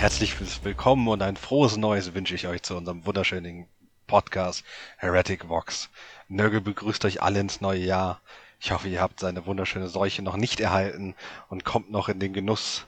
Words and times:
Ein 0.00 0.04
herzliches 0.04 0.64
Willkommen 0.64 1.08
und 1.08 1.20
ein 1.20 1.36
frohes 1.36 1.76
Neues 1.76 2.14
wünsche 2.14 2.34
ich 2.34 2.46
euch 2.46 2.62
zu 2.62 2.74
unserem 2.74 3.04
wunderschönen 3.04 3.66
Podcast 4.06 4.64
Heretic 4.96 5.50
Vox. 5.50 5.90
Nörgel 6.26 6.62
begrüßt 6.62 7.04
euch 7.04 7.20
alle 7.20 7.40
ins 7.40 7.60
neue 7.60 7.80
Jahr. 7.80 8.22
Ich 8.60 8.72
hoffe, 8.72 8.88
ihr 8.88 9.02
habt 9.02 9.20
seine 9.20 9.44
wunderschöne 9.44 9.88
Seuche 9.88 10.22
noch 10.22 10.38
nicht 10.38 10.58
erhalten 10.58 11.14
und 11.50 11.66
kommt 11.66 11.90
noch 11.90 12.08
in 12.08 12.18
den 12.18 12.32
Genuss. 12.32 12.86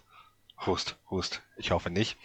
Hust, 0.64 0.96
Hust. 1.10 1.42
Ich 1.58 1.70
hoffe 1.70 1.90
nicht. 1.90 2.16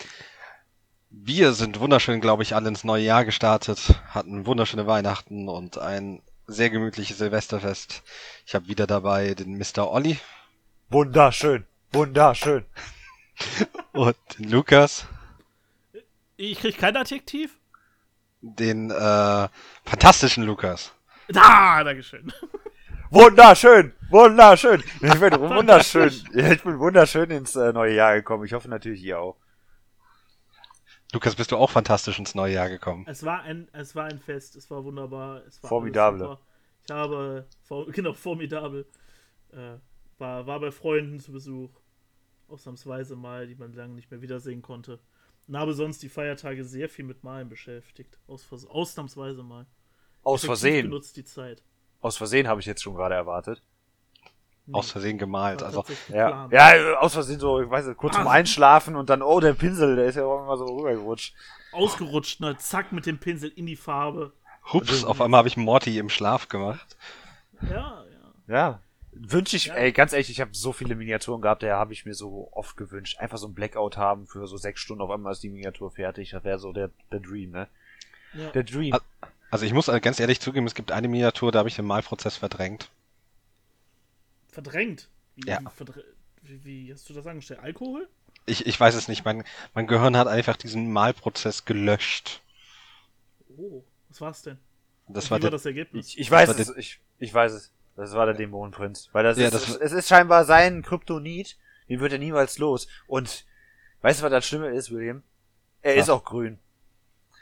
Wir 1.10 1.52
sind 1.52 1.82
wunderschön, 1.82 2.22
glaube 2.22 2.44
ich, 2.44 2.56
alle 2.56 2.70
ins 2.70 2.86
neue 2.86 3.04
Jahr 3.04 3.26
gestartet, 3.26 3.94
hatten 4.12 4.46
wunderschöne 4.46 4.88
Weihnachten 4.88 5.50
und 5.50 5.78
ein 5.78 6.22
sehr 6.46 6.70
gemütliches 6.70 7.18
Silvesterfest. 7.18 8.04
Ich 8.46 8.56
habe 8.56 8.70
wieder 8.70 8.88
dabei 8.88 9.34
den 9.34 9.58
Mr. 9.58 9.92
Olli. 9.92 10.18
Wunderschön, 10.90 11.66
wunderschön. 11.92 12.64
Und 13.94 14.18
Lukas. 14.38 15.08
Ich 16.38 16.60
krieg 16.60 16.78
kein 16.78 16.96
Adjektiv? 16.96 17.60
Den 18.42 18.92
äh, 18.92 19.48
fantastischen 19.84 20.44
Lukas. 20.44 20.94
Da, 21.30 21.84
Dankeschön. 21.84 22.32
Wunderschön, 23.10 23.94
wunderschön. 24.10 24.84
Ich 25.02 25.20
bin 25.20 25.40
wunderschön. 25.40 26.12
Ich 26.34 26.64
bin 26.64 26.78
wunderschön 26.78 27.32
ins 27.32 27.56
äh, 27.56 27.72
neue 27.72 27.96
Jahr 27.96 28.16
gekommen. 28.16 28.44
Ich 28.46 28.54
hoffe 28.54 28.68
natürlich 28.70 29.02
ihr 29.02 29.20
auch. 29.20 29.38
Lukas, 31.14 31.36
bist 31.36 31.54
du 31.54 31.58
auch 31.58 31.70
fantastisch 31.70 32.20
ins 32.20 32.36
neue 32.36 32.54
Jahr 32.54 32.70
gekommen? 32.70 33.06
Es 33.08 33.24
war 33.24 33.42
ein, 33.44 33.70
es 33.72 33.96
war 33.96 34.06
ein 34.06 34.20
Fest, 34.20 34.58
es 34.58 34.70
war 34.70 34.84
wunderbar. 34.84 35.42
Es 35.48 35.64
war 35.64 35.70
formidable. 35.70 36.38
Ich 36.86 36.94
habe, 36.94 37.48
genau, 37.92 38.14
formidabel. 38.14 38.86
Äh, 39.54 39.78
war, 40.18 40.46
war 40.46 40.60
bei 40.60 40.72
Freunden 40.72 41.20
zu 41.20 41.32
Besuch. 41.32 41.70
Ausnahmsweise 42.48 43.16
mal, 43.16 43.48
die 43.48 43.56
man 43.56 43.74
lange 43.74 43.94
nicht 43.94 44.10
mehr 44.12 44.22
wiedersehen 44.22 44.62
konnte. 44.62 45.00
Und 45.48 45.58
habe 45.58 45.74
sonst 45.74 46.04
die 46.04 46.10
Feiertage 46.10 46.66
sehr 46.66 46.90
viel 46.90 47.06
mit 47.06 47.24
Malen 47.24 47.50
beschäftigt. 47.50 48.18
Aus, 48.28 48.46
ausnahmsweise 48.68 49.44
mal. 49.44 49.66
Aus 50.24 50.44
Versehen. 50.44 50.90
benutzt 50.90 51.16
die 51.16 51.24
Zeit. 51.24 51.64
Aus 52.02 52.18
Versehen 52.18 52.48
habe 52.48 52.60
ich 52.60 52.66
jetzt 52.66 52.84
schon 52.84 52.96
gerade 52.96 53.16
erwartet. 53.16 53.62
Nee, 54.66 54.74
aus 54.74 54.92
Versehen 54.92 55.18
gemalt, 55.18 55.64
also. 55.64 55.86
Ja, 56.10 56.50
ja, 56.52 57.00
aus 57.00 57.14
Versehen 57.14 57.40
so, 57.40 57.62
ich 57.62 57.70
weiß 57.70 57.86
nicht, 57.88 57.98
kurz 57.98 58.16
ah. 58.16 58.20
zum 58.20 58.28
Einschlafen 58.28 58.98
und 58.98 59.10
dann, 59.10 59.22
oh, 59.22 59.40
der 59.40 59.54
Pinsel, 59.54 59.96
der 59.96 60.08
ist 60.08 60.16
ja 60.16 60.26
auch 60.26 60.44
immer 60.44 60.58
so 60.58 60.66
rübergerutscht. 60.66 61.34
Ausgerutscht, 61.72 62.42
ne, 62.42 62.58
zack, 62.58 62.92
mit 62.92 63.06
dem 63.06 63.18
Pinsel 63.18 63.50
in 63.50 63.66
die 63.66 63.78
Farbe. 63.78 64.34
Hups, 64.74 65.06
auf 65.06 65.22
einmal 65.22 65.40
habe 65.40 65.48
ich 65.48 65.56
Morty 65.56 65.98
im 65.98 66.10
Schlaf 66.10 66.50
gemacht. 66.50 66.98
Ja, 67.62 68.04
ja. 68.48 68.54
Ja, 68.54 68.80
wünsche 69.20 69.56
ich, 69.56 69.66
ja. 69.66 69.76
ey, 69.76 69.92
ganz 69.92 70.14
ehrlich, 70.14 70.30
ich 70.30 70.42
habe 70.42 70.52
so 70.54 70.74
viele 70.74 70.96
Miniaturen 70.96 71.42
gehabt, 71.42 71.62
der 71.62 71.78
habe 71.78 71.94
ich 71.94 72.06
mir 72.06 72.14
so 72.14 72.50
oft 72.52 72.78
gewünscht. 72.78 73.20
Einfach 73.20 73.38
so 73.38 73.48
ein 73.48 73.54
Blackout 73.54 73.98
haben 73.98 74.28
für 74.28 74.48
so 74.48 74.58
sechs 74.58 74.82
Stunden, 74.82 75.02
auf 75.02 75.10
einmal 75.10 75.34
ist 75.34 75.44
die 75.44 75.50
Miniatur 75.50 75.92
fertig. 75.92 76.32
Das 76.32 76.44
wäre 76.44 76.60
so 76.60 76.74
der, 76.74 76.90
der 77.12 77.20
Dream, 77.20 77.52
ne? 77.52 77.68
Ja. 78.34 78.50
Der 78.52 78.64
Dream. 78.64 78.96
Also 79.50 79.66
ich 79.66 79.74
muss 79.74 79.88
ganz 80.02 80.20
ehrlich 80.20 80.40
zugeben, 80.40 80.68
es 80.68 80.76
gibt 80.76 80.92
eine 80.92 81.08
Miniatur, 81.08 81.52
da 81.52 81.60
habe 81.60 81.70
ich 81.70 81.76
den 81.76 81.86
Malprozess 81.86 82.38
verdrängt. 82.38 82.90
Verdrängt? 84.50 85.08
Wie, 85.36 85.50
ja. 85.50 85.60
Verdr 85.70 85.94
wie, 86.44 86.66
wie, 86.66 86.94
hast 86.94 87.10
du 87.10 87.14
das 87.14 87.26
angestellt? 87.28 87.60
Alkohol? 87.62 88.08
Ich, 88.46 88.66
ich 88.66 88.80
weiß 88.80 88.96
es 88.96 89.08
nicht. 89.08 89.26
Mein, 89.26 89.44
mein 89.74 89.88
Gehirn 89.88 90.16
hat 90.18 90.28
einfach 90.28 90.56
diesen 90.56 90.92
Malprozess 90.92 91.66
gelöscht. 91.66 92.42
Oh, 93.58 93.84
was 94.10 94.22
war's 94.22 94.42
denn? 94.44 94.58
Das 95.08 95.26
war, 95.26 95.36
war 95.36 95.40
der, 95.40 95.52
das 95.52 95.66
Ergebnis? 95.66 96.08
Ich, 96.10 96.20
ich 96.20 96.32
weiß 96.32 96.50
es, 96.50 96.76
ich, 96.76 97.00
ich 97.20 97.34
weiß 97.34 97.54
es. 97.54 97.72
Das 97.98 98.14
war 98.14 98.28
der 98.28 98.36
Dämonenprinz. 98.36 99.10
Weil 99.12 99.24
das, 99.24 99.38
ja, 99.38 99.48
ist, 99.48 99.56
das 99.56 99.76
es 99.76 99.92
ist 99.92 100.08
scheinbar 100.08 100.46
sein 100.46 100.84
Kryptonit. 100.84 101.58
Den 101.90 102.00
wird 102.00 102.14
er 102.14 102.20
niemals 102.20 102.60
los. 102.60 102.88
Und 103.08 103.46
weißt 104.02 104.20
du, 104.20 104.24
was 104.24 104.32
das 104.32 104.46
Schlimme 104.46 104.70
ist, 104.70 104.92
William? 104.92 105.24
Er 105.82 105.96
ja. 105.96 106.02
ist 106.02 106.10
auch 106.10 106.24
grün. 106.24 106.60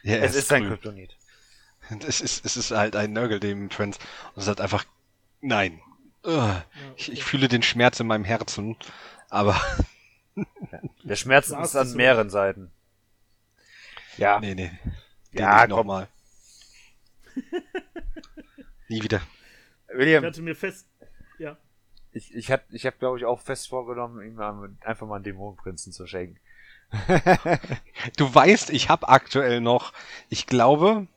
Ja, 0.03 0.17
es 0.17 0.31
ist, 0.31 0.37
ist 0.37 0.47
sein 0.47 0.67
Kryptonit. 0.67 1.15
Es 2.07 2.19
ist, 2.19 2.43
es 2.43 2.57
ist 2.57 2.71
halt 2.71 2.95
ein 2.95 3.13
Nörgel-Dämonenprinz. 3.13 3.99
Und 4.33 4.41
es 4.41 4.47
hat 4.47 4.59
einfach, 4.59 4.85
nein. 5.41 5.79
Ich, 6.95 7.11
ich 7.11 7.23
fühle 7.23 7.47
den 7.47 7.61
Schmerz 7.61 7.99
in 7.99 8.07
meinem 8.07 8.23
Herzen, 8.23 8.75
aber. 9.29 9.61
Der 11.03 11.15
Schmerz 11.15 11.49
ist 11.49 11.75
an 11.75 11.93
mehreren 11.93 12.31
Seiten. 12.31 12.71
Ja. 14.17 14.39
Nee, 14.39 14.55
nee. 14.55 14.71
Den 15.33 15.41
ja, 15.41 15.67
nochmal. 15.67 16.07
Nie 18.87 19.03
wieder. 19.03 19.21
William. 19.97 20.23
Ich 20.23 20.27
hatte 20.27 20.41
mir 20.41 20.55
fest. 20.55 20.87
Ja. 21.39 21.57
Ich, 22.11 22.33
ich 22.33 22.51
hab, 22.51 22.71
ich 22.71 22.85
hab, 22.85 22.99
glaube 22.99 23.17
ich, 23.17 23.25
auch 23.25 23.41
fest 23.41 23.67
vorgenommen, 23.69 24.25
ihm 24.25 24.39
einfach 24.39 25.07
mal 25.07 25.15
einen 25.15 25.23
Dämonenprinzen 25.23 25.91
zu 25.91 26.07
schenken. 26.07 26.39
du 28.17 28.33
weißt, 28.33 28.69
ich 28.69 28.89
habe 28.89 29.09
aktuell 29.09 29.59
noch, 29.59 29.91
ich 30.29 30.47
glaube, 30.47 31.07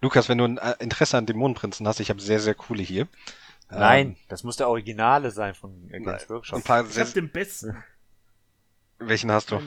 Lukas, 0.00 0.28
wenn 0.28 0.38
du 0.38 0.44
ein 0.44 0.58
äh, 0.58 0.74
Interesse 0.78 1.18
an 1.18 1.26
Dämonenprinzen 1.26 1.86
hast, 1.86 2.00
ich 2.00 2.10
habe 2.10 2.20
sehr, 2.20 2.40
sehr 2.40 2.54
coole 2.54 2.82
hier. 2.82 3.08
Nein, 3.68 4.08
ähm, 4.08 4.16
das 4.28 4.44
muss 4.44 4.56
der 4.56 4.68
Originale 4.68 5.30
sein 5.30 5.54
von 5.54 5.88
Games 5.88 6.30
Workshop. 6.30 6.60
ich 6.60 6.68
habe 6.70 7.10
den 7.12 7.30
besten. 7.30 7.76
Welchen 8.98 9.30
hast 9.30 9.50
du? 9.50 9.60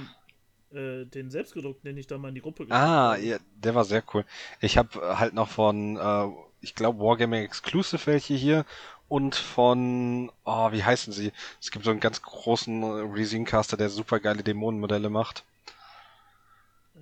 Den, 0.72 1.04
äh, 1.04 1.06
den 1.06 1.30
selbstgedruckten, 1.30 1.88
den 1.90 1.98
ich 1.98 2.08
da 2.08 2.18
mal 2.18 2.30
in 2.30 2.36
die 2.36 2.42
Gruppe 2.42 2.66
geschickt 2.66 2.74
Ah, 2.74 3.18
ja, 3.18 3.38
der 3.56 3.76
war 3.76 3.86
sehr 3.86 4.04
cool. 4.14 4.26
Ich 4.62 4.78
habe 4.78 5.20
halt 5.20 5.34
noch 5.34 5.50
von 5.50 5.98
äh, 5.98 6.30
ich 6.62 6.76
glaube, 6.76 7.00
Wargaming 7.00 7.44
Exclusive 7.44 8.06
welche 8.06 8.34
hier 8.34 8.66
und 9.08 9.36
von, 9.36 10.32
oh, 10.46 10.72
wie 10.72 10.84
heißen 10.84 11.14
sie? 11.14 11.32
Es 11.60 11.72
gibt 11.72 11.86
so 11.86 11.92
einen 11.92 12.00
ganz 12.00 12.22
großen 12.22 12.84
Resincaster, 13.12 13.78
der 13.78 13.90
super 13.90 14.20
geile 14.20 14.44
Dämonenmodelle 14.44 15.10
macht. 15.10 15.44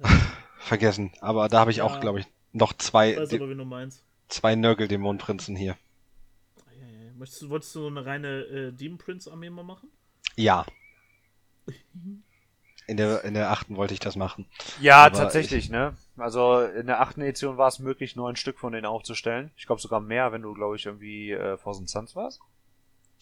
Ja. 0.01 0.09
Vergessen. 0.59 1.11
Aber 1.21 1.47
da 1.47 1.59
habe 1.59 1.71
ich 1.71 1.77
ja. 1.77 1.83
auch, 1.83 1.99
glaube 1.99 2.19
ich, 2.19 2.27
noch 2.51 2.73
zwei, 2.73 3.11
ich 3.11 3.19
weiß 3.19 3.33
aber, 3.33 3.49
wen 3.49 3.57
du 3.57 3.65
meinst. 3.65 4.03
zwei 4.27 4.55
Nörgel-Dämonenprinzen 4.55 5.55
hier. 5.55 5.77
Möchtest 7.17 7.41
du, 7.41 7.49
wolltest 7.49 7.73
du 7.73 7.81
so 7.81 7.87
eine 7.87 8.05
reine 8.05 8.41
äh, 8.41 8.71
Demon 8.71 8.99
Prince 8.99 9.31
Armee 9.31 9.49
mal 9.49 9.63
machen? 9.63 9.89
Ja. 10.35 10.65
In 12.87 12.95
der, 12.97 13.23
in 13.25 13.33
der 13.33 13.51
achten 13.51 13.75
wollte 13.75 13.93
ich 13.93 13.99
das 13.99 14.15
machen. 14.15 14.45
Ja, 14.79 15.05
Aber 15.05 15.17
tatsächlich, 15.17 15.65
ich, 15.65 15.69
ne? 15.69 15.93
Also 16.15 16.61
in 16.61 16.87
der 16.87 17.01
achten 17.01 17.21
Edition 17.21 17.57
war 17.57 17.67
es 17.67 17.79
möglich, 17.79 18.15
neun 18.15 18.37
Stück 18.37 18.57
von 18.57 18.71
denen 18.71 18.85
aufzustellen. 18.85 19.51
Ich 19.57 19.65
glaube 19.65 19.81
sogar 19.81 19.99
mehr, 19.99 20.31
wenn 20.31 20.41
du, 20.41 20.53
glaube 20.53 20.77
ich, 20.77 20.85
irgendwie 20.85 21.31
äh, 21.31 21.57
Thousand 21.57 21.89
Suns 21.89 22.15
warst. 22.15 22.39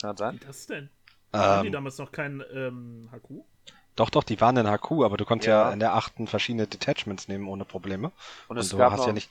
Kann 0.02 0.12
das 0.12 0.20
sein? 0.20 0.40
Wie 0.40 0.46
das 0.46 0.68
denn? 0.68 0.90
Ähm, 1.34 1.40
Haben 1.42 1.64
die 1.66 1.72
damals 1.72 1.98
noch 1.98 2.12
kein 2.12 2.44
ähm, 2.54 3.10
HQ? 3.12 3.44
Doch, 3.96 4.10
doch, 4.10 4.24
die 4.24 4.40
waren 4.42 4.58
in 4.58 4.68
HQ, 4.68 4.92
aber 5.04 5.18
du 5.18 5.26
konntest 5.26 5.48
ja, 5.48 5.68
ja 5.68 5.74
in 5.74 5.80
der 5.80 5.96
achten 5.96 6.28
verschiedene 6.28 6.68
Detachments 6.68 7.28
nehmen 7.28 7.48
ohne 7.48 7.66
Probleme. 7.66 8.12
Und, 8.48 8.58
es 8.58 8.74
und 8.74 8.80
gab 8.80 8.96
noch, 8.96 9.08
ja 9.08 9.14
nicht. 9.14 9.30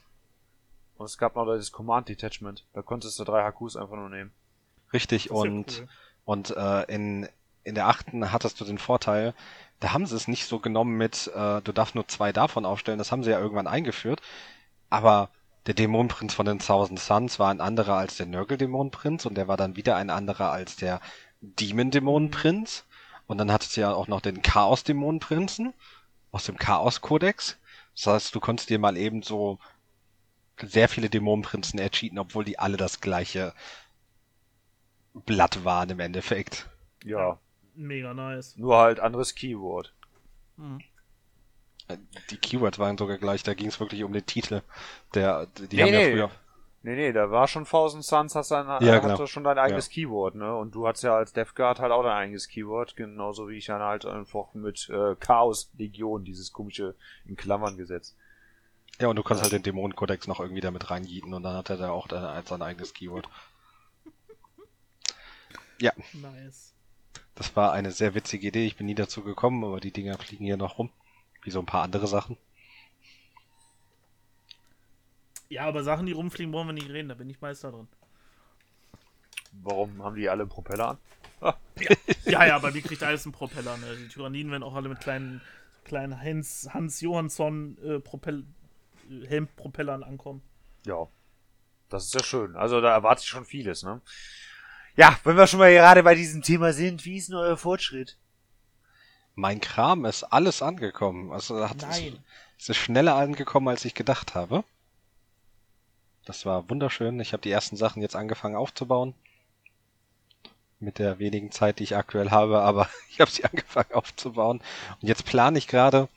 Und 0.96 1.06
es 1.06 1.18
gab 1.18 1.36
noch 1.36 1.46
das 1.46 1.70
Command 1.70 2.08
Detachment. 2.08 2.64
Da 2.72 2.82
konntest 2.82 3.18
du 3.18 3.24
drei 3.24 3.50
HQs 3.50 3.76
einfach 3.76 3.96
nur 3.96 4.08
nehmen. 4.08 4.32
Richtig, 4.92 5.30
und, 5.30 5.80
cool. 5.80 5.88
und 6.24 6.56
äh, 6.56 6.82
in, 6.84 7.28
in 7.62 7.74
der 7.74 7.88
achten 7.88 8.32
hattest 8.32 8.60
du 8.60 8.64
den 8.64 8.78
Vorteil, 8.78 9.34
da 9.84 9.92
haben 9.92 10.06
sie 10.06 10.16
es 10.16 10.28
nicht 10.28 10.46
so 10.46 10.60
genommen 10.60 10.96
mit, 10.96 11.30
äh, 11.34 11.60
du 11.60 11.72
darfst 11.72 11.94
nur 11.94 12.08
zwei 12.08 12.32
davon 12.32 12.64
aufstellen, 12.64 12.96
das 12.96 13.12
haben 13.12 13.22
sie 13.22 13.30
ja 13.30 13.38
irgendwann 13.38 13.66
eingeführt. 13.66 14.22
Aber 14.88 15.28
der 15.66 15.74
Dämonenprinz 15.74 16.32
von 16.32 16.46
den 16.46 16.58
Thousand 16.58 16.98
Suns 16.98 17.38
war 17.38 17.50
ein 17.50 17.60
anderer 17.60 17.96
als 17.96 18.16
der 18.16 18.24
Nörgel-Dämonenprinz 18.24 19.26
und 19.26 19.34
der 19.34 19.46
war 19.46 19.58
dann 19.58 19.76
wieder 19.76 19.96
ein 19.96 20.08
anderer 20.08 20.50
als 20.52 20.76
der 20.76 21.00
Demon-Dämonenprinz. 21.42 22.86
Und 23.26 23.36
dann 23.36 23.52
hattest 23.52 23.76
du 23.76 23.82
ja 23.82 23.92
auch 23.92 24.08
noch 24.08 24.22
den 24.22 24.40
Chaos-Dämonenprinzen 24.40 25.74
aus 26.32 26.44
dem 26.44 26.56
Chaos-Kodex. 26.56 27.58
Das 27.94 28.06
heißt, 28.06 28.34
du 28.34 28.40
konntest 28.40 28.70
dir 28.70 28.78
mal 28.78 28.96
eben 28.96 29.22
so 29.22 29.58
sehr 30.62 30.88
viele 30.88 31.10
Dämonenprinzen 31.10 31.78
ercheaten, 31.78 32.18
obwohl 32.18 32.46
die 32.46 32.58
alle 32.58 32.78
das 32.78 33.02
gleiche 33.02 33.52
Blatt 35.12 35.62
waren 35.66 35.90
im 35.90 36.00
Endeffekt. 36.00 36.70
Ja, 37.04 37.38
mega 37.76 38.14
nice. 38.14 38.56
Nur 38.56 38.76
halt 38.76 39.00
anderes 39.00 39.34
Keyword. 39.34 39.92
Hm. 40.56 40.80
Die 42.30 42.36
Keywords 42.38 42.78
waren 42.78 42.96
sogar 42.96 43.18
gleich, 43.18 43.42
da 43.42 43.54
ging 43.54 43.68
es 43.68 43.78
wirklich 43.78 44.04
um 44.04 44.12
den 44.12 44.24
Titel. 44.24 44.62
Der, 45.14 45.46
die 45.46 45.76
nee, 45.76 45.82
haben 45.82 45.90
nee. 45.90 46.08
ja 46.08 46.12
früher. 46.12 46.30
Nee, 46.82 46.96
nee, 46.96 47.12
da 47.12 47.30
war 47.30 47.48
schon 47.48 47.64
Thousand 47.64 48.04
Suns, 48.04 48.34
hast 48.34 48.50
dann, 48.50 48.66
ja, 48.84 48.98
genau. 48.98 49.24
schon 49.26 49.44
dein 49.44 49.58
eigenes 49.58 49.86
ja. 49.86 49.94
Keyword, 49.94 50.34
ne? 50.34 50.54
Und 50.54 50.74
du 50.74 50.86
hast 50.86 51.02
ja 51.02 51.16
als 51.16 51.32
Death 51.32 51.54
Guard 51.54 51.80
halt 51.80 51.92
auch 51.92 52.02
dein 52.02 52.12
eigenes 52.12 52.46
Keyword, 52.46 52.94
genauso 52.94 53.48
wie 53.48 53.56
ich 53.56 53.64
dann 53.64 53.80
halt 53.80 54.04
einfach 54.04 54.52
mit 54.52 54.90
äh, 54.90 55.14
Chaos 55.16 55.70
Legion 55.78 56.24
dieses 56.24 56.52
komische 56.52 56.94
in 57.24 57.36
Klammern 57.36 57.78
gesetzt. 57.78 58.18
Ja, 59.00 59.08
und 59.08 59.16
du 59.16 59.22
kannst 59.22 59.42
halt 59.42 59.52
den 59.52 59.62
Dämonenkodex 59.62 60.26
noch 60.26 60.40
irgendwie 60.40 60.60
damit 60.60 60.90
reinjieten 60.90 61.32
und 61.32 61.42
dann 61.42 61.56
hat 61.56 61.70
er 61.70 61.78
da 61.78 61.90
auch 61.90 62.06
sein 62.08 62.62
eigenes 62.62 62.94
Keyword. 62.94 63.28
Ja. 65.80 65.92
Nice. 66.12 66.73
Das 67.34 67.56
war 67.56 67.72
eine 67.72 67.90
sehr 67.90 68.14
witzige 68.14 68.48
Idee. 68.48 68.66
Ich 68.66 68.76
bin 68.76 68.86
nie 68.86 68.94
dazu 68.94 69.22
gekommen, 69.22 69.64
aber 69.64 69.80
die 69.80 69.90
Dinger 69.90 70.16
fliegen 70.18 70.44
hier 70.44 70.56
noch 70.56 70.78
rum. 70.78 70.90
Wie 71.42 71.50
so 71.50 71.58
ein 71.58 71.66
paar 71.66 71.82
andere 71.82 72.06
Sachen. 72.06 72.36
Ja, 75.48 75.66
aber 75.66 75.84
Sachen, 75.84 76.06
die 76.06 76.12
rumfliegen, 76.12 76.52
wollen 76.52 76.68
wir 76.68 76.72
nicht 76.72 76.90
reden. 76.90 77.08
Da 77.08 77.14
bin 77.14 77.28
ich 77.28 77.40
Meister 77.40 77.70
drin. 77.70 77.88
Warum 79.62 80.02
haben 80.02 80.16
die 80.16 80.28
alle 80.28 80.46
Propeller 80.46 80.88
an? 80.90 80.98
ja. 81.40 81.56
ja, 82.24 82.46
ja, 82.46 82.58
bei 82.58 82.70
mir 82.70 82.82
kriegt 82.82 83.02
alles 83.02 83.24
einen 83.26 83.32
Propeller. 83.32 83.76
Ne? 83.76 83.96
Die 83.96 84.08
Tyranniden 84.08 84.50
werden 84.50 84.62
auch 84.62 84.74
alle 84.74 84.88
mit 84.88 85.00
kleinen 85.00 85.40
kleinen 85.84 86.20
Hans, 86.20 86.68
Hans 86.72 87.00
Johansson 87.00 87.76
äh, 87.84 88.00
Propell 88.00 88.44
Helmpropellern 89.26 90.02
ankommen. 90.02 90.42
Ja. 90.86 91.08
Das 91.90 92.06
ist 92.06 92.14
ja 92.14 92.22
schön. 92.24 92.56
Also 92.56 92.80
da 92.80 92.92
erwarte 92.92 93.20
ich 93.22 93.28
schon 93.28 93.44
vieles, 93.44 93.82
ne? 93.82 94.00
Ja, 94.96 95.18
wenn 95.24 95.36
wir 95.36 95.46
schon 95.46 95.58
mal 95.58 95.72
gerade 95.72 96.02
bei 96.02 96.14
diesem 96.14 96.42
Thema 96.42 96.72
sind, 96.72 97.04
wie 97.04 97.16
ist 97.16 97.28
denn 97.28 97.36
euer 97.36 97.56
Fortschritt? 97.56 98.16
Mein 99.34 99.60
Kram 99.60 100.04
ist 100.04 100.22
alles 100.22 100.62
angekommen. 100.62 101.32
Also 101.32 101.68
hat 101.68 101.82
Nein. 101.82 102.22
Es 102.58 102.68
ist 102.68 102.76
schneller 102.76 103.16
angekommen, 103.16 103.68
als 103.68 103.84
ich 103.84 103.94
gedacht 103.94 104.34
habe. 104.34 104.62
Das 106.24 106.46
war 106.46 106.70
wunderschön. 106.70 107.18
Ich 107.20 107.32
habe 107.32 107.42
die 107.42 107.50
ersten 107.50 107.76
Sachen 107.76 108.00
jetzt 108.00 108.14
angefangen 108.14 108.54
aufzubauen. 108.54 109.14
Mit 110.78 110.98
der 110.98 111.18
wenigen 111.18 111.50
Zeit, 111.50 111.78
die 111.78 111.84
ich 111.84 111.96
aktuell 111.96 112.30
habe, 112.30 112.60
aber 112.60 112.88
ich 113.10 113.20
habe 113.20 113.30
sie 113.30 113.44
angefangen 113.44 113.92
aufzubauen. 113.92 114.62
Und 115.00 115.08
jetzt 115.08 115.24
plane 115.24 115.58
ich 115.58 115.66
gerade, 115.66 116.08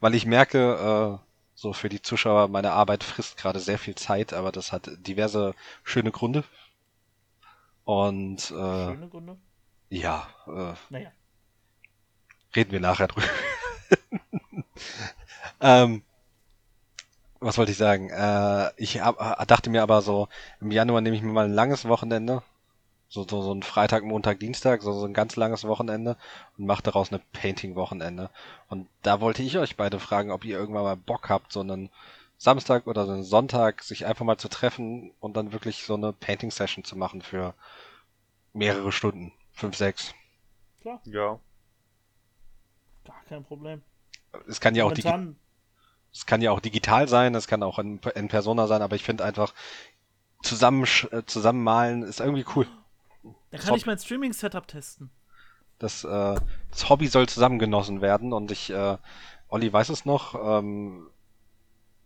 weil 0.00 0.14
ich 0.14 0.24
merke, 0.24 1.20
äh, 1.20 1.24
so 1.54 1.72
für 1.72 1.90
die 1.90 2.02
Zuschauer, 2.02 2.48
meine 2.48 2.72
Arbeit 2.72 3.04
frisst 3.04 3.36
gerade 3.36 3.60
sehr 3.60 3.78
viel 3.78 3.94
Zeit, 3.94 4.32
aber 4.32 4.50
das 4.50 4.72
hat 4.72 4.90
diverse 5.06 5.54
schöne 5.82 6.10
Gründe. 6.10 6.44
Und 7.84 8.38
äh, 8.50 8.54
Schöne 8.54 9.08
Gründe. 9.08 9.36
ja, 9.90 10.26
äh, 10.46 10.72
Naja. 10.90 11.10
reden 12.56 12.72
wir 12.72 12.80
nachher 12.80 13.08
drüber. 13.08 13.26
ähm, 15.60 16.02
was 17.40 17.58
wollte 17.58 17.72
ich 17.72 17.78
sagen? 17.78 18.08
Äh, 18.10 18.70
ich 18.78 19.00
hab, 19.00 19.20
äh, 19.20 19.46
dachte 19.46 19.68
mir 19.68 19.82
aber 19.82 20.00
so, 20.00 20.28
im 20.60 20.70
Januar 20.70 21.02
nehme 21.02 21.16
ich 21.16 21.22
mir 21.22 21.32
mal 21.32 21.44
ein 21.44 21.52
langes 21.52 21.86
Wochenende. 21.86 22.42
So, 23.10 23.26
so, 23.28 23.42
so 23.42 23.52
ein 23.54 23.62
Freitag, 23.62 24.02
Montag, 24.02 24.40
Dienstag, 24.40 24.82
so, 24.82 24.92
so 24.92 25.04
ein 25.06 25.12
ganz 25.12 25.36
langes 25.36 25.64
Wochenende 25.64 26.16
und 26.56 26.66
mache 26.66 26.82
daraus 26.82 27.12
eine 27.12 27.20
Painting-Wochenende. 27.32 28.30
Und 28.68 28.88
da 29.02 29.20
wollte 29.20 29.42
ich 29.42 29.58
euch 29.58 29.76
beide 29.76 30.00
fragen, 30.00 30.30
ob 30.32 30.44
ihr 30.44 30.58
irgendwann 30.58 30.82
mal 30.84 30.96
Bock 30.96 31.28
habt, 31.28 31.52
so 31.52 31.60
einen 31.60 31.90
Samstag 32.44 32.86
oder 32.86 33.06
so 33.06 33.12
einen 33.12 33.24
Sonntag 33.24 33.82
sich 33.82 34.04
einfach 34.04 34.26
mal 34.26 34.36
zu 34.36 34.48
treffen 34.48 35.12
und 35.18 35.34
dann 35.34 35.52
wirklich 35.52 35.84
so 35.84 35.94
eine 35.94 36.12
Painting-Session 36.12 36.84
zu 36.84 36.94
machen 36.94 37.22
für 37.22 37.54
mehrere 38.52 38.92
Stunden. 38.92 39.32
Fünf, 39.52 39.76
sechs. 39.76 40.14
Klar, 40.82 41.00
Ja. 41.06 41.38
gar 43.06 43.22
kein 43.30 43.44
Problem. 43.44 43.80
Es 44.46 44.60
kann 44.60 44.74
ja 44.74 44.84
auch 44.84 44.90
Momentan, 44.90 45.36
es 46.12 46.26
kann 46.26 46.42
ja 46.42 46.50
auch 46.50 46.60
digital 46.60 47.08
sein, 47.08 47.34
es 47.34 47.46
kann 47.46 47.62
auch 47.62 47.78
in, 47.78 47.98
in 48.14 48.28
Persona 48.28 48.66
sein, 48.66 48.82
aber 48.82 48.94
ich 48.94 49.04
finde 49.04 49.24
einfach 49.24 49.54
zusammen 50.42 50.86
äh, 51.12 51.22
zusammenmalen 51.24 52.02
ist 52.02 52.20
irgendwie 52.20 52.44
cool. 52.54 52.66
da 53.52 53.56
kann 53.56 53.74
ich 53.74 53.86
mein 53.86 53.98
Streaming-Setup 53.98 54.68
testen. 54.68 55.08
Das, 55.78 56.04
äh, 56.04 56.36
das 56.70 56.90
Hobby 56.90 57.06
soll 57.06 57.26
zusammengenossen 57.26 58.02
werden 58.02 58.34
und 58.34 58.50
ich, 58.50 58.68
äh, 58.68 58.98
Olli 59.48 59.72
weiß 59.72 59.88
es 59.88 60.04
noch, 60.04 60.34
ähm, 60.58 61.08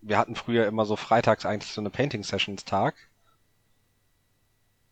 wir 0.01 0.19
hatten 0.19 0.37
früher 0.37 0.67
immer 0.67 0.85
so 0.85 0.97
freitags 0.97 1.47
eigentlich 1.47 1.73
so 1.73 1.81
eine 1.81 1.91
Painting-Sessions-Tag. 1.91 2.95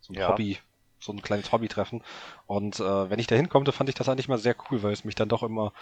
So 0.01 0.13
ein 0.13 0.19
Ja. 0.19 0.29
Hobby, 0.29 0.59
so 0.99 1.13
ein 1.13 1.23
kleines 1.23 1.53
Hobbytreffen. 1.53 2.03
Und 2.47 2.81
äh, 2.81 3.11
wenn 3.11 3.19
ich 3.19 3.27
da 3.27 3.37
hinkommte, 3.37 3.73
fand 3.73 3.89
ich 3.89 3.95
das 3.95 4.09
eigentlich 4.09 4.29
mal 4.29 4.39
sehr 4.39 4.57
cool, 4.71 4.83
weil 4.83 4.93
es 4.93 5.05
mich 5.05 5.15
dann 5.15 5.29
doch 5.29 5.43
immer 5.43 5.73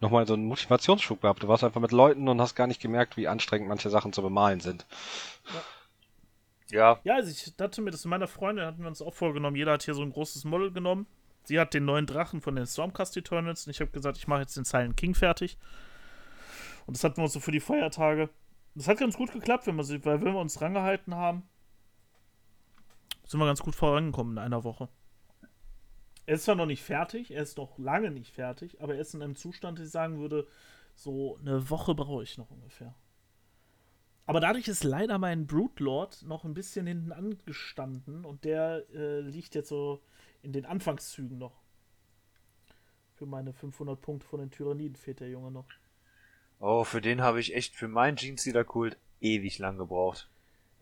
nochmal 0.00 0.26
so 0.26 0.34
einen 0.34 0.46
Motivationsschub 0.46 1.20
gab. 1.20 1.40
Du 1.40 1.48
warst 1.48 1.64
einfach 1.64 1.80
mit 1.80 1.92
Leuten 1.92 2.28
und 2.28 2.40
hast 2.40 2.54
gar 2.54 2.66
nicht 2.66 2.80
gemerkt, 2.80 3.16
wie 3.16 3.28
anstrengend 3.28 3.68
manche 3.68 3.90
Sachen 3.90 4.12
zu 4.12 4.22
bemalen 4.22 4.60
sind. 4.60 4.86
Ja. 6.70 7.00
Ja, 7.04 7.16
also 7.16 7.30
ich 7.30 7.52
hatte 7.60 7.82
mir 7.82 7.90
das 7.90 8.04
mit 8.04 8.10
meiner 8.10 8.26
Freundin, 8.26 8.64
hatten 8.64 8.80
wir 8.80 8.88
uns 8.88 9.02
auch 9.02 9.14
vorgenommen, 9.14 9.56
jeder 9.56 9.72
hat 9.72 9.82
hier 9.82 9.94
so 9.94 10.02
ein 10.02 10.12
großes 10.12 10.44
Model 10.44 10.72
genommen. 10.72 11.06
Sie 11.44 11.58
hat 11.58 11.74
den 11.74 11.84
neuen 11.84 12.06
Drachen 12.06 12.40
von 12.40 12.54
den 12.56 12.66
Stormcast 12.66 13.16
Eternals 13.16 13.66
und 13.66 13.72
ich 13.72 13.80
habe 13.80 13.90
gesagt, 13.90 14.16
ich 14.16 14.28
mache 14.28 14.40
jetzt 14.40 14.56
den 14.56 14.64
Silent 14.64 14.96
King 14.96 15.14
fertig. 15.14 15.58
Und 16.86 16.96
das 16.96 17.04
hatten 17.04 17.18
wir 17.18 17.24
uns 17.24 17.32
so 17.32 17.40
für 17.40 17.52
die 17.52 17.60
Feiertage. 17.60 18.28
Das 18.74 18.88
hat 18.88 18.98
ganz 18.98 19.16
gut 19.16 19.32
geklappt, 19.32 19.66
wenn 19.66 19.76
wir, 19.76 19.84
sie- 19.84 20.04
weil 20.04 20.20
wenn 20.22 20.32
wir 20.34 20.40
uns 20.40 20.60
rangehalten 20.60 21.14
haben, 21.14 21.42
sind 23.26 23.38
wir 23.40 23.46
ganz 23.46 23.60
gut 23.60 23.74
vorangekommen 23.74 24.34
in 24.34 24.38
einer 24.38 24.64
Woche. 24.64 24.88
Er 26.26 26.36
ist 26.36 26.44
zwar 26.44 26.54
noch 26.54 26.66
nicht 26.66 26.82
fertig, 26.82 27.32
er 27.32 27.42
ist 27.42 27.58
noch 27.58 27.78
lange 27.78 28.10
nicht 28.10 28.32
fertig, 28.32 28.80
aber 28.80 28.94
er 28.94 29.00
ist 29.00 29.14
in 29.14 29.22
einem 29.22 29.36
Zustand, 29.36 29.78
dass 29.78 29.86
ich 29.86 29.92
sagen 29.92 30.18
würde, 30.18 30.46
so 30.94 31.36
eine 31.38 31.68
Woche 31.68 31.94
brauche 31.94 32.22
ich 32.22 32.38
noch 32.38 32.50
ungefähr. 32.50 32.94
Aber 34.26 34.38
dadurch 34.40 34.68
ist 34.68 34.84
leider 34.84 35.18
mein 35.18 35.46
Broodlord 35.46 36.22
noch 36.22 36.44
ein 36.44 36.54
bisschen 36.54 36.86
hinten 36.86 37.12
angestanden 37.12 38.24
und 38.24 38.44
der 38.44 38.84
äh, 38.94 39.20
liegt 39.20 39.54
jetzt 39.54 39.68
so 39.68 40.00
in 40.42 40.52
den 40.52 40.64
Anfangszügen 40.64 41.38
noch. 41.38 41.60
Für 43.14 43.26
meine 43.26 43.52
500 43.52 44.00
Punkte 44.00 44.26
von 44.26 44.40
den 44.40 44.50
Tyranniden 44.50 44.96
fehlt 44.96 45.20
der 45.20 45.28
Junge 45.28 45.50
noch. 45.50 45.66
Oh, 46.64 46.84
für 46.84 47.00
den 47.00 47.22
habe 47.22 47.40
ich 47.40 47.56
echt 47.56 47.74
für 47.74 47.88
meinen 47.88 48.16
Jeans-Kult 48.16 48.96
ewig 49.20 49.58
lang 49.58 49.78
gebraucht. 49.78 50.28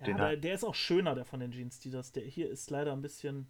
Ja, 0.01 0.05
Den 0.05 0.17
der, 0.19 0.37
der 0.37 0.55
ist 0.55 0.63
auch 0.63 0.75
schöner, 0.75 1.15
der 1.15 1.25
von 1.25 1.41
den 1.41 1.53
Jeans 1.53 1.77
Steelers. 1.77 2.13
Der 2.13 2.23
hier 2.23 2.51
ist 2.51 2.69
leider 2.69 2.93
ein 2.93 3.01
bisschen 3.01 3.49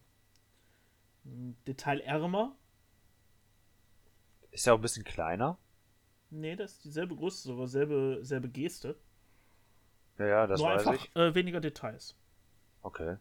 mm, 1.24 1.50
detailärmer. 1.66 2.54
Ist 4.52 4.64
ja 4.64 4.74
auch 4.74 4.78
ein 4.78 4.82
bisschen 4.82 5.02
kleiner. 5.02 5.58
Nee, 6.30 6.54
das 6.54 6.74
ist 6.74 6.84
dieselbe 6.84 7.16
Größe, 7.16 7.48
sogar 7.48 7.66
selbe, 7.66 8.20
selbe 8.22 8.48
Geste. 8.48 8.96
Ja, 10.16 10.26
ja, 10.26 10.46
das 10.46 10.60
Nur 10.60 10.68
weiß 10.68 10.86
einfach 10.86 11.04
ich. 11.04 11.16
äh, 11.16 11.34
weniger 11.34 11.60
Details. 11.60 12.14
Okay. 12.82 13.16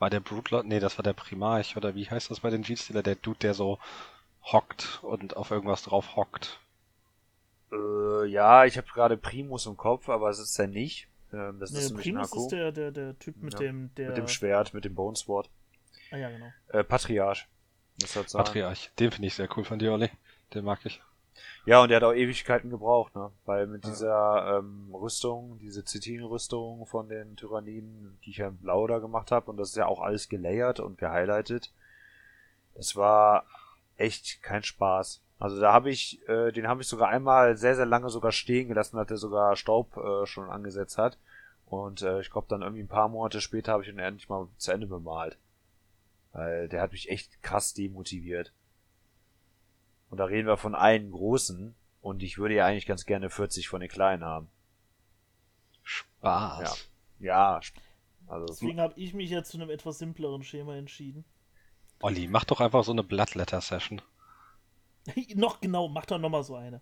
War 0.00 0.10
der 0.10 0.18
Broodlord? 0.18 0.66
Nee, 0.66 0.80
das 0.80 0.98
war 0.98 1.04
der 1.04 1.12
Primarch, 1.12 1.76
oder 1.76 1.94
wie 1.94 2.10
heißt 2.10 2.32
das 2.32 2.40
bei 2.40 2.50
den 2.50 2.62
G-Stealer? 2.62 3.04
Der 3.04 3.14
Dude, 3.14 3.38
der 3.38 3.54
so 3.54 3.78
hockt 4.42 5.04
und 5.04 5.36
auf 5.36 5.52
irgendwas 5.52 5.84
drauf 5.84 6.16
hockt. 6.16 6.58
Äh, 7.72 8.26
ja, 8.26 8.64
ich 8.64 8.76
habe 8.76 8.86
gerade 8.88 9.16
Primus 9.16 9.66
im 9.66 9.76
Kopf, 9.76 10.08
aber 10.08 10.30
es 10.30 10.38
ist 10.38 10.58
er 10.58 10.66
nicht. 10.68 11.08
Ähm, 11.32 11.58
das 11.58 11.70
Nee, 11.72 11.78
ist 11.78 11.88
nämlich 11.90 12.04
Primus 12.06 12.32
ist 12.32 12.48
der, 12.52 12.72
der, 12.72 12.90
der 12.92 13.18
Typ 13.18 13.42
mit 13.42 13.54
Ja, 13.54 13.58
dem, 13.60 13.94
der. 13.96 14.08
Mit 14.08 14.16
dem 14.16 14.28
Schwert, 14.28 14.72
mit 14.74 14.84
dem 14.84 14.94
Bone 14.94 15.16
Sword. 15.16 15.50
ah 16.12 16.16
ja, 16.16 16.30
genau. 16.30 16.52
Äh, 16.68 16.84
Patriarch. 16.84 17.46
Patriarch. 18.32 18.90
Den 18.98 19.10
finde 19.10 19.26
ich 19.28 19.34
sehr 19.34 19.48
cool 19.56 19.64
von 19.64 19.78
dir, 19.78 19.92
Olli. 19.92 20.10
Den 20.54 20.64
mag 20.64 20.84
ich. 20.84 21.00
Ja, 21.66 21.82
und 21.82 21.88
der 21.88 21.96
hat 21.96 22.04
auch 22.04 22.12
Ewigkeiten 22.14 22.70
gebraucht, 22.70 23.14
ne? 23.16 23.30
Weil 23.44 23.66
mit 23.66 23.84
Ja. 23.84 23.90
dieser 23.90 24.58
ähm, 24.58 24.94
Rüstung, 24.94 25.58
diese 25.58 25.84
Zitin-Rüstung 25.84 26.86
von 26.86 27.08
den 27.08 27.36
Tyranniden, 27.36 28.18
die 28.24 28.30
ich 28.30 28.36
ja 28.38 28.48
in 28.48 28.56
Blau 28.58 28.86
da 28.86 28.98
gemacht 28.98 29.30
habe, 29.32 29.50
und 29.50 29.56
das 29.56 29.70
ist 29.70 29.76
ja 29.76 29.86
auch 29.86 30.00
alles 30.00 30.28
gelayert 30.28 30.78
und 30.80 30.98
gehighlightet. 30.98 31.72
Das 32.74 32.96
war 32.96 33.44
echt 33.96 34.42
kein 34.42 34.62
Spaß. 34.62 35.20
Also 35.38 35.60
da 35.60 35.72
habe 35.72 35.90
ich, 35.90 36.26
äh, 36.28 36.50
den 36.50 36.66
habe 36.66 36.80
ich 36.80 36.88
sogar 36.88 37.08
einmal 37.08 37.56
sehr, 37.56 37.76
sehr 37.76 37.86
lange 37.86 38.08
sogar 38.08 38.32
stehen 38.32 38.68
gelassen, 38.68 38.96
dass 38.96 39.06
der 39.06 39.18
sogar 39.18 39.56
Staub 39.56 39.96
äh, 39.96 40.26
schon 40.26 40.48
angesetzt 40.48 40.96
hat. 40.96 41.18
Und 41.66 42.02
äh, 42.02 42.20
ich 42.20 42.30
glaube 42.30 42.46
dann 42.48 42.62
irgendwie 42.62 42.82
ein 42.82 42.88
paar 42.88 43.08
Monate 43.08 43.40
später 43.40 43.72
habe 43.72 43.82
ich 43.82 43.88
ihn 43.88 43.98
endlich 43.98 44.28
mal 44.28 44.48
zu 44.56 44.72
Ende 44.72 44.86
bemalt. 44.86 45.36
Weil 46.32 46.68
der 46.68 46.80
hat 46.80 46.92
mich 46.92 47.10
echt 47.10 47.42
krass 47.42 47.74
demotiviert. 47.74 48.52
Und 50.08 50.18
da 50.18 50.24
reden 50.24 50.46
wir 50.46 50.56
von 50.56 50.74
einem 50.74 51.10
großen. 51.10 51.74
Und 52.00 52.22
ich 52.22 52.38
würde 52.38 52.54
ja 52.54 52.66
eigentlich 52.66 52.86
ganz 52.86 53.04
gerne 53.04 53.30
40 53.30 53.68
von 53.68 53.80
den 53.80 53.90
kleinen 53.90 54.24
haben. 54.24 54.48
Spaß. 55.82 56.88
Ja. 57.18 57.60
Also, 58.26 58.46
Deswegen 58.46 58.80
habe 58.80 58.94
ich 58.96 59.12
mich 59.14 59.30
jetzt 59.30 59.50
zu 59.50 59.58
einem 59.58 59.70
etwas 59.70 59.98
simpleren 59.98 60.42
Schema 60.42 60.76
entschieden. 60.76 61.24
Olli, 62.00 62.28
mach 62.28 62.44
doch 62.44 62.60
einfach 62.60 62.84
so 62.84 62.92
eine 62.92 63.02
Bloodletter-Session. 63.02 64.02
noch 65.34 65.60
genau, 65.60 65.88
mach 65.88 66.06
doch 66.06 66.18
nochmal 66.18 66.44
so 66.44 66.56
eine. 66.56 66.80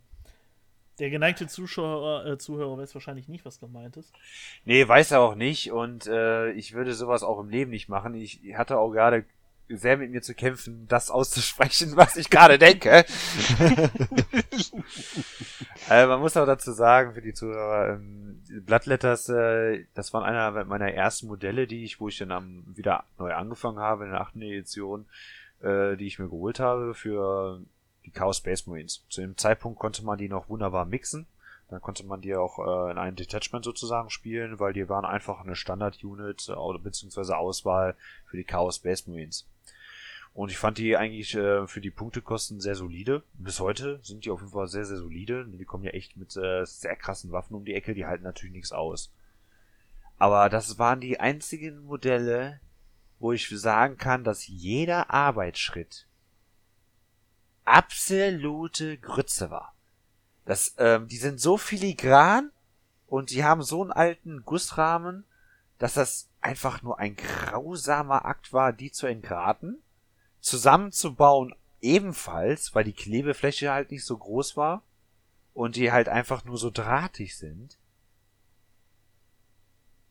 Der 1.00 1.10
geneigte 1.10 1.48
Zuschauer, 1.48 2.24
äh, 2.24 2.38
Zuhörer 2.38 2.78
weiß 2.78 2.94
wahrscheinlich 2.94 3.26
nicht, 3.26 3.44
was 3.44 3.58
gemeint 3.58 3.96
ist. 3.96 4.12
nee, 4.64 4.86
weiß 4.86 5.10
er 5.10 5.20
auch 5.20 5.34
nicht. 5.34 5.72
Und 5.72 6.06
äh, 6.06 6.52
ich 6.52 6.72
würde 6.72 6.94
sowas 6.94 7.24
auch 7.24 7.40
im 7.40 7.48
Leben 7.48 7.72
nicht 7.72 7.88
machen. 7.88 8.14
Ich 8.14 8.40
hatte 8.54 8.78
auch 8.78 8.92
gerade 8.92 9.24
sehr 9.68 9.96
mit 9.96 10.10
mir 10.10 10.22
zu 10.22 10.34
kämpfen, 10.34 10.86
das 10.88 11.10
auszusprechen, 11.10 11.96
was 11.96 12.16
ich 12.16 12.30
gerade 12.30 12.58
denke. 12.58 12.90
äh, 15.90 16.06
man 16.06 16.20
muss 16.20 16.36
auch 16.36 16.46
dazu 16.46 16.72
sagen, 16.72 17.14
für 17.14 17.22
die 17.22 17.34
Zuhörer, 17.34 17.94
ähm, 17.94 18.42
Bloodletters, 18.66 19.28
äh, 19.30 19.84
das 19.94 20.12
waren 20.12 20.22
einer 20.22 20.64
meiner 20.64 20.92
ersten 20.92 21.26
Modelle, 21.26 21.66
die 21.66 21.84
ich, 21.84 21.98
wo 21.98 22.08
ich 22.08 22.18
dann 22.18 22.30
am, 22.30 22.64
wieder 22.74 23.04
neu 23.18 23.32
angefangen 23.34 23.78
habe, 23.78 24.04
in 24.04 24.10
der 24.10 24.20
achten 24.20 24.42
Edition, 24.42 25.06
äh, 25.62 25.96
die 25.96 26.06
ich 26.06 26.18
mir 26.18 26.28
geholt 26.28 26.60
habe 26.60 26.94
für 26.94 27.62
die 28.04 28.10
Chaos 28.10 28.38
Space 28.38 28.66
Marines. 28.66 29.04
Zu 29.08 29.20
dem 29.20 29.36
Zeitpunkt 29.36 29.78
konnte 29.78 30.04
man 30.04 30.18
die 30.18 30.28
noch 30.28 30.48
wunderbar 30.48 30.84
mixen. 30.84 31.26
Dann 31.70 31.80
konnte 31.80 32.04
man 32.04 32.20
die 32.20 32.34
auch 32.34 32.58
äh, 32.58 32.90
in 32.90 32.98
einem 32.98 33.16
Detachment 33.16 33.64
sozusagen 33.64 34.10
spielen, 34.10 34.60
weil 34.60 34.72
die 34.72 34.88
waren 34.88 35.04
einfach 35.04 35.40
eine 35.40 35.56
Standard-Unit 35.56 36.48
äh, 36.48 36.78
beziehungsweise 36.78 37.36
Auswahl 37.36 37.96
für 38.26 38.36
die 38.36 38.44
Chaos 38.44 38.76
Space 38.76 39.06
Marines. 39.06 39.46
Und 40.34 40.50
ich 40.50 40.58
fand 40.58 40.78
die 40.78 40.96
eigentlich 40.96 41.34
äh, 41.36 41.66
für 41.66 41.80
die 41.80 41.92
Punktekosten 41.92 42.60
sehr 42.60 42.74
solide. 42.74 43.22
Bis 43.34 43.60
heute 43.60 44.00
sind 44.02 44.24
die 44.24 44.30
auf 44.30 44.40
jeden 44.40 44.52
Fall 44.52 44.66
sehr, 44.66 44.84
sehr 44.84 44.96
solide. 44.98 45.46
Die 45.46 45.64
kommen 45.64 45.84
ja 45.84 45.92
echt 45.92 46.16
mit 46.16 46.36
äh, 46.36 46.64
sehr 46.66 46.96
krassen 46.96 47.30
Waffen 47.30 47.54
um 47.54 47.64
die 47.64 47.74
Ecke, 47.74 47.94
die 47.94 48.04
halten 48.04 48.24
natürlich 48.24 48.54
nichts 48.54 48.72
aus. 48.72 49.12
Aber 50.18 50.48
das 50.48 50.78
waren 50.78 51.00
die 51.00 51.20
einzigen 51.20 51.84
Modelle, 51.84 52.60
wo 53.20 53.32
ich 53.32 53.48
sagen 53.48 53.96
kann, 53.96 54.24
dass 54.24 54.46
jeder 54.46 55.10
Arbeitsschritt 55.10 56.06
absolute 57.64 58.98
Grütze 58.98 59.50
war. 59.50 59.74
Das, 60.44 60.74
ähm, 60.78 61.08
die 61.08 61.16
sind 61.16 61.40
so 61.40 61.56
filigran 61.56 62.50
und 63.06 63.30
die 63.30 63.44
haben 63.44 63.62
so 63.62 63.82
einen 63.82 63.92
alten 63.92 64.42
Gussrahmen, 64.44 65.24
dass 65.78 65.94
das 65.94 66.28
einfach 66.40 66.82
nur 66.82 66.98
ein 66.98 67.16
grausamer 67.16 68.24
Akt 68.24 68.52
war, 68.52 68.72
die 68.72 68.92
zu 68.92 69.06
entgraten, 69.06 69.82
zusammenzubauen 70.40 71.54
ebenfalls, 71.80 72.74
weil 72.74 72.84
die 72.84 72.92
Klebefläche 72.92 73.72
halt 73.72 73.90
nicht 73.90 74.04
so 74.04 74.16
groß 74.16 74.56
war 74.56 74.82
und 75.52 75.76
die 75.76 75.92
halt 75.92 76.08
einfach 76.08 76.44
nur 76.44 76.58
so 76.58 76.70
drahtig 76.70 77.36
sind. 77.36 77.78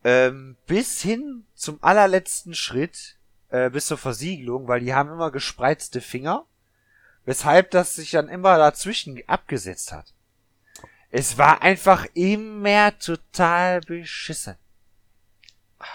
Ähm, 0.02 0.56
bis 0.66 1.00
hin 1.00 1.46
zum 1.54 1.82
allerletzten 1.82 2.54
Schritt, 2.54 3.18
äh, 3.48 3.70
bis 3.70 3.86
zur 3.86 3.98
Versiegelung, 3.98 4.68
weil 4.68 4.80
die 4.80 4.94
haben 4.94 5.10
immer 5.10 5.30
gespreizte 5.30 6.00
Finger, 6.00 6.46
weshalb 7.24 7.70
das 7.70 7.94
sich 7.94 8.10
dann 8.10 8.28
immer 8.28 8.58
dazwischen 8.58 9.22
abgesetzt 9.26 9.92
hat. 9.92 10.12
Es 11.10 11.38
war 11.38 11.62
einfach 11.62 12.06
immer 12.14 12.98
total 12.98 13.80
beschissen. 13.80 14.56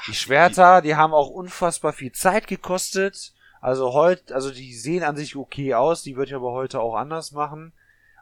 Die 0.08 0.14
Schwerter, 0.14 0.82
die 0.82 0.96
haben 0.96 1.14
auch 1.14 1.30
unfassbar 1.30 1.94
viel 1.94 2.12
Zeit 2.12 2.48
gekostet. 2.48 3.34
Also 3.60 3.94
heute, 3.94 4.34
also 4.34 4.52
die 4.52 4.74
sehen 4.74 5.04
an 5.04 5.18
sich 5.18 5.36
okay 5.36 5.74
aus, 5.74 6.04
die 6.04 6.16
würde 6.16 6.30
ich 6.30 6.36
aber 6.36 6.52
heute 6.52 6.80
auch 6.80 6.96
anders 6.96 7.32
machen. 7.32 7.74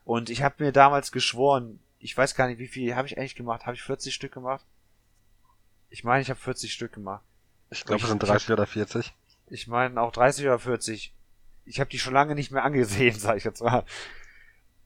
Und 0.04 0.30
ich 0.30 0.42
habe 0.42 0.64
mir 0.64 0.72
damals 0.72 1.12
geschworen, 1.12 1.80
ich 2.00 2.18
weiß 2.18 2.36
gar 2.36 2.48
nicht, 2.48 2.60
wie 2.60 2.68
viel 2.68 2.96
habe 2.96 3.08
ich 3.08 3.18
eigentlich 3.18 3.36
gemacht? 3.36 3.66
Habe 3.66 3.76
ich 3.76 3.84
40 3.84 4.14
Stück 4.14 4.34
gemacht? 4.34 4.66
Ich 5.90 6.04
meine, 6.04 6.22
ich 6.22 6.30
habe 6.30 6.40
40 6.40 6.74
Stück 6.74 6.94
gemacht. 6.94 7.24
Ich 7.70 7.84
glaube, 7.86 8.02
es 8.02 8.10
sind 8.10 8.24
30 8.24 8.52
oder 8.52 8.66
40. 8.66 9.14
Ich 9.50 9.68
meine 9.68 10.02
auch 10.02 10.12
30 10.12 10.46
oder 10.46 10.60
40. 10.60 11.14
Ich 11.68 11.80
habe 11.80 11.90
die 11.90 12.00
schon 12.00 12.14
lange 12.14 12.36
nicht 12.36 12.52
mehr 12.52 12.64
angesehen, 12.64 13.16
sag 13.20 13.38
ich 13.38 13.44
jetzt 13.44 13.62
mal. 13.62 13.84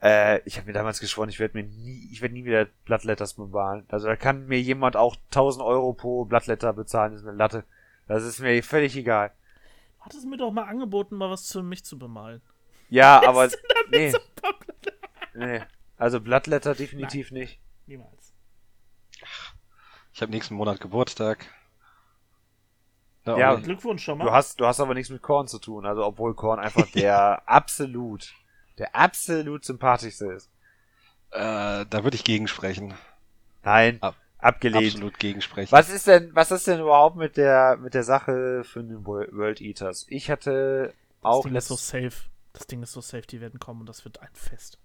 Äh, 0.02 0.42
ich 0.46 0.58
habe 0.58 0.68
mir 0.68 0.74
damals 0.74 1.00
geschworen, 1.00 1.30
ich 1.30 1.40
werde 1.40 1.58
mir 1.58 1.64
nie, 1.64 2.10
ich 2.12 2.22
werde 2.22 2.34
nie 2.34 2.46
wieder 2.46 2.66
Bloodletters 2.86 3.36
bemalen. 3.36 3.86
Also 3.90 4.08
da 4.08 4.16
kann 4.16 4.48
mir 4.48 4.60
jemand 4.60 4.96
auch 4.96 5.16
1000 5.28 5.64
Euro 5.64 5.94
pro 5.94 6.26
Bloodletter 6.26 6.74
bezahlen, 6.74 7.14
das 7.14 7.22
ist 7.22 7.28
eine 7.28 7.38
Latte. 7.38 7.64
Das 8.08 8.24
ist 8.24 8.40
mir 8.40 8.62
völlig 8.64 8.96
egal. 8.96 9.32
Du 9.98 10.06
hattest 10.06 10.26
mir 10.26 10.38
doch 10.38 10.52
mal 10.52 10.64
angeboten, 10.64 11.16
mal 11.16 11.30
was 11.30 11.52
für 11.52 11.62
mich 11.62 11.86
zu 11.86 12.00
bemalen. 12.00 12.42
Ja, 12.90 13.22
aber 13.26 13.50
nee. 13.92 14.10
So 14.10 14.20
nee. 15.36 15.62
Also 15.98 16.20
Bloodletter 16.20 16.74
definitiv 16.74 17.32
Nein. 17.32 17.42
nicht. 17.42 17.60
Niemals. 17.86 18.34
Ich 20.14 20.22
habe 20.22 20.32
nächsten 20.32 20.56
Monat 20.56 20.82
Geburtstag. 20.82 21.46
Ja, 23.26 23.38
Ja, 23.38 23.54
und 23.54 23.64
Glückwunsch 23.64 24.04
schon 24.04 24.18
mal. 24.18 24.26
Du 24.26 24.32
hast, 24.32 24.60
du 24.60 24.66
hast 24.66 24.80
aber 24.80 24.94
nichts 24.94 25.10
mit 25.10 25.22
Korn 25.22 25.48
zu 25.48 25.60
tun, 25.60 25.86
also 25.86 26.04
obwohl 26.06 26.34
Korn 26.34 26.60
einfach 26.60 26.88
der 26.94 27.48
absolut, 27.48 28.34
der 28.78 28.96
absolut 28.96 29.64
sympathischste 29.64 30.26
ist. 30.34 30.50
Äh, 31.32 31.86
da 31.86 32.04
würde 32.04 32.16
ich 32.16 32.24
gegensprechen. 32.24 32.94
Nein, 33.64 34.02
Ab- 34.02 34.16
abgelehnt. 34.40 34.96
Absolut 34.96 35.20
gegensprechen. 35.20 35.72
Was 35.72 35.90
ist 35.90 36.08
denn, 36.08 36.34
was 36.36 36.52
ist 36.52 36.68
denn 36.68 36.80
überhaupt 36.82 37.16
mit 37.16 37.38
der, 37.38 37.78
mit 37.78 37.94
der 37.94 38.04
Sache 38.04 38.64
für 38.64 38.84
den 38.84 39.06
Wo- 39.06 39.28
World 39.32 39.62
Eaters? 39.62 40.06
Ich 40.10 40.30
hatte 40.32 40.88
das 40.88 40.96
auch 41.22 41.44
Ding 41.44 41.56
ist 41.56 41.68
so 41.68 41.76
safe. 41.76 42.12
Das 42.54 42.68
Ding 42.68 42.82
ist 42.84 42.92
so 42.92 43.02
safe, 43.02 43.26
die 43.28 43.40
werden 43.40 43.60
kommen 43.60 43.82
und 43.82 43.86
das 43.88 44.04
wird 44.04 44.20
ein 44.22 44.34
Fest. 44.34 44.78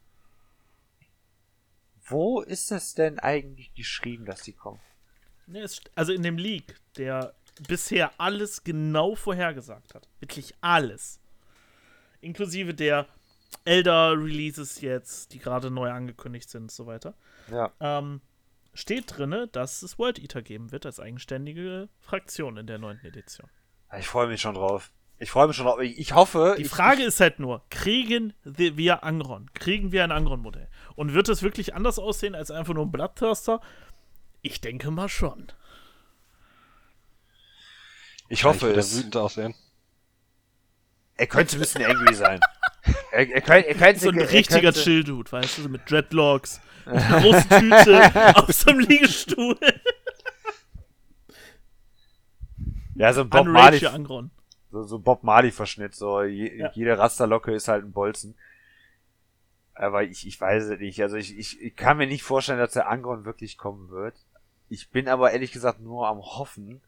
wo 2.08 2.40
ist 2.40 2.70
es 2.70 2.94
denn 2.94 3.18
eigentlich 3.18 3.74
geschrieben, 3.74 4.26
dass 4.26 4.42
die 4.42 4.52
kommen? 4.52 4.78
Ne, 5.48 5.66
also 5.96 6.12
in 6.12 6.22
dem 6.22 6.38
Leak, 6.38 6.76
der 6.96 7.34
bisher 7.68 8.12
alles 8.18 8.64
genau 8.64 9.14
vorhergesagt 9.14 9.94
hat. 9.94 10.08
Wirklich 10.20 10.54
alles. 10.60 11.20
Inklusive 12.20 12.74
der 12.74 13.06
Elder-Releases 13.64 14.80
jetzt, 14.80 15.32
die 15.32 15.38
gerade 15.38 15.70
neu 15.70 15.90
angekündigt 15.90 16.50
sind 16.50 16.62
und 16.62 16.72
so 16.72 16.86
weiter. 16.86 17.14
Ja. 17.50 17.72
Ähm, 17.80 18.20
steht 18.74 19.16
drinne, 19.16 19.48
dass 19.48 19.82
es 19.82 19.98
World 19.98 20.18
Eater 20.18 20.42
geben 20.42 20.72
wird 20.72 20.86
als 20.86 21.00
eigenständige 21.00 21.88
Fraktion 22.00 22.56
in 22.56 22.66
der 22.66 22.78
neunten 22.78 23.06
Edition. 23.06 23.48
Ich 23.98 24.06
freue 24.06 24.28
mich 24.28 24.40
schon 24.40 24.54
drauf. 24.54 24.90
Ich 25.18 25.30
freue 25.30 25.46
mich 25.46 25.56
schon 25.56 25.66
drauf. 25.66 25.80
Ich, 25.80 25.98
ich 25.98 26.14
hoffe. 26.14 26.56
Die 26.58 26.62
ich, 26.62 26.68
Frage 26.68 27.02
ist 27.02 27.20
halt 27.20 27.38
nur, 27.38 27.62
kriegen 27.70 28.34
wir 28.44 29.02
Angron? 29.02 29.50
Kriegen 29.54 29.92
wir 29.92 30.04
ein 30.04 30.12
Angron-Modell? 30.12 30.68
Und 30.94 31.14
wird 31.14 31.28
es 31.28 31.42
wirklich 31.42 31.74
anders 31.74 31.98
aussehen 31.98 32.34
als 32.34 32.50
einfach 32.50 32.74
nur 32.74 32.84
ein 32.84 32.92
Bloodthirster? 32.92 33.60
Ich 34.42 34.60
denke 34.60 34.90
mal 34.90 35.08
schon. 35.08 35.46
Ich 38.28 38.44
hoffe 38.44 38.70
es. 38.72 38.96
wütend 38.96 39.16
aussehen. 39.16 39.54
Er 41.16 41.26
könnte 41.26 41.56
ein 41.56 41.60
bisschen 41.60 41.84
angry 41.84 42.14
sein. 42.14 42.40
Er, 43.10 43.28
er, 43.28 43.40
könnte, 43.40 43.68
er 43.68 43.74
könnte, 43.74 43.98
So 44.00 44.10
ein 44.10 44.18
er 44.18 44.30
richtiger 44.30 44.60
könnte, 44.72 44.80
Chill-Dude, 44.80 45.32
weißt 45.32 45.58
du, 45.58 45.62
so 45.62 45.68
mit 45.68 45.90
Dreadlocks, 45.90 46.60
mit 46.86 46.94
einer 47.02 47.20
großen 47.20 47.48
Tüte 47.48 48.36
auf 48.36 48.52
so 48.52 48.70
einem 48.70 48.80
Liegestuhl. 48.80 49.58
Ja, 52.94 53.12
so 53.12 53.22
ein 53.22 53.28
Bob 53.30 53.46
Marley, 53.46 53.78
so, 54.70 54.82
so 54.84 54.98
Bob 54.98 55.22
Marley 55.22 55.50
Verschnitt. 55.50 55.94
So 55.94 56.22
je, 56.22 56.56
Ja. 56.58 56.70
jede 56.74 56.96
Rasterlocke 56.98 57.52
ist 57.52 57.68
halt 57.68 57.84
ein 57.84 57.92
Bolzen. 57.92 58.36
Aber 59.74 60.02
ich, 60.04 60.26
ich 60.26 60.40
weiß 60.40 60.64
es 60.64 60.80
nicht. 60.80 61.02
Also 61.02 61.16
ich, 61.16 61.36
ich, 61.36 61.60
ich 61.60 61.76
kann 61.76 61.98
mir 61.98 62.06
nicht 62.06 62.22
vorstellen, 62.22 62.58
dass 62.58 62.72
der 62.72 62.88
Angron 62.88 63.24
wirklich 63.26 63.58
kommen 63.58 63.90
wird. 63.90 64.14
Ich 64.68 64.90
bin 64.90 65.08
aber 65.08 65.32
ehrlich 65.32 65.52
gesagt 65.52 65.80
nur 65.80 66.08
am 66.08 66.18
Hoffen, 66.18 66.80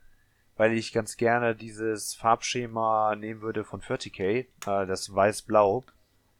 weil 0.59 0.75
ich 0.75 0.93
ganz 0.93 1.17
gerne 1.17 1.55
dieses 1.55 2.15
Farbschema 2.15 3.17
nehmen 3.17 3.41
würde 3.41 3.65
von 3.65 3.81
40k, 3.81 4.21
äh, 4.21 4.47
das 4.87 5.15
weiß-blau. 5.15 5.85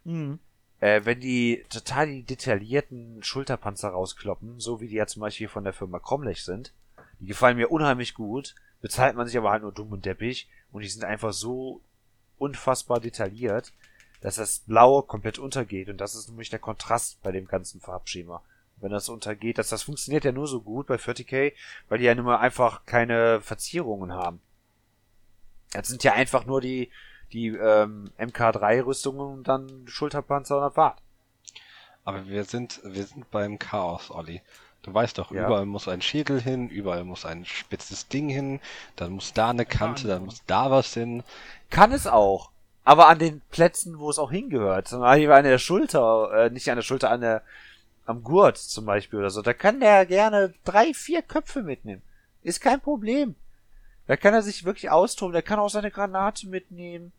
Mhm. 0.05 0.41
Äh, 0.81 1.03
wenn 1.05 1.21
die 1.21 1.65
total 1.71 2.09
die 2.09 2.25
detaillierten 2.25 3.23
Schulterpanzer 3.23 3.91
rauskloppen, 3.91 4.61
so 4.61 4.81
wie 4.81 4.89
die 4.89 4.97
ja 4.97 5.07
zum 5.07 5.21
Beispiel 5.21 5.49
von 5.49 5.65
der 5.65 5.73
Firma 5.73 6.01
Cromlech 6.01 6.45
sind, 6.45 6.73
die 7.21 7.27
gefallen 7.27 7.57
mir 7.57 7.71
unheimlich 7.71 8.15
gut, 8.15 8.55
bezahlt 8.83 9.17
man 9.17 9.27
sich 9.27 9.39
aber 9.39 9.51
halt 9.51 9.63
nur 9.63 9.73
dumm 9.73 9.93
und 9.93 10.05
deppig 10.05 10.49
und 10.73 10.83
die 10.83 10.89
sind 10.89 11.05
einfach 11.05 11.33
so 11.33 11.81
unfassbar 12.39 13.01
detailliert, 13.01 13.73
dass 14.21 14.35
das 14.35 14.61
Blaue 14.61 15.05
komplett 15.05 15.39
untergeht 15.39 15.89
und 15.89 16.01
das 16.01 16.17
ist 16.17 16.29
nämlich 16.29 16.51
der 16.51 16.59
Kontrast 16.59 17.23
bei 17.23 17.31
dem 17.31 17.47
ganzen 17.47 17.81
Farbschema. 17.81 18.43
Wenn 18.81 18.91
das 18.93 19.09
untergeht, 19.09 19.59
dass 19.59 19.69
das 19.69 19.83
funktioniert 19.83 20.25
ja 20.25 20.33
nur 20.33 20.47
so 20.47 20.61
gut 20.61 20.87
bei 20.87 20.97
40k, 20.97 21.53
weil 21.89 21.99
die 21.99 22.05
ja 22.05 22.15
nun 22.15 22.27
mal 22.27 22.39
einfach 22.39 22.85
keine 22.87 23.41
Verzierungen 23.41 24.13
haben. 24.13 24.41
Das 25.73 25.89
sind 25.89 26.05
ja 26.05 26.13
einfach 26.15 26.47
nur 26.47 26.61
die, 26.61 26.91
die 27.33 27.49
ähm, 27.49 28.11
MK3-Rüstungen 28.19 29.21
und 29.39 29.49
dann 29.49 29.85
Schulterpanzer 29.87 30.57
und 30.57 30.63
das 30.63 30.77
war's. 30.77 30.99
Aber 32.05 32.27
wir 32.27 32.45
sind, 32.45 32.81
wir 32.85 33.05
sind 33.05 33.31
beim 33.31 33.59
Chaos, 33.59 34.11
Olli. 34.11 34.41
Du 34.83 34.95
weißt 34.95 35.19
doch, 35.19 35.31
Ja. 35.33 35.45
überall 35.47 35.67
muss 35.67 35.89
ein 35.89 36.01
Schädel 36.01 36.41
hin, 36.41 36.69
überall 36.71 37.05
muss 37.05 37.27
ein 37.27 37.45
spitzes 37.45 38.09
Ding 38.09 38.29
hin, 38.31 38.61
dann 38.97 39.13
muss 39.13 39.33
da 39.35 39.51
eine 39.51 39.67
Kante, 39.67 40.09
dann 40.09 40.25
muss 40.25 40.43
da 40.47 40.71
was 40.71 40.95
hin. 40.95 41.23
Kann 41.69 41.93
es 41.93 42.07
auch. 42.07 42.51
Aber 42.85 43.09
an 43.09 43.19
den 43.19 43.43
Plätzen, 43.51 43.99
wo 43.99 44.09
es 44.09 44.19
auch 44.19 44.31
hingehört. 44.31 44.89
Zum 44.89 45.01
Beispiel 45.01 45.31
an 45.33 45.45
der 45.45 45.59
Schulter, 45.59 46.31
äh, 46.33 46.51
nicht 46.51 46.71
an 46.71 46.77
der 46.77 46.83
Schulter, 46.83 47.11
an 47.11 47.21
der, 47.21 47.43
am 48.09 48.23
Gurt 48.23 48.57
zum 48.57 48.87
Beispiel 48.87 49.19
oder 49.19 49.31
so. 49.31 49.43
Da 49.43 49.53
kann 49.53 49.81
der 49.81 50.07
gerne 50.07 50.55
drei, 50.65 50.95
vier 50.95 51.21
Köpfe 51.21 51.63
mitnehmen. 51.63 52.03
Ist 52.43 52.61
kein 52.61 52.81
Problem. 52.81 53.35
Da 54.07 54.17
kann 54.17 54.33
er 54.33 54.43
sich 54.43 54.65
wirklich 54.65 54.91
austoben. 54.91 55.35
Der 55.35 55.43
kann 55.43 55.59
auch 55.59 55.69
seine 55.69 55.91
Granate 55.91 56.49
mitnehmen. 56.49 57.13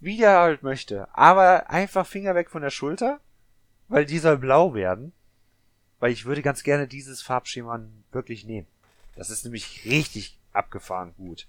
Wie 0.00 0.16
der 0.16 0.38
halt 0.38 0.62
möchte. 0.62 1.08
Aber 1.14 1.68
einfach 1.68 2.06
Finger 2.06 2.34
weg 2.34 2.50
von 2.50 2.62
der 2.62 2.70
Schulter. 2.70 3.20
Weil 3.88 4.06
die 4.06 4.18
soll 4.18 4.38
blau 4.38 4.72
werden. 4.74 5.12
Weil 6.00 6.12
ich 6.12 6.24
würde 6.24 6.40
ganz 6.40 6.62
gerne 6.62 6.88
dieses 6.88 7.20
Farbschema 7.20 7.80
wirklich 8.10 8.44
nehmen. 8.44 8.66
Das 9.14 9.28
ist 9.28 9.44
nämlich 9.44 9.84
richtig 9.84 10.38
abgefahren 10.52 11.12
gut. 11.18 11.46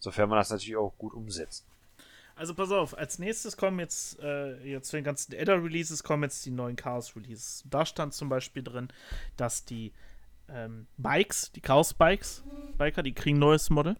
Sofern 0.00 0.28
man 0.28 0.38
das 0.38 0.50
natürlich 0.50 0.76
auch 0.76 0.92
gut 0.98 1.14
umsetzt. 1.14 1.64
Also 2.38 2.54
pass 2.54 2.70
auf, 2.70 2.96
als 2.96 3.18
nächstes 3.18 3.56
kommen 3.56 3.80
jetzt, 3.80 4.20
äh, 4.20 4.62
jetzt 4.64 4.90
zu 4.90 4.96
den 4.96 5.02
ganzen 5.02 5.34
Adder-Releases 5.34 6.04
kommen 6.04 6.22
jetzt 6.22 6.46
die 6.46 6.52
neuen 6.52 6.76
Chaos-Releases. 6.76 7.64
Da 7.68 7.84
stand 7.84 8.14
zum 8.14 8.28
Beispiel 8.28 8.62
drin, 8.62 8.88
dass 9.36 9.64
die 9.64 9.92
ähm, 10.48 10.86
Bikes, 10.98 11.50
die 11.50 11.60
Chaos-Bikes, 11.60 12.44
Biker, 12.78 13.02
die 13.02 13.12
kriegen 13.12 13.38
ein 13.38 13.40
neues 13.40 13.70
Model. 13.70 13.96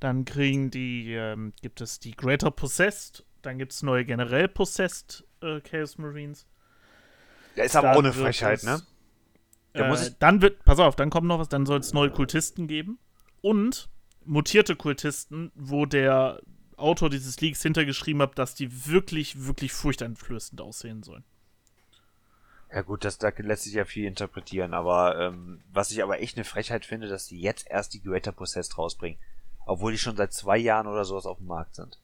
Dann 0.00 0.24
kriegen 0.24 0.72
die, 0.72 1.14
ähm, 1.14 1.52
gibt 1.62 1.80
es 1.80 2.00
die 2.00 2.10
Greater 2.10 2.50
Possessed, 2.50 3.24
dann 3.42 3.56
gibt 3.56 3.70
es 3.70 3.84
neue 3.84 4.04
generell 4.04 4.48
Possessed 4.48 5.24
äh, 5.40 5.60
Chaos 5.60 5.96
Marines. 5.96 6.46
Der 7.56 7.66
ist 7.66 7.76
aber 7.76 8.02
wird 8.02 8.12
Frechheit, 8.12 8.58
es, 8.58 8.62
ne? 8.64 8.82
Da 9.74 9.94
Äh, 9.94 10.10
dann 10.18 10.42
wird, 10.42 10.64
pass 10.64 10.80
auf, 10.80 10.96
dann 10.96 11.10
kommt 11.10 11.28
noch 11.28 11.38
was, 11.38 11.48
dann 11.48 11.66
soll 11.66 11.78
es 11.78 11.92
neue 11.92 12.10
Kultisten 12.10 12.66
geben 12.66 12.98
und 13.42 13.88
mutierte 14.24 14.74
Kultisten, 14.74 15.52
wo 15.54 15.86
der 15.86 16.40
Autor 16.80 17.10
dieses 17.10 17.40
Leaks 17.40 17.62
hintergeschrieben 17.62 18.22
hat, 18.22 18.38
dass 18.38 18.54
die 18.54 18.86
wirklich, 18.86 19.44
wirklich 19.46 19.72
furchteinflößend 19.72 20.60
aussehen 20.60 21.02
sollen. 21.02 21.24
Ja 22.72 22.82
gut, 22.82 23.04
das, 23.04 23.18
da 23.18 23.30
lässt 23.36 23.64
sich 23.64 23.74
ja 23.74 23.84
viel 23.84 24.06
interpretieren, 24.06 24.74
aber 24.74 25.18
ähm, 25.18 25.60
was 25.72 25.90
ich 25.90 26.02
aber 26.02 26.20
echt 26.20 26.36
eine 26.36 26.44
Frechheit 26.44 26.86
finde, 26.86 27.08
dass 27.08 27.26
die 27.26 27.40
jetzt 27.40 27.68
erst 27.68 27.94
die 27.94 28.02
Greater 28.02 28.32
Possessed 28.32 28.78
rausbringen. 28.78 29.18
Obwohl 29.66 29.92
die 29.92 29.98
schon 29.98 30.16
seit 30.16 30.32
zwei 30.32 30.56
Jahren 30.56 30.86
oder 30.86 31.04
sowas 31.04 31.26
auf 31.26 31.38
dem 31.38 31.46
Markt 31.46 31.74
sind. 31.74 31.98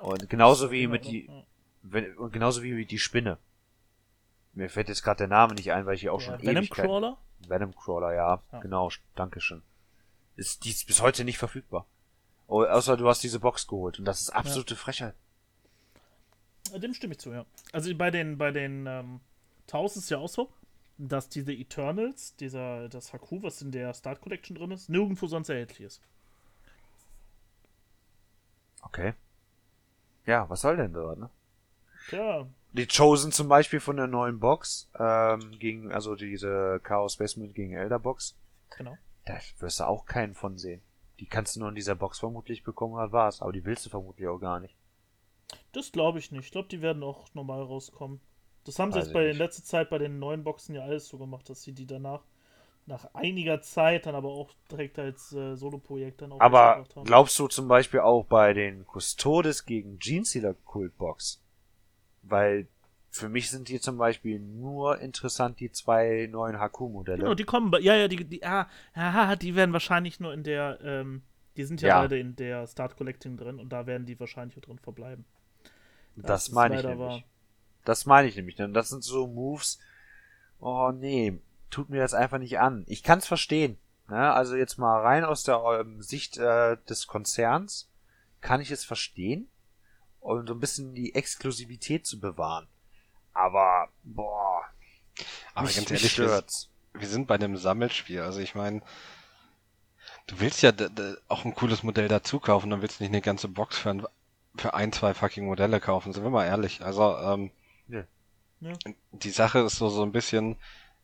Und 0.00 0.28
genauso 0.30 0.70
wie 0.70 0.86
mit 0.86 1.06
die, 1.06 1.28
wenn, 1.82 2.16
und 2.16 2.32
genauso 2.32 2.62
wie 2.62 2.72
mit 2.72 2.90
die 2.90 2.98
Spinne. 2.98 3.38
Mir 4.52 4.68
fällt 4.68 4.88
jetzt 4.88 5.02
gerade 5.02 5.18
der 5.18 5.28
Name 5.28 5.54
nicht 5.54 5.72
ein, 5.72 5.86
weil 5.86 5.94
ich 5.94 6.02
hier 6.02 6.12
auch 6.12 6.18
Der 6.18 6.38
schon 6.38 6.42
Venom 6.46 6.68
Crawler? 6.68 7.18
Venom 7.46 7.74
Crawler, 7.74 8.14
ja, 8.14 8.42
Ja. 8.52 8.60
genau, 8.60 8.90
Dankeschön. 9.14 9.62
Ist, 10.36 10.64
die 10.64 10.70
ist 10.70 10.86
bis 10.86 11.00
heute 11.02 11.24
nicht 11.24 11.38
verfügbar. 11.38 11.86
Oh, 12.48 12.64
außer 12.64 12.96
du 12.96 13.06
hast 13.06 13.22
diese 13.22 13.40
Box 13.40 13.66
geholt 13.66 13.98
und 13.98 14.06
das 14.06 14.22
ist 14.22 14.30
absolute 14.30 14.74
Frechheit. 14.74 15.14
Äh, 16.72 16.80
Dem 16.80 16.94
stimme 16.94 17.12
ich 17.12 17.20
zu, 17.20 17.30
ja. 17.30 17.44
Also 17.72 17.94
bei 17.94 18.10
den, 18.10 18.38
bei 18.38 18.50
den 18.50 18.86
ähm, 18.86 19.20
Taus 19.66 19.96
ist 19.96 20.10
ja 20.10 20.16
auch 20.16 20.30
so, 20.30 20.50
dass 20.96 21.28
diese 21.28 21.52
Eternals, 21.52 22.34
dieser, 22.36 22.88
das 22.88 23.12
Haku, 23.12 23.42
was 23.42 23.60
in 23.60 23.70
der 23.70 23.92
Start 23.92 24.22
Collection 24.22 24.56
drin 24.56 24.70
ist, 24.70 24.88
nirgendwo 24.88 25.26
sonst 25.26 25.50
erhältlich 25.50 25.82
ist. 25.82 26.02
Okay. 28.80 29.12
Ja, 30.24 30.48
was 30.48 30.62
soll 30.62 30.76
denn 30.76 30.94
dort, 30.94 31.18
ne? 31.18 31.30
Tja, 32.08 32.46
Die 32.72 32.86
Chosen 32.86 33.30
zum 33.30 33.48
Beispiel 33.48 33.80
von 33.80 33.96
der 33.96 34.06
neuen 34.06 34.40
Box, 34.40 34.90
ähm, 34.98 35.58
gegen, 35.58 35.92
also 35.92 36.14
diese 36.14 36.80
Chaos 36.82 37.18
Basement 37.18 37.54
gegen 37.54 37.74
Elder 37.74 37.98
Box, 37.98 38.38
genau. 38.70 38.96
da 39.26 39.38
wirst 39.58 39.80
du 39.80 39.84
auch 39.84 40.06
keinen 40.06 40.34
von 40.34 40.56
sehen. 40.56 40.80
Die 41.20 41.26
kannst 41.26 41.56
du 41.56 41.60
nur 41.60 41.68
in 41.70 41.74
dieser 41.74 41.94
Box 41.94 42.18
vermutlich 42.18 42.62
bekommen, 42.62 42.96
hat 42.96 43.12
war's. 43.12 43.42
Aber 43.42 43.52
die 43.52 43.64
willst 43.64 43.86
du 43.86 43.90
vermutlich 43.90 44.28
auch 44.28 44.38
gar 44.38 44.60
nicht. 44.60 44.76
Das 45.72 45.92
glaube 45.92 46.18
ich 46.18 46.30
nicht. 46.30 46.44
Ich 46.46 46.50
glaube, 46.50 46.68
die 46.68 46.82
werden 46.82 47.02
auch 47.02 47.32
normal 47.34 47.62
rauskommen. 47.62 48.20
Das 48.64 48.78
haben 48.78 48.92
sie 48.92 48.98
Weiß 48.98 49.06
jetzt 49.06 49.14
bei 49.14 49.28
nicht. 49.28 49.38
letzter 49.38 49.64
Zeit 49.64 49.90
bei 49.90 49.98
den 49.98 50.18
neuen 50.18 50.44
Boxen 50.44 50.74
ja 50.74 50.82
alles 50.82 51.08
so 51.08 51.18
gemacht, 51.18 51.48
dass 51.48 51.62
sie 51.62 51.72
die 51.72 51.86
danach 51.86 52.22
nach 52.88 53.14
einiger 53.14 53.60
Zeit 53.60 54.06
dann 54.06 54.14
aber 54.14 54.28
auch 54.30 54.50
direkt 54.70 54.98
als 54.98 55.32
äh, 55.32 55.56
Solo-Projekt 55.56 56.22
dann 56.22 56.32
auch 56.32 56.40
Aber 56.40 56.84
glaubst 57.04 57.38
du 57.38 57.46
zum 57.46 57.68
Beispiel 57.68 58.00
auch 58.00 58.24
bei 58.24 58.54
den 58.54 58.86
Custodes 58.86 59.66
gegen 59.66 59.98
Genestealer 59.98 60.54
Kult 60.54 60.96
Box? 60.96 61.42
Weil 62.22 62.66
für 63.10 63.28
mich 63.28 63.50
sind 63.50 63.68
hier 63.68 63.80
zum 63.80 63.96
Beispiel 63.96 64.38
nur 64.38 65.00
interessant 65.00 65.60
die 65.60 65.72
zwei 65.72 66.28
neuen 66.30 66.58
Haku-Modelle. 66.58 67.18
Genau, 67.22 67.34
die 67.34 67.44
kommen, 67.44 67.72
ja, 67.82 67.94
ja, 67.94 68.08
die, 68.08 68.24
die, 68.24 68.44
ah, 68.44 68.68
ah, 68.94 69.36
die 69.36 69.54
werden 69.54 69.72
wahrscheinlich 69.72 70.20
nur 70.20 70.32
in 70.34 70.42
der, 70.42 70.78
ähm, 70.82 71.22
die 71.56 71.64
sind 71.64 71.80
ja, 71.80 71.88
Ja. 71.88 72.00
beide 72.02 72.18
in 72.18 72.36
der 72.36 72.66
Start 72.66 72.96
Collecting 72.96 73.36
drin 73.36 73.58
und 73.58 73.70
da 73.70 73.86
werden 73.86 74.06
die 74.06 74.18
wahrscheinlich 74.20 74.56
auch 74.58 74.62
drin 74.62 74.78
verbleiben. 74.78 75.24
das 76.16 76.48
ist 76.48 76.54
meine 76.54 76.76
ich 76.76 76.82
nämlich. 76.82 76.98
wahr. 76.98 77.22
Das 77.84 78.06
meine 78.06 78.28
ich 78.28 78.36
nämlich. 78.36 78.56
Denn 78.56 78.74
das 78.74 78.88
sind 78.90 79.02
so 79.02 79.26
Moves. 79.26 79.78
Oh 80.60 80.90
nee, 80.92 81.40
tut 81.70 81.88
mir 81.88 82.00
das 82.00 82.14
einfach 82.14 82.38
nicht 82.38 82.58
an. 82.58 82.84
Ich 82.86 83.02
kann 83.02 83.18
es 83.20 83.26
verstehen. 83.26 83.78
Ne? 84.08 84.32
Also 84.32 84.56
jetzt 84.56 84.78
mal 84.78 85.00
rein 85.00 85.24
aus 85.24 85.42
der 85.44 85.62
ähm, 85.80 86.02
Sicht 86.02 86.36
äh, 86.38 86.76
des 86.88 87.06
Konzerns 87.06 87.90
kann 88.40 88.60
ich 88.60 88.70
es 88.70 88.84
verstehen, 88.84 89.48
um 90.20 90.46
so 90.46 90.54
ein 90.54 90.60
bisschen 90.60 90.94
die 90.94 91.14
Exklusivität 91.14 92.06
zu 92.06 92.20
bewahren. 92.20 92.68
Aber 93.38 93.88
boah, 94.02 94.62
Aber 95.54 95.66
mich, 95.66 95.76
ganz 95.76 95.90
ehrlich, 95.90 96.18
wir, 96.18 96.44
wir 96.94 97.08
sind 97.08 97.26
bei 97.26 97.36
einem 97.36 97.56
Sammelspiel. 97.56 98.20
Also 98.22 98.40
ich 98.40 98.54
meine, 98.54 98.82
du 100.26 100.40
willst 100.40 100.62
ja 100.62 100.72
auch 101.28 101.44
ein 101.44 101.54
cooles 101.54 101.82
Modell 101.82 102.08
dazu 102.08 102.40
kaufen, 102.40 102.70
dann 102.70 102.82
willst 102.82 102.98
du 103.00 103.04
nicht 103.04 103.12
eine 103.12 103.22
ganze 103.22 103.48
Box 103.48 103.78
für 103.78 103.90
ein, 103.90 104.06
für 104.56 104.74
ein 104.74 104.92
zwei 104.92 105.14
fucking 105.14 105.46
Modelle 105.46 105.80
kaufen. 105.80 106.12
Sind 106.12 106.24
wir 106.24 106.30
mal 106.30 106.46
ehrlich. 106.46 106.82
Also 106.82 107.16
ähm, 107.16 107.50
Ja. 107.88 108.04
Ja. 108.60 108.74
die 109.12 109.30
Sache 109.30 109.60
ist 109.60 109.76
so 109.76 109.88
so 109.88 110.02
ein 110.02 110.12
bisschen. 110.12 110.56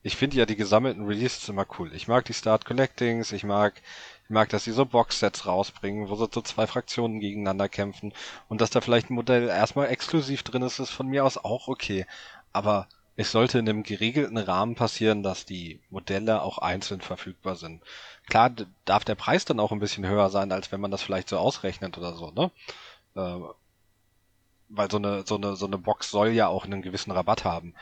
Ich 0.03 0.17
finde 0.17 0.37
ja 0.37 0.45
die 0.47 0.57
gesammelten 0.57 1.07
Releases 1.07 1.49
immer 1.49 1.67
cool. 1.79 1.95
Ich 1.95 2.09
mag 2.09 2.25
die 2.27 2.35
Start 2.35 2.65
Collectings, 2.67 3.33
ich 3.33 3.45
mag, 3.45 3.81
ich 4.25 4.31
mag, 4.31 4.49
dass 4.49 4.65
sie 4.65 4.73
so 4.73 4.87
Boxsets 4.87 5.47
rausbringen, 5.47 6.09
wo 6.09 6.17
so 6.17 6.27
zwei 6.27 6.67
Fraktionen 6.67 7.21
gegeneinander 7.21 7.69
kämpfen 7.69 8.15
und 8.49 8.61
dass 8.61 8.71
da 8.71 8.81
vielleicht 8.81 9.11
ein 9.11 9.15
Modell 9.15 9.49
erstmal 9.49 9.89
exklusiv 9.89 10.43
drin 10.43 10.63
ist, 10.63 10.79
ist 10.79 10.91
von 10.91 11.09
mir 11.09 11.25
aus 11.25 11.37
auch 11.37 11.69
okay. 11.69 12.07
Aber 12.53 12.89
es 13.17 13.31
sollte 13.31 13.59
in 13.59 13.69
einem 13.69 13.83
geregelten 13.83 14.39
Rahmen 14.39 14.75
passieren, 14.77 15.23
dass 15.23 15.45
die 15.45 15.81
Modelle 15.91 16.43
auch 16.43 16.59
einzeln 16.59 17.03
verfügbar 17.03 17.57
sind. 17.57 17.83
Klar 18.27 18.51
darf 18.87 19.05
der 19.05 19.15
Preis 19.15 19.45
dann 19.45 19.61
auch 19.61 19.73
ein 19.73 19.79
bisschen 19.79 20.07
höher 20.07 20.31
sein, 20.31 20.53
als 20.53 20.73
wenn 20.73 20.81
man 20.81 20.91
das 20.91 21.03
vielleicht 21.03 21.29
so 21.29 21.39
ausrechnet 21.39 21.99
oder 21.99 22.15
so, 22.15 22.31
ne? 22.31 22.51
Äh, 23.15 23.41
weil 24.71 24.91
so 24.91 24.97
eine, 24.97 25.25
so 25.27 25.37
eine, 25.37 25.55
so 25.55 25.67
eine 25.67 25.79
Box 25.79 26.11
soll 26.11 26.31
ja 26.31 26.49
auch 26.49 26.65
einen 26.65 26.83
gewissen 26.83 27.13
Rabatt 27.13 27.45
haben. 27.45 27.75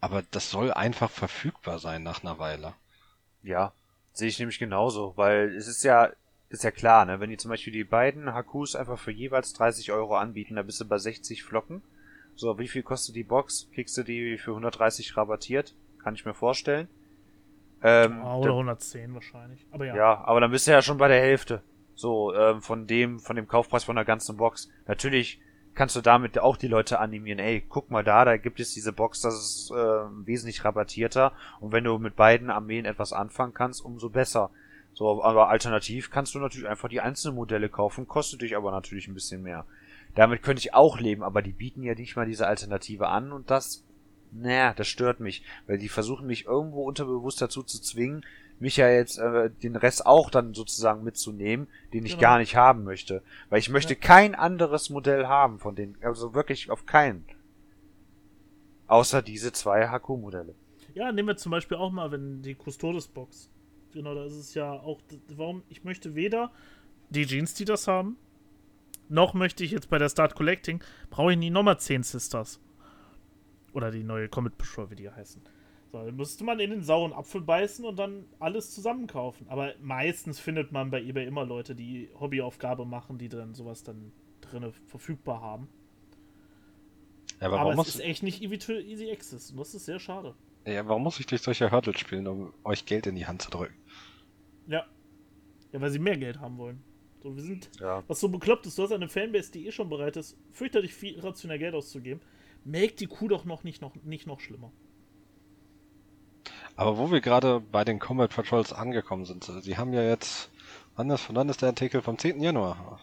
Aber 0.00 0.22
das 0.22 0.50
soll 0.50 0.72
einfach 0.72 1.10
verfügbar 1.10 1.78
sein 1.78 2.02
nach 2.02 2.22
einer 2.22 2.38
Weile. 2.38 2.72
Ja, 3.42 3.72
sehe 4.20 4.28
ich 4.28 4.38
nämlich 4.38 4.58
genauso, 4.60 5.14
weil 5.16 5.54
es 5.56 5.66
ist 5.66 5.82
ja, 5.82 6.10
ist 6.48 6.62
ja 6.64 6.70
klar, 6.70 7.04
ne, 7.04 7.18
wenn 7.18 7.30
die 7.30 7.36
zum 7.36 7.48
Beispiel 7.48 7.72
die 7.72 7.84
beiden 7.84 8.32
Hakus 8.32 8.76
einfach 8.76 8.98
für 8.98 9.10
jeweils 9.10 9.52
30 9.54 9.90
Euro 9.90 10.16
anbieten, 10.16 10.54
da 10.54 10.62
bist 10.62 10.80
du 10.80 10.84
bei 10.86 10.98
60 10.98 11.42
Flocken. 11.42 11.82
So, 12.36 12.58
wie 12.58 12.68
viel 12.68 12.82
kostet 12.82 13.16
die 13.16 13.24
Box? 13.24 13.68
Kriegst 13.74 13.96
du 13.98 14.02
die 14.02 14.38
für 14.38 14.52
130 14.52 15.16
rabattiert? 15.16 15.74
Kann 16.02 16.14
ich 16.14 16.24
mir 16.24 16.34
vorstellen. 16.34 16.88
Ähm, 17.82 18.20
Ah, 18.22 18.36
oder 18.36 18.50
110 18.52 19.14
wahrscheinlich. 19.14 19.66
Aber 19.70 19.86
ja. 19.86 19.96
ja, 19.96 20.24
aber 20.24 20.40
dann 20.40 20.50
bist 20.50 20.66
du 20.66 20.70
ja 20.70 20.82
schon 20.82 20.98
bei 20.98 21.08
der 21.08 21.20
Hälfte. 21.20 21.62
So, 21.94 22.34
ähm, 22.34 22.62
von 22.62 22.86
dem, 22.86 23.18
von 23.18 23.36
dem 23.36 23.46
Kaufpreis 23.46 23.84
von 23.84 23.96
der 23.96 24.04
ganzen 24.04 24.36
Box. 24.36 24.70
Natürlich 24.86 25.40
kannst 25.80 25.96
du 25.96 26.02
damit 26.02 26.38
auch 26.38 26.58
die 26.58 26.68
Leute 26.68 26.98
animieren, 26.98 27.38
ey, 27.38 27.64
guck 27.66 27.90
mal 27.90 28.04
da, 28.04 28.26
da 28.26 28.36
gibt 28.36 28.60
es 28.60 28.74
diese 28.74 28.92
Box, 28.92 29.22
das 29.22 29.34
ist 29.34 29.70
äh, 29.70 29.74
wesentlich 30.26 30.62
rabattierter. 30.62 31.32
Und 31.58 31.72
wenn 31.72 31.84
du 31.84 31.96
mit 31.96 32.16
beiden 32.16 32.50
Armeen 32.50 32.84
etwas 32.84 33.14
anfangen 33.14 33.54
kannst, 33.54 33.82
umso 33.82 34.10
besser. 34.10 34.50
So, 34.92 35.24
aber 35.24 35.48
alternativ 35.48 36.10
kannst 36.10 36.34
du 36.34 36.38
natürlich 36.38 36.68
einfach 36.68 36.90
die 36.90 37.00
einzelnen 37.00 37.36
Modelle 37.36 37.70
kaufen, 37.70 38.06
kostet 38.06 38.42
dich 38.42 38.58
aber 38.58 38.72
natürlich 38.72 39.08
ein 39.08 39.14
bisschen 39.14 39.42
mehr. 39.42 39.64
Damit 40.14 40.42
könnte 40.42 40.60
ich 40.60 40.74
auch 40.74 41.00
leben, 41.00 41.22
aber 41.22 41.40
die 41.40 41.52
bieten 41.52 41.82
ja 41.82 41.94
nicht 41.94 42.14
mal 42.14 42.26
diese 42.26 42.46
Alternative 42.46 43.08
an 43.08 43.32
und 43.32 43.50
das, 43.50 43.82
naja, 44.32 44.74
das 44.74 44.86
stört 44.86 45.18
mich, 45.20 45.42
weil 45.66 45.78
die 45.78 45.88
versuchen 45.88 46.26
mich 46.26 46.44
irgendwo 46.44 46.82
unterbewusst 46.82 47.40
dazu 47.40 47.62
zu 47.62 47.80
zwingen, 47.80 48.22
mich 48.60 48.76
ja 48.76 48.88
jetzt 48.90 49.18
äh, 49.18 49.50
den 49.50 49.74
Rest 49.76 50.06
auch 50.06 50.30
dann 50.30 50.54
sozusagen 50.54 51.02
mitzunehmen, 51.02 51.66
den 51.92 52.04
ich 52.04 52.12
Genau. 52.12 52.20
gar 52.22 52.38
nicht 52.38 52.56
haben 52.56 52.84
möchte. 52.84 53.22
Weil 53.48 53.58
ich 53.58 53.70
möchte 53.70 53.94
Ja. 53.94 54.00
kein 54.00 54.34
anderes 54.34 54.90
Modell 54.90 55.26
haben 55.26 55.58
von 55.58 55.74
denen, 55.74 55.96
also 56.02 56.34
wirklich 56.34 56.70
auf 56.70 56.86
keinen. 56.86 57.24
Außer 58.86 59.22
diese 59.22 59.52
zwei 59.52 59.88
Haku-Modelle. 59.88 60.54
Ja, 60.94 61.12
nehmen 61.12 61.28
wir 61.28 61.36
zum 61.36 61.50
Beispiel 61.52 61.76
auch 61.76 61.90
mal, 61.90 62.10
wenn 62.10 62.42
die 62.42 62.54
Custodes-Box. 62.56 63.48
Genau, 63.92 64.14
da 64.14 64.24
ist 64.24 64.34
es 64.34 64.54
ja 64.54 64.72
auch, 64.72 65.00
warum, 65.36 65.62
ich 65.68 65.84
möchte 65.84 66.14
weder 66.14 66.50
die 67.10 67.26
Jeans, 67.26 67.54
die 67.54 67.64
das 67.64 67.86
haben, 67.88 68.16
noch 69.08 69.34
möchte 69.34 69.64
ich 69.64 69.70
jetzt 69.72 69.90
bei 69.90 69.98
der 69.98 70.08
Start 70.08 70.34
Collecting, 70.34 70.82
brauche 71.10 71.32
ich 71.32 71.38
nie 71.38 71.50
nochmal 71.50 71.78
10 71.78 72.02
Sisters. 72.02 72.60
Oder 73.72 73.90
die 73.92 74.02
neue 74.04 74.28
Comet 74.28 74.58
Patrol, 74.58 74.90
wie 74.90 74.96
die 74.96 75.10
heißen. 75.10 75.42
So, 75.92 76.04
dann 76.04 76.14
müsste 76.16 76.44
man 76.44 76.60
in 76.60 76.70
den 76.70 76.82
sauren 76.84 77.12
Apfel 77.12 77.40
beißen 77.40 77.84
und 77.84 77.96
dann 77.98 78.24
alles 78.38 78.72
zusammen 78.72 79.06
kaufen. 79.08 79.46
Aber 79.48 79.74
meistens 79.80 80.38
findet 80.38 80.70
man 80.70 80.90
bei 80.90 81.02
eBay 81.02 81.26
immer 81.26 81.44
Leute, 81.44 81.74
die 81.74 82.08
Hobbyaufgabe 82.18 82.84
machen, 82.84 83.18
die 83.18 83.28
dann 83.28 83.54
sowas 83.54 83.82
dann 83.82 84.12
drinne 84.40 84.72
verfügbar 84.86 85.40
haben. 85.40 85.68
Ja, 87.40 87.48
aber, 87.48 87.60
Aber, 87.60 87.82
es 87.82 87.88
ist 87.88 88.00
echt 88.00 88.22
nicht 88.22 88.42
easy 88.42 89.10
access. 89.10 89.50
Und 89.50 89.58
das 89.58 89.74
ist 89.74 89.86
sehr 89.86 89.98
schade. 89.98 90.34
ja, 90.66 90.86
warum 90.86 91.02
muss 91.02 91.18
ich 91.18 91.26
durch 91.26 91.42
solche 91.42 91.70
Hurdles 91.70 91.98
spielen, 91.98 92.26
um 92.26 92.52
euch 92.64 92.84
Geld 92.86 93.06
in 93.06 93.16
die 93.16 93.26
Hand 93.26 93.42
zu 93.42 93.50
drücken? 93.50 93.74
Ja. 94.66 94.84
Ja, 95.72 95.80
weil 95.80 95.90
sie 95.90 95.98
mehr 95.98 96.16
Geld 96.18 96.38
haben 96.40 96.58
wollen. 96.58 96.82
So, 97.22 97.34
wir 97.34 97.42
sind, 97.42 97.70
Ja. 97.80 98.02
was 98.06 98.20
so 98.20 98.28
bekloppt 98.28 98.66
ist, 98.66 98.78
du 98.78 98.82
hast 98.82 98.92
eine 98.92 99.08
Fanbase, 99.08 99.50
die 99.52 99.66
eh 99.66 99.72
schon 99.72 99.88
bereit 99.88 100.16
ist, 100.16 100.36
fürchterlich 100.52 100.94
viel 100.94 101.18
rationell 101.20 101.58
Geld 101.58 101.74
auszugeben. 101.74 102.20
Make 102.64 102.94
die 102.94 103.06
Kuh 103.06 103.28
doch 103.28 103.44
noch 103.44 103.64
nicht 103.64 103.80
noch, 103.80 103.94
nicht 104.04 104.26
noch 104.26 104.40
schlimmer. 104.40 104.70
Aber 106.76 106.98
wo 106.98 107.10
wir 107.10 107.20
gerade 107.20 107.60
bei 107.60 107.84
den 107.84 107.98
Combat 107.98 108.34
Patrols 108.34 108.72
angekommen 108.72 109.24
sind, 109.24 109.48
äh, 109.48 109.60
sie 109.60 109.76
haben 109.76 109.92
ja 109.92 110.02
jetzt, 110.02 110.50
wann 110.96 111.10
ist, 111.10 111.22
von 111.22 111.36
wann 111.36 111.48
ist 111.48 111.62
der 111.62 111.70
Artikel? 111.70 112.02
Vom 112.02 112.18
10. 112.18 112.40
Januar. 112.40 113.00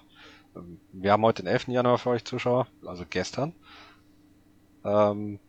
Ähm, 0.55 0.79
Wir 0.91 1.11
haben 1.11 1.23
heute 1.23 1.43
den 1.43 1.51
11. 1.51 1.67
Januar 1.69 1.97
für 1.97 2.09
euch 2.11 2.25
Zuschauer, 2.25 2.67
also 2.85 3.05
gestern. 3.09 3.53
Ähm, 4.83 5.39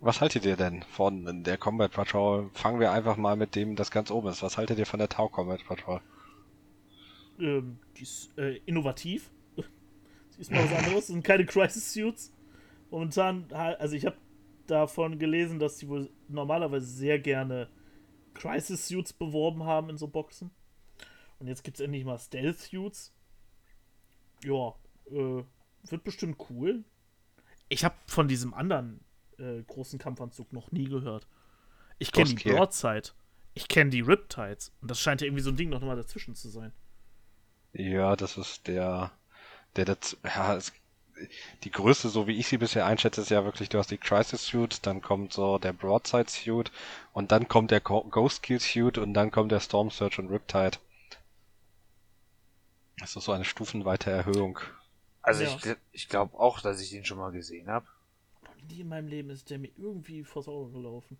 was 0.00 0.20
haltet 0.20 0.44
ihr 0.44 0.56
denn 0.56 0.82
von 0.82 1.42
der 1.44 1.56
Combat 1.56 1.90
Patrol? 1.90 2.50
Fangen 2.52 2.80
wir 2.80 2.92
einfach 2.92 3.16
mal 3.16 3.36
mit 3.36 3.54
dem, 3.54 3.76
das 3.76 3.90
ganz 3.90 4.10
oben 4.10 4.28
ist. 4.28 4.42
Was 4.42 4.58
haltet 4.58 4.78
ihr 4.78 4.86
von 4.86 4.98
der 4.98 5.08
Tau 5.08 5.28
Combat 5.28 5.64
Patrol? 5.64 6.00
Ähm, 7.38 7.78
die 7.96 8.02
ist 8.02 8.36
äh, 8.38 8.60
innovativ. 8.66 9.30
sie 10.30 10.40
ist 10.40 10.50
mal 10.50 10.64
was 10.64 10.78
anderes. 10.78 10.94
Das 10.94 11.06
sind 11.08 11.24
keine 11.24 11.46
Crisis 11.46 11.92
Suits. 11.92 12.32
Momentan, 12.90 13.46
also 13.52 13.96
ich 13.96 14.06
habe 14.06 14.16
davon 14.70 15.18
gelesen, 15.18 15.58
dass 15.58 15.78
sie 15.78 15.88
wohl 15.88 16.10
normalerweise 16.28 16.86
sehr 16.86 17.18
gerne 17.18 17.68
Crisis 18.34 18.88
Suits 18.88 19.12
beworben 19.12 19.64
haben 19.64 19.90
in 19.90 19.98
so 19.98 20.08
Boxen. 20.08 20.50
Und 21.38 21.48
jetzt 21.48 21.64
gibt 21.64 21.78
es 21.78 21.84
endlich 21.84 22.04
mal 22.04 22.18
Stealth 22.18 22.58
Suits. 22.58 23.12
Ja, 24.44 24.74
äh, 25.10 25.42
wird 25.90 26.04
bestimmt 26.04 26.38
cool. 26.50 26.84
Ich 27.68 27.84
habe 27.84 27.96
von 28.06 28.28
diesem 28.28 28.54
anderen 28.54 29.04
äh, 29.38 29.62
großen 29.62 29.98
Kampfanzug 29.98 30.52
noch 30.52 30.72
nie 30.72 30.84
gehört. 30.84 31.26
Ich 31.98 32.12
kenne 32.12 32.34
die. 32.34 32.50
Broadside. 32.50 33.10
Ich 33.54 33.68
kenne 33.68 33.90
die 33.90 34.00
Riptides. 34.00 34.72
Und 34.80 34.90
das 34.90 35.00
scheint 35.00 35.20
ja 35.20 35.26
irgendwie 35.26 35.42
so 35.42 35.50
ein 35.50 35.56
Ding 35.56 35.70
noch 35.70 35.80
mal 35.80 35.96
dazwischen 35.96 36.34
zu 36.34 36.48
sein. 36.48 36.72
Ja, 37.72 38.16
das 38.16 38.36
ist 38.36 38.66
der, 38.68 39.12
der 39.76 39.86
dazu, 39.86 40.16
ja, 40.24 40.56
es, 40.56 40.72
die 41.64 41.70
Größe, 41.70 42.08
so 42.08 42.26
wie 42.26 42.38
ich 42.38 42.46
sie 42.46 42.58
bisher 42.58 42.86
einschätze, 42.86 43.20
ist 43.20 43.30
ja 43.30 43.44
wirklich, 43.44 43.68
du 43.68 43.78
hast 43.78 43.90
die 43.90 43.98
Crisis 43.98 44.46
Suit, 44.46 44.86
dann 44.86 45.02
kommt 45.02 45.32
so 45.32 45.58
der 45.58 45.72
Broadside 45.72 46.28
Suit 46.28 46.70
und 47.12 47.32
dann 47.32 47.48
kommt 47.48 47.70
der 47.70 47.80
Ghost 47.80 48.42
Kill 48.42 48.60
Suit 48.60 48.98
und 48.98 49.14
dann 49.14 49.30
kommt 49.30 49.52
der 49.52 49.60
Storm 49.60 49.90
Surge 49.90 50.20
und 50.20 50.28
Riptide. 50.28 50.78
Das 52.98 53.16
ist 53.16 53.24
so 53.24 53.32
eine 53.32 53.44
stufenweite 53.44 54.10
Erhöhung. 54.10 54.58
Also 55.22 55.44
ja. 55.44 55.56
ich, 55.56 55.76
ich 55.92 56.08
glaube 56.08 56.38
auch, 56.38 56.60
dass 56.60 56.80
ich 56.80 56.90
den 56.90 57.04
schon 57.04 57.18
mal 57.18 57.32
gesehen 57.32 57.68
habe. 57.68 57.86
Nie 58.68 58.80
in 58.80 58.88
meinem 58.88 59.08
Leben 59.08 59.30
ist 59.30 59.50
der 59.50 59.58
mir 59.58 59.70
irgendwie 59.76 60.24
vors 60.24 60.48
Auge 60.48 60.72
gelaufen. 60.72 61.18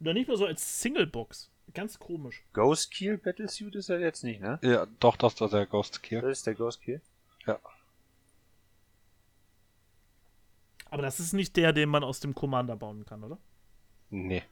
Oder 0.00 0.14
nicht 0.14 0.28
mal 0.28 0.36
so 0.36 0.46
als 0.46 0.80
Singlebox. 0.80 1.50
Ganz 1.74 1.98
komisch. 1.98 2.42
Ghost 2.52 2.90
Kill 2.90 3.18
Battlesuit 3.18 3.76
ist 3.76 3.90
er 3.90 4.00
jetzt 4.00 4.24
nicht, 4.24 4.40
ne? 4.40 4.58
Ja, 4.62 4.86
doch, 4.98 5.16
das 5.16 5.40
ist 5.40 5.52
der 5.52 5.66
Ghost 5.66 6.02
Kill. 6.02 6.20
Das 6.22 6.38
ist 6.38 6.46
der 6.46 6.54
Ghost 6.54 6.82
Kill? 6.82 7.00
Ja. 7.46 7.60
Aber 10.90 11.02
das 11.02 11.20
ist 11.20 11.32
nicht 11.32 11.56
der, 11.56 11.72
den 11.72 11.88
man 11.88 12.04
aus 12.04 12.20
dem 12.20 12.34
Commander 12.34 12.76
bauen 12.76 13.04
kann, 13.04 13.22
oder? 13.24 13.38
Nee. 14.10 14.42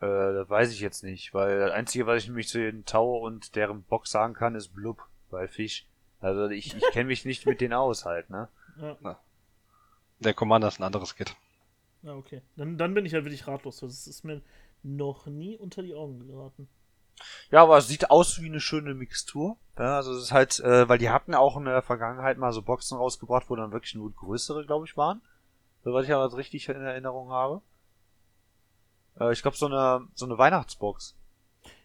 Äh, 0.00 0.06
das 0.06 0.48
weiß 0.48 0.72
ich 0.72 0.80
jetzt 0.80 1.02
nicht, 1.02 1.34
weil 1.34 1.58
das 1.60 1.72
Einzige, 1.72 2.06
was 2.06 2.22
ich 2.22 2.28
nämlich 2.28 2.48
zu 2.48 2.58
den 2.58 2.84
Tower 2.84 3.22
und 3.22 3.56
deren 3.56 3.82
Box 3.82 4.10
sagen 4.10 4.34
kann, 4.34 4.54
ist 4.54 4.68
Blub, 4.68 5.02
weil 5.30 5.48
Fisch. 5.48 5.86
Also 6.20 6.48
ich, 6.48 6.76
ich 6.76 6.84
kenne 6.92 7.08
mich 7.08 7.24
nicht 7.24 7.46
mit 7.46 7.60
denen 7.60 7.74
aus 7.74 8.04
halt, 8.04 8.30
ne? 8.30 8.48
Ja. 8.80 9.18
Der 10.20 10.34
Commander 10.34 10.68
ist 10.68 10.78
ein 10.78 10.84
anderes 10.84 11.16
Kit. 11.16 11.34
Ja, 12.02 12.14
okay. 12.14 12.42
Dann, 12.56 12.78
dann 12.78 12.94
bin 12.94 13.06
ich 13.06 13.14
halt 13.14 13.24
wirklich 13.24 13.46
ratlos. 13.46 13.80
Das 13.80 14.06
ist 14.06 14.24
mir 14.24 14.40
noch 14.82 15.26
nie 15.26 15.56
unter 15.56 15.82
die 15.82 15.94
Augen 15.94 16.26
geraten. 16.26 16.68
Ja, 17.50 17.62
aber 17.62 17.78
es 17.78 17.88
sieht 17.88 18.10
aus 18.10 18.40
wie 18.40 18.46
eine 18.46 18.60
schöne 18.60 18.94
Mixtur. 18.94 19.56
Ja, 19.78 19.96
also 19.96 20.12
es 20.12 20.24
ist 20.24 20.32
halt, 20.32 20.60
äh, 20.60 20.88
weil 20.88 20.98
die 20.98 21.10
hatten 21.10 21.34
auch 21.34 21.56
in 21.56 21.64
der 21.64 21.82
Vergangenheit 21.82 22.38
mal 22.38 22.52
so 22.52 22.62
Boxen 22.62 22.96
rausgebracht, 22.96 23.50
wo 23.50 23.56
dann 23.56 23.72
wirklich 23.72 23.94
nur 23.94 24.12
größere, 24.12 24.64
glaube 24.64 24.86
ich, 24.86 24.96
waren. 24.96 25.20
Soweit 25.84 26.04
ich 26.04 26.12
aber 26.12 26.24
das 26.24 26.36
richtig 26.36 26.68
in 26.68 26.76
Erinnerung 26.76 27.30
habe. 27.30 27.62
Äh, 29.18 29.32
ich 29.32 29.42
glaube, 29.42 29.56
so 29.56 29.66
eine, 29.66 30.06
so 30.14 30.26
eine 30.26 30.38
Weihnachtsbox. 30.38 31.16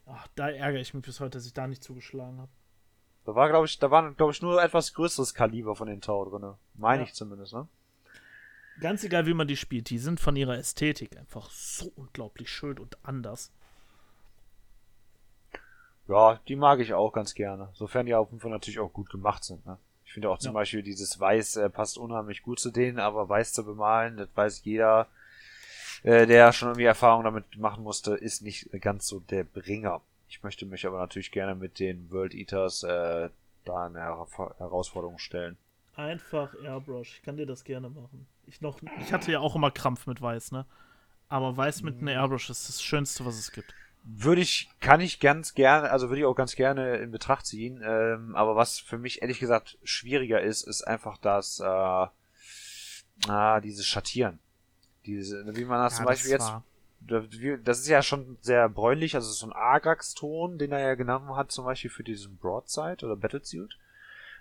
Ach, 0.05 0.27
da 0.36 0.49
ärgere 0.49 0.79
ich 0.79 0.93
mich 0.93 1.03
bis 1.03 1.19
heute, 1.19 1.38
dass 1.38 1.45
ich 1.45 1.53
da 1.53 1.67
nicht 1.67 1.83
zugeschlagen 1.83 2.39
habe. 2.39 2.51
Da 3.25 3.36
war, 3.36 3.49
glaube 3.49 3.65
ich, 3.65 3.77
da 3.77 3.91
waren, 3.91 4.15
glaube 4.15 4.31
ich, 4.31 4.41
nur 4.41 4.62
etwas 4.63 4.93
größeres 4.93 5.33
Kaliber 5.33 5.75
von 5.75 5.88
den 5.88 5.99
Tau 5.99 6.23
drin. 6.25 6.53
Meine 6.75 7.01
ja. 7.01 7.07
ich 7.07 7.13
zumindest, 7.13 7.53
ne? 7.53 7.67
Ganz 8.79 9.03
egal, 9.03 9.25
wie 9.25 9.33
man 9.33 9.47
die 9.47 9.57
spielt, 9.57 9.89
die 9.89 9.97
sind 9.97 10.19
von 10.19 10.36
ihrer 10.36 10.55
Ästhetik 10.55 11.17
einfach 11.17 11.49
so 11.49 11.91
unglaublich 11.95 12.49
schön 12.49 12.77
und 12.77 13.03
anders. 13.03 13.51
Ja, 16.07 16.39
die 16.47 16.55
mag 16.55 16.79
ich 16.79 16.93
auch 16.93 17.12
ganz 17.12 17.33
gerne. 17.33 17.69
Sofern 17.73 18.05
die 18.05 18.15
auf 18.15 18.29
jeden 18.29 18.39
Fall 18.39 18.51
natürlich 18.51 18.79
auch 18.79 18.93
gut 18.93 19.10
gemacht 19.10 19.43
sind. 19.43 19.65
Ne? 19.65 19.77
Ich 20.17 20.19
finde 20.19 20.32
auch 20.32 20.39
zum 20.39 20.53
ja. 20.53 20.62
Beispiel 20.62 20.82
dieses 20.82 21.19
Weiß 21.19 21.58
äh, 21.58 21.69
passt 21.69 21.99
unheimlich 21.99 22.41
gut 22.41 22.60
zu 22.60 22.71
denen, 22.71 22.97
aber 22.97 23.30
Weiß 23.30 23.53
zu 23.53 23.63
bemalen, 23.63 24.17
das 24.17 24.30
weiß 24.34 24.63
jeder, 24.63 25.10
äh, 26.01 26.25
der 26.25 26.51
schon 26.53 26.69
irgendwie 26.69 26.86
Erfahrung 26.86 27.23
damit 27.23 27.56
machen 27.58 27.84
musste, 27.84 28.15
ist 28.15 28.41
nicht 28.41 28.67
ganz 28.82 29.06
so 29.06 29.19
der 29.19 29.43
Bringer. 29.43 30.01
Ich 30.27 30.41
möchte 30.41 30.65
mich 30.65 30.88
aber 30.88 30.97
natürlich 30.97 31.30
gerne 31.30 31.53
mit 31.53 31.77
den 31.77 32.10
World 32.10 32.34
Eaters 32.34 32.82
äh, 32.82 33.30
da 33.63 33.86
eine 33.86 33.99
Herausforderung 33.99 35.19
stellen. 35.19 35.56
Einfach 35.95 36.51
Airbrush. 36.63 37.17
Ich 37.17 37.21
kann 37.21 37.38
dir 37.38 37.45
das 37.45 37.63
gerne 37.63 37.88
machen. 37.88 38.25
Ich, 38.47 38.60
noch, 38.60 38.82
ich 38.99 39.13
hatte 39.13 39.32
ja 39.32 39.39
auch 39.39 39.56
immer 39.56 39.69
Krampf 39.69 40.08
mit 40.08 40.19
Weiß, 40.19 40.51
ne? 40.51 40.65
Aber 41.30 41.56
Weiß 41.56 41.84
mit 41.84 41.99
einem 41.99 42.08
Airbrush 42.08 42.49
ist 42.49 42.67
das 42.67 42.82
Schönste, 42.82 43.23
was 43.23 43.38
es 43.38 43.51
gibt 43.51 43.71
würde 44.09 44.41
ich, 44.41 44.69
kann 44.79 45.01
ich 45.01 45.19
ganz 45.19 45.53
gerne, 45.53 45.91
also 45.91 46.09
würde 46.09 46.21
ich 46.21 46.25
auch 46.25 46.35
ganz 46.35 46.55
gerne 46.55 46.95
in 46.97 47.11
Betracht 47.11 47.45
ziehen. 47.45 47.81
Ähm, 47.83 48.35
aber 48.35 48.55
was 48.55 48.79
für 48.79 48.97
mich 48.97 49.21
ehrlich 49.21 49.39
gesagt 49.39 49.77
schwieriger 49.83 50.41
ist, 50.41 50.65
ist 50.65 50.83
einfach 50.83 51.17
das, 51.17 51.59
äh, 51.59 51.65
ah, 53.27 53.59
dieses 53.61 53.85
Schattieren. 53.85 54.39
Diese, 55.05 55.43
wie 55.55 55.65
man 55.65 55.83
das 55.83 55.93
ja, 55.93 55.97
zum 55.97 56.05
Beispiel 56.05 56.31
jetzt, 56.31 56.53
das 57.63 57.79
ist 57.79 57.87
ja 57.87 58.01
schon 58.01 58.37
sehr 58.41 58.69
bräunlich, 58.69 59.15
also 59.15 59.29
so 59.29 59.45
ein 59.45 59.53
Argax-Ton, 59.53 60.57
den 60.57 60.71
er 60.71 60.79
ja 60.79 60.95
genommen 60.95 61.35
hat, 61.35 61.51
zum 61.51 61.65
Beispiel 61.65 61.91
für 61.91 62.03
diesen 62.03 62.37
Broadside 62.37 63.05
oder 63.05 63.15
Battlesuit. 63.15 63.77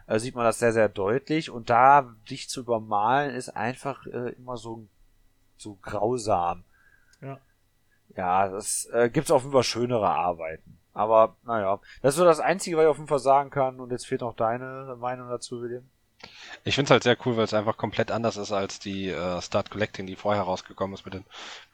Äh, 0.07 0.20
sieht 0.20 0.37
man 0.37 0.44
das 0.44 0.61
sehr, 0.61 0.72
sehr 0.72 0.88
deutlich. 0.88 1.50
Und 1.50 1.70
da 1.70 2.14
dich 2.31 2.48
zu 2.48 2.61
übermalen, 2.61 3.35
ist 3.35 3.48
einfach 3.50 4.07
äh, 4.07 4.31
immer 4.35 4.57
so, 4.57 4.87
so 5.57 5.76
grausam. 5.83 6.62
Ja. 7.20 7.40
Ja, 8.16 8.48
das 8.48 8.88
äh, 8.92 9.11
gibt's 9.11 9.31
auf 9.31 9.42
jeden 9.42 9.52
Fall 9.52 9.62
schönere 9.62 10.09
Arbeiten. 10.09 10.79
Aber 10.92 11.37
naja, 11.44 11.79
das 12.00 12.14
ist 12.14 12.18
so 12.18 12.24
das 12.24 12.40
Einzige, 12.40 12.76
was 12.76 12.85
ich 12.85 12.88
auf 12.88 12.96
jeden 12.96 13.09
Fall 13.09 13.18
sagen 13.18 13.50
kann. 13.50 13.81
Und 13.81 13.90
jetzt 13.92 14.07
fehlt 14.07 14.22
noch 14.22 14.35
deine 14.35 14.96
Meinung 14.98 15.29
dazu, 15.29 15.61
William. 15.61 15.88
Ich 16.64 16.74
finde 16.74 16.87
es 16.87 16.90
halt 16.90 17.02
sehr 17.02 17.18
cool, 17.26 17.37
weil 17.37 17.44
es 17.44 17.52
einfach 17.52 17.76
komplett 17.76 18.11
anders 18.11 18.38
ist 18.38 18.50
als 18.50 18.79
die 18.79 19.11
äh, 19.11 19.42
Start 19.42 19.70
Collecting, 19.70 20.07
die 20.07 20.16
vorher 20.16 20.42
rausgekommen 20.42 20.94
ist 20.94 21.05
mit 21.05 21.12
den 21.12 21.24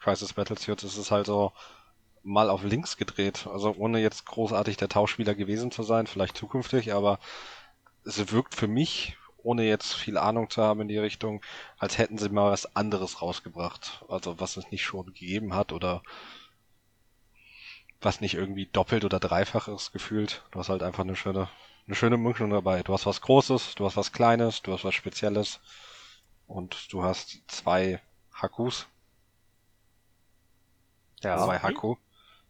Crisis 0.01 0.33
Battlesuits. 0.33 0.83
Es 0.83 0.97
ist 0.97 1.11
halt 1.11 1.25
so 1.25 1.53
mal 2.23 2.49
auf 2.49 2.63
links 2.63 2.97
gedreht. 2.97 3.47
Also 3.47 3.73
ohne 3.77 3.99
jetzt 3.99 4.25
großartig 4.25 4.75
der 4.77 4.89
Tauschspieler 4.89 5.35
gewesen 5.35 5.71
zu 5.71 5.83
sein, 5.83 6.07
vielleicht 6.07 6.37
zukünftig, 6.37 6.93
aber 6.93 7.19
es 8.05 8.31
wirkt 8.31 8.55
für 8.55 8.67
mich, 8.67 9.17
ohne 9.43 9.63
jetzt 9.63 9.93
viel 9.93 10.17
Ahnung 10.17 10.49
zu 10.49 10.63
haben 10.63 10.81
in 10.81 10.87
die 10.87 10.97
Richtung, 10.97 11.41
als 11.77 11.97
hätten 11.97 12.17
sie 12.17 12.29
mal 12.29 12.51
was 12.51 12.75
anderes 12.75 13.21
rausgebracht. 13.21 14.03
Also 14.09 14.39
was 14.39 14.57
es 14.57 14.71
nicht 14.71 14.83
schon 14.83 15.05
gegeben 15.05 15.53
hat 15.53 15.71
oder 15.71 16.01
was 18.01 18.21
nicht 18.21 18.33
irgendwie 18.33 18.65
doppelt 18.65 19.05
oder 19.05 19.19
dreifaches 19.19 19.91
gefühlt. 19.91 20.43
Du 20.51 20.59
hast 20.59 20.69
halt 20.69 20.83
einfach 20.83 21.03
eine 21.03 21.15
schöne, 21.15 21.49
eine 21.87 21.95
schöne 21.95 22.17
Mischung 22.17 22.49
dabei. 22.49 22.83
Du 22.83 22.93
hast 22.93 23.05
was 23.05 23.21
Großes, 23.21 23.75
du 23.75 23.85
hast 23.85 23.97
was 23.97 24.11
Kleines, 24.11 24.61
du 24.61 24.73
hast 24.73 24.83
was 24.83 24.95
Spezielles 24.95 25.59
und 26.47 26.91
du 26.91 27.03
hast 27.03 27.41
zwei 27.47 28.01
Hakus. 28.33 28.87
Ja, 31.21 31.37
zwei 31.37 31.59
Haku. 31.59 31.95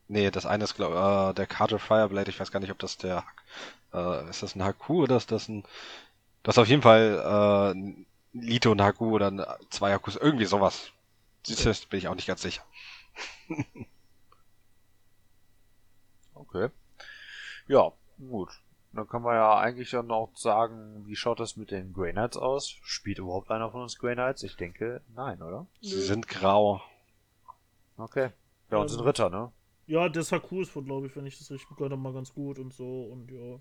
Nee, 0.07 0.31
das 0.31 0.45
eine 0.45 0.63
ist 0.63 0.75
glaub, 0.75 0.93
äh, 0.93 1.33
der 1.33 1.47
Carter 1.47 1.79
Fireblade. 1.79 2.29
Ich 2.29 2.39
weiß 2.39 2.51
gar 2.51 2.59
nicht, 2.59 2.71
ob 2.71 2.79
das 2.79 2.97
der 2.97 3.23
äh, 3.93 4.29
ist 4.29 4.43
das 4.43 4.55
ein 4.55 4.63
Haku 4.63 5.03
oder 5.03 5.17
ist 5.17 5.31
das 5.31 5.47
ein 5.47 5.63
das 6.43 6.55
ist 6.55 6.59
auf 6.59 6.67
jeden 6.67 6.81
Fall 6.81 7.73
äh, 7.75 8.37
Lito 8.37 8.71
und 8.71 8.81
Haku 8.81 9.11
oder 9.11 9.57
zwei 9.69 9.93
Hakus, 9.93 10.15
irgendwie 10.15 10.45
sowas. 10.45 10.91
Okay. 11.49 11.73
bin 11.89 11.97
ich 11.99 12.07
auch 12.07 12.15
nicht 12.15 12.27
ganz 12.27 12.41
sicher. 12.41 12.63
Okay. 16.35 16.69
Ja, 17.67 17.91
gut. 18.19 18.49
Dann 18.91 19.07
kann 19.07 19.23
man 19.23 19.35
ja 19.35 19.57
eigentlich 19.57 19.89
dann 19.89 20.11
auch 20.11 20.35
sagen, 20.35 21.03
wie 21.07 21.15
schaut 21.15 21.39
das 21.39 21.55
mit 21.57 21.71
den 21.71 21.93
Grey 21.93 22.11
Knights 22.11 22.37
aus? 22.37 22.69
Spielt 22.83 23.17
überhaupt 23.17 23.49
einer 23.49 23.71
von 23.71 23.81
uns 23.81 23.97
Grey 23.97 24.13
Knights? 24.13 24.43
Ich 24.43 24.55
denke, 24.55 25.01
nein, 25.15 25.41
oder? 25.41 25.65
Sie 25.81 26.01
sind 26.01 26.27
grau. 26.27 26.81
Okay. 27.97 28.29
Ja, 28.69 28.77
und 28.77 28.89
sind 28.89 28.99
ähm, 28.99 29.05
Ritter, 29.05 29.29
ne? 29.29 29.51
Ja, 29.87 30.09
das 30.09 30.31
Haku 30.31 30.61
ist 30.61 30.75
wohl, 30.75 30.83
glaube 30.83 31.07
ich, 31.07 31.15
wenn 31.15 31.25
ich 31.25 31.37
das 31.37 31.49
richtig 31.49 31.69
gehört 31.75 31.91
habe, 31.91 32.01
mal 32.01 32.13
ganz 32.13 32.33
gut 32.33 32.59
und 32.59 32.73
so 32.73 33.03
und 33.05 33.31
ja. 33.31 33.59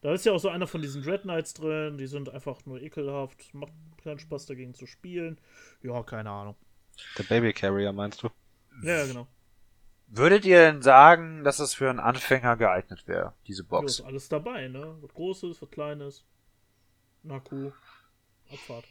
Da 0.00 0.12
ist 0.12 0.24
ja 0.24 0.32
auch 0.32 0.38
so 0.38 0.48
einer 0.48 0.66
von 0.66 0.80
diesen 0.80 1.02
Dread 1.02 1.22
Knights 1.22 1.54
drin, 1.54 1.98
die 1.98 2.06
sind 2.06 2.28
einfach 2.28 2.64
nur 2.66 2.80
ekelhaft, 2.80 3.52
macht 3.52 3.72
keinen 4.02 4.18
Spaß 4.18 4.46
dagegen 4.46 4.74
zu 4.74 4.86
spielen. 4.86 5.40
Ja, 5.82 6.02
keine 6.02 6.30
Ahnung. 6.30 6.56
Der 7.16 7.24
Baby 7.24 7.52
Carrier 7.52 7.92
meinst 7.92 8.22
du? 8.22 8.30
Ja, 8.82 9.04
genau. 9.06 9.26
Würdet 10.06 10.46
ihr 10.46 10.58
denn 10.58 10.82
sagen, 10.82 11.44
dass 11.44 11.58
es 11.58 11.74
für 11.74 11.90
einen 11.90 12.00
Anfänger 12.00 12.56
geeignet 12.56 13.06
wäre, 13.06 13.34
diese 13.46 13.64
Box? 13.64 13.98
Ja, 13.98 14.04
ist 14.04 14.08
alles 14.08 14.28
dabei, 14.28 14.68
ne? 14.68 14.96
Was 15.00 15.12
Großes, 15.12 15.60
was 15.60 15.70
Kleines. 15.70 16.24
Naku. 17.22 17.72
Abfahrt. 18.50 18.86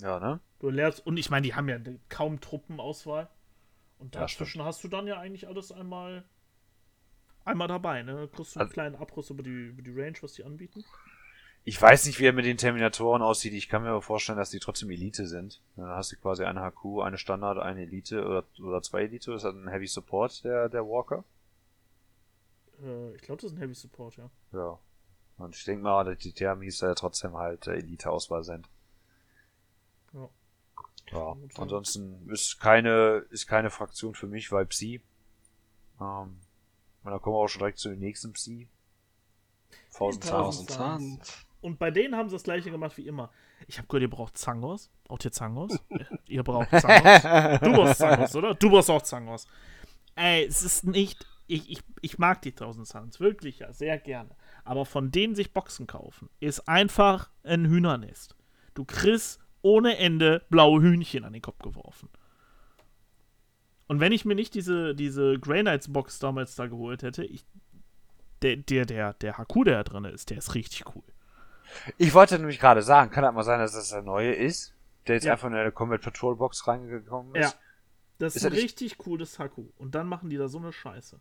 Ja, 0.00 0.18
ne? 0.18 0.40
Du 0.58 0.70
lernst, 0.70 1.06
und 1.06 1.18
ich 1.18 1.30
meine, 1.30 1.42
die 1.42 1.54
haben 1.54 1.68
ja 1.68 1.78
kaum 2.08 2.40
Truppenauswahl. 2.40 3.28
Und 3.98 4.16
dazwischen 4.16 4.58
ja, 4.58 4.64
hast 4.64 4.82
du 4.82 4.88
dann 4.88 5.06
ja 5.06 5.18
eigentlich 5.18 5.46
alles 5.46 5.70
einmal 5.70 6.24
einmal 7.44 7.68
dabei, 7.68 8.02
ne? 8.02 8.28
Kriegst 8.32 8.54
du 8.54 8.60
einen 8.60 8.66
also, 8.66 8.72
kleinen 8.72 8.94
Abriss 8.96 9.30
über 9.30 9.42
die, 9.42 9.68
über 9.68 9.82
die 9.82 9.90
Range, 9.90 10.16
was 10.20 10.34
die 10.34 10.44
anbieten. 10.44 10.84
Ich 11.66 11.80
weiß 11.80 12.04
nicht, 12.06 12.18
wie 12.18 12.26
er 12.26 12.34
mit 12.34 12.44
den 12.44 12.58
Terminatoren 12.58 13.22
aussieht. 13.22 13.54
Ich 13.54 13.70
kann 13.70 13.82
mir 13.82 13.88
aber 13.88 14.02
vorstellen, 14.02 14.36
dass 14.36 14.50
die 14.50 14.58
trotzdem 14.58 14.90
Elite 14.90 15.26
sind. 15.26 15.62
Dann 15.76 15.88
hast 15.88 16.12
du 16.12 16.16
quasi 16.16 16.44
eine 16.44 16.60
HQ, 16.60 17.00
eine 17.02 17.16
Standard, 17.16 17.58
eine 17.58 17.82
Elite 17.82 18.24
oder, 18.24 18.44
oder 18.60 18.82
zwei 18.82 19.04
Elite. 19.04 19.30
Das 19.30 19.44
hat 19.44 19.54
ein 19.54 19.68
Heavy 19.68 19.86
Support, 19.86 20.44
der, 20.44 20.68
der 20.68 20.86
Walker. 20.86 21.24
Äh, 22.82 23.14
ich 23.14 23.22
glaube, 23.22 23.40
das 23.40 23.50
ist 23.50 23.56
ein 23.56 23.60
Heavy 23.60 23.74
Support, 23.74 24.16
ja. 24.16 24.30
Ja. 24.52 24.78
Und 25.38 25.56
ich 25.56 25.64
denke 25.64 25.82
mal, 25.82 26.04
dass 26.04 26.18
die 26.18 26.32
Thermis 26.32 26.80
ja 26.80 26.94
trotzdem 26.94 27.34
halt 27.34 27.66
äh, 27.66 27.76
Elite-Auswahl 27.76 28.44
sind. 28.44 28.68
Ja. 30.12 30.28
Ja. 31.12 31.36
Ansonsten 31.56 32.28
ist 32.30 32.60
keine, 32.60 33.24
ist 33.30 33.46
keine 33.46 33.70
Fraktion 33.70 34.14
für 34.14 34.26
mich, 34.26 34.52
weil 34.52 34.66
Psi. 34.66 35.00
Ähm, 36.00 36.38
und 37.04 37.10
dann 37.10 37.20
kommen 37.20 37.36
wir 37.36 37.40
auch 37.40 37.48
schon 37.48 37.60
direkt 37.60 37.78
zu 37.78 37.90
den 37.90 38.00
nächsten 38.00 38.32
Psi. 38.32 38.68
Thousand 39.92 40.70
Suns. 40.70 41.46
Und 41.60 41.78
bei 41.78 41.90
denen 41.90 42.16
haben 42.16 42.28
sie 42.28 42.34
das 42.34 42.42
gleiche 42.42 42.70
gemacht 42.70 42.96
wie 42.98 43.06
immer. 43.06 43.30
Ich 43.66 43.78
habe 43.78 43.88
gehört, 43.88 44.02
ihr 44.02 44.10
braucht 44.10 44.36
Zangos. 44.36 44.90
Braucht 45.04 45.24
ihr 45.24 45.32
Zangos? 45.32 45.78
ihr 46.26 46.42
braucht 46.42 46.70
Zangos. 46.70 47.60
Du 47.60 47.72
brauchst 47.72 47.98
Zangos, 47.98 48.36
oder? 48.36 48.54
Du 48.54 48.70
brauchst 48.70 48.90
auch 48.90 49.02
Zangos. 49.02 49.46
Ey, 50.14 50.44
es 50.44 50.62
ist 50.62 50.84
nicht. 50.84 51.26
Ich, 51.46 51.70
ich, 51.70 51.80
ich 52.00 52.18
mag 52.18 52.42
die 52.42 52.50
1000 52.50 52.86
Suns, 52.86 53.20
wirklich 53.20 53.58
ja, 53.58 53.72
sehr 53.72 53.98
gerne. 53.98 54.30
Aber 54.64 54.86
von 54.86 55.10
denen 55.10 55.34
sich 55.34 55.52
Boxen 55.52 55.86
kaufen, 55.86 56.30
ist 56.40 56.68
einfach 56.68 57.30
ein 57.42 57.66
Hühnernest. 57.66 58.34
Du 58.72 58.84
kriegst 58.84 59.40
ohne 59.60 59.98
Ende 59.98 60.44
blaue 60.48 60.80
Hühnchen 60.82 61.24
an 61.24 61.34
den 61.34 61.42
Kopf 61.42 61.58
geworfen. 61.58 62.08
Und 63.94 64.00
wenn 64.00 64.10
ich 64.10 64.24
mir 64.24 64.34
nicht 64.34 64.54
diese, 64.54 64.92
diese 64.96 65.38
Grey 65.38 65.60
Knights 65.62 65.92
Box 65.92 66.18
damals 66.18 66.56
da 66.56 66.66
geholt 66.66 67.04
hätte, 67.04 67.24
ich, 67.24 67.44
der, 68.42 68.56
der, 68.56 68.86
der, 68.86 69.12
der 69.14 69.38
Haku, 69.38 69.62
der 69.62 69.76
da 69.76 69.84
drin 69.84 70.04
ist, 70.06 70.30
der 70.30 70.38
ist 70.38 70.56
richtig 70.56 70.84
cool. 70.96 71.04
Ich 71.96 72.12
wollte 72.12 72.36
nämlich 72.40 72.58
gerade 72.58 72.82
sagen, 72.82 73.12
kann 73.12 73.24
halt 73.24 73.36
mal 73.36 73.44
sein, 73.44 73.60
dass 73.60 73.70
das 73.74 73.90
der 73.90 74.02
neue 74.02 74.32
ist, 74.34 74.74
der 75.06 75.14
jetzt 75.14 75.22
Ja. 75.26 75.34
einfach 75.34 75.46
in 75.46 75.54
eine 75.54 75.70
Combat 75.70 76.00
Patrol 76.02 76.34
Box 76.34 76.66
reingekommen 76.66 77.36
ist. 77.36 77.52
Ja. 77.52 77.58
Das 78.18 78.34
ist, 78.34 78.42
Ist 78.42 78.46
ein 78.46 78.52
er 78.52 78.54
nicht- 78.56 78.64
richtig 78.64 78.98
cooles 78.98 79.38
Haku. 79.38 79.68
Und 79.78 79.94
dann 79.94 80.08
machen 80.08 80.28
die 80.28 80.38
da 80.38 80.48
so 80.48 80.58
eine 80.58 80.72
Scheiße. 80.72 81.20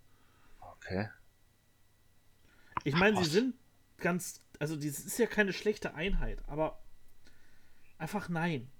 Okay. 0.59 1.09
Ich 2.85 2.95
meine, 2.95 3.23
sie 3.23 3.29
sind 3.29 3.53
ganz. 3.97 4.41
Also, 4.57 4.75
das 4.75 4.99
ist 4.99 5.19
ja 5.19 5.27
keine 5.27 5.53
schlechte 5.53 5.93
Einheit, 5.93 6.41
aber 6.47 6.79
einfach 7.99 8.29
nein. 8.29 8.71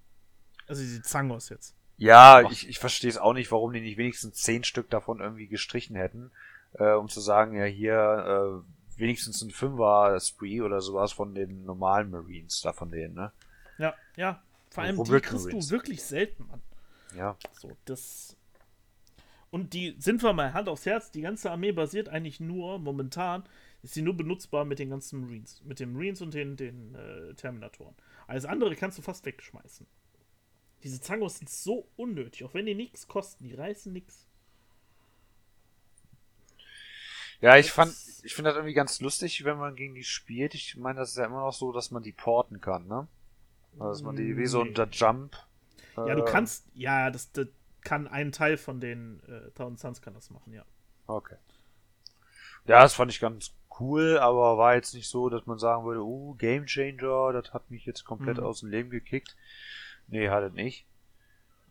Also, 0.68 0.82
diese 0.82 1.04
Zangos 1.04 1.50
jetzt. 1.50 1.76
Ja, 2.04 2.44
Ach. 2.46 2.52
ich, 2.52 2.68
ich 2.68 2.80
verstehe 2.80 3.10
es 3.10 3.18
auch 3.18 3.32
nicht, 3.32 3.50
warum 3.54 3.72
die 3.72 3.80
nicht 3.80 3.98
wenigstens 3.98 4.36
zehn 4.36 4.66
Stück 4.66 4.90
davon 4.90 5.22
irgendwie 5.22 5.48
gestrichen 5.48 5.96
hätten, 5.96 6.32
äh, 6.74 6.92
um 6.92 7.08
zu 7.08 7.22
sagen, 7.22 7.56
ja 7.56 7.64
hier 7.64 8.64
äh, 8.66 9.00
wenigstens 9.00 9.42
ein 9.42 9.52
Fünfer 9.52 10.20
Spree 10.20 10.60
oder 10.60 10.82
sowas 10.82 11.14
von 11.14 11.34
den 11.34 11.64
normalen 11.64 12.12
Marines, 12.12 12.60
da 12.62 12.74
von 12.74 12.92
denen, 12.92 13.14
ne? 13.14 13.32
Ja, 13.78 13.94
ja. 14.18 14.44
Vor 14.70 14.84
allem, 14.84 15.02
die 15.02 15.12
kriegst 15.12 15.46
Marines. 15.46 15.68
du 15.68 15.72
wirklich 15.72 16.04
selten, 16.04 16.46
Mann. 16.48 16.62
Ja. 17.16 17.38
So, 17.54 17.72
das. 17.86 18.36
Und 19.50 19.74
die, 19.74 19.96
sind 19.98 20.22
wir 20.24 20.34
mal 20.34 20.52
Hand 20.54 20.68
aufs 20.68 20.86
Herz, 20.86 21.10
die 21.10 21.22
ganze 21.22 21.52
Armee 21.52 21.72
basiert 21.72 22.10
eigentlich 22.10 22.42
nur, 22.42 22.80
momentan, 22.80 23.44
ist 23.82 23.94
sie 23.94 24.02
nur 24.02 24.18
benutzbar 24.18 24.66
mit 24.66 24.80
den 24.80 24.90
ganzen 24.90 25.22
Marines. 25.22 25.62
Mit 25.64 25.80
den 25.80 25.94
Marines 25.94 26.22
und 26.22 26.34
den, 26.34 26.58
den 26.58 26.96
äh, 26.96 27.34
Terminatoren. 27.36 27.96
Alles 28.28 28.44
andere 28.44 28.76
kannst 28.76 28.98
du 28.98 29.02
fast 29.04 29.26
wegschmeißen. 29.26 29.88
Diese 30.84 31.00
Zangos 31.02 31.38
sind 31.38 31.50
so 31.50 31.88
unnötig, 31.96 32.44
auch 32.44 32.54
wenn 32.54 32.66
die 32.66 32.76
nichts 32.76 33.08
kosten, 33.08 33.46
die 33.46 33.54
reißen 33.56 33.92
nichts. 33.94 34.28
Ja, 37.40 37.58
ich 37.58 37.72
fand, 37.72 37.94
ich 38.24 38.34
finde 38.34 38.50
das 38.52 38.58
irgendwie 38.58 38.74
ganz 38.74 39.02
lustig, 39.02 39.44
wenn 39.44 39.58
man 39.58 39.76
gegen 39.76 39.96
die 39.96 40.04
spielt. 40.04 40.54
Ich 40.56 40.78
meine, 40.78 41.00
das 41.00 41.12
ist 41.12 41.18
ja 41.18 41.26
immer 41.26 41.42
noch 41.42 41.54
so, 41.54 41.72
dass 41.72 41.92
man 41.92 42.04
die 42.04 42.14
porten 42.14 42.62
kann, 42.62 42.88
ne? 42.88 43.08
Also, 43.74 43.90
dass 43.90 44.02
man 44.04 44.16
die 44.16 44.38
wie 44.38 44.46
so 44.46 44.62
ein 44.62 44.74
Jump. 44.92 45.36
Ja, 45.98 46.16
du 46.16 46.22
äh, 46.22 46.26
kannst, 46.26 46.68
ja, 46.74 47.10
das, 47.12 47.32
das 47.32 47.48
kann 47.82 48.08
ein 48.08 48.32
Teil 48.32 48.58
von 48.58 48.80
den 48.80 49.22
äh, 49.28 49.48
1000 49.50 49.80
Suns 49.80 50.02
kann 50.02 50.14
das 50.14 50.30
machen, 50.30 50.54
ja. 50.54 50.66
Okay. 51.08 51.36
Ja, 52.66 52.82
das 52.82 52.94
fand 52.94 53.12
ich 53.12 53.20
ganz 53.20 53.52
cool, 53.80 54.18
aber 54.20 54.58
war 54.58 54.76
jetzt 54.76 54.94
nicht 54.94 55.10
so, 55.10 55.30
dass 55.30 55.46
man 55.46 55.58
sagen 55.60 55.84
würde, 55.86 56.02
uh, 56.02 56.36
Game 56.36 56.66
Changer, 56.66 57.34
das 57.34 57.54
hat 57.54 57.70
mich 57.72 57.86
jetzt 57.86 58.06
komplett 58.06 58.38
Mhm. 58.38 58.44
aus 58.44 58.62
dem 58.62 58.70
Leben 58.70 58.90
gekickt. 58.90 59.36
Nee, 60.08 60.30
hat 60.30 60.44
es 60.44 60.54
nicht. 60.54 60.86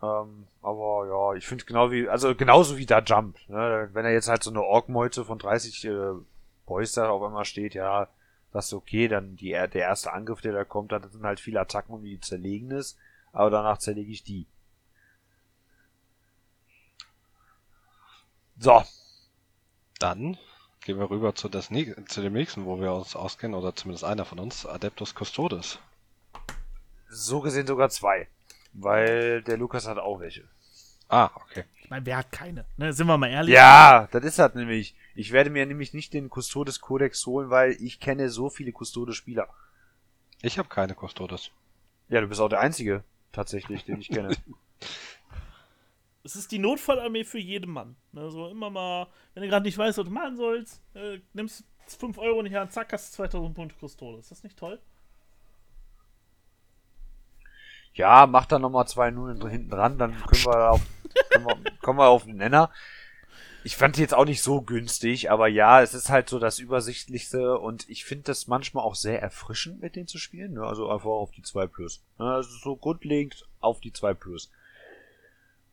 Ähm, 0.03 0.49
aber 0.62 1.07
ja, 1.09 1.37
ich 1.37 1.47
finde 1.47 1.64
genau 1.64 1.90
wie, 1.90 2.09
also 2.09 2.35
genauso 2.35 2.77
wie 2.77 2.87
da 2.87 3.01
Jump. 3.01 3.38
Ne? 3.49 3.88
Wenn 3.92 4.05
er 4.05 4.12
jetzt 4.12 4.29
halt 4.29 4.42
so 4.42 4.51
eine 4.51 4.62
Ork-Meute 4.62 5.25
von 5.25 5.38
30 5.38 5.85
äh, 5.85 6.12
Boys 6.66 6.92
da 6.92 7.09
auf 7.11 7.23
einmal 7.23 7.45
steht, 7.45 7.75
ja, 7.75 8.09
das 8.53 8.66
ist 8.66 8.73
okay, 8.75 9.09
dann 9.09 9.37
die, 9.37 9.51
der 9.51 9.75
erste 9.75 10.12
Angriff, 10.12 10.40
der 10.40 10.53
da 10.53 10.64
kommt, 10.64 10.92
das 10.92 11.12
sind 11.12 11.25
halt 11.25 11.40
viele 11.40 11.61
Attacken, 11.61 11.95
um 11.95 12.03
die 12.03 12.21
zerlegen 12.21 12.71
ist, 12.71 12.99
aber 13.33 13.51
danach 13.51 13.79
zerlege 13.79 14.11
ich 14.11 14.25
die. 14.25 14.47
So, 18.59 18.83
Dann 19.99 20.38
gehen 20.85 20.99
wir 20.99 21.11
rüber 21.11 21.35
zu, 21.35 21.49
das, 21.49 21.68
zu 21.68 22.23
dem 22.23 22.33
nächsten, 22.33 22.64
wo 22.66 22.81
wir 22.81 22.92
uns 22.92 23.16
auskennen, 23.16 23.57
oder 23.57 23.75
zumindest 23.75 24.05
einer 24.05 24.25
von 24.25 24.38
uns, 24.38 24.66
Adeptus 24.66 25.14
Custodes. 25.14 25.79
So 27.14 27.40
gesehen 27.40 27.66
sogar 27.66 27.90
zwei. 27.90 28.29
Weil 28.72 29.42
der 29.42 29.59
Lukas 29.59 29.87
hat 29.87 29.98
auch 29.98 30.20
welche. 30.20 30.48
Ah, 31.09 31.31
okay. 31.35 31.64
Ich 31.83 31.90
meine, 31.90 32.07
wer 32.07 32.16
hat 32.16 32.33
keine? 32.33 32.64
Ne, 32.79 32.92
sind 32.94 33.07
wir 33.07 33.18
mal 33.18 33.29
ehrlich? 33.29 33.55
Ja, 33.55 34.09
das 34.12 34.25
ist 34.25 34.38
halt 34.38 34.55
nämlich. 34.55 34.96
Ich 35.14 35.31
werde 35.31 35.51
mir 35.51 35.66
nämlich 35.66 35.92
nicht 35.92 36.14
den 36.14 36.31
Custodes 36.31 36.81
Codex 36.81 37.27
holen, 37.27 37.51
weil 37.51 37.72
ich 37.72 38.01
kenne 38.01 38.31
so 38.31 38.48
viele 38.48 38.72
Custodes 38.72 39.14
Spieler. 39.14 39.48
Ich 40.40 40.59
habe 40.59 40.70
keine 40.70 40.94
Custodes. 40.94 41.51
Ja, 42.09 42.22
du 42.22 42.29
bist 42.29 42.40
auch 42.40 42.48
der 42.48 42.61
Einzige, 42.61 43.05
tatsächlich, 43.31 43.85
den 43.85 44.01
ich 44.01 44.09
kenne. 44.09 44.35
Es 46.25 46.37
ist 46.37 46.53
die 46.53 46.61
Notfallarmee 46.61 47.25
für 47.25 47.40
jeden 47.40 47.72
Mann. 47.72 47.96
Ne, 48.12 48.31
so 48.31 48.48
immer 48.48 48.70
mal, 48.70 49.09
wenn 49.35 49.42
du 49.42 49.48
gerade 49.48 49.64
nicht 49.64 49.77
weißt, 49.77 49.98
was 49.98 50.05
du 50.05 50.11
machen 50.12 50.37
sollst, 50.37 50.81
äh, 50.94 51.18
nimmst 51.33 51.64
5 51.88 52.16
Euro 52.18 52.42
nicht 52.42 52.57
an, 52.57 52.70
zack, 52.70 52.92
hast 52.92 53.12
du 53.12 53.16
2000 53.16 53.55
Punkte 53.57 53.77
Custodes. 53.77 54.27
Ist 54.27 54.31
das 54.31 54.44
nicht 54.44 54.57
toll? 54.57 54.81
Ja, 57.94 58.26
mach 58.26 58.46
da 58.46 58.59
nochmal 58.59 58.87
zwei 58.87 59.11
Nullen 59.11 59.46
hinten 59.48 59.70
dran, 59.70 59.98
dann 59.98 60.16
können 60.26 60.44
wir 60.44 60.70
auf, 60.70 60.81
können 61.31 61.46
wir, 61.46 61.57
kommen 61.81 61.98
wir 61.98 62.09
auf 62.09 62.24
den 62.24 62.37
Nenner. 62.37 62.70
Ich 63.64 63.76
fand 63.76 63.96
die 63.96 64.00
jetzt 64.00 64.14
auch 64.14 64.24
nicht 64.24 64.42
so 64.42 64.61
günstig, 64.61 65.31
aber 65.31 65.46
ja, 65.46 65.83
es 65.83 65.94
ist 65.94 66.11
halt 66.11 66.28
so 66.28 66.40
das 66.40 66.59
Übersichtlichste 66.59 67.59
und 67.59 67.88
ich 67.88 68.05
finde 68.05 68.24
das 68.24 68.48
manchmal 68.48 68.83
auch 68.83 68.96
sehr 68.96 69.22
erfrischend, 69.22 69.81
mit 69.81 69.94
denen 69.94 70.09
zu 70.09 70.18
spielen. 70.18 70.55
Ne? 70.55 70.64
Also 70.64 70.90
einfach 70.90 71.11
auf 71.11 71.31
die 71.31 71.42
2 71.42 71.68
Plus. 71.68 72.02
Ne? 72.18 72.24
Also 72.24 72.50
so 72.59 72.74
grundlegend 72.74 73.46
auf 73.61 73.81
die 73.81 73.92
2 73.92 74.14
Plus. 74.14 74.50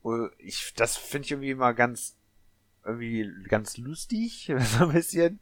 Und 0.04 0.32
Ich, 0.38 0.74
das 0.76 0.98
finde 0.98 1.26
ich 1.26 1.32
irgendwie 1.32 1.50
immer 1.50 1.74
ganz, 1.74 2.16
irgendwie 2.86 3.28
ganz 3.48 3.78
lustig, 3.78 4.52
so 4.60 4.86
ein 4.86 4.94
bisschen. 4.94 5.40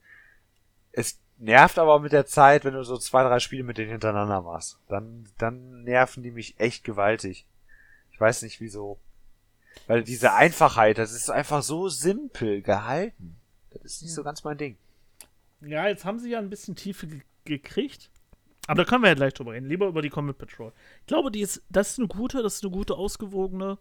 Es 0.94 1.20
nervt 1.38 1.78
aber 1.80 2.00
mit 2.00 2.12
der 2.12 2.26
Zeit, 2.26 2.66
wenn 2.66 2.74
du 2.74 2.84
so 2.84 2.98
zwei, 2.98 3.24
drei 3.24 3.40
Spiele 3.40 3.64
mit 3.64 3.78
denen 3.78 3.92
hintereinander 3.92 4.42
machst. 4.42 4.80
Dann, 4.88 5.28
dann 5.38 5.84
nerven 5.84 6.24
die 6.24 6.32
mich 6.32 6.60
echt 6.60 6.84
gewaltig. 6.84 7.46
Ich 8.12 8.20
weiß 8.20 8.42
nicht 8.42 8.60
wieso. 8.60 9.00
Weil 9.86 10.04
diese 10.04 10.34
Einfachheit, 10.34 10.98
das 10.98 11.12
ist 11.12 11.30
einfach 11.30 11.62
so 11.62 11.88
simpel 11.90 12.62
gehalten. 12.62 13.38
Das 13.70 13.84
ist 13.84 14.02
nicht 14.02 14.14
so 14.14 14.24
ganz 14.24 14.44
mein 14.44 14.58
Ding. 14.58 14.78
Ja, 15.62 15.88
jetzt 15.88 16.06
haben 16.06 16.20
sie 16.20 16.32
ja 16.32 16.40
ein 16.40 16.50
bisschen 16.50 16.76
Tiefe 16.76 17.08
ge 17.08 17.22
gekriegt. 17.46 18.10
Aber 18.68 18.84
da 18.84 18.90
können 18.90 19.04
wir 19.04 19.08
ja 19.08 19.16
gleich 19.16 19.34
drüber 19.34 19.54
reden. 19.54 19.70
Lieber 19.70 19.88
über 19.88 20.02
die 20.02 20.10
Combat 20.10 20.38
Patrol. 20.38 20.74
Ich 21.02 21.08
glaube, 21.08 21.32
die 21.32 21.40
ist, 21.40 21.62
das 21.70 21.92
ist 21.92 22.00
eine 22.00 22.10
gute, 22.10 22.44
das 22.44 22.56
ist 22.56 22.64
eine 22.66 22.74
gute, 22.74 22.96
ausgewogene. 22.96 23.78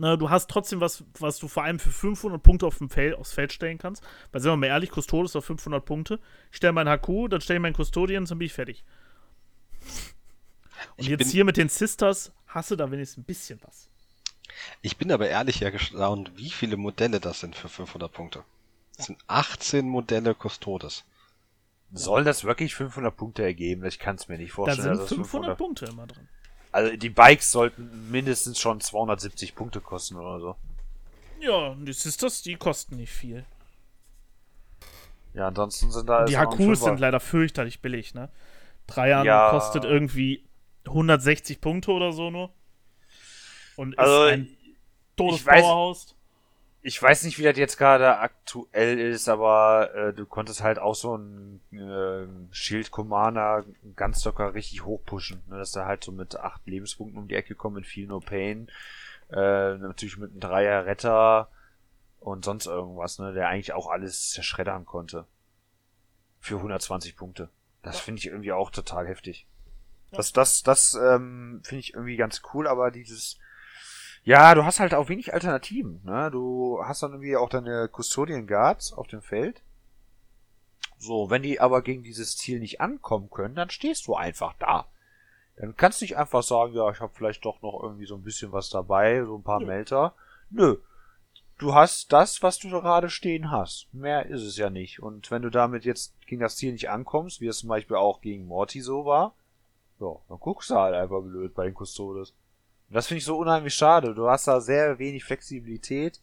Na, 0.00 0.16
du 0.16 0.30
hast 0.30 0.48
trotzdem 0.48 0.80
was, 0.80 1.04
was 1.18 1.38
du 1.38 1.46
vor 1.46 1.62
allem 1.62 1.78
für 1.78 1.90
500 1.90 2.42
Punkte 2.42 2.66
auf 2.66 2.78
dem 2.78 2.88
Feld, 2.88 3.14
aufs 3.16 3.34
Feld 3.34 3.52
stellen 3.52 3.76
kannst. 3.76 4.02
Weil, 4.32 4.40
sind 4.40 4.50
wir 4.50 4.56
mal 4.56 4.68
ehrlich, 4.68 4.92
Custodes 4.92 5.36
auf 5.36 5.44
500 5.44 5.84
Punkte. 5.84 6.18
Ich 6.50 6.56
stelle 6.56 6.72
meinen 6.72 6.88
HQ, 6.88 7.28
dann 7.28 7.42
stelle 7.42 7.58
ich 7.58 7.62
meinen 7.62 7.74
Custodian, 7.74 8.24
dann 8.24 8.38
bin 8.38 8.46
ich 8.46 8.54
fertig. 8.54 8.82
Und 10.96 11.04
Ich 11.04 11.08
jetzt 11.08 11.30
hier 11.30 11.44
mit 11.44 11.58
den 11.58 11.68
Sisters 11.68 12.32
hast 12.46 12.70
du 12.70 12.76
da 12.76 12.90
wenigstens 12.90 13.18
ein 13.18 13.24
bisschen 13.24 13.60
was. 13.62 13.90
Ich 14.80 14.96
bin 14.96 15.12
aber 15.12 15.28
ehrlich 15.28 15.60
ja 15.60 15.68
gestaunt, 15.68 16.32
wie 16.34 16.48
viele 16.48 16.78
Modelle 16.78 17.20
das 17.20 17.40
sind 17.40 17.54
für 17.54 17.68
500 17.68 18.10
Punkte. 18.10 18.42
Das 18.96 19.04
sind 19.04 19.18
18 19.26 19.86
Modelle 19.86 20.34
Custodes. 20.34 21.04
Soll 21.92 22.24
das 22.24 22.44
wirklich 22.44 22.74
500 22.74 23.14
Punkte 23.14 23.42
ergeben? 23.42 23.84
Ich 23.84 23.98
kann 23.98 24.16
es 24.16 24.28
mir 24.28 24.38
nicht 24.38 24.52
Da 24.52 24.54
vorstellen. 24.54 24.82
sind 24.82 24.92
dass 24.92 25.08
das 25.10 25.14
500 25.18 25.58
Punkte 25.58 25.84
immer 25.84 26.06
drin. 26.06 26.26
Also 26.72 26.96
die 26.96 27.10
Bikes 27.10 27.50
sollten 27.50 28.10
mindestens 28.10 28.58
schon 28.58 28.80
270 28.80 29.54
Punkte 29.54 29.80
kosten 29.80 30.16
oder 30.16 30.40
so. 30.40 30.56
Ja, 31.40 31.74
die 31.74 31.92
Sisters, 31.92 32.42
die 32.42 32.56
kosten 32.56 32.96
nicht 32.96 33.12
viel. 33.12 33.44
Ja, 35.34 35.48
ansonsten 35.48 35.90
sind 35.90 36.08
da 36.08 36.26
die 36.26 36.36
ein 36.36 36.48
HQs 36.48 36.80
sind 36.84 37.00
leider 37.00 37.20
fürchterlich 37.20 37.80
billig, 37.80 38.14
ne? 38.14 38.28
Dreiern 38.86 39.26
Ja. 39.26 39.50
kostet 39.50 39.84
irgendwie 39.84 40.44
160 40.86 41.60
Punkte 41.60 41.92
oder 41.92 42.12
so 42.12 42.30
nur. 42.30 42.50
Und 43.76 43.98
Also, 43.98 44.24
ist 44.26 44.32
ein 44.32 44.56
totes 45.16 45.44
Powerhouse. 45.44 46.14
Ich 46.82 47.00
weiß 47.02 47.24
nicht, 47.24 47.38
wie 47.38 47.42
das 47.42 47.58
jetzt 47.58 47.76
gerade 47.76 48.18
aktuell 48.18 48.98
ist, 48.98 49.28
aber 49.28 49.94
äh, 49.94 50.14
du 50.14 50.24
konntest 50.24 50.62
halt 50.62 50.78
auch 50.78 50.94
so 50.94 51.14
einen 51.14 51.60
äh, 51.72 52.54
Shield 52.54 52.90
Commander 52.90 53.64
ganz 53.96 54.24
locker 54.24 54.54
richtig 54.54 54.84
hochpushen. 54.84 55.42
Ne? 55.48 55.58
Dass 55.58 55.76
er 55.76 55.84
halt 55.84 56.02
so 56.02 56.12
mit 56.12 56.36
acht 56.36 56.66
Lebenspunkten 56.66 57.18
um 57.18 57.28
die 57.28 57.34
Ecke 57.34 57.54
kommt, 57.54 57.76
mit 57.76 57.86
viel 57.86 58.06
No 58.06 58.20
Pain. 58.20 58.70
Äh, 59.30 59.76
natürlich 59.76 60.16
mit 60.16 60.30
einem 60.30 60.40
Dreier 60.40 60.86
Retter 60.86 61.50
und 62.18 62.44
sonst 62.46 62.66
irgendwas, 62.66 63.18
ne? 63.18 63.32
der 63.34 63.48
eigentlich 63.48 63.74
auch 63.74 63.90
alles 63.90 64.30
zerschreddern 64.30 64.86
konnte. 64.86 65.26
Für 66.38 66.56
120 66.56 67.16
Punkte. 67.16 67.50
Das 67.82 68.00
finde 68.00 68.20
ich 68.20 68.26
irgendwie 68.26 68.52
auch 68.52 68.70
total 68.70 69.06
heftig. 69.06 69.46
Ja. 70.10 70.16
Das, 70.16 70.32
das, 70.32 70.62
das 70.62 70.94
ähm, 70.94 71.60
finde 71.62 71.80
ich 71.80 71.94
irgendwie 71.94 72.16
ganz 72.16 72.42
cool, 72.52 72.66
aber 72.66 72.90
dieses 72.90 73.38
ja, 74.22 74.54
du 74.54 74.64
hast 74.64 74.80
halt 74.80 74.94
auch 74.94 75.08
wenig 75.08 75.32
Alternativen. 75.32 76.00
Ne? 76.04 76.30
Du 76.30 76.80
hast 76.84 77.02
dann 77.02 77.12
irgendwie 77.12 77.36
auch 77.36 77.48
deine 77.48 77.88
Custodian 77.88 78.46
Guards 78.46 78.92
auf 78.92 79.06
dem 79.06 79.22
Feld. 79.22 79.62
So, 80.98 81.30
wenn 81.30 81.42
die 81.42 81.60
aber 81.60 81.82
gegen 81.82 82.02
dieses 82.02 82.36
Ziel 82.36 82.60
nicht 82.60 82.80
ankommen 82.80 83.30
können, 83.30 83.54
dann 83.54 83.70
stehst 83.70 84.06
du 84.06 84.14
einfach 84.14 84.54
da. 84.58 84.86
Dann 85.56 85.76
kannst 85.76 86.00
du 86.00 86.04
nicht 86.04 86.16
einfach 86.16 86.42
sagen, 86.42 86.74
ja, 86.74 86.90
ich 86.90 87.00
habe 87.00 87.12
vielleicht 87.14 87.44
doch 87.44 87.62
noch 87.62 87.80
irgendwie 87.82 88.06
so 88.06 88.14
ein 88.14 88.22
bisschen 88.22 88.52
was 88.52 88.68
dabei, 88.68 89.24
so 89.24 89.36
ein 89.36 89.42
paar 89.42 89.60
Nö. 89.60 89.66
Melter. 89.66 90.14
Nö. 90.50 90.76
Du 91.58 91.74
hast 91.74 92.12
das, 92.12 92.42
was 92.42 92.58
du 92.58 92.70
gerade 92.70 93.10
stehen 93.10 93.50
hast. 93.50 93.92
Mehr 93.92 94.26
ist 94.26 94.42
es 94.42 94.56
ja 94.56 94.70
nicht. 94.70 95.02
Und 95.02 95.30
wenn 95.30 95.42
du 95.42 95.50
damit 95.50 95.84
jetzt 95.84 96.14
gegen 96.26 96.40
das 96.40 96.56
Ziel 96.56 96.72
nicht 96.72 96.88
ankommst, 96.88 97.40
wie 97.40 97.46
es 97.46 97.58
zum 97.58 97.68
Beispiel 97.68 97.96
auch 97.96 98.20
gegen 98.20 98.46
Morty 98.46 98.80
so 98.80 99.04
war, 99.04 99.34
ja, 100.00 100.16
dann 100.28 100.38
guckst 100.38 100.70
du 100.70 100.74
halt 100.76 100.94
einfach 100.94 101.20
blöd 101.20 101.54
bei 101.54 101.64
den 101.64 101.74
Custodes. 101.74 102.34
Und 102.90 102.96
das 102.96 103.06
finde 103.06 103.18
ich 103.18 103.24
so 103.24 103.38
unheimlich 103.38 103.74
schade. 103.74 104.14
Du 104.14 104.28
hast 104.28 104.48
da 104.48 104.60
sehr 104.60 104.98
wenig 104.98 105.22
Flexibilität. 105.24 106.20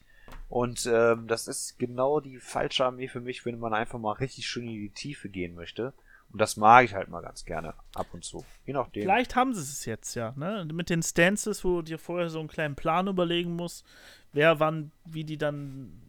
Und 0.50 0.86
ähm, 0.86 1.26
das 1.28 1.48
ist 1.48 1.80
genau 1.80 2.20
die 2.20 2.40
falsche 2.40 2.84
Armee 2.84 3.08
für 3.08 3.22
mich, 3.22 3.46
wenn 3.46 3.58
man 3.58 3.74
einfach 3.74 4.00
mal 4.00 4.12
richtig 4.14 4.48
schön 4.48 4.68
in 4.68 4.74
die 4.74 4.90
Tiefe 4.90 5.30
gehen 5.30 5.56
möchte. 5.56 5.94
Und 6.32 6.42
das 6.42 6.58
mag 6.58 6.84
ich 6.84 6.94
halt 6.94 7.08
mal 7.08 7.22
ganz 7.22 7.46
gerne, 7.46 7.74
ab 7.96 8.08
und 8.12 8.26
zu. 8.26 8.46
Je 8.66 8.74
nachdem. 8.74 9.04
Vielleicht 9.04 9.38
haben 9.38 9.54
sie 9.54 9.62
es 9.62 9.86
jetzt 9.86 10.14
ja, 10.16 10.34
ne? 10.36 10.68
Mit 10.74 10.90
den 10.90 11.02
Stances, 11.02 11.64
wo 11.64 11.78
du 11.78 11.84
dir 11.84 12.00
vorher 12.00 12.30
so 12.30 12.40
einen 12.40 12.50
kleinen 12.50 12.76
Plan 12.76 13.08
überlegen 13.08 13.56
musst, 13.56 13.86
wer 14.34 14.60
wann, 14.60 14.92
wie 15.06 15.24
die 15.24 15.38
dann 15.38 16.02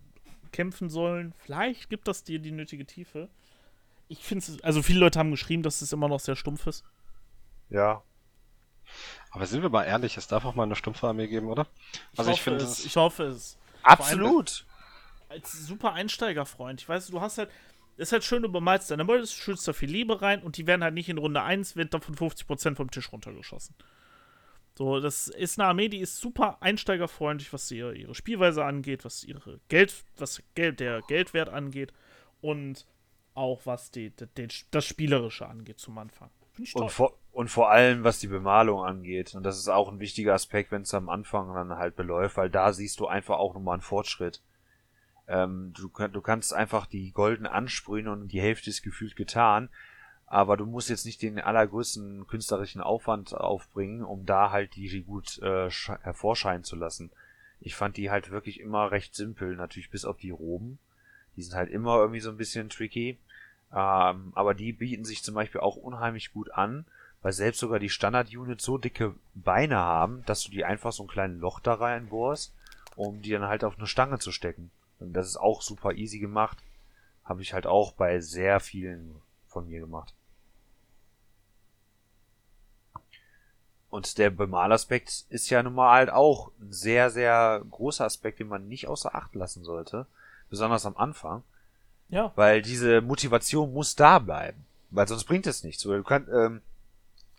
kämpfen 0.51 0.91
sollen. 0.91 1.35
Vielleicht 1.39 1.89
gibt 1.89 2.09
das 2.09 2.25
dir 2.25 2.41
die 2.41 2.51
nötige 2.51 2.85
Tiefe. 2.85 3.29
Ich 4.09 4.25
finde 4.25 4.45
es, 4.45 4.65
also 4.65 4.83
viele 4.83 4.99
Leute 4.99 5.21
haben 5.21 5.31
geschrieben, 5.31 5.63
dass 5.63 5.83
es 5.83 5.93
immer 5.93 6.09
noch 6.09 6.21
sehr 6.21 6.35
stumpf 6.35 6.67
ist. 6.67 6.85
Ja. 7.71 8.03
Aber 9.31 9.47
sind 9.47 9.63
wir 9.63 9.69
mal 9.69 9.85
ehrlich, 9.85 10.17
es 10.17 10.27
darf 10.27 10.45
auch 10.45 10.55
mal 10.55 10.65
eine 10.65 10.77
stumpfe 10.77 11.07
Armee 11.07 11.29
geben, 11.29 11.49
oder? 11.49 11.67
Also 12.17 12.31
ich, 12.31 12.41
finde 12.41 12.65
es. 12.65 12.85
Ich 12.85 12.97
hoffe 12.97 13.25
es. 13.25 13.59
Absolut. 13.83 14.65
Als 15.29 15.53
super 15.67 15.93
Einsteigerfreund. 15.93 16.81
Ich 16.81 16.89
weiß, 16.89 17.09
du 17.09 17.21
hast 17.21 17.39
halt, 17.39 17.51
ist 17.99 18.13
halt 18.13 18.25
schön, 18.25 18.43
du 18.43 18.49
bemalst 18.49 18.91
deine 18.91 19.05
Models, 19.05 19.33
schützt 19.33 19.69
da 19.69 19.73
viel 19.73 19.91
Liebe 19.91 20.23
rein 20.23 20.43
und 20.43 20.57
die 20.57 20.67
werden 20.67 20.83
halt 20.83 20.95
nicht 20.95 21.09
in 21.09 21.19
Runde 21.19 21.43
1, 21.43 21.77
wird 21.77 21.93
davon 21.93 22.15
50% 22.15 22.77
vom 22.77 22.91
Tisch 22.91 23.13
runtergeschossen. 23.13 23.75
So, 24.79 25.01
das 25.01 25.27
ist 25.27 25.59
eine 25.59 25.69
Armee, 25.69 25.89
die 25.89 25.99
ist 25.99 26.19
super 26.19 26.59
einsteigerfreundlich, 26.61 27.53
was 27.53 27.69
ihre, 27.71 27.97
ihre 27.97 28.15
Spielweise 28.15 28.65
angeht, 28.65 29.05
was 29.05 29.25
ihre 29.25 29.59
Geld, 29.69 29.93
was 30.17 30.41
Geld, 30.55 30.79
der 30.79 31.03
Geldwert 31.03 31.49
angeht 31.49 31.93
und 32.41 32.87
auch 33.35 33.63
was 33.65 33.91
die, 33.91 34.11
die, 34.37 34.49
das 34.71 34.85
Spielerische 34.85 35.49
angeht 35.49 35.81
zum 35.81 35.99
Anfang. 35.99 36.31
Und 36.75 36.91
vor, 36.91 37.19
und 37.33 37.49
vor 37.49 37.71
allem, 37.71 38.05
was 38.05 38.19
die 38.19 38.27
Bemalung 38.27 38.83
angeht. 38.83 39.35
Und 39.35 39.45
das 39.45 39.59
ist 39.59 39.69
auch 39.69 39.91
ein 39.91 40.01
wichtiger 40.01 40.35
Aspekt, 40.35 40.73
wenn 40.73 40.83
es 40.83 40.95
am 40.95 41.09
Anfang 41.09 41.55
dann 41.55 41.77
halt 41.77 41.97
beläuft, 41.97 42.37
weil 42.37 42.51
da 42.51 42.73
siehst 42.73 43.01
du 43.01 43.07
einfach 43.07 43.39
auch 43.39 43.55
nochmal 43.55 43.75
einen 43.75 43.83
Fortschritt. 43.83 44.43
Ähm, 45.29 45.73
du, 45.77 45.89
du 45.89 46.21
kannst 46.21 46.53
einfach 46.53 46.87
die 46.87 47.13
Golden 47.13 47.47
ansprühen 47.47 48.09
und 48.09 48.29
die 48.29 48.41
Hälfte 48.41 48.71
ist 48.71 48.83
gefühlt 48.83 49.15
getan. 49.15 49.69
Aber 50.27 50.57
du 50.57 50.67
musst 50.67 50.91
jetzt 50.91 51.07
nicht 51.07 51.23
den 51.23 51.39
allergrößten 51.39 52.27
künstlerischen 52.27 52.83
Aufwand 52.83 53.35
aufbringen, 53.35 54.03
um 54.03 54.27
da 54.27 54.51
halt 54.51 54.77
die 54.77 55.03
gut 55.03 55.39
äh, 55.39 55.71
hervorscheinen 55.71 56.65
zu 56.65 56.77
lassen. 56.77 57.11
Ich 57.61 57.75
fand 57.75 57.97
die 57.97 58.11
halt 58.11 58.31
wirklich 58.31 58.61
immer 58.61 58.91
recht 58.91 59.15
simpel, 59.15 59.57
natürlich 59.57 59.91
bis 59.91 60.05
auf 60.05 60.19
die 60.19 60.31
Roben. 60.31 60.79
Die 61.37 61.43
sind 61.43 61.55
halt 61.55 61.71
immer 61.71 61.97
irgendwie 61.97 62.21
so 62.21 62.31
ein 62.31 62.37
bisschen 62.37 62.69
tricky. 62.69 63.17
Ähm, 63.73 64.33
aber 64.35 64.55
die 64.55 64.73
bieten 64.73 65.05
sich 65.05 65.23
zum 65.23 65.35
Beispiel 65.35 65.61
auch 65.61 65.77
unheimlich 65.77 66.33
gut 66.33 66.51
an, 66.53 66.87
weil 67.23 67.33
selbst 67.33 67.59
sogar 67.59 67.79
die 67.79 67.91
Standard-Units 67.91 68.65
so 68.65 68.79
dicke 68.79 69.15
Beine 69.35 69.77
haben, 69.77 70.25
dass 70.27 70.45
du 70.45 70.51
die 70.51 70.65
einfach 70.65 70.93
so 70.93 71.05
ein 71.05 71.09
kleines 71.09 71.41
Loch 71.41 71.61
da 71.61 71.75
reinbohrst, 71.75 72.55
um 72.97 73.23
die 73.23 73.31
dann 73.31 73.45
halt 73.45 73.65
auf 73.65 73.77
eine 73.79 73.87
Stange 73.87 74.19
zu 74.19 74.33
stecken. 74.33 74.71
Und 75.01 75.13
das 75.13 75.27
ist 75.27 75.37
auch 75.37 75.63
super 75.63 75.93
easy 75.93 76.19
gemacht. 76.19 76.59
Habe 77.25 77.43
ich 77.43 77.53
halt 77.53 77.67
auch 77.67 77.93
bei 77.93 78.21
sehr 78.21 78.61
vielen 78.61 79.21
von 79.47 79.69
mir 79.69 79.81
gemacht. 79.81 80.15
Und 83.91 84.19
der 84.19 84.31
Bemalaspekt 84.31 85.25
ist 85.31 85.49
ja 85.49 85.63
nun 85.63 85.75
mal 85.75 85.93
halt 85.93 86.11
auch 86.11 86.51
ein 86.61 86.73
sehr, 86.73 87.11
sehr 87.11 87.63
großer 87.71 88.05
Aspekt, 88.05 88.39
den 88.39 88.49
man 88.49 88.69
nicht 88.69 88.87
außer 88.87 89.15
Acht 89.15 89.35
lassen 89.35 89.65
sollte. 89.65 90.07
Besonders 90.51 90.85
am 90.85 90.97
Anfang. 90.97 91.43
Ja. 92.09 92.33
Weil 92.37 92.63
diese 92.63 93.01
Motivation 93.01 93.73
muss 93.73 93.95
da 93.95 94.19
bleiben. 94.19 94.65
Weil 94.91 95.09
sonst 95.09 95.25
bringt 95.25 95.47
es 95.47 95.65
nichts. 95.65 95.83
Du 95.83 96.03
kannst, 96.03 96.31
ähm, 96.31 96.63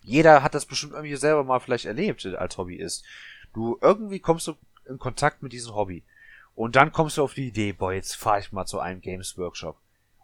jeder 0.02 0.42
hat 0.42 0.54
das 0.54 0.66
bestimmt 0.66 0.92
irgendwie 0.92 1.16
selber 1.16 1.44
mal 1.44 1.60
vielleicht 1.60 1.84
erlebt 1.84 2.24
als 2.26 2.56
Hobbyist. 2.56 3.04
Du 3.52 3.78
irgendwie 3.80 4.20
kommst 4.20 4.46
du 4.46 4.54
in 4.88 4.98
Kontakt 4.98 5.42
mit 5.42 5.52
diesem 5.52 5.74
Hobby. 5.74 6.04
Und 6.54 6.76
dann 6.76 6.92
kommst 6.92 7.16
du 7.16 7.22
auf 7.22 7.34
die 7.34 7.48
Idee, 7.48 7.72
boah, 7.72 7.92
jetzt 7.92 8.16
fahre 8.16 8.40
ich 8.40 8.52
mal 8.52 8.66
zu 8.66 8.80
einem 8.80 9.00
Games 9.00 9.36
Workshop. 9.38 9.76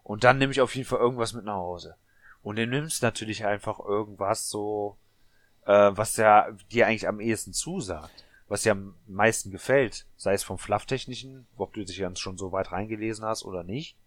Und 0.03 0.23
dann 0.23 0.37
nehme 0.37 0.51
ich 0.51 0.61
auf 0.61 0.75
jeden 0.75 0.87
Fall 0.87 0.99
irgendwas 0.99 1.33
mit 1.33 1.45
nach 1.45 1.55
Hause. 1.55 1.95
Und 2.43 2.57
du 2.57 2.65
nimmst 2.65 3.01
natürlich 3.01 3.45
einfach 3.45 3.79
irgendwas 3.79 4.49
so, 4.49 4.97
äh, 5.65 5.91
was 5.91 6.15
ja 6.15 6.49
dir 6.71 6.87
eigentlich 6.87 7.07
am 7.07 7.19
ehesten 7.19 7.53
zusagt. 7.53 8.23
Was 8.47 8.61
dir 8.61 8.71
am 8.71 8.95
meisten 9.07 9.51
gefällt. 9.51 10.05
Sei 10.15 10.33
es 10.33 10.43
vom 10.43 10.57
Flufftechnischen, 10.57 11.47
ob 11.57 11.73
du 11.73 11.83
dich 11.83 11.99
ganz 11.99 12.19
schon 12.19 12.37
so 12.37 12.53
weit 12.53 12.71
reingelesen 12.71 13.25
hast 13.25 13.43
oder 13.43 13.63
nicht. 13.63 13.97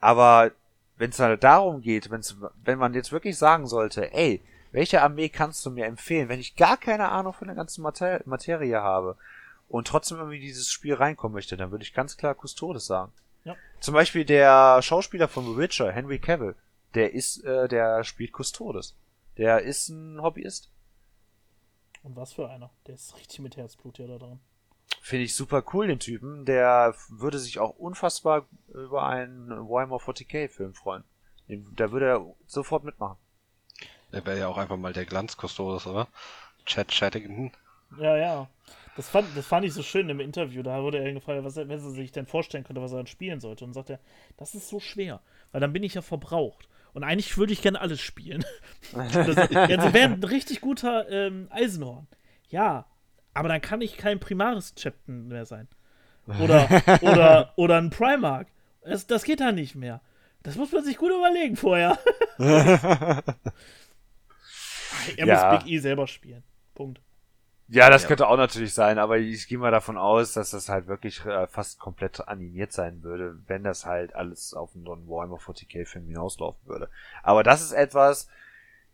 Aber 0.00 0.52
wenn 0.96 1.10
es 1.10 1.18
halt 1.18 1.44
darum 1.44 1.80
geht, 1.80 2.10
wenn's, 2.10 2.36
wenn 2.64 2.78
man 2.78 2.94
jetzt 2.94 3.12
wirklich 3.12 3.38
sagen 3.38 3.66
sollte, 3.66 4.12
ey, 4.12 4.42
welche 4.72 5.02
Armee 5.02 5.28
kannst 5.28 5.64
du 5.64 5.70
mir 5.70 5.86
empfehlen, 5.86 6.28
wenn 6.28 6.40
ich 6.40 6.56
gar 6.56 6.76
keine 6.76 7.08
Ahnung 7.08 7.32
von 7.32 7.48
der 7.48 7.56
ganzen 7.56 7.82
Mater 7.82 8.20
Materie 8.26 8.80
habe 8.80 9.16
und 9.68 9.86
trotzdem 9.86 10.18
irgendwie 10.18 10.40
dieses 10.40 10.70
Spiel 10.70 10.94
reinkommen 10.94 11.34
möchte, 11.34 11.56
dann 11.56 11.70
würde 11.70 11.84
ich 11.84 11.94
ganz 11.94 12.16
klar 12.16 12.34
Custodes 12.34 12.86
sagen. 12.86 13.12
Ja. 13.44 13.56
Zum 13.80 13.94
Beispiel 13.94 14.24
der 14.24 14.82
Schauspieler 14.82 15.28
von 15.28 15.44
The 15.46 15.56
Witcher, 15.56 15.92
Henry 15.92 16.18
Cavill, 16.18 16.54
der 16.94 17.14
ist, 17.14 17.44
äh, 17.44 17.68
der 17.68 18.04
spielt 18.04 18.32
Custodes. 18.32 18.94
Der 19.36 19.62
ist 19.62 19.88
ein 19.88 20.20
Hobbyist. 20.20 20.68
Und 22.02 22.16
was 22.16 22.32
für 22.32 22.48
einer? 22.48 22.70
Der 22.86 22.94
ist 22.94 23.16
richtig 23.16 23.40
mit 23.40 23.56
Herzblut 23.56 23.98
ja 23.98 24.06
da 24.06 24.18
dran. 24.18 24.40
Finde 25.08 25.24
ich 25.24 25.34
super 25.34 25.64
cool, 25.72 25.86
den 25.86 26.00
Typen. 26.00 26.44
Der 26.44 26.94
würde 27.08 27.38
sich 27.38 27.58
auch 27.58 27.78
unfassbar 27.78 28.46
über 28.74 29.06
einen 29.06 29.48
Warhammer 29.48 29.96
40k 29.96 30.50
Film 30.50 30.74
freuen. 30.74 31.02
Da 31.48 31.92
würde 31.92 32.06
er 32.06 32.34
sofort 32.46 32.84
mitmachen. 32.84 33.16
Der 34.12 34.26
wäre 34.26 34.38
ja 34.38 34.48
auch 34.48 34.58
einfach 34.58 34.76
mal 34.76 34.92
der 34.92 35.06
Glanzkustodes, 35.06 35.86
oder? 35.86 36.08
Chad 36.66 36.88
Chattington. 36.88 37.52
Ja, 37.98 38.18
ja. 38.18 38.50
Das 38.96 39.08
fand, 39.08 39.34
das 39.34 39.46
fand 39.46 39.64
ich 39.64 39.72
so 39.72 39.82
schön 39.82 40.10
im 40.10 40.20
Interview. 40.20 40.62
Da 40.62 40.82
wurde 40.82 40.98
er 40.98 41.10
gefragt, 41.14 41.42
was 41.42 41.56
er, 41.56 41.70
wenn 41.70 41.78
er 41.78 41.90
sich 41.90 42.12
denn 42.12 42.26
vorstellen 42.26 42.64
könnte, 42.64 42.82
was 42.82 42.92
er 42.92 42.98
dann 42.98 43.06
spielen 43.06 43.40
sollte. 43.40 43.64
Und 43.64 43.72
sagt 43.72 43.88
er, 43.88 44.00
das 44.36 44.54
ist 44.54 44.68
so 44.68 44.78
schwer, 44.78 45.22
weil 45.52 45.62
dann 45.62 45.72
bin 45.72 45.84
ich 45.84 45.94
ja 45.94 46.02
verbraucht. 46.02 46.68
Und 46.92 47.02
eigentlich 47.02 47.38
würde 47.38 47.54
ich 47.54 47.62
gerne 47.62 47.80
alles 47.80 48.02
spielen. 48.02 48.44
das, 48.92 49.38
also 49.38 49.94
wäre 49.94 50.12
ein 50.12 50.22
richtig 50.22 50.60
guter 50.60 51.08
ähm, 51.08 51.48
Eisenhorn. 51.50 52.06
Ja, 52.50 52.84
aber 53.38 53.48
dann 53.48 53.60
kann 53.60 53.80
ich 53.80 53.96
kein 53.96 54.18
primaris 54.18 54.74
Captain 54.74 55.28
mehr 55.28 55.46
sein. 55.46 55.68
Oder, 56.40 56.68
oder, 57.02 57.52
oder 57.56 57.78
ein 57.78 57.90
Primark. 57.90 58.48
Das, 58.82 59.06
das 59.06 59.24
geht 59.24 59.40
dann 59.40 59.54
nicht 59.54 59.74
mehr. 59.74 60.00
Das 60.42 60.56
muss 60.56 60.72
man 60.72 60.84
sich 60.84 60.96
gut 60.96 61.10
überlegen 61.10 61.56
vorher. 61.56 61.98
er 62.38 63.22
ja. 65.16 65.50
muss 65.50 65.62
Big 65.62 65.72
E 65.72 65.78
selber 65.78 66.06
spielen. 66.06 66.42
Punkt. 66.74 67.00
Ja, 67.70 67.90
das 67.90 68.02
ja. 68.02 68.08
könnte 68.08 68.28
auch 68.28 68.38
natürlich 68.38 68.72
sein, 68.72 68.98
aber 68.98 69.18
ich 69.18 69.46
gehe 69.46 69.58
mal 69.58 69.70
davon 69.70 69.98
aus, 69.98 70.32
dass 70.32 70.52
das 70.52 70.70
halt 70.70 70.86
wirklich 70.86 71.24
äh, 71.26 71.46
fast 71.48 71.78
komplett 71.78 72.26
animiert 72.26 72.72
sein 72.72 73.02
würde, 73.02 73.38
wenn 73.46 73.62
das 73.62 73.84
halt 73.84 74.14
alles 74.14 74.54
auf 74.54 74.74
einen 74.74 74.86
Warhammer 74.86 75.36
40k-Film 75.36 76.06
hinauslaufen 76.06 76.66
würde. 76.66 76.88
Aber 77.22 77.42
das 77.42 77.60
ist 77.60 77.72
etwas, 77.72 78.28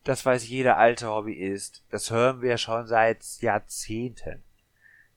das 0.05 0.25
weiß 0.25 0.47
jeder 0.49 0.77
alte 0.77 1.09
Hobbyist. 1.09 1.83
Das 1.91 2.11
hören 2.11 2.43
wir 2.43 2.59
schon 2.59 2.87
seit 2.87 3.25
Jahrzehnten. 3.41 4.43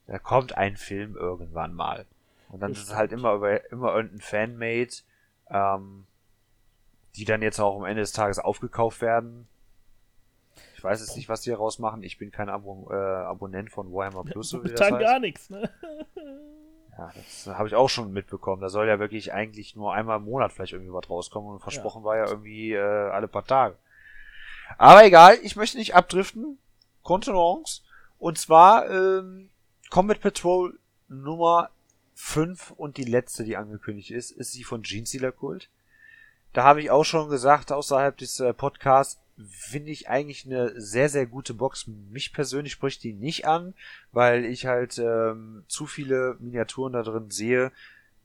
Da 0.07 0.17
kommt 0.17 0.57
ein 0.57 0.77
Film 0.77 1.15
irgendwann 1.15 1.73
mal. 1.73 2.05
Und 2.49 2.61
dann 2.61 2.71
das 2.71 2.83
ist 2.83 2.89
es 2.89 2.95
halt 2.95 3.11
immer 3.11 3.33
über, 3.33 3.69
immer 3.71 3.93
irgendein 3.93 4.21
Fanmade, 4.21 4.93
ähm, 5.49 6.05
die 7.15 7.25
dann 7.25 7.41
jetzt 7.41 7.59
auch 7.59 7.75
am 7.77 7.85
Ende 7.85 8.01
des 8.01 8.13
Tages 8.13 8.39
aufgekauft 8.39 9.01
werden. 9.01 9.47
Ich 10.75 10.83
weiß 10.83 11.01
jetzt 11.01 11.17
nicht, 11.17 11.27
was 11.27 11.41
die 11.41 11.49
daraus 11.49 11.79
machen. 11.79 12.03
Ich 12.03 12.17
bin 12.17 12.31
kein 12.31 12.49
Abo 12.49 12.89
äh, 12.89 12.95
Abonnent 12.95 13.69
von 13.69 13.91
Warhammer 13.91 14.23
Plus, 14.23 14.49
so 14.49 14.63
wie 14.63 14.69
das 14.69 14.79
heißt. 14.79 14.99
gar 14.99 15.19
nichts, 15.19 15.49
ne? 15.49 15.69
Ja, 16.97 17.11
das 17.13 17.47
habe 17.47 17.67
ich 17.67 17.75
auch 17.75 17.89
schon 17.89 18.11
mitbekommen. 18.11 18.61
Da 18.61 18.69
soll 18.69 18.87
ja 18.87 18.97
wirklich 18.97 19.33
eigentlich 19.33 19.75
nur 19.75 19.93
einmal 19.93 20.17
im 20.17 20.25
Monat 20.25 20.51
vielleicht 20.51 20.73
irgendwie 20.73 20.93
was 20.93 21.09
rauskommen 21.09 21.51
und 21.51 21.59
versprochen 21.59 22.01
ja. 22.01 22.05
war 22.05 22.17
ja 22.17 22.27
irgendwie 22.27 22.73
äh, 22.73 22.79
alle 22.79 23.27
paar 23.27 23.45
Tage. 23.45 23.75
Aber 24.77 25.05
egal, 25.05 25.37
ich 25.43 25.55
möchte 25.55 25.77
nicht 25.77 25.95
abdriften. 25.95 26.57
Contenance. 27.03 27.81
Und 28.19 28.37
zwar 28.37 28.89
ähm, 28.89 29.49
Combat 29.89 30.19
Patrol 30.19 30.77
Nummer 31.07 31.69
5 32.15 32.71
und 32.71 32.97
die 32.97 33.03
letzte, 33.03 33.43
die 33.43 33.57
angekündigt 33.57 34.11
ist, 34.11 34.31
ist 34.31 34.51
sie 34.51 34.63
von 34.63 34.81
Gene 34.81 35.05
Stealer 35.05 35.31
Kult. 35.31 35.69
Da 36.53 36.63
habe 36.63 36.81
ich 36.81 36.89
auch 36.89 37.03
schon 37.03 37.29
gesagt, 37.29 37.71
außerhalb 37.71 38.17
des 38.17 38.39
äh, 38.39 38.53
Podcasts, 38.53 39.21
finde 39.45 39.91
ich 39.91 40.09
eigentlich 40.09 40.45
eine 40.45 40.79
sehr, 40.81 41.09
sehr 41.09 41.27
gute 41.27 41.53
Box. 41.53 41.85
Mich 41.87 42.33
persönlich 42.33 42.73
spricht 42.73 43.03
die 43.03 43.13
nicht 43.13 43.45
an, 43.45 43.75
weil 44.11 44.45
ich 44.45 44.65
halt 44.65 44.97
ähm, 44.97 45.63
zu 45.67 45.85
viele 45.85 46.35
Miniaturen 46.39 46.93
da 46.93 47.03
drin 47.03 47.29
sehe, 47.29 47.71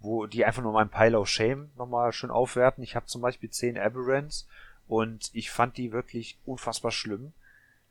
wo 0.01 0.26
die 0.26 0.45
einfach 0.45 0.62
nur 0.62 0.72
meinen 0.72 0.88
Pile 0.88 1.18
of 1.18 1.28
Shame 1.28 1.70
nochmal 1.76 2.12
schön 2.12 2.30
aufwerten. 2.30 2.82
Ich 2.82 2.97
habe 2.97 3.07
zum 3.07 3.20
Beispiel 3.20 3.51
10 3.51 3.78
Aberrants 3.78 4.49
und 4.93 5.30
ich 5.32 5.51
fand 5.51 5.78
die 5.78 5.90
wirklich 5.90 6.36
unfassbar 6.45 6.90
schlimm, 6.90 7.32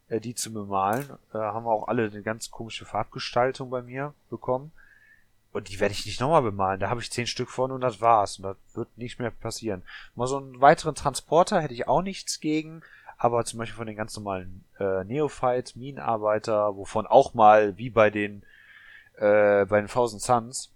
äh, 0.08 0.20
die 0.20 0.36
zu 0.36 0.54
bemalen. 0.54 1.10
Äh, 1.34 1.40
haben 1.40 1.66
wir 1.66 1.72
auch 1.72 1.88
alle 1.88 2.06
eine 2.06 2.22
ganz 2.22 2.52
komische 2.52 2.86
Farbgestaltung 2.86 3.72
bei 3.72 3.82
mir 3.82 4.14
bekommen. 4.30 4.72
Und 5.52 5.70
die 5.70 5.80
werde 5.80 5.94
ich 5.94 6.06
nicht 6.06 6.22
nochmal 6.22 6.44
bemalen. 6.44 6.80
Da 6.80 6.92
habe 6.92 7.02
ich 7.02 7.10
zehn 7.10 7.26
Stück 7.26 7.50
von 7.50 7.72
und 7.72 7.82
das 7.82 8.02
war's. 8.02 8.38
Und 8.38 8.44
das 8.44 8.58
wird 8.76 9.00
nicht 9.00 9.18
mehr 9.18 9.32
passieren. 9.32 9.82
Mal 10.14 10.28
so 10.28 10.38
einen 10.38 10.62
weiteren 10.62 10.94
Transporter 10.94 11.60
hätte 11.60 11.74
ich 11.74 11.88
auch 11.88 12.04
nichts 12.04 12.40
gegen. 12.40 12.84
aber 13.18 13.46
zum 13.46 13.58
Beispiel 13.58 13.78
von 13.78 13.88
den 13.88 13.96
ganz 13.96 14.16
normalen 14.16 14.64
äh, 14.80 15.04
Neophyte, 15.04 15.80
Minenarbeiter, 15.80 16.76
wovon 16.76 17.08
auch 17.08 17.34
mal, 17.34 17.80
wie 17.80 17.90
bei 17.90 18.12
den 18.12 18.44
äh, 19.16 19.66
bei 19.66 19.80
den 19.80 19.88
Thousand 19.88 20.22
Suns, 20.22 20.72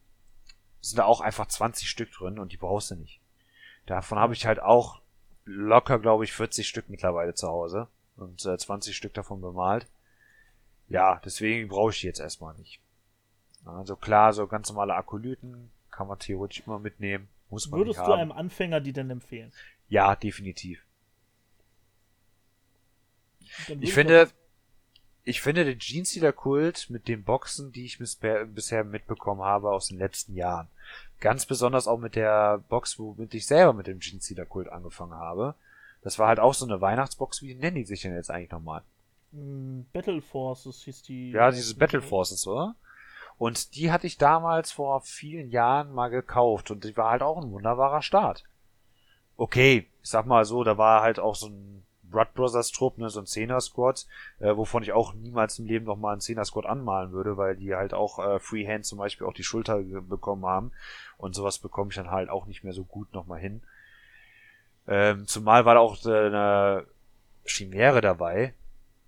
sind 0.82 0.98
da 0.98 1.06
auch 1.06 1.22
einfach 1.22 1.46
20 1.46 1.88
Stück 1.88 2.12
drin 2.12 2.40
und 2.40 2.52
die 2.52 2.58
brauchst 2.58 2.90
du 2.90 2.96
nicht. 2.96 3.20
Davon 3.86 4.18
habe 4.18 4.34
ich 4.34 4.48
halt 4.48 4.60
auch 4.60 5.02
locker, 5.46 6.00
glaube 6.00 6.24
ich, 6.24 6.34
40 6.34 6.68
Stück 6.68 6.90
mittlerweile 6.90 7.34
zu 7.34 7.48
Hause 7.48 7.88
und 8.18 8.46
äh, 8.46 8.58
20 8.58 8.96
Stück 8.96 9.14
davon 9.14 9.42
bemalt. 9.42 9.88
Ja, 10.88 11.22
deswegen 11.24 11.68
brauche 11.68 11.92
ich 11.92 12.02
die 12.02 12.08
jetzt 12.08 12.20
erstmal 12.20 12.56
nicht. 12.56 12.80
Also 13.66 13.96
klar, 13.96 14.34
so 14.34 14.46
ganz 14.48 14.70
normale 14.70 14.94
Akolyten 14.96 15.72
kann 15.90 16.08
man 16.08 16.20
theoretisch 16.20 16.64
immer 16.66 16.80
mitnehmen. 16.80 17.28
Muss 17.50 17.70
man 17.70 17.80
Würdest 17.80 18.00
nicht 18.00 18.08
du 18.08 18.12
haben. 18.12 18.22
einem 18.22 18.32
Anfänger 18.32 18.82
die 18.82 18.94
denn 18.94 19.10
empfehlen? 19.10 19.52
Ja, 19.88 20.16
definitiv. 20.16 20.84
Ich 23.80 23.94
finde, 23.94 24.30
ich 25.24 25.42
finde 25.42 25.66
den 25.66 25.80
Jeans-Dealer-Kult 25.80 26.90
mit 26.90 27.08
den 27.08 27.24
Boxen, 27.24 27.72
die 27.72 27.86
ich 27.86 27.98
bis, 27.98 28.20
bisher 28.48 28.84
mitbekommen 28.84 29.42
habe 29.42 29.72
aus 29.72 29.88
den 29.88 29.98
letzten 29.98 30.36
Jahren, 30.36 30.68
ganz 31.20 31.46
besonders 31.46 31.88
auch 31.88 32.00
mit 32.00 32.16
der 32.16 32.60
Box, 32.70 33.00
womit 33.00 33.34
ich 33.34 33.48
selber 33.48 33.74
mit 33.74 33.88
dem 33.88 34.00
Jeans-Dealer-Kult 34.00 34.70
angefangen 34.70 35.14
habe, 35.14 35.56
das 36.02 36.20
war 36.20 36.28
halt 36.28 36.40
auch 36.40 36.54
so 36.54 36.66
eine 36.66 36.82
Weihnachtsbox, 36.82 37.42
wie 37.42 37.56
nennen 37.56 37.78
die 37.78 37.86
sich 37.86 38.02
denn 38.02 38.14
jetzt 38.14 38.30
eigentlich 38.30 38.52
nochmal? 38.52 38.84
Mm, 39.32 39.82
Battle 39.92 40.22
Forces 40.22 40.84
hieß 40.84 41.04
die. 41.04 41.32
Ja, 41.32 41.50
dieses 41.50 41.74
Battle 41.74 42.02
Forces, 42.02 42.46
oder? 42.48 42.76
Und 43.38 43.76
die 43.76 43.92
hatte 43.92 44.08
ich 44.08 44.18
damals 44.18 44.72
vor 44.72 45.02
vielen 45.02 45.50
Jahren 45.50 45.94
mal 45.94 46.10
gekauft 46.10 46.72
und 46.72 46.84
die 46.84 46.96
war 46.96 47.12
halt 47.12 47.22
auch 47.22 47.42
ein 47.42 47.52
wunderbarer 47.52 48.02
Start. 48.02 48.44
Okay, 49.36 49.90
ich 50.02 50.10
sag 50.10 50.26
mal 50.26 50.46
so, 50.46 50.64
da 50.64 50.78
war 50.78 51.02
halt 51.02 51.20
auch 51.20 51.36
so 51.36 51.48
ein 51.48 51.85
Blood 52.10 52.34
Brothers 52.34 52.72
Trupp, 52.72 52.98
ne, 52.98 53.10
so 53.10 53.20
ein 53.20 53.26
Zehner 53.26 53.62
Squad, 53.62 54.06
äh, 54.40 54.56
wovon 54.56 54.84
ich 54.84 54.94
auch 54.94 55.14
niemals 55.14 55.60
im 55.60 55.66
Leben 55.66 55.86
nochmal 55.86 56.14
einen 56.14 56.22
Zehner 56.22 56.46
Squad 56.46 56.66
anmalen 56.66 57.12
würde, 57.12 57.38
weil 57.38 57.56
die 57.56 57.76
halt 57.76 57.94
auch 57.94 58.20
äh, 58.20 58.40
Freehand 58.40 58.86
zum 58.86 58.98
Beispiel 58.98 59.28
auch 59.28 59.34
die 59.34 59.44
Schulter 59.44 59.80
bekommen 59.80 60.46
haben 60.46 60.72
und 61.18 61.36
sowas 61.36 61.60
bekomme 61.60 61.90
ich 61.90 61.96
dann 61.96 62.12
halt 62.12 62.30
auch 62.30 62.46
nicht 62.46 62.64
mehr 62.64 62.74
so 62.74 62.84
gut 62.84 63.14
nochmal 63.14 63.40
hin. 63.40 63.62
Ähm, 64.88 65.28
zumal 65.28 65.66
war 65.66 65.76
da 65.76 65.80
auch 65.80 66.04
äh, 66.06 66.28
eine 66.28 66.86
Chimäre 67.46 68.02
dabei 68.02 68.54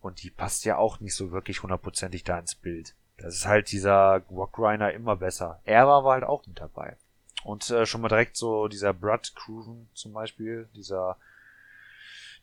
und 0.02 0.24
die 0.24 0.30
passt 0.30 0.66
ja 0.66 0.78
auch 0.78 1.00
nicht 1.00 1.16
so 1.16 1.32
wirklich 1.32 1.64
hundertprozentig 1.64 2.24
da 2.24 2.39
ins 2.39 2.56
Bild. 2.56 2.95
Das 3.18 3.36
ist 3.36 3.48
halt 3.48 3.72
dieser 3.72 4.22
Rockgriner 4.30 4.91
immer 4.93 5.16
besser. 5.16 5.60
Er 5.66 5.88
war 5.88 6.00
aber 6.00 6.12
halt 6.12 6.24
auch 6.24 6.45
mit 6.45 6.60
dabei. 6.60 6.98
Und 7.43 7.70
äh, 7.70 7.86
schon 7.86 8.02
mal 8.02 8.10
direkt 8.10 8.36
so 8.36 8.68
dieser 8.68 8.93
Blood 8.93 9.34
Cruven 9.36 9.89
zum 9.93 10.14
Beispiel, 10.14 10.70
dieser 10.76 11.18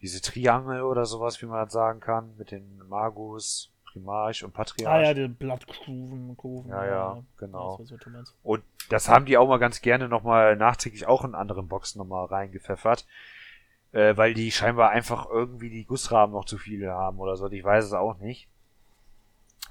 diese 0.05 0.20
Triangel 0.20 0.82
oder 0.82 1.07
sowas, 1.07 1.40
wie 1.40 1.46
man 1.46 1.64
das 1.64 1.72
sagen 1.72 1.98
kann, 1.98 2.36
mit 2.36 2.50
den 2.50 2.78
Magus, 2.88 3.70
Primarch 3.86 4.44
und 4.44 4.52
Patriarch. 4.52 4.94
Ah 4.94 5.02
ja, 5.02 5.14
den 5.14 5.34
Blattkuven. 5.34 6.36
Kuven, 6.36 6.70
Ja, 6.70 6.84
ja, 6.84 7.22
genau. 7.38 7.78
Meinst. 7.78 8.34
Und 8.42 8.62
das 8.90 9.09
haben 9.09 9.24
die 9.24 9.38
auch 9.38 9.48
mal 9.48 9.57
ganz 9.57 9.80
gerne 9.80 10.07
nochmal 10.11 10.57
nachträglich 10.57 11.07
auch 11.07 11.24
in 11.24 11.34
anderen 11.34 11.68
Boxen 11.68 11.98
nochmal 12.00 12.26
reingepfeffert. 12.26 13.07
Äh, 13.92 14.14
weil 14.18 14.34
die 14.34 14.50
scheinbar 14.50 14.90
einfach 14.90 15.26
irgendwie 15.30 15.70
die 15.70 15.86
Gussrahmen 15.86 16.34
noch 16.34 16.44
zu 16.44 16.59
viele 16.59 16.92
haben 16.92 17.18
oder 17.18 17.36
so. 17.38 17.48
Ich 17.50 17.64
weiß 17.64 17.86
es 17.86 17.92
auch 17.94 18.18
nicht. 18.18 18.46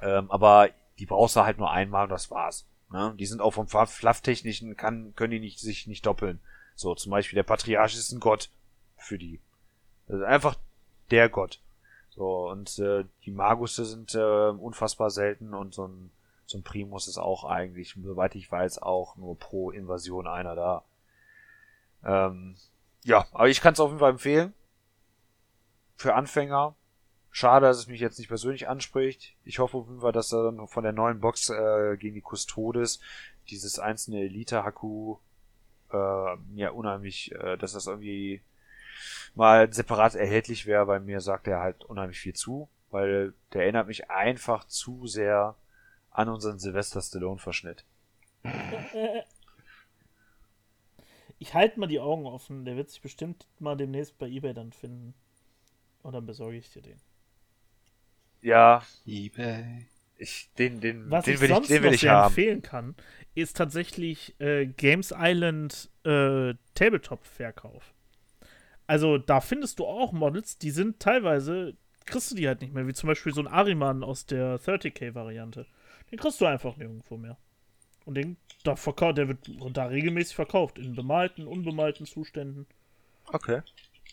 Ähm, 0.01 0.31
aber 0.31 0.69
die 0.97 1.05
brauchst 1.05 1.35
du 1.35 1.41
halt 1.43 1.59
nur 1.59 1.69
einmal 1.69 2.05
und 2.05 2.09
das 2.09 2.31
war's. 2.31 2.65
Ne? 2.89 3.13
Die 3.19 3.27
sind 3.27 3.39
auch 3.39 3.51
vom 3.51 3.67
Fluff- 3.67 3.93
Flufftechnischen, 3.93 4.75
kann, 4.77 5.13
können 5.15 5.31
die 5.31 5.39
nicht, 5.39 5.59
sich 5.59 5.85
nicht 5.85 6.07
doppeln. 6.07 6.39
So, 6.73 6.95
zum 6.95 7.11
Beispiel 7.11 7.35
der 7.35 7.43
Patriarch 7.43 7.93
ist 7.93 8.11
ein 8.11 8.19
Gott 8.19 8.49
für 8.97 9.19
die. 9.19 9.39
Ist 10.07 10.23
einfach 10.23 10.55
der 11.11 11.29
Gott. 11.29 11.61
So, 12.09 12.49
und 12.49 12.77
äh, 12.79 13.05
die 13.25 13.31
Magusse 13.31 13.85
sind 13.85 14.13
äh, 14.13 14.49
unfassbar 14.49 15.09
selten 15.09 15.53
und 15.53 15.73
so 15.73 15.87
ein, 15.87 16.11
so 16.45 16.57
ein 16.57 16.63
Primus 16.63 17.07
ist 17.07 17.17
auch 17.17 17.43
eigentlich, 17.43 17.95
soweit 18.01 18.35
ich 18.35 18.51
weiß, 18.51 18.81
auch 18.81 19.15
nur 19.15 19.37
pro 19.37 19.71
Invasion 19.71 20.27
einer 20.27 20.55
da. 20.55 20.83
Ähm, 22.03 22.55
ja, 23.03 23.25
aber 23.31 23.49
ich 23.49 23.61
kann 23.61 23.73
es 23.73 23.79
auf 23.79 23.89
jeden 23.89 23.99
Fall 23.99 24.11
empfehlen. 24.11 24.53
Für 25.95 26.15
Anfänger. 26.15 26.75
Schade, 27.31 27.65
dass 27.65 27.79
es 27.79 27.87
mich 27.87 27.99
jetzt 27.99 28.19
nicht 28.19 28.27
persönlich 28.27 28.67
anspricht. 28.67 29.35
Ich 29.43 29.57
hoffe 29.57 29.77
auf 29.77 29.87
jeden 29.87 30.01
Fall, 30.01 30.11
dass 30.11 30.31
er 30.31 30.43
dann 30.51 30.67
von 30.67 30.83
der 30.83 30.93
neuen 30.93 31.19
Box 31.19 31.49
äh, 31.49 31.97
gegen 31.97 32.13
die 32.13 32.21
Custodes 32.23 32.99
dieses 33.49 33.79
einzelne 33.79 34.19
Elite-Haku 34.19 35.17
äh, 35.91 36.35
mir 36.51 36.75
unheimlich, 36.75 37.31
äh, 37.31 37.57
dass 37.57 37.73
das 37.73 37.87
irgendwie 37.87 38.43
mal 39.35 39.71
separat 39.73 40.15
erhältlich 40.15 40.65
wäre, 40.65 40.87
weil 40.87 40.99
mir 40.99 41.21
sagt 41.21 41.47
er 41.47 41.59
halt 41.59 41.83
unheimlich 41.85 42.19
viel 42.19 42.33
zu, 42.33 42.69
weil 42.91 43.33
der 43.53 43.63
erinnert 43.63 43.87
mich 43.87 44.09
einfach 44.09 44.65
zu 44.65 45.07
sehr 45.07 45.55
an 46.11 46.29
unseren 46.29 46.59
Sylvester 46.59 47.01
Stallone-Verschnitt. 47.01 47.85
Ich 51.39 51.53
halte 51.53 51.79
mal 51.79 51.87
die 51.87 51.99
Augen 51.99 52.25
offen. 52.25 52.63
Der 52.65 52.77
wird 52.77 52.89
sich 52.89 53.01
bestimmt 53.01 53.47
mal 53.59 53.75
demnächst 53.75 54.17
bei 54.17 54.27
eBay 54.27 54.53
dann 54.53 54.71
finden. 54.71 55.13
Und 56.01 56.13
dann 56.13 56.25
besorge 56.25 56.57
ich 56.57 56.71
dir 56.71 56.81
den. 56.81 56.99
Ja, 58.41 58.83
eBay. 59.05 59.87
ich, 60.17 60.49
den, 60.57 60.79
den, 60.81 61.09
Was 61.09 61.25
den 61.25 61.35
ich 61.35 61.41
will 61.41 61.49
ich, 61.51 61.55
sonst 61.55 61.69
den 61.69 61.83
will 61.83 61.91
noch 61.91 61.95
ich 61.95 62.01
sehr 62.01 62.11
haben. 62.11 62.27
empfehlen 62.27 62.61
kann, 62.61 62.95
ist 63.35 63.57
tatsächlich 63.57 64.39
äh, 64.39 64.67
Games 64.67 65.13
Island 65.17 65.89
äh, 66.05 66.53
Tabletop-Verkauf. 66.75 67.93
Also 68.93 69.17
da 69.17 69.41
findest 69.41 69.79
du 69.79 69.87
auch 69.87 70.11
Models, 70.11 70.59
die 70.59 70.69
sind 70.69 70.99
teilweise, 70.99 71.75
kriegst 72.05 72.29
du 72.29 72.35
die 72.35 72.47
halt 72.47 72.61
nicht 72.61 72.75
mehr, 72.75 72.85
wie 72.85 72.93
zum 72.93 73.07
Beispiel 73.07 73.33
so 73.33 73.41
ein 73.41 73.47
Ariman 73.47 74.03
aus 74.03 74.27
der 74.27 74.59
30k-Variante. 74.59 75.65
Den 76.11 76.19
kriegst 76.19 76.39
du 76.39 76.45
einfach 76.45 76.77
nirgendwo 76.77 77.17
mehr. 77.17 77.35
Und 78.05 78.13
den, 78.13 78.37
da 78.63 78.75
verkauft, 78.75 79.17
der 79.17 79.29
wird 79.29 79.49
da 79.71 79.85
regelmäßig 79.85 80.35
verkauft, 80.35 80.77
in 80.77 80.93
bemalten, 80.93 81.47
unbemalten 81.47 82.05
Zuständen. 82.05 82.67
Okay. 83.25 83.63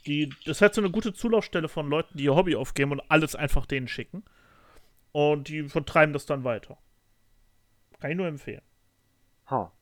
Die, 0.07 0.31
das 0.47 0.57
ist 0.57 0.62
halt 0.62 0.72
so 0.72 0.81
eine 0.81 0.91
gute 0.91 1.12
Zulaufstelle 1.12 1.68
von 1.68 1.87
Leuten, 1.87 2.16
die 2.16 2.24
ihr 2.24 2.35
Hobby 2.35 2.57
aufgeben 2.57 2.93
und 2.93 3.03
alles 3.11 3.37
einfach 3.37 3.66
denen 3.66 3.87
schicken. 3.87 4.24
Und 5.12 5.49
die 5.49 5.68
vertreiben 5.68 6.14
das 6.14 6.24
dann 6.24 6.43
weiter. 6.43 6.78
Kann 7.99 8.12
ich 8.12 8.16
nur 8.16 8.28
empfehlen. 8.28 8.62
Ha. 9.51 9.72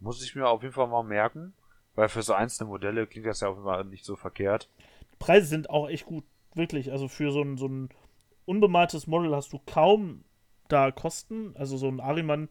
Muss 0.00 0.24
ich 0.24 0.34
mir 0.34 0.48
auf 0.48 0.62
jeden 0.62 0.72
Fall 0.72 0.88
mal 0.88 1.02
merken, 1.02 1.52
weil 1.96 2.08
für 2.08 2.22
so 2.22 2.34
einzelne 2.34 2.68
Modelle 2.68 3.06
klingt 3.06 3.26
das 3.26 3.40
ja 3.40 3.48
jeden 3.48 3.64
Fall 3.64 3.84
nicht 3.84 4.04
so 4.04 4.14
verkehrt. 4.14 4.68
Die 5.12 5.16
Preise 5.18 5.46
sind 5.46 5.70
auch 5.70 5.88
echt 5.88 6.06
gut. 6.06 6.24
Wirklich. 6.54 6.92
Also 6.92 7.08
für 7.08 7.32
so 7.32 7.42
ein, 7.42 7.56
so 7.56 7.66
ein 7.66 7.88
unbemaltes 8.44 9.06
Model 9.06 9.34
hast 9.34 9.52
du 9.52 9.60
kaum 9.66 10.24
da 10.68 10.90
Kosten. 10.92 11.54
Also 11.56 11.76
so 11.76 11.88
ein 11.88 12.00
Ariman, 12.00 12.48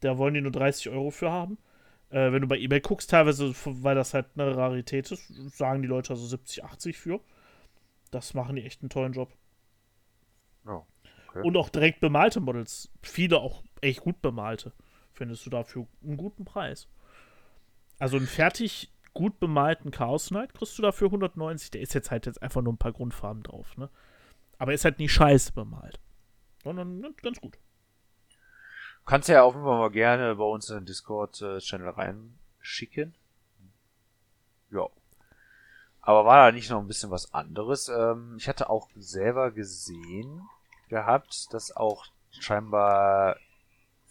da 0.00 0.18
wollen 0.18 0.34
die 0.34 0.40
nur 0.40 0.52
30 0.52 0.90
Euro 0.90 1.10
für 1.10 1.30
haben. 1.30 1.58
Äh, 2.10 2.32
wenn 2.32 2.42
du 2.42 2.48
bei 2.48 2.58
eBay 2.58 2.80
guckst, 2.80 3.10
teilweise, 3.10 3.54
weil 3.64 3.94
das 3.94 4.14
halt 4.14 4.26
eine 4.34 4.56
Rarität 4.56 5.10
ist, 5.10 5.28
sagen 5.56 5.82
die 5.82 5.88
Leute 5.88 6.10
also 6.10 6.26
70, 6.26 6.64
80 6.64 6.98
für. 6.98 7.20
Das 8.10 8.34
machen 8.34 8.56
die 8.56 8.64
echt 8.64 8.82
einen 8.82 8.90
tollen 8.90 9.12
Job. 9.12 9.30
Ja, 10.64 10.84
okay. 11.28 11.42
Und 11.42 11.56
auch 11.56 11.68
direkt 11.68 12.00
bemalte 12.00 12.40
Models. 12.40 12.90
Viele 13.02 13.38
auch 13.38 13.62
echt 13.80 14.00
gut 14.00 14.22
bemalte. 14.22 14.72
Findest 15.12 15.44
du 15.46 15.50
dafür 15.50 15.86
einen 16.02 16.16
guten 16.16 16.44
Preis. 16.44 16.88
Also 17.98 18.16
einen 18.16 18.26
fertig 18.26 18.92
gut 19.14 19.40
bemalten 19.40 19.90
Chaos 19.90 20.28
Knight 20.28 20.54
kriegst 20.54 20.78
du 20.78 20.82
dafür 20.82 21.08
190. 21.08 21.70
Der 21.72 21.80
ist 21.80 21.94
jetzt 21.94 22.10
halt 22.10 22.26
jetzt 22.26 22.42
einfach 22.42 22.62
nur 22.62 22.72
ein 22.72 22.78
paar 22.78 22.92
Grundfarben 22.92 23.42
drauf, 23.42 23.76
ne? 23.76 23.90
Aber 24.58 24.72
ist 24.72 24.84
halt 24.84 24.98
nicht 24.98 25.12
scheiße 25.12 25.52
bemalt. 25.52 26.00
Sondern 26.62 27.14
ganz- 27.22 27.40
gut. 27.40 27.58
Kannst 29.06 29.28
ja 29.28 29.42
jeden 29.54 29.64
Fall 29.64 29.78
mal 29.78 29.90
gerne 29.90 30.34
bei 30.36 30.44
uns 30.44 30.68
in 30.68 30.76
den 30.76 30.86
Discord-Channel 30.86 31.88
reinschicken. 31.88 33.14
Ja. 34.70 34.86
Aber 36.02 36.24
war 36.26 36.44
da 36.46 36.52
nicht 36.52 36.68
noch 36.70 36.80
ein 36.80 36.86
bisschen 36.86 37.10
was 37.10 37.32
anderes? 37.32 37.88
Ähm, 37.88 38.36
ich 38.38 38.48
hatte 38.48 38.68
auch 38.68 38.88
selber 38.96 39.50
gesehen 39.50 40.42
gehabt, 40.88 41.52
dass 41.52 41.74
auch 41.74 42.06
scheinbar 42.38 43.36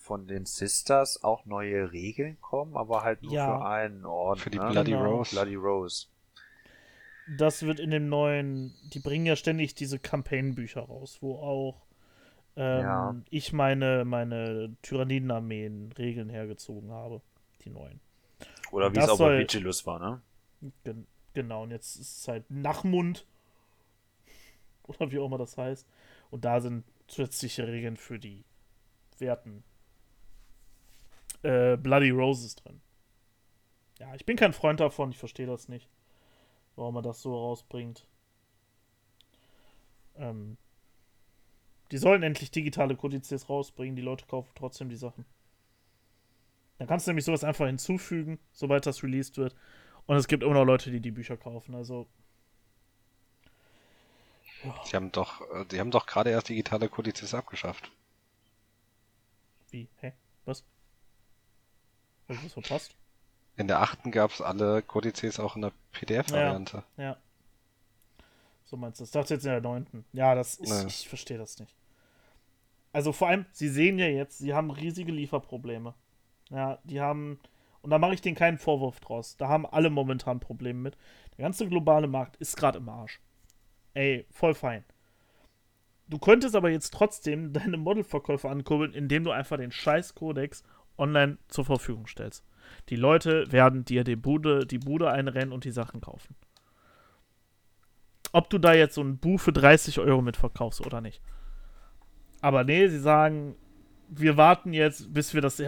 von 0.08 0.26
den 0.26 0.46
Sisters 0.46 1.22
auch 1.24 1.46
neue 1.46 1.92
Regeln 1.92 2.40
kommen, 2.42 2.78
aber 2.78 3.04
halt 3.04 3.22
nur 3.24 3.34
Ja. 3.34 3.60
für 3.60 3.66
einen 3.66 4.06
Orden. 4.06 4.40
Für 4.40 4.50
die 4.50 4.58
ne? 4.58 4.70
Bloody 4.72 4.92
Genau. 4.92 5.18
Rose. 5.18 5.36
Bloody 5.36 5.56
Rose. 5.56 6.08
Das 7.38 7.64
wird 7.64 7.80
in 7.82 7.92
dem 7.92 8.08
neuen, 8.08 8.74
die 8.94 9.00
bringen 9.00 9.26
ja 9.26 9.36
ständig 9.36 9.76
diese 9.76 10.00
Campaign-Bücher 10.00 10.82
raus, 10.82 11.18
wo 11.22 11.36
auch 11.36 11.86
ähm, 12.56 12.82
Ja. 12.82 13.16
ich 13.30 13.52
meine, 13.54 14.06
meine 14.06 14.76
Tyrannidenarmeen 14.82 15.92
Regeln 15.92 16.30
hergezogen 16.30 16.90
habe. 16.92 17.22
Die 17.66 17.70
neuen. 17.70 18.00
Oder 18.72 18.90
wie 18.92 18.96
Das 18.96 19.06
es 19.06 19.12
auch 19.12 19.18
soll- 19.18 19.36
bei 19.36 19.40
Vigilus 19.42 19.86
war, 19.86 20.00
ne? 20.00 20.22
Gen 20.84 21.06
genau, 21.34 21.64
und 21.64 21.72
jetzt 21.72 21.98
ist 21.98 22.20
es 22.22 22.28
halt 22.28 22.50
Nachmund. 22.50 23.28
Oder 24.84 25.12
wie 25.12 25.20
auch 25.20 25.26
immer 25.28 25.38
das 25.38 25.58
heißt. 25.58 25.86
Und 26.32 26.46
da 26.46 26.60
sind 26.62 26.84
zusätzliche 27.08 27.68
Regeln 27.68 27.98
für 27.98 28.18
die 28.20 28.44
Werten 29.20 29.64
äh, 31.44 31.78
Bloody 31.78 32.10
Roses 32.10 32.56
drin. 32.56 32.82
Ja, 34.00 34.14
ich 34.16 34.26
bin 34.26 34.38
kein 34.38 34.54
Freund 34.54 34.80
davon, 34.80 35.12
ich 35.12 35.18
verstehe 35.18 35.48
das 35.48 35.68
nicht. 35.70 35.90
Warum 36.76 36.94
man 36.94 37.04
das 37.04 37.22
so 37.22 37.36
rausbringt. 37.36 38.06
Ähm, 40.16 40.58
die 41.92 41.98
sollen 41.98 42.24
endlich 42.24 42.52
digitale 42.52 42.96
Kodizes 42.96 43.50
rausbringen, 43.50 43.96
die 43.96 44.02
Leute 44.02 44.26
kaufen 44.26 44.52
trotzdem 44.56 44.90
die 44.90 44.98
Sachen. 44.98 45.26
Dann 46.78 46.88
kannst 46.88 47.08
du 47.08 47.12
nämlich 47.12 47.26
sowas 47.26 47.44
einfach 47.44 47.66
hinzufügen, 47.66 48.40
sobald 48.52 48.86
das 48.86 49.04
released 49.04 49.38
wird. 49.38 49.56
Und 50.06 50.16
es 50.16 50.28
gibt 50.28 50.44
immer 50.44 50.54
noch 50.54 50.66
Leute, 50.66 50.92
die 50.92 51.00
die 51.00 51.12
Bücher 51.12 51.38
kaufen. 51.38 51.76
Also. 51.76 52.08
Ja. 54.64 54.76
Sie 54.86 54.96
haben 54.96 55.12
doch, 55.12 55.42
äh, 55.52 55.66
die 55.66 55.80
haben 55.80 55.92
doch 55.92 56.06
gerade 56.06 56.30
erst 56.30 56.50
digitale 56.50 56.88
Kodizes 56.90 57.34
abgeschafft. 57.34 57.92
Wie? 59.70 59.88
Hä? 59.98 60.14
Was? 60.46 60.64
Was 62.28 62.44
ist 62.44 62.54
verpasst? 62.54 62.96
In 63.56 63.68
der 63.68 63.82
achten 63.82 64.12
gab 64.12 64.32
es 64.32 64.42
alle 64.42 64.82
Kodizes 64.82 65.40
auch 65.40 65.56
in 65.56 65.64
der 65.64 65.72
PDF-Variante. 65.92 66.84
Ja, 66.98 67.04
ja. 67.04 67.18
So 68.66 68.78
meinst 68.78 69.00
du 69.00 69.04
das? 69.04 69.10
Ich 69.10 69.14
dachte 69.14 69.34
jetzt 69.34 69.46
in 69.46 69.52
der 69.52 69.62
neunten. 69.62 70.06
Ja, 70.14 70.36
das 70.36 70.56
ist, 70.56 70.70
ja. 70.70 70.86
ich 70.86 71.08
verstehe 71.08 71.38
das 71.38 71.60
nicht. 71.60 71.74
Also 72.92 73.14
vor 73.14 73.30
allem, 73.30 73.46
sie 73.52 73.70
sehen 73.70 73.98
ja 73.98 74.08
jetzt, 74.08 74.38
sie 74.40 74.54
haben 74.54 74.72
riesige 74.72 75.12
Lieferprobleme. 75.12 75.94
Ja, 76.50 76.80
die 76.84 77.02
haben, 77.02 77.40
und 77.82 77.90
da 77.90 77.98
mache 77.98 78.14
ich 78.14 78.22
denen 78.22 78.36
keinen 78.36 78.58
Vorwurf 78.58 79.00
draus. 79.00 79.38
Da 79.38 79.48
haben 79.48 79.66
alle 79.66 79.90
momentan 79.90 80.40
Probleme 80.40 80.80
mit. 80.80 80.98
Der 81.38 81.44
ganze 81.44 81.68
globale 81.68 82.08
Markt 82.08 82.36
ist 82.38 82.58
gerade 82.58 82.80
im 82.80 82.90
Arsch. 82.90 83.20
Ey, 83.94 84.26
voll 84.30 84.54
fein. 84.54 84.84
Du 86.08 86.20
könntest 86.20 86.56
aber 86.56 86.70
jetzt 86.70 86.94
trotzdem 86.94 87.54
deine 87.54 87.78
Modelverkäufe 87.78 88.50
ankurbeln, 88.50 88.94
indem 88.94 89.24
du 89.24 89.32
einfach 89.32 89.58
den 89.58 89.72
scheiß 89.72 90.16
Codex 90.16 90.64
online 90.98 91.38
zur 91.48 91.66
Verfügung 91.66 92.08
stellst. 92.08 92.44
Die 92.90 92.96
Leute 92.96 93.52
werden 93.52 93.86
dir 93.86 94.04
die 94.04 94.16
Bude, 94.16 94.66
die 94.66 94.80
Bude 94.80 95.12
einrennen 95.12 95.52
und 95.52 95.64
die 95.64 95.72
Sachen 95.72 96.02
kaufen. 96.02 96.36
Ob 98.32 98.50
du 98.50 98.58
da 98.58 98.74
jetzt 98.74 98.96
so 98.96 99.02
ein 99.02 99.18
Buch 99.18 99.40
für 99.40 99.54
30 99.54 100.00
Euro 100.00 100.22
mitverkaufst 100.22 100.86
oder 100.86 101.02
nicht. 101.02 101.22
Aber 102.42 102.64
nee, 102.64 102.88
sie 102.88 103.00
sagen, 103.00 103.56
wir 104.10 104.38
warten 104.38 104.74
jetzt, 104.74 105.14
bis 105.14 105.34
wir 105.34 105.42
das, 105.42 105.62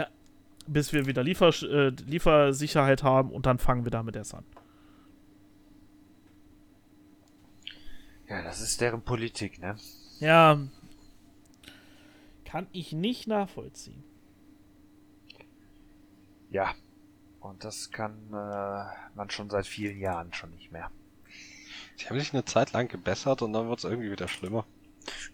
bis 0.68 0.94
wir 0.94 1.06
wieder 1.06 1.24
Liefer, 1.24 1.50
äh, 1.64 1.90
Liefersicherheit 2.06 3.04
haben 3.04 3.32
und 3.32 3.46
dann 3.46 3.58
fangen 3.58 3.86
wir 3.86 3.92
damit 3.92 4.16
erst 4.16 4.36
an. 4.36 4.46
Ja, 8.28 8.44
das 8.44 8.62
ist 8.62 8.80
deren 8.80 9.02
Politik, 9.02 9.60
ne? 9.60 9.76
Ja. 10.20 10.60
Kann 12.46 12.68
ich 12.72 12.94
nicht 12.94 13.28
nachvollziehen. 13.28 14.04
Ja. 16.52 16.74
Und 17.40 17.64
das 17.64 17.92
kann 17.92 18.14
äh, 18.32 19.16
man 19.16 19.30
schon 19.30 19.50
seit 19.50 19.66
vielen 19.66 20.00
Jahren 20.00 20.34
schon 20.34 20.52
nicht 20.52 20.72
mehr. 20.72 20.92
Sie 21.96 22.08
haben 22.08 22.20
sich 22.20 22.34
eine 22.34 22.46
Zeit 22.46 22.74
lang 22.74 22.88
gebessert 22.88 23.42
und 23.42 23.54
dann 23.54 23.70
wird 23.70 23.80
es 23.80 23.86
irgendwie 23.86 24.12
wieder 24.12 24.28
schlimmer. 24.28 24.66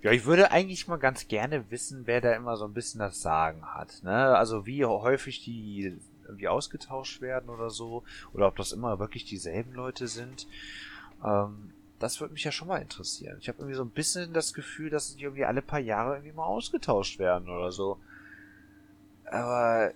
Ja, 0.01 0.11
ich 0.11 0.25
würde 0.25 0.51
eigentlich 0.51 0.87
mal 0.87 0.97
ganz 0.97 1.27
gerne 1.27 1.69
wissen, 1.71 2.05
wer 2.05 2.21
da 2.21 2.33
immer 2.33 2.57
so 2.57 2.65
ein 2.65 2.73
bisschen 2.73 2.99
das 2.99 3.21
Sagen 3.21 3.65
hat. 3.73 4.03
Ne? 4.03 4.35
Also 4.35 4.65
wie 4.65 4.85
häufig 4.85 5.43
die 5.43 5.97
irgendwie 6.25 6.47
ausgetauscht 6.47 7.21
werden 7.21 7.49
oder 7.49 7.69
so. 7.69 8.03
Oder 8.33 8.47
ob 8.47 8.55
das 8.55 8.71
immer 8.71 8.99
wirklich 8.99 9.25
dieselben 9.25 9.73
Leute 9.73 10.07
sind. 10.07 10.47
Ähm, 11.23 11.71
das 11.99 12.19
würde 12.19 12.33
mich 12.33 12.43
ja 12.43 12.51
schon 12.51 12.67
mal 12.67 12.81
interessieren. 12.81 13.37
Ich 13.39 13.47
habe 13.47 13.59
irgendwie 13.59 13.75
so 13.75 13.83
ein 13.83 13.89
bisschen 13.89 14.33
das 14.33 14.53
Gefühl, 14.53 14.89
dass 14.89 15.15
die 15.15 15.23
irgendwie 15.23 15.45
alle 15.45 15.61
paar 15.61 15.79
Jahre 15.79 16.15
irgendwie 16.15 16.35
mal 16.35 16.45
ausgetauscht 16.45 17.19
werden 17.19 17.49
oder 17.49 17.71
so. 17.71 17.97
Aber 19.25 19.91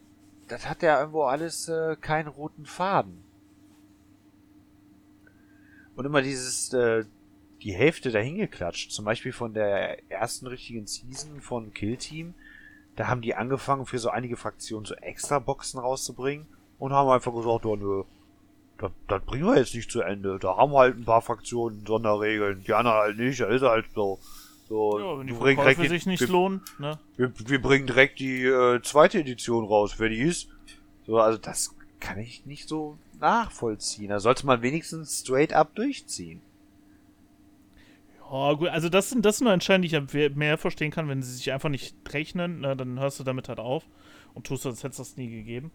das 0.50 0.68
hat 0.68 0.82
ja 0.82 1.00
irgendwo 1.00 1.24
alles 1.24 1.70
äh, 1.70 1.96
keinen 1.96 2.28
roten 2.28 2.66
Faden. 2.66 3.24
Und 5.96 6.06
immer 6.06 6.22
dieses, 6.22 6.74
äh, 6.74 7.06
die 7.62 7.74
Hälfte 7.74 8.12
dahin 8.12 8.38
geklatscht. 8.38 8.92
Zum 8.92 9.06
Beispiel 9.06 9.34
von 9.34 9.54
der 9.54 10.10
ersten 10.10 10.48
richtigen 10.48 10.88
Season 10.88 11.42
von 11.42 11.74
Kill 11.74 11.98
Team. 11.98 12.34
Da 12.96 13.08
haben 13.08 13.22
die 13.22 13.36
angefangen, 13.36 13.86
für 13.86 14.00
so 14.00 14.10
einige 14.10 14.38
Fraktionen 14.38 14.86
so 14.86 14.96
extra 14.96 15.40
Boxen 15.40 15.80
rauszubringen 15.80 16.48
und 16.80 16.94
haben 16.94 17.10
einfach 17.10 17.34
gesagt, 17.34 17.66
oh 17.66 17.76
nö, 17.76 18.04
das, 18.78 18.92
das 19.08 19.22
bringen 19.24 19.46
wir 19.46 19.58
jetzt 19.58 19.76
nicht 19.76 19.92
zu 19.92 20.02
Ende. 20.02 20.40
Da 20.40 20.58
haben 20.58 20.72
wir 20.72 20.80
halt 20.80 20.98
ein 20.98 21.06
paar 21.06 21.22
Fraktionen 21.22 21.86
Sonderregeln, 21.86 22.64
die 22.66 22.74
anderen 22.74 22.98
halt 22.98 23.18
nicht, 23.18 23.40
da 23.40 23.48
ist 23.48 23.62
halt 23.62 23.86
so. 23.94 24.20
So, 24.70 25.00
ja, 25.00 25.20
wenn 25.20 25.28
die 25.28 25.34
Verkäufe 25.34 25.90
sich 25.90 26.06
nicht 26.06 26.22
wir, 26.22 26.28
lohnen, 26.28 26.62
ne? 26.78 27.00
Wir, 27.18 27.34
wir, 27.48 27.60
bringen 27.60 27.88
direkt 27.88 28.20
die 28.20 28.44
äh, 28.44 28.80
zweite 28.84 29.20
Edition 29.20 29.66
raus, 29.66 29.96
wer 29.98 30.10
die 30.10 30.22
ist. 30.22 30.48
So, 31.08 31.20
also 31.20 31.40
das 31.40 31.76
kann 32.00 32.20
ich 32.20 32.46
nicht 32.46 32.70
so 32.70 32.98
nachvollziehen. 33.20 34.10
Da 34.10 34.20
sollte 34.20 34.46
man 34.46 34.62
wenigstens 34.62 35.22
straight 35.22 35.54
up 35.54 35.74
durchziehen. 35.74 36.42
Ja, 38.32 38.54
gut, 38.54 38.68
also 38.68 38.90
das 38.90 39.10
sind, 39.10 39.26
das 39.26 39.40
sind 39.40 39.46
nur 39.46 39.54
Entscheidungen, 39.54 40.08
die 40.08 40.20
ich 40.20 40.36
mehr 40.36 40.60
verstehen 40.60 40.92
kann, 40.92 41.08
wenn 41.08 41.24
sie 41.24 41.34
sich 41.34 41.52
einfach 41.52 41.70
nicht 41.70 41.96
rechnen, 42.14 42.60
na, 42.62 42.76
dann 42.76 43.00
hörst 43.00 43.20
du 43.20 43.24
damit 43.24 43.50
halt 43.50 43.60
auf 43.60 43.84
und 44.36 44.46
tust, 44.46 44.68
als 44.68 44.84
hättest 44.84 45.00
du 45.00 45.04
das 45.04 45.18
nie 45.18 45.30
gegeben. 45.30 45.72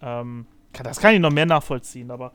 Ähm, 0.00 0.46
das 0.72 0.98
kann 0.98 1.14
ich 1.14 1.20
noch 1.20 1.30
mehr 1.30 1.44
nachvollziehen, 1.44 2.10
aber 2.10 2.32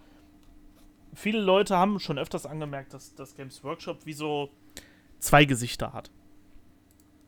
viele 1.16 1.42
Leute 1.42 1.78
haben 1.78 2.00
schon 2.00 2.20
öfters 2.20 2.46
angemerkt, 2.46 2.94
dass 2.94 3.16
das 3.16 3.36
Games 3.36 3.64
Workshop 3.64 4.06
wie 4.06 4.14
so 4.14 4.50
zwei 5.24 5.46
Gesichter 5.46 5.94
hat. 5.94 6.12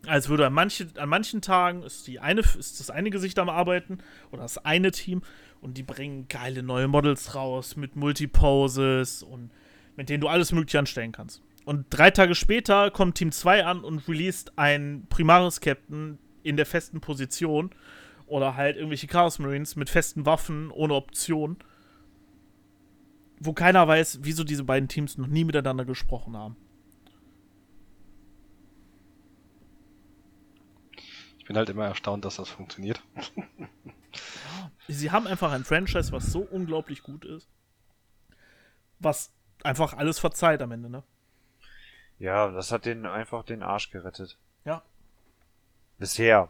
Als 0.05 0.29
würde 0.29 0.45
an, 0.45 0.53
manche, 0.53 0.87
an 0.97 1.09
manchen 1.09 1.41
Tagen 1.41 1.81
ist, 1.81 2.05
die 2.07 2.19
eine, 2.19 2.41
ist 2.41 2.79
das 2.79 2.91
eine 2.91 3.09
Gesicht 3.09 3.39
am 3.39 3.49
Arbeiten 3.49 3.99
oder 4.31 4.43
das 4.43 4.59
eine 4.59 4.91
Team 4.91 5.23
und 5.61 5.77
die 5.77 5.83
bringen 5.83 6.27
geile 6.27 6.61
neue 6.61 6.87
Models 6.87 7.33
raus 7.33 7.75
mit 7.75 7.95
Multiposes 7.95 9.23
und 9.23 9.49
mit 9.95 10.09
denen 10.09 10.21
du 10.21 10.27
alles 10.27 10.51
Mögliche 10.51 10.77
anstellen 10.77 11.11
kannst. 11.11 11.41
Und 11.65 11.87
drei 11.89 12.11
Tage 12.11 12.35
später 12.35 12.91
kommt 12.91 13.15
Team 13.15 13.31
2 13.31 13.65
an 13.65 13.83
und 13.83 14.07
released 14.07 14.53
ein 14.57 15.07
Primaris 15.09 15.59
Captain 15.59 16.19
in 16.43 16.57
der 16.57 16.67
festen 16.67 17.01
Position 17.01 17.71
oder 18.27 18.55
halt 18.55 18.75
irgendwelche 18.75 19.07
Chaos 19.07 19.39
Marines 19.39 19.75
mit 19.75 19.89
festen 19.89 20.27
Waffen 20.27 20.69
ohne 20.69 20.93
Option. 20.93 21.57
Wo 23.39 23.53
keiner 23.53 23.87
weiß, 23.87 24.19
wieso 24.21 24.43
diese 24.43 24.63
beiden 24.63 24.87
Teams 24.87 25.17
noch 25.17 25.27
nie 25.27 25.43
miteinander 25.43 25.85
gesprochen 25.85 26.37
haben. 26.37 26.55
Ich 31.45 31.47
bin 31.47 31.57
halt 31.57 31.69
immer 31.69 31.85
erstaunt, 31.85 32.25
dass 32.25 32.37
das 32.37 32.49
funktioniert. 32.49 33.03
Sie 34.87 35.11
haben 35.11 35.27
einfach 35.27 35.51
ein 35.51 35.63
Franchise, 35.63 36.11
was 36.11 36.31
so 36.31 36.39
unglaublich 36.39 37.03
gut 37.03 37.23
ist. 37.23 37.47
Was 38.97 39.31
einfach 39.63 39.93
alles 39.93 40.17
verzeiht 40.17 40.63
am 40.63 40.71
Ende, 40.71 40.89
ne? 40.89 41.03
Ja, 42.17 42.49
das 42.49 42.71
hat 42.71 42.85
den 42.85 43.05
einfach 43.05 43.43
den 43.43 43.61
Arsch 43.61 43.91
gerettet. 43.91 44.39
Ja. 44.63 44.81
Bisher. 45.99 46.49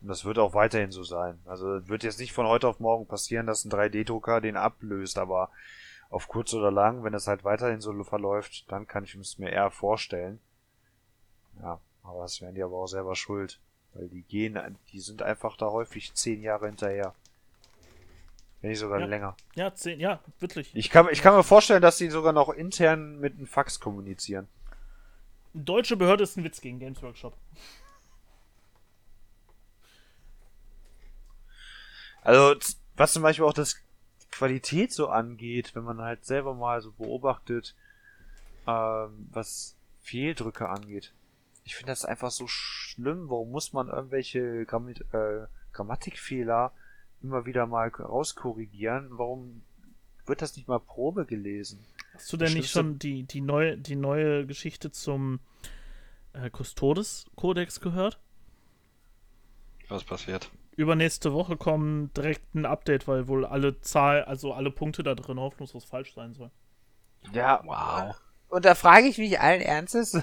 Und 0.00 0.06
das 0.06 0.24
wird 0.24 0.38
auch 0.38 0.54
weiterhin 0.54 0.92
so 0.92 1.02
sein. 1.02 1.40
Also 1.44 1.88
wird 1.88 2.04
jetzt 2.04 2.20
nicht 2.20 2.32
von 2.32 2.46
heute 2.46 2.68
auf 2.68 2.78
morgen 2.78 3.08
passieren, 3.08 3.48
dass 3.48 3.64
ein 3.64 3.72
3D-Drucker 3.72 4.40
den 4.40 4.56
ablöst, 4.56 5.18
aber 5.18 5.50
auf 6.08 6.28
kurz 6.28 6.54
oder 6.54 6.70
lang, 6.70 7.02
wenn 7.02 7.14
es 7.14 7.26
halt 7.26 7.42
weiterhin 7.42 7.80
so 7.80 8.04
verläuft, 8.04 8.70
dann 8.70 8.86
kann 8.86 9.02
ich 9.02 9.16
es 9.16 9.38
mir 9.38 9.50
eher 9.50 9.72
vorstellen. 9.72 10.38
Ja, 11.60 11.80
aber 12.04 12.22
das 12.22 12.40
wären 12.40 12.54
die 12.54 12.62
aber 12.62 12.76
auch 12.76 12.86
selber 12.86 13.16
schuld. 13.16 13.58
Weil 13.94 14.08
die 14.08 14.22
gehen, 14.22 14.58
die 14.92 15.00
sind 15.00 15.22
einfach 15.22 15.56
da 15.56 15.66
häufig 15.66 16.14
zehn 16.14 16.42
Jahre 16.42 16.66
hinterher. 16.66 17.14
Wenn 18.60 18.70
nicht 18.70 18.78
sogar 18.78 19.00
ja. 19.00 19.06
länger. 19.06 19.36
Ja, 19.54 19.74
zehn, 19.74 19.98
ja, 19.98 20.20
wirklich. 20.38 20.70
Ich 20.74 20.90
kann, 20.90 21.08
ich 21.10 21.22
kann 21.22 21.34
mir 21.34 21.42
vorstellen, 21.42 21.82
dass 21.82 21.96
die 21.96 22.10
sogar 22.10 22.32
noch 22.32 22.50
intern 22.50 23.18
mit 23.18 23.36
einem 23.36 23.46
Fax 23.46 23.80
kommunizieren. 23.80 24.48
Deutsche 25.54 25.96
Behörde 25.96 26.22
ist 26.22 26.36
ein 26.36 26.44
Witz 26.44 26.60
gegen 26.60 26.78
Games 26.78 27.02
Workshop. 27.02 27.36
Also, 32.22 32.54
was 32.96 33.12
zum 33.12 33.22
Beispiel 33.22 33.46
auch 33.46 33.54
das 33.54 33.76
Qualität 34.30 34.92
so 34.92 35.08
angeht, 35.08 35.74
wenn 35.74 35.84
man 35.84 36.00
halt 36.00 36.24
selber 36.24 36.54
mal 36.54 36.80
so 36.82 36.92
beobachtet, 36.92 37.74
ähm, 38.66 39.28
was 39.32 39.76
Fehldrücke 40.00 40.68
angeht. 40.68 41.12
Ich 41.64 41.76
finde 41.76 41.92
das 41.92 42.04
einfach 42.04 42.30
so 42.30 42.46
schlimm. 42.46 43.28
Warum 43.28 43.50
muss 43.50 43.72
man 43.72 43.88
irgendwelche 43.88 44.64
Gramm 44.66 44.88
äh, 44.88 45.46
Grammatikfehler 45.72 46.72
immer 47.22 47.46
wieder 47.46 47.66
mal 47.66 47.88
rauskorrigieren? 47.88 49.08
Warum 49.10 49.62
wird 50.26 50.42
das 50.42 50.56
nicht 50.56 50.68
mal 50.68 50.80
Probe 50.80 51.26
gelesen? 51.26 51.84
Hast 52.14 52.32
du 52.32 52.36
denn 52.36 52.52
nicht 52.52 52.70
schon 52.70 52.98
die, 52.98 53.24
die, 53.24 53.40
neue, 53.40 53.76
die 53.76 53.96
neue 53.96 54.46
Geschichte 54.46 54.90
zum 54.90 55.40
äh, 56.32 56.50
Custodes-Kodex 56.50 57.80
gehört? 57.80 58.18
Was 59.88 60.04
passiert? 60.04 60.50
Übernächste 60.76 61.32
Woche 61.32 61.56
kommt 61.56 62.16
direkt 62.16 62.54
ein 62.54 62.64
Update, 62.64 63.06
weil 63.08 63.28
wohl 63.28 63.44
alle 63.44 63.80
Zahl, 63.80 64.24
also 64.24 64.52
alle 64.52 64.70
Punkte 64.70 65.02
da 65.02 65.14
drin 65.14 65.38
hoffnungslos 65.38 65.84
falsch 65.84 66.14
sein 66.14 66.34
sollen. 66.34 66.52
Ja, 67.32 67.60
wow. 67.64 68.16
Und 68.50 68.64
da 68.64 68.74
frage 68.74 69.06
ich 69.06 69.16
mich 69.16 69.40
allen 69.40 69.62
Ernstes. 69.62 70.18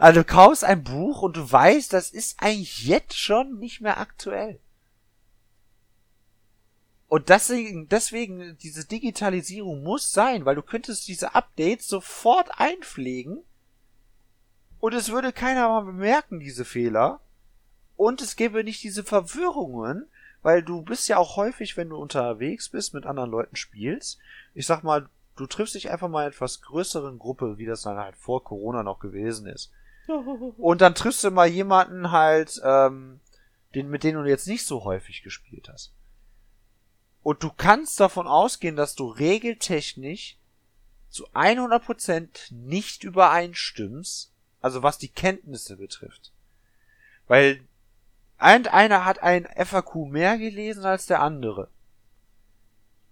Also 0.00 0.20
du 0.20 0.26
kaufst 0.26 0.64
ein 0.64 0.82
Buch 0.82 1.22
und 1.22 1.36
du 1.36 1.52
weißt, 1.52 1.92
das 1.92 2.10
ist 2.10 2.42
eigentlich 2.42 2.84
jetzt 2.84 3.16
schon 3.16 3.60
nicht 3.60 3.80
mehr 3.80 3.98
aktuell. 3.98 4.58
Und 7.06 7.28
deswegen, 7.28 7.88
deswegen, 7.88 8.58
diese 8.58 8.84
Digitalisierung 8.84 9.84
muss 9.84 10.10
sein, 10.10 10.44
weil 10.44 10.56
du 10.56 10.62
könntest 10.62 11.06
diese 11.06 11.36
Updates 11.36 11.86
sofort 11.86 12.50
einpflegen 12.58 13.44
Und 14.80 14.94
es 14.94 15.12
würde 15.12 15.32
keiner 15.32 15.68
mal 15.68 15.84
bemerken, 15.84 16.40
diese 16.40 16.64
Fehler. 16.64 17.20
Und 17.94 18.20
es 18.20 18.34
gäbe 18.34 18.64
nicht 18.64 18.82
diese 18.82 19.04
Verwirrungen, 19.04 20.08
weil 20.42 20.62
du 20.64 20.82
bist 20.82 21.08
ja 21.08 21.18
auch 21.18 21.36
häufig, 21.36 21.76
wenn 21.76 21.90
du 21.90 21.96
unterwegs 21.96 22.68
bist, 22.68 22.94
mit 22.94 23.06
anderen 23.06 23.30
Leuten 23.30 23.54
spielst. 23.54 24.18
Ich 24.54 24.66
sag 24.66 24.82
mal, 24.82 25.08
du 25.36 25.46
triffst 25.46 25.74
dich 25.74 25.90
einfach 25.90 26.08
mal 26.08 26.22
in 26.22 26.32
etwas 26.32 26.60
größeren 26.62 27.18
Gruppe, 27.18 27.58
wie 27.58 27.66
das 27.66 27.82
dann 27.82 27.98
halt 27.98 28.16
vor 28.16 28.44
Corona 28.44 28.82
noch 28.82 29.00
gewesen 29.00 29.46
ist. 29.46 29.70
Und 30.58 30.80
dann 30.80 30.94
triffst 30.94 31.24
du 31.24 31.30
mal 31.30 31.48
jemanden 31.48 32.10
halt, 32.10 32.60
ähm, 32.64 33.20
den, 33.74 33.88
mit 33.88 34.04
dem 34.04 34.16
du 34.16 34.28
jetzt 34.28 34.46
nicht 34.46 34.66
so 34.66 34.84
häufig 34.84 35.22
gespielt 35.22 35.68
hast. 35.68 35.92
Und 37.22 37.42
du 37.42 37.50
kannst 37.50 37.98
davon 38.00 38.26
ausgehen, 38.26 38.76
dass 38.76 38.94
du 38.94 39.08
regeltechnisch 39.08 40.36
zu 41.08 41.28
100% 41.30 42.52
nicht 42.52 43.02
übereinstimmst, 43.02 44.32
also 44.60 44.82
was 44.82 44.98
die 44.98 45.08
Kenntnisse 45.08 45.76
betrifft. 45.76 46.32
Weil 47.26 47.64
ein, 48.36 48.66
einer 48.66 49.04
hat 49.04 49.22
ein 49.22 49.46
FAQ 49.46 50.06
mehr 50.10 50.36
gelesen 50.38 50.84
als 50.84 51.06
der 51.06 51.22
andere. 51.22 51.70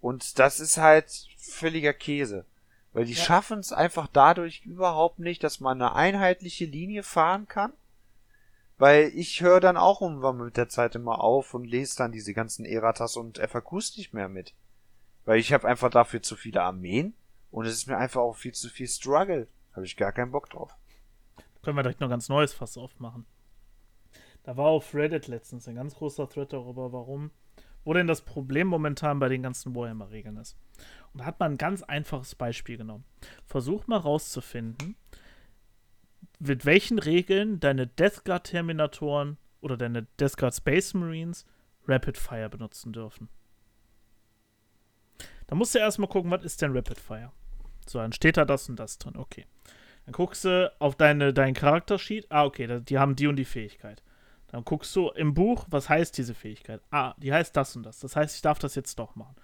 Und 0.00 0.38
das 0.38 0.60
ist 0.60 0.76
halt 0.76 1.28
völliger 1.42 1.92
Käse. 1.92 2.44
Weil 2.92 3.06
die 3.06 3.14
ja. 3.14 3.22
schaffen 3.22 3.58
es 3.58 3.72
einfach 3.72 4.06
dadurch 4.06 4.64
überhaupt 4.64 5.18
nicht, 5.18 5.42
dass 5.42 5.60
man 5.60 5.80
eine 5.80 5.94
einheitliche 5.94 6.66
Linie 6.66 7.02
fahren 7.02 7.48
kann. 7.48 7.72
Weil 8.78 9.12
ich 9.14 9.40
höre 9.40 9.60
dann 9.60 9.76
auch 9.76 10.02
irgendwann 10.02 10.38
mit 10.38 10.56
der 10.56 10.68
Zeit 10.68 10.94
immer 10.94 11.20
auf 11.20 11.54
und 11.54 11.64
lese 11.64 11.96
dann 11.96 12.12
diese 12.12 12.34
ganzen 12.34 12.64
Eratas 12.64 13.16
und 13.16 13.38
FAQs 13.38 13.96
nicht 13.96 14.12
mehr 14.12 14.28
mit. 14.28 14.54
Weil 15.24 15.38
ich 15.38 15.52
habe 15.52 15.68
einfach 15.68 15.90
dafür 15.90 16.22
zu 16.22 16.36
viele 16.36 16.62
Armeen 16.62 17.14
und 17.50 17.66
es 17.66 17.74
ist 17.74 17.86
mir 17.86 17.96
einfach 17.96 18.20
auch 18.20 18.36
viel 18.36 18.52
zu 18.52 18.68
viel 18.68 18.88
Struggle. 18.88 19.46
Habe 19.72 19.86
ich 19.86 19.96
gar 19.96 20.12
keinen 20.12 20.32
Bock 20.32 20.50
drauf. 20.50 20.74
Können 21.62 21.76
wir 21.76 21.82
direkt 21.82 22.00
noch 22.00 22.08
ganz 22.08 22.28
neues 22.28 22.52
Fass 22.52 22.76
aufmachen. 22.76 23.24
Da 24.42 24.56
war 24.56 24.66
auf 24.66 24.94
Reddit 24.94 25.28
letztens 25.28 25.68
ein 25.68 25.76
ganz 25.76 25.94
großer 25.94 26.28
Thread 26.28 26.52
darüber, 26.52 26.92
warum, 26.92 27.30
wo 27.84 27.92
denn 27.92 28.06
das 28.06 28.22
Problem 28.22 28.66
momentan 28.68 29.18
bei 29.18 29.28
den 29.28 29.42
ganzen 29.42 29.74
Warhammer-Regeln 29.74 30.36
ist. 30.36 30.56
Und 31.12 31.20
da 31.20 31.26
hat 31.26 31.40
man 31.40 31.52
ein 31.52 31.58
ganz 31.58 31.82
einfaches 31.82 32.34
Beispiel 32.34 32.76
genommen. 32.76 33.04
Versuch 33.46 33.86
mal 33.86 33.98
rauszufinden, 33.98 34.96
mit 36.38 36.64
welchen 36.64 36.98
Regeln 36.98 37.60
deine 37.60 37.86
Death 37.86 38.24
Guard 38.24 38.44
Terminatoren 38.44 39.36
oder 39.60 39.76
deine 39.76 40.06
Death 40.18 40.36
Guard 40.36 40.54
Space 40.54 40.94
Marines 40.94 41.44
Rapid 41.86 42.16
Fire 42.16 42.48
benutzen 42.48 42.92
dürfen. 42.92 43.28
Da 45.46 45.54
musst 45.54 45.74
du 45.74 45.78
erstmal 45.78 46.08
gucken, 46.08 46.30
was 46.30 46.44
ist 46.44 46.62
denn 46.62 46.74
Rapid 46.74 46.98
Fire? 46.98 47.32
So, 47.86 47.98
dann 47.98 48.12
steht 48.12 48.36
da 48.36 48.44
das 48.44 48.68
und 48.68 48.76
das 48.76 48.98
drin. 48.98 49.16
Okay. 49.16 49.46
Dann 50.06 50.12
guckst 50.12 50.44
du 50.44 50.72
auf 50.78 50.96
deine, 50.96 51.32
deinen 51.32 51.54
Charaktersheet. 51.54 52.26
Ah, 52.30 52.44
okay, 52.44 52.80
die 52.80 52.98
haben 52.98 53.16
die 53.16 53.26
und 53.26 53.36
die 53.36 53.44
Fähigkeit. 53.44 54.02
Dann 54.52 54.64
guckst 54.66 54.94
du 54.94 55.08
im 55.08 55.32
Buch, 55.32 55.64
was 55.70 55.88
heißt 55.88 56.16
diese 56.18 56.34
Fähigkeit? 56.34 56.82
Ah, 56.90 57.14
die 57.16 57.32
heißt 57.32 57.56
das 57.56 57.74
und 57.74 57.84
das. 57.84 58.00
Das 58.00 58.14
heißt, 58.14 58.36
ich 58.36 58.42
darf 58.42 58.58
das 58.58 58.74
jetzt 58.74 58.98
doch 58.98 59.16
machen. 59.16 59.34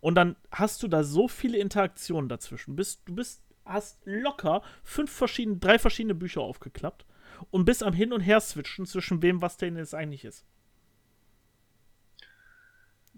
Und 0.00 0.16
dann 0.16 0.34
hast 0.50 0.82
du 0.82 0.88
da 0.88 1.04
so 1.04 1.28
viele 1.28 1.56
Interaktionen 1.58 2.28
dazwischen. 2.28 2.74
Bist, 2.74 3.02
du 3.06 3.14
bist, 3.14 3.44
hast 3.64 4.00
locker 4.04 4.62
fünf 4.82 5.12
verschiedene, 5.12 5.58
drei 5.58 5.78
verschiedene 5.78 6.16
Bücher 6.16 6.40
aufgeklappt 6.40 7.06
und 7.52 7.64
bist 7.64 7.84
am 7.84 7.94
Hin 7.94 8.12
und 8.12 8.22
Her 8.22 8.40
switchen 8.40 8.86
zwischen 8.86 9.22
wem, 9.22 9.40
was 9.40 9.56
denn 9.56 9.76
jetzt 9.76 9.94
eigentlich 9.94 10.24
ist. 10.24 10.44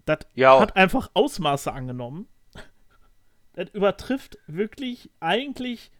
Das 0.05 0.19
ja. 0.35 0.59
hat 0.59 0.75
einfach 0.75 1.09
Ausmaße 1.15 1.73
angenommen. 1.73 2.27
Das 3.53 3.71
übertrifft 3.71 4.37
wirklich 4.45 5.09
eigentlich. 5.19 5.91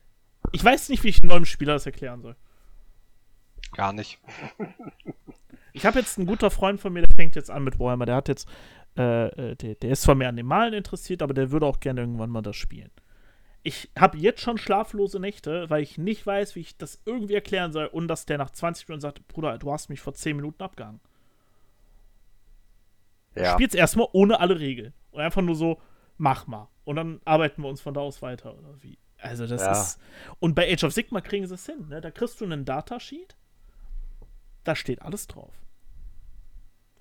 Ich 0.51 0.63
weiß 0.63 0.89
nicht, 0.89 1.03
wie 1.03 1.09
ich 1.09 1.23
einem 1.23 1.29
neuen 1.29 1.45
Spieler 1.45 1.73
das 1.73 1.87
erklären 1.87 2.21
soll. 2.21 2.35
Gar 3.73 3.93
nicht. 3.93 4.19
Ich 5.73 5.85
habe 5.85 5.99
jetzt 5.99 6.17
einen 6.17 6.27
guter 6.27 6.49
Freund 6.49 6.81
von 6.81 6.91
mir, 6.91 7.01
der 7.01 7.15
fängt 7.15 7.35
jetzt 7.35 7.51
an 7.51 7.63
mit 7.63 7.79
Warhammer. 7.79 8.05
Der 8.05 8.15
hat 8.15 8.27
jetzt, 8.27 8.49
äh, 8.97 9.27
äh, 9.27 9.55
der, 9.55 9.75
der 9.75 9.91
ist 9.91 10.01
zwar 10.01 10.15
mehr 10.15 10.29
an 10.29 10.35
den 10.35 10.45
Malen 10.45 10.73
interessiert, 10.73 11.21
aber 11.21 11.33
der 11.33 11.51
würde 11.51 11.65
auch 11.65 11.79
gerne 11.79 12.01
irgendwann 12.01 12.29
mal 12.29 12.41
das 12.41 12.55
spielen. 12.55 12.91
Ich 13.61 13.89
habe 13.97 14.17
jetzt 14.17 14.41
schon 14.41 14.57
schlaflose 14.57 15.19
Nächte, 15.19 15.69
weil 15.69 15.83
ich 15.83 15.97
nicht 15.97 16.25
weiß, 16.25 16.55
wie 16.55 16.61
ich 16.61 16.77
das 16.77 17.01
irgendwie 17.05 17.35
erklären 17.35 17.71
soll 17.71 17.85
und 17.85 18.07
dass 18.07 18.25
der 18.25 18.37
nach 18.37 18.49
20 18.49 18.87
Minuten 18.87 19.01
sagt, 19.01 19.27
Bruder, 19.27 19.57
du 19.57 19.71
hast 19.71 19.89
mich 19.89 19.99
vor 19.99 20.13
10 20.13 20.35
Minuten 20.35 20.63
abgehangen. 20.63 21.01
Ja. 23.35 23.53
Spiel's 23.53 23.73
erstmal 23.73 24.07
ohne 24.13 24.39
alle 24.39 24.59
Regeln. 24.59 24.93
Und 25.11 25.21
einfach 25.21 25.41
nur 25.41 25.55
so, 25.55 25.81
mach 26.17 26.47
mal. 26.47 26.69
Und 26.83 26.95
dann 26.95 27.21
arbeiten 27.25 27.61
wir 27.61 27.69
uns 27.69 27.81
von 27.81 27.93
da 27.93 28.01
aus 28.01 28.21
weiter, 28.21 28.57
oder 28.57 28.81
wie? 28.81 28.97
Also 29.17 29.45
das 29.45 29.61
ja. 29.61 29.71
ist. 29.71 29.99
Und 30.39 30.55
bei 30.55 30.71
Age 30.71 30.85
of 30.85 30.93
Sigma 30.93 31.21
kriegen 31.21 31.45
sie 31.45 31.53
es 31.53 31.65
hin, 31.65 31.87
ne? 31.89 31.99
Da 32.01 32.11
kriegst 32.11 32.39
du 32.39 32.45
einen 32.45 32.63
Datasheet 32.63 33.35
da 34.63 34.75
steht 34.75 35.01
alles 35.01 35.27
drauf. 35.27 35.53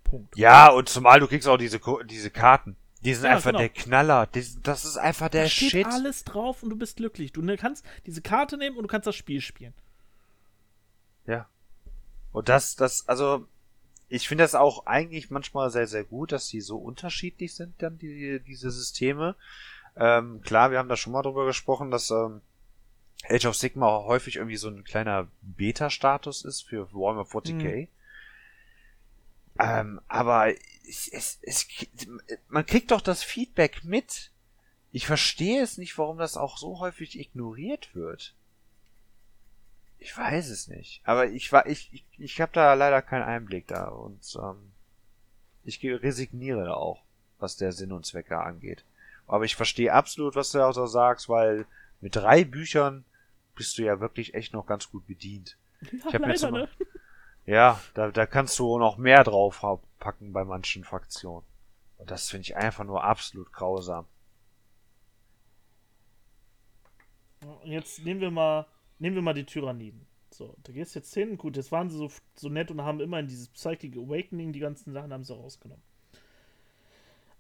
Punkt. 0.05 0.37
Ja, 0.37 0.71
und 0.71 0.89
zumal 0.89 1.21
du 1.21 1.27
kriegst 1.27 1.47
auch 1.49 1.59
diese, 1.59 1.81
diese 2.09 2.31
Karten. 2.31 2.77
Die 3.03 3.15
sind 3.15 3.27
ja, 3.27 3.37
einfach 3.37 3.51
genau. 3.51 3.61
der 3.61 3.69
Knaller. 3.69 4.27
das 4.27 4.85
ist 4.85 4.97
einfach 4.97 5.29
der 5.29 5.45
da 5.45 5.49
steht 5.49 5.71
Shit. 5.71 5.87
alles 5.87 6.25
drauf 6.25 6.63
und 6.63 6.71
du 6.71 6.77
bist 6.77 6.97
glücklich. 6.97 7.33
Du 7.33 7.45
kannst 7.57 7.85
diese 8.07 8.23
Karte 8.23 8.57
nehmen 8.57 8.77
und 8.77 8.83
du 8.83 8.89
kannst 8.89 9.07
das 9.07 9.15
Spiel 9.15 9.41
spielen. 9.41 9.75
Ja. 11.27 11.49
Und 12.33 12.49
das, 12.49 12.75
das, 12.75 13.09
also, 13.09 13.47
ich 14.09 14.27
finde 14.27 14.45
das 14.45 14.55
auch 14.55 14.87
eigentlich 14.87 15.31
manchmal 15.31 15.71
sehr, 15.71 15.87
sehr 15.87 16.05
gut, 16.05 16.33
dass 16.33 16.49
die 16.49 16.61
so 16.61 16.77
unterschiedlich 16.79 17.55
sind, 17.55 17.81
dann 17.83 17.99
die, 17.99 18.41
diese 18.41 18.71
Systeme. 18.71 19.37
Ähm, 19.97 20.41
klar, 20.43 20.71
wir 20.71 20.79
haben 20.79 20.89
da 20.89 20.97
schon 20.97 21.13
mal 21.13 21.23
drüber 21.23 21.47
gesprochen, 21.47 21.91
dass 21.91 22.11
ähm, 22.11 22.41
Age 23.25 23.47
of 23.47 23.57
Sigma 23.57 24.05
häufig 24.05 24.37
irgendwie 24.37 24.57
so 24.57 24.69
ein 24.69 24.85
kleiner 24.85 25.29
Beta-Status 25.43 26.45
ist 26.45 26.63
für 26.63 26.93
Warhammer 26.93 27.23
40k. 27.23 27.83
Mhm. 27.83 27.89
Ähm, 29.61 30.01
aber 30.07 30.51
es, 30.89 31.09
es, 31.09 31.39
es, 31.43 31.67
man 32.49 32.65
kriegt 32.65 32.91
doch 32.91 33.01
das 33.01 33.23
Feedback 33.23 33.85
mit. 33.85 34.31
Ich 34.93 35.07
verstehe 35.07 35.63
es 35.63 35.79
nicht, 35.79 35.99
warum 35.99 36.19
das 36.19 36.37
auch 36.37 36.59
so 36.59 36.79
häufig 36.79 37.19
ignoriert 37.19 37.95
wird. 37.95 38.35
Ich 39.99 40.17
weiß 40.17 40.49
es 40.49 40.69
nicht. 40.69 41.01
Aber 41.05 41.27
ich 41.27 41.53
war, 41.53 41.67
ich, 41.67 41.93
ich, 41.93 42.05
ich 42.19 42.41
habe 42.41 42.53
da 42.53 42.73
leider 42.75 43.03
keinen 43.03 43.25
Einblick 43.25 43.67
da 43.67 43.89
und 43.89 44.21
ähm, 44.41 44.73
ich 45.65 45.83
resigniere 45.83 46.65
da 46.65 46.75
auch, 46.75 47.03
was 47.39 47.57
der 47.57 47.73
Sinn 47.73 47.93
und 47.93 48.07
Zwecke 48.07 48.39
angeht. 48.39 48.85
Aber 49.27 49.45
ich 49.45 49.57
verstehe 49.57 49.93
absolut, 49.93 50.37
was 50.37 50.53
du 50.53 50.65
auch 50.65 50.73
so 50.73 50.87
sagst, 50.87 51.29
weil 51.29 51.67
mit 52.01 52.17
drei 52.17 52.45
Büchern 52.45 53.05
bist 53.55 53.77
du 53.79 53.83
ja 53.83 54.01
wirklich 54.01 54.35
echt 54.35 54.53
noch 54.53 54.67
ganz 54.67 54.91
gut 54.91 55.07
bedient. 55.07 55.57
Ja, 55.81 55.89
ich 55.93 56.15
hab 56.15 56.23
leider, 56.23 56.51
ne? 56.51 56.69
Ja, 57.47 57.81
da, 57.95 58.11
da 58.11 58.27
kannst 58.27 58.59
du 58.59 58.79
noch 58.79 58.99
mehr 58.99 59.25
drauf 59.25 59.65
packen 59.99 60.33
bei 60.33 60.45
manchen 60.45 60.85
Fraktionen. 60.85 61.47
Und 61.97 62.11
das 62.11 62.29
finde 62.29 62.43
ich 62.43 62.57
einfach 62.57 62.85
nur 62.85 63.03
absolut 63.05 63.53
grausam. 63.53 64.07
Jetzt 67.65 68.05
nehmen 68.05 68.21
wir 68.21 68.31
mal, 68.31 68.67
nehmen 68.99 69.17
wir 69.17 69.23
mal 69.23 69.35
die 69.35 69.45
Tyranniden. 69.45 70.07
So, 70.31 70.55
da 70.63 70.73
gehst 70.73 70.95
jetzt 70.95 71.15
hin. 71.15 71.39
Gut, 71.39 71.57
jetzt 71.57 71.73
waren 71.73 71.91
sie 71.91 71.97
so, 71.97 72.11
so 72.37 72.49
nett 72.49 72.71
und 72.71 72.83
haben 72.83 73.01
immer 73.01 73.19
in 73.19 73.27
dieses 73.27 73.49
Psychic 73.49 73.97
Awakening 73.97 74.53
die 74.53 74.61
ganzen 74.61 74.93
Sachen 74.93 75.13
haben 75.13 75.25
sie 75.25 75.35
rausgenommen. 75.35 75.83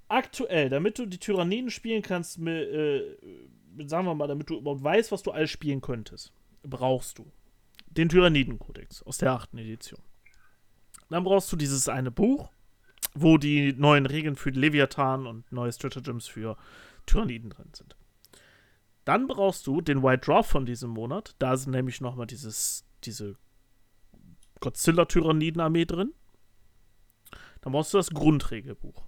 Aktuell, 0.09 0.70
damit 0.70 0.98
du 0.98 1.04
die 1.04 1.18
Tyranniden 1.18 1.70
spielen 1.70 2.02
kannst, 2.02 2.38
mit, 2.38 2.66
äh, 2.68 3.16
sagen 3.87 4.07
wir 4.07 4.14
mal, 4.14 4.26
damit 4.29 4.51
du 4.51 4.59
überhaupt 4.59 4.83
weißt, 4.83 5.12
was 5.12 5.22
du 5.22 5.31
alles 5.31 5.51
spielen 5.51 5.81
könntest, 5.81 6.33
brauchst 6.62 7.18
du 7.18 7.31
den 7.87 8.09
Tyranniden-Kodex 8.09 9.03
aus 9.03 9.18
der 9.18 9.33
achten 9.33 9.59
Edition. 9.59 10.01
Dann 11.09 11.24
brauchst 11.24 11.51
du 11.53 11.57
dieses 11.57 11.89
eine 11.89 12.11
Buch, 12.11 12.51
wo 13.14 13.39
die 13.39 13.72
neuen 13.72 14.07
Regeln 14.07 14.37
für 14.37 14.51
Leviathan 14.51 15.26
und 15.26 15.51
neue 15.53 15.72
Stratagems 15.72 16.26
für 16.26 16.57
Tyranniden 17.07 17.51
drin 17.51 17.70
sind. 17.72 17.97
Dann 19.05 19.26
brauchst 19.26 19.66
du 19.66 19.81
den 19.81 20.03
White 20.03 20.26
Draw 20.26 20.43
von 20.43 20.66
diesem 20.66 20.91
Monat. 20.91 21.35
Da 21.39 21.57
sind 21.57 21.72
nämlich 21.72 22.03
nochmal 22.03 22.26
diese 22.26 23.37
Godzilla-Tyranniden-Armee 24.61 25.87
drin. 25.87 26.12
Dann 27.62 27.72
brauchst 27.72 27.95
du 27.95 27.97
das 27.99 28.11
Grundregelbuch. 28.11 29.03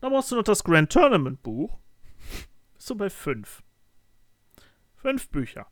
Dann 0.00 0.12
brauchst 0.12 0.30
du 0.30 0.36
noch 0.36 0.44
das 0.44 0.62
Grand 0.62 0.92
Tournament 0.92 1.42
Buch 1.42 1.76
du 2.90 2.94
bei 2.94 3.10
fünf. 3.10 3.62
Fünf 4.96 5.28
Bücher. 5.30 5.66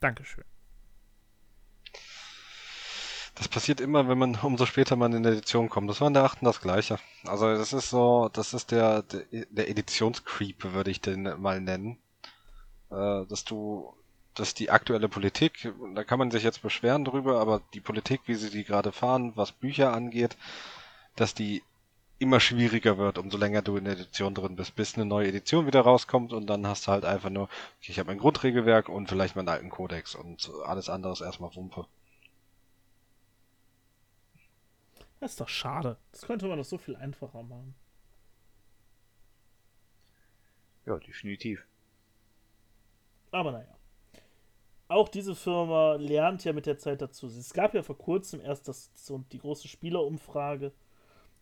Dankeschön. 0.00 0.44
Das 3.36 3.48
passiert 3.48 3.82
immer, 3.82 4.08
wenn 4.08 4.16
man 4.16 4.34
umso 4.42 4.64
später 4.64 4.96
man 4.96 5.12
in 5.12 5.22
der 5.22 5.32
Edition 5.32 5.68
kommt. 5.68 5.90
Das 5.90 6.00
war 6.00 6.08
in 6.08 6.14
der 6.14 6.24
achten 6.24 6.46
das 6.46 6.60
gleiche. 6.60 6.98
Also 7.26 7.54
das 7.54 7.74
ist 7.74 7.90
so, 7.90 8.30
das 8.32 8.54
ist 8.54 8.70
der, 8.70 9.02
der, 9.02 9.24
der 9.50 9.68
Editionscreep, 9.68 10.72
würde 10.72 10.90
ich 10.90 11.02
den 11.02 11.24
mal 11.40 11.60
nennen. 11.60 11.98
Äh, 12.90 13.26
dass 13.26 13.44
du, 13.44 13.94
dass 14.34 14.54
die 14.54 14.70
aktuelle 14.70 15.08
Politik, 15.08 15.70
da 15.94 16.02
kann 16.04 16.18
man 16.18 16.30
sich 16.30 16.44
jetzt 16.44 16.62
beschweren 16.62 17.04
drüber, 17.04 17.38
aber 17.40 17.60
die 17.74 17.80
Politik, 17.80 18.22
wie 18.26 18.36
sie 18.36 18.50
die 18.50 18.64
gerade 18.64 18.92
fahren, 18.92 19.32
was 19.34 19.52
Bücher 19.52 19.92
angeht, 19.92 20.38
dass 21.14 21.34
die 21.34 21.62
immer 22.18 22.40
schwieriger 22.40 22.98
wird, 22.98 23.18
umso 23.18 23.36
länger 23.36 23.62
du 23.62 23.76
in 23.76 23.84
der 23.84 23.94
Edition 23.94 24.34
drin 24.34 24.56
bist, 24.56 24.74
bis 24.74 24.94
eine 24.94 25.04
neue 25.04 25.28
Edition 25.28 25.66
wieder 25.66 25.82
rauskommt 25.82 26.32
und 26.32 26.46
dann 26.46 26.66
hast 26.66 26.86
du 26.86 26.92
halt 26.92 27.04
einfach 27.04 27.30
nur, 27.30 27.44
okay, 27.44 27.90
ich 27.92 27.98
habe 27.98 28.08
mein 28.08 28.18
Grundregelwerk 28.18 28.88
und 28.88 29.08
vielleicht 29.08 29.36
meinen 29.36 29.48
alten 29.48 29.68
Codex 29.68 30.14
und 30.14 30.50
alles 30.64 30.88
andere 30.88 31.12
ist 31.12 31.20
erstmal 31.20 31.54
Wumpe. 31.54 31.86
Das 35.20 35.32
ist 35.32 35.40
doch 35.40 35.48
schade. 35.48 35.96
Das 36.12 36.22
könnte 36.22 36.46
man 36.46 36.58
doch 36.58 36.64
so 36.64 36.78
viel 36.78 36.96
einfacher 36.96 37.42
machen. 37.42 37.74
Ja, 40.84 40.98
definitiv. 40.98 41.66
Aber 43.32 43.52
naja. 43.52 43.76
Auch 44.88 45.08
diese 45.08 45.34
Firma 45.34 45.96
lernt 45.96 46.44
ja 46.44 46.52
mit 46.52 46.66
der 46.66 46.78
Zeit 46.78 47.02
dazu. 47.02 47.26
Es 47.26 47.52
gab 47.52 47.74
ja 47.74 47.82
vor 47.82 47.98
kurzem 47.98 48.40
erst 48.40 48.68
das, 48.68 48.90
so 48.94 49.18
die 49.32 49.38
große 49.38 49.66
Spielerumfrage. 49.66 50.72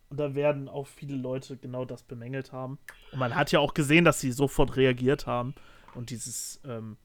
Und 0.09 0.19
da 0.19 0.35
werden 0.35 0.69
auch 0.69 0.87
viele 0.87 1.15
Leute 1.15 1.57
genau 1.57 1.85
das 1.85 2.03
bemängelt 2.03 2.51
haben. 2.51 2.77
Und 3.11 3.19
man 3.19 3.35
hat 3.35 3.51
ja 3.51 3.59
auch 3.59 3.73
gesehen, 3.73 4.05
dass 4.05 4.19
sie 4.19 4.31
sofort 4.31 4.75
reagiert 4.75 5.25
haben 5.25 5.55
und 5.95 6.09
dieses 6.09 6.61
ähm, 6.65 6.97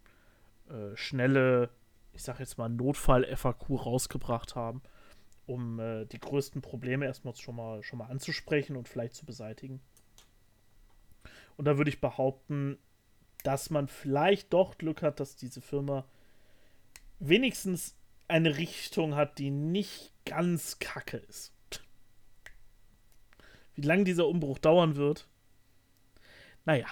äh, 0.68 0.96
schnelle, 0.96 1.70
ich 2.12 2.22
sag 2.22 2.40
jetzt 2.40 2.58
mal, 2.58 2.68
Notfall-FAQ 2.68 3.70
rausgebracht 3.70 4.54
haben, 4.54 4.82
um 5.46 5.80
äh, 5.80 6.04
die 6.04 6.20
größten 6.20 6.60
Probleme 6.60 7.06
erstmal 7.06 7.34
schon 7.36 7.56
mal, 7.56 7.82
schon 7.82 7.98
mal 7.98 8.06
anzusprechen 8.06 8.76
und 8.76 8.88
vielleicht 8.88 9.14
zu 9.14 9.24
beseitigen. 9.24 9.80
Und 11.56 11.64
da 11.64 11.76
würde 11.76 11.90
ich 11.90 12.00
behaupten, 12.00 12.78
dass 13.42 13.70
man 13.70 13.88
vielleicht 13.88 14.52
doch 14.52 14.78
Glück 14.78 15.02
hat, 15.02 15.20
dass 15.20 15.36
diese 15.36 15.60
Firma 15.60 16.04
wenigstens 17.18 17.96
eine 18.28 18.56
Richtung 18.56 19.14
hat, 19.14 19.38
die 19.38 19.50
nicht 19.50 20.12
ganz 20.24 20.78
kacke 20.78 21.16
ist. 21.16 21.52
Wie 23.80 23.86
lange 23.86 24.04
dieser 24.04 24.26
Umbruch 24.26 24.58
dauern 24.58 24.96
wird, 24.96 25.26
naja. 26.66 26.86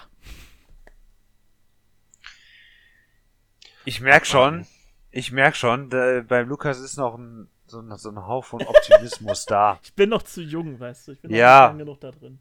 Ich 3.85 4.01
merke 4.01 4.25
schon, 4.25 4.65
ich 5.11 5.31
merke 5.31 5.55
schon, 5.55 5.89
da, 5.89 6.21
beim 6.21 6.49
Lukas 6.49 6.79
ist 6.79 6.97
noch 6.97 7.15
ein, 7.15 7.47
so, 7.67 7.79
ein, 7.79 7.95
so 7.97 8.09
ein 8.09 8.25
Hauch 8.25 8.45
von 8.45 8.63
Optimismus 8.63 9.45
da. 9.45 9.79
Ich 9.83 9.93
bin 9.93 10.09
noch 10.09 10.23
zu 10.23 10.41
jung, 10.41 10.79
weißt 10.79 11.07
du. 11.07 11.11
Ich 11.11 11.21
bin 11.21 11.31
ja, 11.31 11.67
noch 11.67 11.73
nicht 11.73 11.85
genug 11.85 12.01
da 12.01 12.11
drin. 12.11 12.39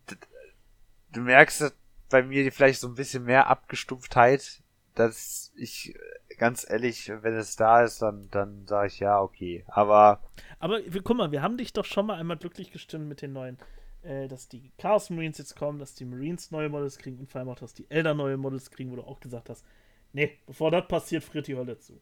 Du 1.12 1.20
merkst 1.20 1.74
bei 2.08 2.22
mir 2.22 2.50
vielleicht 2.50 2.80
so 2.80 2.88
ein 2.88 2.94
bisschen 2.94 3.24
mehr 3.24 3.48
Abgestumpftheit, 3.48 4.62
dass 4.94 5.52
ich 5.56 5.94
ganz 6.38 6.68
ehrlich, 6.68 7.12
wenn 7.20 7.34
es 7.34 7.56
da 7.56 7.82
ist, 7.82 8.00
dann, 8.00 8.28
dann 8.30 8.66
sage 8.66 8.86
ich 8.86 9.00
ja, 9.00 9.20
okay. 9.20 9.64
Aber. 9.68 10.20
Aber 10.58 10.80
guck 10.82 11.16
mal, 11.16 11.32
wir 11.32 11.42
haben 11.42 11.58
dich 11.58 11.72
doch 11.72 11.84
schon 11.84 12.06
mal 12.06 12.18
einmal 12.18 12.38
glücklich 12.38 12.72
gestimmt 12.72 13.08
mit 13.08 13.20
den 13.20 13.32
neuen, 13.32 13.58
äh, 14.02 14.28
dass 14.28 14.48
die 14.48 14.72
Chaos 14.78 15.10
Marines 15.10 15.38
jetzt 15.38 15.56
kommen, 15.56 15.78
dass 15.78 15.94
die 15.94 16.04
Marines 16.04 16.50
neue 16.50 16.68
Models 16.68 16.98
kriegen 16.98 17.18
und 17.18 17.30
vor 17.30 17.40
allem 17.40 17.50
auch, 17.50 17.58
dass 17.58 17.74
die 17.74 17.90
Elder 17.90 18.14
neue 18.14 18.36
Models 18.36 18.70
kriegen, 18.70 18.90
wo 18.90 18.96
du 18.96 19.02
auch 19.02 19.20
gesagt 19.20 19.50
hast, 19.50 19.64
nee, 20.12 20.38
bevor 20.46 20.70
das 20.70 20.86
passiert, 20.88 21.24
friert 21.24 21.46
die 21.46 21.56
Hölle 21.56 21.78
zu. 21.78 22.00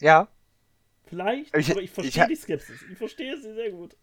Ja. 0.00 0.28
Vielleicht, 1.04 1.56
ich, 1.56 1.70
aber 1.70 1.82
ich 1.82 1.90
verstehe 1.90 2.26
die 2.28 2.36
Skepsis. 2.36 2.82
Ich 2.90 2.98
verstehe 2.98 3.36
sie 3.40 3.52
sehr 3.54 3.70
gut. 3.70 3.96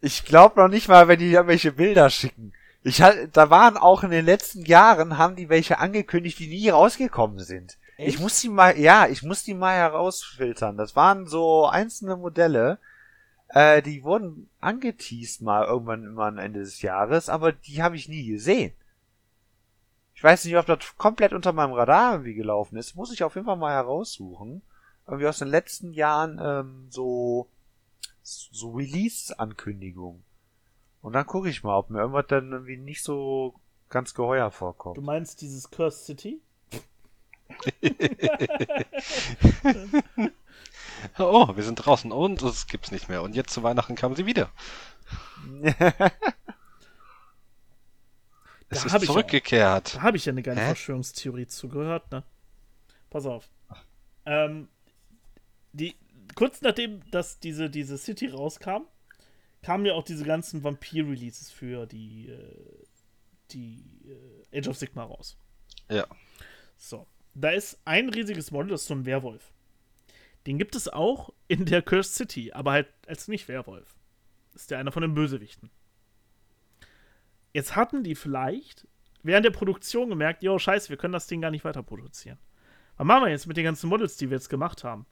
Ich 0.00 0.24
glaube 0.24 0.60
noch 0.60 0.68
nicht 0.68 0.88
mal, 0.88 1.08
wenn 1.08 1.18
die 1.18 1.32
irgendwelche 1.32 1.72
Bilder 1.72 2.10
schicken. 2.10 2.52
Ich 2.84 3.00
hatte, 3.00 3.28
da 3.28 3.50
waren 3.50 3.76
auch 3.76 4.02
in 4.02 4.10
den 4.10 4.24
letzten 4.24 4.64
Jahren, 4.64 5.18
haben 5.18 5.36
die 5.36 5.48
welche 5.48 5.78
angekündigt, 5.78 6.38
die 6.38 6.48
nie 6.48 6.68
rausgekommen 6.68 7.38
sind. 7.38 7.78
Echt? 7.96 8.14
Ich 8.14 8.20
muss 8.20 8.40
die 8.40 8.48
mal, 8.48 8.76
ja, 8.78 9.06
ich 9.06 9.22
muss 9.22 9.44
die 9.44 9.54
mal 9.54 9.74
herausfiltern. 9.74 10.76
Das 10.76 10.96
waren 10.96 11.26
so 11.26 11.66
einzelne 11.66 12.16
Modelle, 12.16 12.78
äh, 13.52 13.82
die 13.82 14.02
wurden 14.02 14.48
angeteased 14.60 15.42
mal 15.42 15.66
irgendwann 15.66 16.04
immer 16.04 16.24
am 16.24 16.38
Ende 16.38 16.60
des 16.60 16.80
Jahres, 16.80 17.28
aber 17.28 17.52
die 17.52 17.82
habe 17.82 17.96
ich 17.96 18.08
nie 18.08 18.26
gesehen. 18.26 18.72
Ich 20.14 20.24
weiß 20.24 20.44
nicht, 20.44 20.56
ob 20.56 20.66
das 20.66 20.96
komplett 20.96 21.34
unter 21.34 21.52
meinem 21.52 21.74
Radar 21.74 22.12
irgendwie 22.12 22.34
gelaufen 22.34 22.76
ist. 22.76 22.96
Muss 22.96 23.12
ich 23.12 23.24
auf 23.24 23.34
jeden 23.34 23.46
Fall 23.46 23.56
mal 23.56 23.72
heraussuchen. 23.72 24.62
Irgendwie 25.06 25.26
aus 25.26 25.38
den 25.38 25.48
letzten 25.48 25.92
Jahren 25.92 26.40
ähm, 26.42 26.86
so 26.90 27.48
so 28.22 28.70
Release-Ankündigungen. 28.70 30.24
Und 31.02 31.12
dann 31.12 31.26
gucke 31.26 31.48
ich 31.48 31.64
mal, 31.64 31.76
ob 31.76 31.90
mir 31.90 31.98
irgendwas 31.98 32.26
dann 32.28 32.52
irgendwie 32.52 32.76
nicht 32.76 33.02
so 33.02 33.54
ganz 33.88 34.14
geheuer 34.14 34.50
vorkommt. 34.50 34.96
Du 34.96 35.02
meinst 35.02 35.42
dieses 35.42 35.70
Curse 35.70 36.04
City? 36.04 36.40
oh, 41.18 41.56
wir 41.56 41.64
sind 41.64 41.76
draußen 41.76 42.12
und 42.12 42.42
es 42.42 42.66
gibt's 42.66 42.90
nicht 42.90 43.08
mehr. 43.08 43.22
Und 43.22 43.34
jetzt 43.34 43.52
zu 43.52 43.62
Weihnachten 43.62 43.94
kamen 43.94 44.16
sie 44.16 44.26
wieder. 44.26 44.50
es 48.68 48.84
ist 48.84 49.00
zurückgekehrt. 49.06 49.94
Ja, 49.94 49.98
da 49.98 50.02
habe 50.02 50.16
ich 50.16 50.24
ja 50.24 50.32
eine 50.32 50.42
geile 50.42 50.60
Hä? 50.60 50.66
Verschwörungstheorie 50.66 51.46
zugehört, 51.46 52.10
ne? 52.10 52.22
Pass 53.10 53.26
auf. 53.26 53.48
Ähm, 54.24 54.68
die, 55.72 55.96
kurz 56.34 56.60
nachdem, 56.62 57.08
dass 57.10 57.38
diese, 57.40 57.68
diese 57.68 57.98
City 57.98 58.28
rauskam, 58.28 58.86
kamen 59.62 59.86
ja 59.86 59.94
auch 59.94 60.04
diese 60.04 60.24
ganzen 60.24 60.62
Vampir-Releases 60.62 61.50
für 61.50 61.86
die, 61.86 62.28
äh, 62.28 62.84
die 63.50 63.84
äh, 64.50 64.58
Age 64.58 64.68
of 64.68 64.76
Sigma 64.76 65.04
raus. 65.04 65.36
Ja. 65.90 66.06
So. 66.76 67.06
Da 67.34 67.50
ist 67.50 67.78
ein 67.84 68.10
riesiges 68.10 68.50
Model, 68.50 68.72
das 68.72 68.82
ist 68.82 68.88
so 68.88 68.94
ein 68.94 69.06
Werwolf. 69.06 69.52
Den 70.46 70.58
gibt 70.58 70.74
es 70.74 70.88
auch 70.88 71.30
in 71.48 71.66
der 71.66 71.82
Cursed 71.82 72.14
City, 72.14 72.52
aber 72.52 72.72
halt 72.72 72.88
als 73.06 73.28
nicht 73.28 73.48
Werwolf. 73.48 73.96
Ist 74.54 74.70
ja 74.70 74.78
einer 74.78 74.92
von 74.92 75.02
den 75.02 75.14
Bösewichten. 75.14 75.70
Jetzt 77.52 77.76
hatten 77.76 78.02
die 78.02 78.14
vielleicht 78.14 78.86
während 79.22 79.44
der 79.44 79.50
Produktion 79.50 80.08
gemerkt, 80.08 80.42
jo, 80.42 80.58
scheiße, 80.58 80.88
wir 80.88 80.96
können 80.96 81.12
das 81.12 81.26
Ding 81.26 81.40
gar 81.40 81.50
nicht 81.50 81.64
weiter 81.64 81.82
produzieren. 81.82 82.38
Was 82.96 83.06
machen 83.06 83.24
wir 83.24 83.30
jetzt 83.30 83.46
mit 83.46 83.56
den 83.56 83.64
ganzen 83.64 83.88
Models, 83.88 84.16
die 84.16 84.30
wir 84.30 84.36
jetzt 84.36 84.48
gemacht 84.48 84.84
haben? 84.84 85.06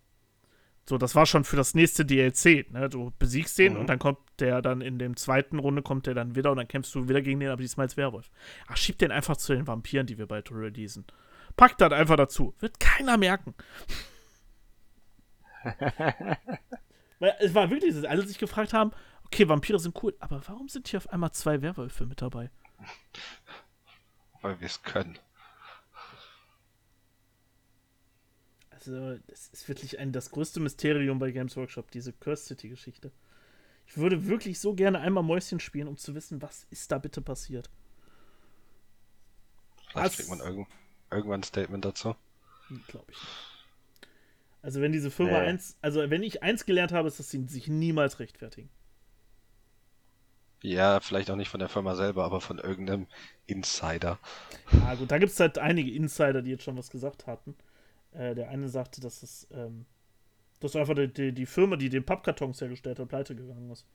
So, 0.88 0.98
das 0.98 1.14
war 1.14 1.26
schon 1.26 1.44
für 1.44 1.56
das 1.56 1.74
nächste 1.74 2.04
DLC. 2.04 2.70
Ne? 2.72 2.88
Du 2.88 3.12
besiegst 3.18 3.58
den 3.58 3.74
mhm. 3.74 3.80
und 3.80 3.86
dann 3.88 3.98
kommt 3.98 4.18
der 4.38 4.60
dann 4.62 4.80
in 4.80 4.98
dem 4.98 5.16
zweiten 5.16 5.58
Runde 5.58 5.82
kommt 5.82 6.06
der 6.06 6.14
dann 6.14 6.34
wieder 6.34 6.50
und 6.50 6.56
dann 6.56 6.68
kämpfst 6.68 6.94
du 6.94 7.08
wieder 7.08 7.22
gegen 7.22 7.38
den, 7.40 7.50
aber 7.50 7.62
diesmal 7.62 7.84
als 7.84 7.96
Werwolf. 7.96 8.30
Ach, 8.66 8.76
schieb 8.76 8.98
den 8.98 9.12
einfach 9.12 9.36
zu 9.36 9.54
den 9.54 9.66
Vampiren, 9.66 10.06
die 10.06 10.18
wir 10.18 10.26
bald 10.26 10.50
releasen. 10.50 11.04
Pack 11.56 11.78
das 11.78 11.92
einfach 11.92 12.16
dazu. 12.16 12.54
Wird 12.58 12.80
keiner 12.80 13.16
merken. 13.18 13.54
Weil 17.18 17.36
es 17.40 17.54
war 17.54 17.70
wirklich, 17.70 17.94
dass 17.94 18.04
alle 18.04 18.26
sich 18.26 18.38
gefragt 18.38 18.72
haben, 18.72 18.92
okay, 19.24 19.48
Vampire 19.48 19.78
sind 19.78 20.02
cool, 20.02 20.16
aber 20.18 20.42
warum 20.46 20.68
sind 20.68 20.88
hier 20.88 20.98
auf 20.98 21.10
einmal 21.10 21.32
zwei 21.32 21.62
Werwölfe 21.62 22.06
mit 22.06 22.22
dabei? 22.22 22.50
Weil 24.40 24.58
wir 24.60 24.66
es 24.66 24.82
können. 24.82 25.18
Also, 28.70 29.18
das 29.26 29.48
ist 29.48 29.68
wirklich 29.68 29.98
ein, 29.98 30.12
das 30.12 30.30
größte 30.30 30.58
Mysterium 30.58 31.18
bei 31.18 31.30
Games 31.32 31.56
Workshop, 31.56 31.90
diese 31.90 32.14
Curse 32.14 32.46
City-Geschichte. 32.46 33.12
Ich 33.86 33.98
würde 33.98 34.26
wirklich 34.26 34.58
so 34.58 34.74
gerne 34.74 35.00
einmal 35.00 35.22
Mäuschen 35.22 35.60
spielen, 35.60 35.88
um 35.88 35.98
zu 35.98 36.14
wissen, 36.14 36.40
was 36.40 36.64
ist 36.70 36.90
da 36.90 36.96
bitte 36.98 37.20
passiert. 37.20 37.68
Vielleicht 39.90 40.16
kriegt 40.16 40.30
man 40.30 40.40
irgend, 40.40 40.68
irgendwann 41.10 41.40
ein 41.40 41.44
Statement 41.44 41.84
dazu. 41.84 42.14
Glaube 42.86 43.10
ich 43.10 43.20
nicht. 43.20 43.49
Also 44.62 44.80
wenn 44.80 44.92
diese 44.92 45.10
Firma 45.10 45.40
nee. 45.40 45.48
eins, 45.48 45.76
also 45.80 46.08
wenn 46.10 46.22
ich 46.22 46.42
eins 46.42 46.66
gelernt 46.66 46.92
habe, 46.92 47.08
ist, 47.08 47.18
dass 47.18 47.30
sie 47.30 47.46
sich 47.46 47.68
niemals 47.68 48.18
rechtfertigen. 48.20 48.70
Ja, 50.62 51.00
vielleicht 51.00 51.30
auch 51.30 51.36
nicht 51.36 51.48
von 51.48 51.60
der 51.60 51.70
Firma 51.70 51.94
selber, 51.94 52.24
aber 52.24 52.40
von 52.40 52.58
irgendeinem 52.58 53.06
Insider. 53.46 54.18
Ja 54.72 54.94
gut, 54.94 55.10
da 55.10 55.16
gibt 55.18 55.32
es 55.32 55.40
halt 55.40 55.58
einige 55.58 55.90
Insider, 55.90 56.42
die 56.42 56.50
jetzt 56.50 56.64
schon 56.64 56.76
was 56.76 56.90
gesagt 56.90 57.26
hatten. 57.26 57.54
Äh, 58.12 58.34
der 58.34 58.50
eine 58.50 58.68
sagte, 58.68 59.00
dass 59.00 59.22
es, 59.22 59.48
ähm, 59.52 59.86
dass 60.60 60.76
einfach 60.76 60.94
die, 60.94 61.32
die, 61.32 61.46
Firma, 61.46 61.76
die 61.76 61.88
den 61.88 62.04
Pappkartons 62.04 62.60
hergestellt 62.60 62.98
hat, 62.98 63.08
pleite 63.08 63.34
gegangen 63.34 63.70
ist. 63.70 63.86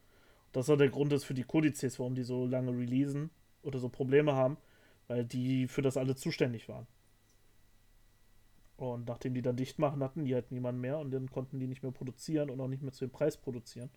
Und 0.47 0.55
das 0.55 0.67
war 0.67 0.77
der 0.77 0.89
Grund 0.89 1.13
ist 1.13 1.25
für 1.25 1.35
die 1.35 1.43
Kodizes, 1.43 1.99
warum 1.99 2.15
die 2.15 2.23
so 2.23 2.47
lange 2.47 2.71
releasen 2.71 3.29
oder 3.61 3.77
so 3.77 3.89
Probleme 3.89 4.33
haben, 4.33 4.57
weil 5.07 5.23
die 5.23 5.67
für 5.67 5.83
das 5.83 5.97
alle 5.97 6.15
zuständig 6.15 6.67
waren. 6.67 6.87
Und 8.77 9.07
nachdem 9.07 9.33
die 9.33 9.41
dann 9.41 9.55
dicht 9.55 9.79
machen, 9.79 10.03
hatten 10.03 10.25
die 10.25 10.33
halt 10.33 10.51
niemanden 10.51 10.81
mehr 10.81 10.97
und 10.99 11.11
dann 11.11 11.31
konnten 11.31 11.59
die 11.59 11.67
nicht 11.67 11.83
mehr 11.83 11.93
produzieren 11.93 12.49
und 12.49 12.59
auch 12.59 12.67
nicht 12.67 12.83
mehr 12.83 12.91
zu 12.91 13.05
dem 13.05 13.11
Preis 13.11 13.37
produzieren. 13.37 13.89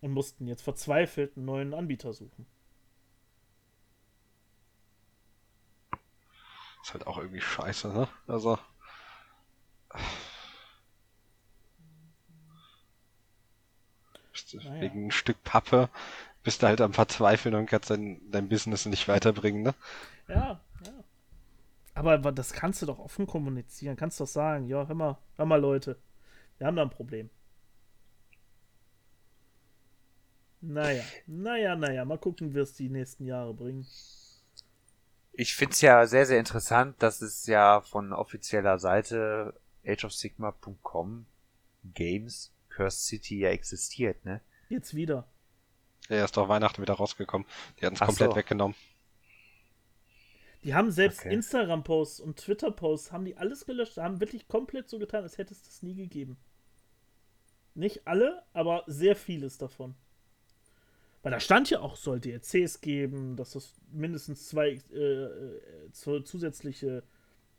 Und 0.00 0.12
mussten 0.12 0.46
jetzt 0.46 0.62
verzweifelt 0.62 1.36
einen 1.36 1.46
neuen 1.46 1.72
Anbieter 1.72 2.12
suchen. 2.12 2.46
Ist 6.82 6.92
halt 6.92 7.06
auch 7.06 7.16
irgendwie 7.16 7.40
scheiße, 7.40 7.88
ne? 7.88 8.08
Also. 8.26 8.58
naja. 14.52 14.80
Wegen 14.82 15.06
ein 15.06 15.10
Stück 15.10 15.42
Pappe 15.44 15.88
bist 16.42 16.62
du 16.62 16.66
halt 16.66 16.80
am 16.80 16.92
Verzweifeln 16.92 17.54
und 17.54 17.66
kannst 17.66 17.90
dein, 17.90 18.20
dein 18.30 18.48
Business 18.48 18.86
nicht 18.86 19.08
weiterbringen, 19.08 19.62
ne? 19.62 19.74
Ja, 20.28 20.34
ja. 20.34 20.60
Aber 21.94 22.32
das 22.32 22.52
kannst 22.52 22.82
du 22.82 22.86
doch 22.86 22.98
offen 22.98 23.26
kommunizieren. 23.26 23.96
Kannst 23.96 24.20
doch 24.20 24.26
sagen, 24.26 24.66
ja, 24.66 24.86
hör 24.86 24.94
mal, 24.94 25.18
hör 25.36 25.46
mal, 25.46 25.60
Leute, 25.60 25.96
wir 26.58 26.66
haben 26.66 26.76
da 26.76 26.82
ein 26.82 26.90
Problem. 26.90 27.30
Naja, 30.60 31.04
naja, 31.26 31.76
naja, 31.76 32.04
mal 32.04 32.18
gucken, 32.18 32.54
wie 32.54 32.58
es 32.58 32.72
die 32.72 32.88
nächsten 32.88 33.26
Jahre 33.26 33.52
bringen. 33.52 33.86
Ich 35.32 35.54
find's 35.54 35.80
ja 35.80 36.06
sehr, 36.06 36.26
sehr 36.26 36.38
interessant, 36.38 37.02
dass 37.02 37.20
es 37.20 37.46
ja 37.46 37.80
von 37.82 38.12
offizieller 38.12 38.78
Seite 38.78 39.54
ageofsigma.com 39.84 41.26
Games 41.92 42.52
Cursed 42.70 43.02
City 43.02 43.40
ja 43.40 43.50
existiert, 43.50 44.24
ne? 44.24 44.40
Jetzt 44.68 44.94
wieder. 44.94 45.28
Er 46.08 46.24
ist 46.24 46.36
doch 46.36 46.48
Weihnachten 46.48 46.80
wieder 46.82 46.94
rausgekommen. 46.94 47.46
Die 47.78 47.86
hatten 47.86 47.96
es 47.96 48.00
komplett 48.00 48.30
so. 48.30 48.36
weggenommen. 48.36 48.76
Die 50.64 50.74
haben 50.74 50.90
selbst 50.90 51.20
Okay. 51.20 51.34
Instagram-Posts 51.34 52.20
und 52.20 52.38
Twitter-Posts, 52.38 53.12
haben 53.12 53.24
die 53.26 53.36
alles 53.36 53.66
gelöscht, 53.66 53.98
haben 53.98 54.20
wirklich 54.20 54.48
komplett 54.48 54.88
so 54.88 54.98
getan, 54.98 55.22
als 55.22 55.36
hätte 55.38 55.52
es 55.52 55.62
das 55.62 55.82
nie 55.82 55.94
gegeben. 55.94 56.38
Nicht 57.74 58.06
alle, 58.06 58.42
aber 58.52 58.84
sehr 58.86 59.14
vieles 59.16 59.58
davon. 59.58 59.94
Weil 61.22 61.32
da 61.32 61.40
stand 61.40 61.70
ja 61.70 61.80
auch, 61.80 61.96
soll 61.96 62.20
DLCs 62.20 62.80
geben, 62.80 63.36
dass 63.36 63.54
es 63.54 63.74
mindestens 63.90 64.48
zwei 64.48 64.78
äh, 64.92 64.96
äh, 64.96 65.90
zu- 65.92 66.20
zusätzliche 66.20 67.02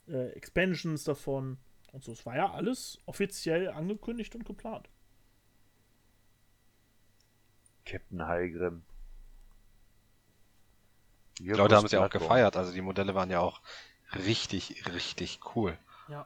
äh, 0.08 0.30
Expansions 0.34 1.04
davon 1.04 1.58
und 1.92 2.04
so. 2.04 2.12
Es 2.12 2.26
war 2.26 2.36
ja 2.36 2.52
alles 2.52 3.00
offiziell 3.06 3.70
angekündigt 3.70 4.36
und 4.36 4.46
geplant. 4.46 4.90
Captain 7.86 8.26
Heilgrim. 8.26 8.84
Die 11.40 11.50
Leute 11.50 11.76
haben 11.76 11.86
es 11.86 11.92
ja 11.92 12.06
auch 12.06 12.10
gefeiert. 12.10 12.56
Also 12.58 12.72
die 12.72 12.82
Modelle 12.82 13.16
waren 13.16 13.30
ja 13.30 13.40
auch 13.42 13.62
richtig, 14.14 14.84
richtig 14.94 15.40
cool. 15.56 15.78
Ja. 16.08 16.26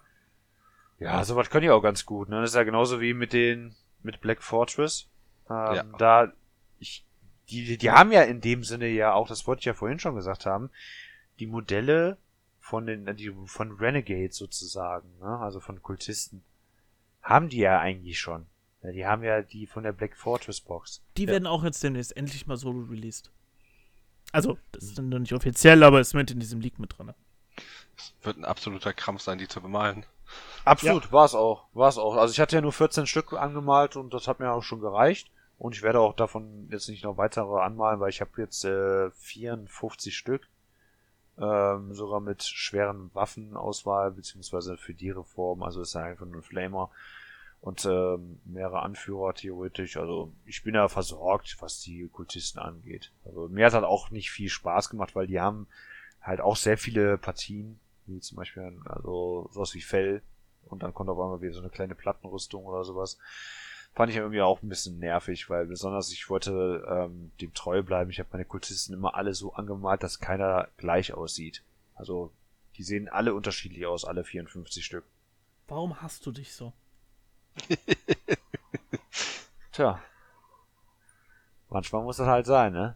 Ja, 0.99 1.23
sowas 1.23 1.49
können 1.49 1.63
die 1.63 1.69
auch 1.71 1.81
ganz 1.81 2.05
gut, 2.05 2.29
ne? 2.29 2.41
Das 2.41 2.51
ist 2.51 2.55
ja 2.55 2.63
genauso 2.63 2.99
wie 2.99 3.13
mit 3.13 3.33
den, 3.33 3.75
mit 4.03 4.21
Black 4.21 4.43
Fortress. 4.43 5.07
Ähm, 5.49 5.55
Ja. 5.75 5.83
Da, 5.97 6.33
ich, 6.77 7.05
die, 7.49 7.65
die, 7.65 7.77
die 7.77 7.91
haben 7.91 8.11
ja 8.11 8.23
in 8.23 8.41
dem 8.41 8.63
Sinne 8.63 8.87
ja 8.87 9.13
auch, 9.13 9.27
das 9.27 9.47
wollte 9.47 9.61
ich 9.61 9.65
ja 9.65 9.73
vorhin 9.73 9.99
schon 9.99 10.15
gesagt 10.15 10.45
haben, 10.45 10.69
die 11.39 11.47
Modelle 11.47 12.17
von 12.59 12.85
den, 12.85 13.15
die, 13.15 13.33
von 13.45 13.71
Renegades 13.71 14.37
sozusagen, 14.37 15.17
ne? 15.19 15.39
Also 15.39 15.59
von 15.59 15.81
Kultisten, 15.81 16.43
haben 17.21 17.49
die 17.49 17.59
ja 17.59 17.79
eigentlich 17.79 18.19
schon. 18.19 18.45
Ja, 18.83 18.91
die 18.91 19.05
haben 19.05 19.23
ja 19.23 19.41
die 19.41 19.67
von 19.67 19.83
der 19.83 19.91
Black 19.91 20.15
Fortress 20.15 20.61
Box. 20.61 21.01
Die 21.17 21.27
werden 21.27 21.47
auch 21.47 21.63
jetzt 21.63 21.83
demnächst 21.83 22.15
endlich 22.15 22.45
mal 22.47 22.57
solo 22.57 22.81
released. 22.81 23.31
Also, 24.31 24.57
das 24.71 24.83
ist 24.83 24.97
dann 24.97 25.09
noch 25.09 25.19
nicht 25.19 25.33
offiziell, 25.33 25.83
aber 25.83 25.99
es 25.99 26.09
ist 26.09 26.13
mit 26.13 26.31
in 26.31 26.39
diesem 26.39 26.61
Leak 26.61 26.79
mit 26.79 26.97
drin. 26.97 27.13
Es 27.97 28.13
wird 28.21 28.37
ein 28.37 28.45
absoluter 28.45 28.93
Krampf 28.93 29.21
sein, 29.21 29.37
die 29.37 29.47
zu 29.47 29.61
bemalen. 29.61 30.05
Absolut, 30.65 31.11
war 31.11 31.25
es 31.25 31.33
auch, 31.33 31.65
war 31.73 31.89
es 31.89 31.97
auch. 31.97 32.15
Also 32.15 32.31
ich 32.31 32.39
hatte 32.39 32.55
ja 32.55 32.61
nur 32.61 32.71
14 32.71 33.07
Stück 33.07 33.33
angemalt 33.33 33.95
und 33.95 34.13
das 34.13 34.27
hat 34.27 34.39
mir 34.39 34.51
auch 34.51 34.63
schon 34.63 34.79
gereicht. 34.79 35.31
Und 35.57 35.75
ich 35.75 35.81
werde 35.81 35.99
auch 35.99 36.15
davon 36.15 36.69
jetzt 36.71 36.87
nicht 36.87 37.03
noch 37.03 37.17
weitere 37.17 37.59
anmalen, 37.59 37.99
weil 37.99 38.09
ich 38.09 38.21
habe 38.21 38.31
jetzt 38.37 38.63
äh, 38.63 39.11
54 39.11 40.15
Stück. 40.15 40.47
Ähm, 41.37 41.93
sogar 41.93 42.19
mit 42.19 42.43
schweren 42.43 43.11
Waffenauswahl, 43.13 44.11
beziehungsweise 44.11 44.77
für 44.77 44.93
die 44.93 45.09
Reform. 45.09 45.63
Also 45.63 45.81
ist 45.81 45.95
ja 45.95 46.03
einfach 46.03 46.25
nur 46.25 46.37
ein 46.37 46.43
Flamer. 46.43 46.91
Und 47.61 47.85
ähm, 47.85 48.39
mehrere 48.45 48.83
Anführer 48.83 49.33
theoretisch. 49.33 49.97
Also 49.97 50.31
ich 50.45 50.63
bin 50.63 50.75
ja 50.75 50.87
versorgt, 50.87 51.57
was 51.59 51.81
die 51.81 52.07
Kultisten 52.07 52.59
angeht. 52.59 53.11
Also 53.25 53.49
mir 53.49 53.65
hat 53.65 53.73
halt 53.73 53.83
auch 53.83 54.11
nicht 54.11 54.31
viel 54.31 54.49
Spaß 54.49 54.89
gemacht, 54.89 55.13
weil 55.15 55.27
die 55.27 55.41
haben 55.41 55.67
halt 56.21 56.39
auch 56.39 56.55
sehr 56.55 56.77
viele 56.77 57.17
Partien, 57.17 57.79
wie 58.05 58.19
zum 58.21 58.37
Beispiel 58.37 58.79
also 58.85 59.49
sowas 59.51 59.73
wie 59.73 59.81
Fell 59.81 60.21
und 60.65 60.83
dann 60.83 60.93
kommt 60.93 61.09
auf 61.09 61.19
einmal 61.19 61.41
wieder 61.41 61.53
so 61.53 61.59
eine 61.59 61.69
kleine 61.69 61.95
Plattenrüstung 61.95 62.65
oder 62.65 62.83
sowas. 62.83 63.17
Fand 63.93 64.11
ich 64.11 64.17
irgendwie 64.17 64.41
auch 64.41 64.61
ein 64.61 64.69
bisschen 64.69 64.99
nervig, 64.99 65.49
weil 65.49 65.65
besonders 65.65 66.11
ich 66.11 66.29
wollte 66.29 66.85
ähm, 66.87 67.31
dem 67.41 67.53
treu 67.53 67.81
bleiben. 67.81 68.11
Ich 68.11 68.19
habe 68.19 68.29
meine 68.31 68.45
Kultisten 68.45 68.93
immer 68.93 69.15
alle 69.15 69.33
so 69.33 69.53
angemalt, 69.53 70.03
dass 70.03 70.19
keiner 70.19 70.69
gleich 70.77 71.13
aussieht. 71.13 71.63
Also 71.95 72.31
die 72.77 72.83
sehen 72.83 73.09
alle 73.09 73.33
unterschiedlich 73.33 73.85
aus, 73.85 74.05
alle 74.05 74.23
54 74.23 74.85
Stück. 74.85 75.03
Warum 75.67 76.01
hast 76.01 76.25
du 76.25 76.31
dich 76.31 76.53
so? 76.53 76.71
Tja. 79.71 80.01
Manchmal 81.69 82.03
muss 82.03 82.17
das 82.17 82.27
halt 82.27 82.45
sein, 82.45 82.73
ne? 82.73 82.95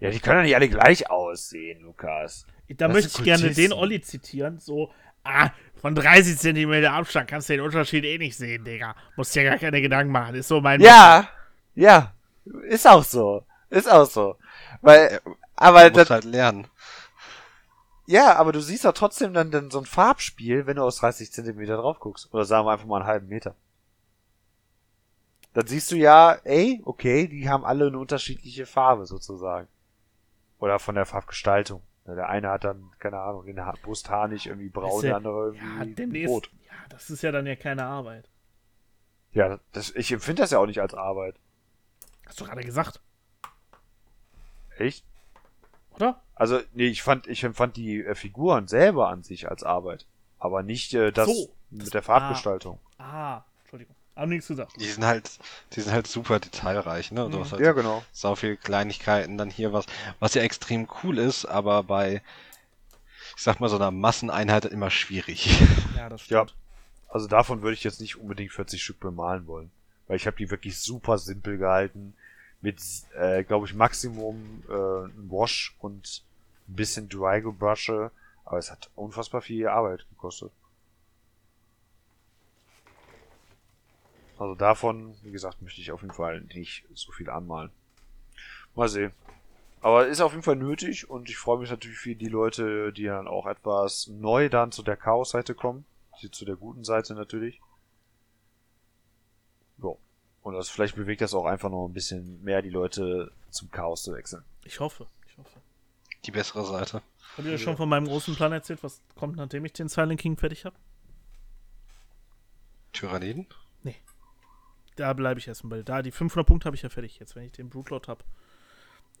Ja, 0.00 0.10
die 0.10 0.20
können 0.20 0.40
ja 0.40 0.42
nicht 0.42 0.56
alle 0.56 0.68
gleich 0.68 1.10
aussehen, 1.10 1.80
Lukas. 1.82 2.46
Da 2.68 2.88
Das 2.88 2.92
möchte 2.92 3.18
ich 3.18 3.24
gerne 3.24 3.50
den 3.52 3.72
Olli 3.72 4.00
zitieren. 4.00 4.58
So, 4.58 4.92
ah, 5.22 5.50
von 5.76 5.94
30 5.94 6.38
cm 6.38 6.84
Abstand 6.86 7.28
kannst 7.28 7.48
du 7.48 7.54
den 7.54 7.62
Unterschied 7.62 8.04
eh 8.04 8.18
nicht 8.18 8.36
sehen, 8.36 8.64
Digga. 8.64 8.94
Musst 9.16 9.34
dir 9.34 9.44
gar 9.44 9.58
keine 9.58 9.80
Gedanken 9.80 10.12
machen. 10.12 10.34
Ist 10.34 10.48
so 10.48 10.60
mein. 10.60 10.80
Ja, 10.80 11.28
ja, 11.74 12.12
ist 12.68 12.86
auch 12.86 13.04
so. 13.04 13.44
Ist 13.70 13.90
auch 13.90 14.06
so. 14.06 14.36
Weil, 14.82 15.20
aber 15.56 15.90
Du 15.90 15.98
musst 15.98 16.10
das, 16.10 16.10
halt 16.10 16.24
lernen. 16.24 16.66
Ja, 18.06 18.36
aber 18.36 18.52
du 18.52 18.60
siehst 18.60 18.84
doch 18.84 18.92
trotzdem 18.92 19.32
dann, 19.34 19.50
dann 19.50 19.70
so 19.70 19.78
ein 19.78 19.86
Farbspiel, 19.86 20.66
wenn 20.66 20.76
du 20.76 20.82
aus 20.82 20.96
30 20.96 21.32
Zentimeter 21.32 21.76
drauf 21.76 22.00
guckst. 22.00 22.32
Oder 22.32 22.44
sagen 22.44 22.66
wir 22.66 22.72
einfach 22.72 22.86
mal 22.86 22.98
einen 22.98 23.06
halben 23.06 23.28
Meter. 23.28 23.54
Dann 25.54 25.66
siehst 25.66 25.90
du 25.92 25.96
ja, 25.96 26.32
ey, 26.44 26.80
okay, 26.84 27.28
die 27.28 27.48
haben 27.48 27.64
alle 27.64 27.86
eine 27.86 27.98
unterschiedliche 27.98 28.66
Farbe 28.66 29.06
sozusagen. 29.06 29.68
Oder 30.58 30.78
von 30.78 30.94
der 30.96 31.06
Farbgestaltung. 31.06 31.82
Ja, 32.06 32.14
Der 32.14 32.28
eine 32.28 32.50
hat 32.50 32.64
dann, 32.64 32.90
keine 32.98 33.18
Ahnung, 33.20 33.46
den 33.46 33.64
Ha- 33.64 33.74
Brusthaar 33.82 34.28
nicht 34.28 34.46
irgendwie 34.46 34.68
braun, 34.68 35.02
ja- 35.02 35.08
der 35.10 35.16
andere 35.16 35.54
Ja, 35.54 35.62
irgendwie 35.78 35.94
demnächst. 35.94 36.28
rot. 36.28 36.50
Ja, 36.66 36.72
das 36.90 37.08
ist 37.10 37.22
ja 37.22 37.32
dann 37.32 37.46
ja 37.46 37.56
keine 37.56 37.84
Arbeit. 37.84 38.28
Ja, 39.32 39.58
das, 39.72 39.90
ich 39.90 40.12
empfinde 40.12 40.42
das 40.42 40.50
ja 40.50 40.58
auch 40.58 40.66
nicht 40.66 40.80
als 40.80 40.94
Arbeit. 40.94 41.36
Hast 42.26 42.40
du 42.40 42.44
gerade 42.44 42.62
gesagt, 42.62 43.00
Echt? 44.76 45.04
Oder? 45.94 46.20
Also, 46.34 46.60
nee, 46.72 46.86
ich 46.86 47.02
fand, 47.02 47.26
ich 47.26 47.44
empfand 47.44 47.76
die 47.76 48.02
äh, 48.02 48.14
Figuren 48.14 48.66
selber 48.66 49.08
an 49.08 49.22
sich 49.22 49.48
als 49.48 49.62
Arbeit. 49.62 50.06
Aber 50.38 50.62
nicht 50.62 50.92
äh, 50.94 51.12
das 51.12 51.26
So, 51.28 51.54
mit 51.70 51.82
das- 51.82 51.90
der 51.90 52.02
Farbgestaltung. 52.02 52.78
Ah, 52.98 53.42
Entschuldigung. 53.62 53.94
Hab 54.16 54.28
nichts 54.28 54.46
gesagt. 54.48 54.72
Die 54.80 54.84
sind 54.86 55.04
halt, 55.04 55.38
die 55.72 55.80
sind 55.80 55.92
halt 55.92 56.06
super 56.06 56.38
detailreich, 56.38 57.10
ne? 57.10 57.28
Du 57.30 57.36
Mhm. 57.36 57.40
hast 57.40 57.52
halt 57.52 57.62
Ja, 57.62 57.72
genau. 57.72 58.04
sau 58.12 58.34
viele 58.36 58.56
Kleinigkeiten, 58.56 59.38
dann 59.38 59.50
hier 59.50 59.72
was, 59.72 59.86
was 60.20 60.34
ja 60.34 60.42
extrem 60.42 60.86
cool 61.02 61.18
ist, 61.18 61.44
aber 61.46 61.82
bei, 61.82 62.22
ich 63.36 63.42
sag 63.42 63.58
mal, 63.60 63.68
so 63.68 63.76
einer 63.76 63.90
Masseneinheit 63.90 64.66
immer 64.66 64.90
schwierig. 64.90 65.60
Ja, 65.96 66.08
das 66.08 66.28
Ja. 66.28 66.44
stimmt. 66.46 66.54
Also 67.08 67.26
davon 67.28 67.62
würde 67.62 67.74
ich 67.74 67.84
jetzt 67.84 68.00
nicht 68.00 68.16
unbedingt 68.16 68.52
40 68.52 68.82
Stück 68.82 69.00
bemalen 69.00 69.46
wollen. 69.46 69.70
Weil 70.06 70.16
ich 70.16 70.26
habe 70.26 70.36
die 70.36 70.50
wirklich 70.50 70.78
super 70.80 71.18
simpel 71.18 71.58
gehalten. 71.58 72.14
Mit, 72.64 72.80
äh, 73.14 73.44
glaube 73.44 73.66
ich, 73.66 73.74
Maximum 73.74 74.62
äh, 74.68 74.72
Wash 75.30 75.76
und 75.80 76.24
ein 76.66 76.76
bisschen 76.76 77.10
Drygo 77.10 77.52
Brushe. 77.52 78.10
Aber 78.46 78.56
es 78.56 78.70
hat 78.70 78.88
unfassbar 78.96 79.42
viel 79.42 79.68
Arbeit 79.68 80.06
gekostet. 80.08 80.50
Also 84.38 84.54
davon, 84.54 85.14
wie 85.22 85.30
gesagt, 85.30 85.60
möchte 85.60 85.82
ich 85.82 85.92
auf 85.92 86.00
jeden 86.00 86.14
Fall 86.14 86.40
nicht 86.54 86.86
so 86.94 87.12
viel 87.12 87.28
anmalen. 87.28 87.70
Mal 88.74 88.88
sehen. 88.88 89.12
Aber 89.82 90.06
ist 90.06 90.22
auf 90.22 90.32
jeden 90.32 90.42
Fall 90.42 90.56
nötig 90.56 91.10
und 91.10 91.28
ich 91.28 91.36
freue 91.36 91.58
mich 91.58 91.68
natürlich 91.68 91.98
für 91.98 92.14
die 92.14 92.28
Leute, 92.28 92.94
die 92.94 93.04
dann 93.04 93.28
auch 93.28 93.44
etwas 93.44 94.06
neu 94.06 94.48
dann 94.48 94.72
zu 94.72 94.82
der 94.82 94.96
Chaos-Seite 94.96 95.54
kommen. 95.54 95.84
Zu 96.32 96.46
der 96.46 96.56
guten 96.56 96.84
Seite 96.84 97.14
natürlich. 97.14 97.60
Ja. 100.44 100.48
Und 100.48 100.54
das 100.54 100.68
vielleicht 100.68 100.96
bewegt 100.96 101.20
das 101.20 101.34
auch 101.34 101.46
einfach 101.46 101.70
noch 101.70 101.86
ein 101.86 101.92
bisschen 101.92 102.42
mehr 102.44 102.62
die 102.62 102.70
Leute 102.70 103.32
zum 103.50 103.70
Chaos 103.70 104.02
zu 104.02 104.14
wechseln. 104.14 104.44
Ich 104.64 104.78
hoffe. 104.80 105.06
Ich 105.26 105.38
hoffe. 105.38 105.60
Die 106.24 106.30
bessere 106.30 106.64
Seite. 106.64 107.02
Hab 107.36 107.44
ich 107.44 107.50
dir 107.50 107.58
schon 107.58 107.76
von 107.76 107.88
meinem 107.88 108.06
großen 108.06 108.36
Plan 108.36 108.52
erzählt, 108.52 108.82
was 108.82 109.00
kommt, 109.16 109.36
nachdem 109.36 109.64
ich 109.64 109.72
den 109.72 109.88
Silent 109.88 110.20
King 110.20 110.36
fertig 110.36 110.64
habe? 110.64 110.76
Tyranniden? 112.92 113.46
Da 114.96 115.12
bleibe 115.12 115.40
ich 115.40 115.48
erstmal 115.48 115.78
bei. 115.78 115.82
Da, 115.82 116.02
die 116.02 116.12
500 116.12 116.46
Punkte 116.46 116.66
habe 116.66 116.76
ich 116.76 116.82
ja 116.82 116.88
fertig. 116.88 117.18
Jetzt, 117.18 117.34
wenn 117.34 117.44
ich 117.44 117.52
den 117.52 117.68
Blutlord 117.68 118.08
habe, 118.08 118.24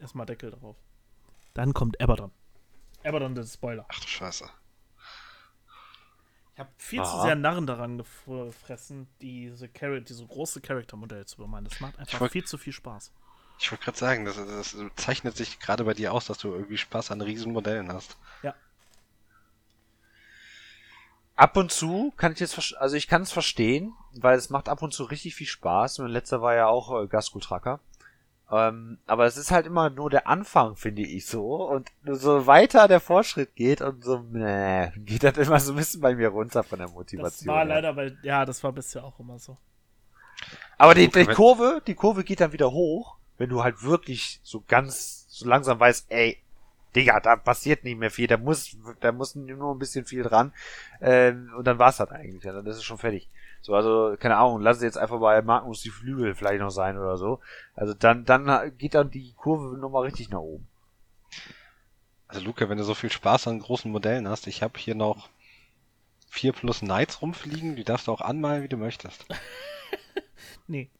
erstmal 0.00 0.26
Deckel 0.26 0.50
drauf. 0.50 0.76
Dann 1.52 1.74
kommt 1.74 2.00
Abaddon. 2.00 2.30
Abaddon, 3.02 3.34
das 3.34 3.46
ist 3.46 3.54
Spoiler. 3.54 3.84
Ach 3.88 4.00
du 4.00 4.06
Scheiße. 4.06 4.48
Ich 6.54 6.60
habe 6.60 6.70
viel 6.78 7.02
zu 7.02 7.08
Aha. 7.08 7.22
sehr 7.22 7.34
Narren 7.34 7.66
daran 7.66 7.98
gefressen, 7.98 9.08
diese, 9.20 9.68
Char 9.76 10.00
diese 10.00 10.24
große 10.24 10.60
Charaktermodelle 10.60 11.26
zu 11.26 11.36
bemalen. 11.38 11.64
Das 11.64 11.80
macht 11.80 11.98
einfach 11.98 12.20
wollt- 12.20 12.32
viel 12.32 12.44
zu 12.44 12.58
viel 12.58 12.72
Spaß. 12.72 13.12
Ich 13.58 13.70
wollte 13.70 13.84
gerade 13.84 13.98
sagen, 13.98 14.24
das, 14.24 14.36
das 14.36 14.76
zeichnet 14.96 15.36
sich 15.36 15.58
gerade 15.58 15.84
bei 15.84 15.94
dir 15.94 16.12
aus, 16.12 16.26
dass 16.26 16.38
du 16.38 16.52
irgendwie 16.52 16.76
Spaß 16.76 17.10
an 17.10 17.20
Riesenmodellen 17.20 17.92
hast. 17.92 18.16
Ab 21.36 21.56
und 21.56 21.72
zu 21.72 22.12
kann 22.16 22.32
ich 22.32 22.38
jetzt, 22.38 22.76
also 22.76 22.94
ich 22.94 23.08
kann 23.08 23.22
es 23.22 23.32
verstehen, 23.32 23.92
weil 24.12 24.38
es 24.38 24.50
macht 24.50 24.68
ab 24.68 24.82
und 24.82 24.94
zu 24.94 25.02
richtig 25.02 25.34
viel 25.34 25.48
Spaß. 25.48 25.98
Mein 25.98 26.10
letzter 26.12 26.40
war 26.40 26.54
ja 26.54 26.68
auch 26.68 27.02
äh, 27.02 27.08
Gasco 27.08 27.40
Tracker. 27.40 27.80
Ähm, 28.50 28.98
aber 29.06 29.24
es 29.26 29.36
ist 29.36 29.50
halt 29.50 29.66
immer 29.66 29.90
nur 29.90 30.10
der 30.10 30.28
Anfang, 30.28 30.76
finde 30.76 31.02
ich 31.02 31.26
so. 31.26 31.64
Und 31.68 31.90
so 32.04 32.46
weiter 32.46 32.88
der 32.88 33.00
Fortschritt 33.00 33.54
geht 33.56 33.80
und 33.80 34.04
so, 34.04 34.18
nee, 34.30 34.90
geht 34.96 35.24
das 35.24 35.36
immer 35.38 35.58
so 35.60 35.72
ein 35.72 35.76
bisschen 35.76 36.00
bei 36.00 36.14
mir 36.14 36.28
runter 36.28 36.62
von 36.62 36.78
der 36.78 36.88
Das 36.88 36.94
Motivation. 36.94 37.48
war 37.54 37.64
her. 37.64 37.64
leider, 37.64 37.96
weil, 37.96 38.18
ja, 38.22 38.44
das 38.44 38.62
war 38.62 38.72
bisher 38.72 39.02
auch 39.04 39.18
immer 39.18 39.38
so. 39.38 39.56
Aber 40.78 40.94
die, 40.94 41.08
die 41.08 41.24
Kurve, 41.26 41.82
die 41.86 41.94
Kurve 41.94 42.24
geht 42.24 42.40
dann 42.40 42.52
wieder 42.52 42.70
hoch, 42.72 43.16
wenn 43.38 43.48
du 43.48 43.62
halt 43.62 43.82
wirklich 43.82 44.40
so 44.42 44.62
ganz, 44.68 45.26
so 45.28 45.46
langsam 45.48 45.80
weißt, 45.80 46.06
ey, 46.10 46.38
Digga, 46.94 47.18
da 47.20 47.36
passiert 47.36 47.82
nicht 47.82 47.98
mehr 47.98 48.10
viel, 48.10 48.26
da 48.28 48.36
muss, 48.36 48.76
da 49.00 49.10
muss 49.10 49.34
nur 49.34 49.74
ein 49.74 49.78
bisschen 49.78 50.04
viel 50.04 50.22
dran. 50.22 50.52
Ähm, 51.00 51.50
und 51.56 51.66
dann 51.66 51.78
war's 51.78 51.96
das 51.96 52.10
eigentlich, 52.10 52.42
dann 52.42 52.66
ist 52.66 52.76
es 52.76 52.84
schon 52.84 52.98
fertig. 52.98 53.28
So, 53.64 53.74
also, 53.74 54.14
keine 54.20 54.36
Ahnung, 54.36 54.60
lass 54.60 54.76
es 54.76 54.82
jetzt 54.82 54.98
einfach 54.98 55.18
bei 55.20 55.40
Magnus 55.40 55.80
die 55.80 55.88
Flügel 55.88 56.34
vielleicht 56.34 56.60
noch 56.60 56.68
sein 56.68 56.98
oder 56.98 57.16
so. 57.16 57.40
Also 57.74 57.94
dann, 57.94 58.26
dann 58.26 58.76
geht 58.76 58.92
dann 58.92 59.10
die 59.10 59.32
Kurve 59.32 59.78
nochmal 59.78 60.02
richtig 60.02 60.28
nach 60.28 60.40
oben. 60.40 60.68
Also 62.28 62.44
Luca, 62.44 62.68
wenn 62.68 62.76
du 62.76 62.84
so 62.84 62.92
viel 62.92 63.10
Spaß 63.10 63.48
an 63.48 63.60
großen 63.60 63.90
Modellen 63.90 64.28
hast, 64.28 64.48
ich 64.48 64.62
habe 64.62 64.78
hier 64.78 64.94
noch 64.94 65.30
vier 66.28 66.52
plus 66.52 66.80
Knights 66.80 67.22
rumfliegen, 67.22 67.74
die 67.74 67.84
darfst 67.84 68.06
du 68.06 68.12
auch 68.12 68.20
anmalen, 68.20 68.64
wie 68.64 68.68
du 68.68 68.76
möchtest. 68.76 69.24
nee. 70.66 70.90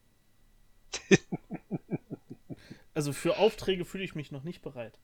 also 2.95 3.13
für 3.13 3.37
Aufträge 3.37 3.85
fühle 3.85 4.03
ich 4.03 4.15
mich 4.15 4.31
noch 4.31 4.41
nicht 4.41 4.63
bereit. 4.63 4.97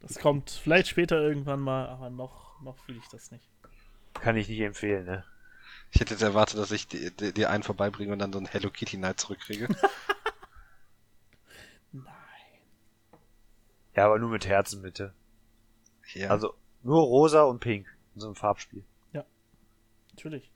Das 0.00 0.18
kommt 0.18 0.48
vielleicht 0.48 0.88
später 0.88 1.20
irgendwann 1.20 1.60
mal, 1.60 1.86
aber 1.86 2.08
noch, 2.08 2.58
noch 2.62 2.78
fühle 2.78 2.96
ich 2.96 3.08
das 3.08 3.30
nicht. 3.30 3.46
Kann 4.14 4.38
ich 4.38 4.48
nicht 4.48 4.60
empfehlen, 4.60 5.04
ne? 5.04 5.24
Ich 5.92 6.00
hätte 6.00 6.14
jetzt 6.14 6.22
erwartet, 6.22 6.58
dass 6.58 6.70
ich 6.70 6.86
dir 6.88 7.50
einen 7.50 7.62
vorbeibringe 7.62 8.12
und 8.12 8.20
dann 8.20 8.32
so 8.32 8.38
ein 8.38 8.46
Hello 8.46 8.70
Kitty 8.70 8.96
Night 8.96 9.20
zurückkriege. 9.20 9.68
Nein. 11.92 12.04
Ja, 13.96 14.06
aber 14.06 14.18
nur 14.18 14.30
mit 14.30 14.46
Herzen 14.46 14.82
bitte. 14.82 15.12
Ja. 16.14 16.30
Also 16.30 16.54
nur 16.82 17.02
rosa 17.02 17.42
und 17.42 17.60
pink 17.60 17.86
in 18.14 18.20
so 18.20 18.28
einem 18.28 18.36
Farbspiel. 18.36 18.84
Ja. 19.12 19.24
Natürlich. 20.10 20.50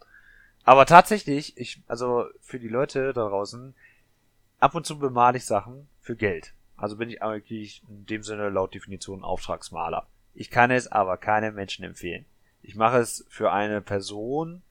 Aber 0.64 0.87
tatsächlich, 0.87 1.57
ich, 1.59 1.82
also 1.87 2.26
für 2.41 2.59
die 2.59 2.68
Leute 2.68 3.12
da 3.12 3.28
draußen, 3.28 3.74
ab 4.61 4.74
und 4.74 4.87
zu 4.87 4.99
bemale 4.99 5.37
ich 5.37 5.45
Sachen 5.45 5.89
für 6.01 6.16
Geld. 6.16 6.55
Also 6.76 6.97
bin 6.97 7.11
ich 7.11 7.22
eigentlich 7.22 7.82
in 7.89 8.07
dem 8.07 8.22
Sinne 8.22 8.49
laut 8.49 8.74
Definition 8.74 9.22
Auftragsmaler. 9.22 10.07
Ich 10.32 10.51
kann 10.51 10.70
es 10.70 10.91
aber 10.91 11.16
keinem 11.16 11.55
Menschen 11.55 11.85
empfehlen. 11.85 12.24
Ich 12.62 12.74
mache 12.74 12.99
es 12.99 13.24
für 13.28 13.53
eine 13.53 13.80
Person, 13.80 14.62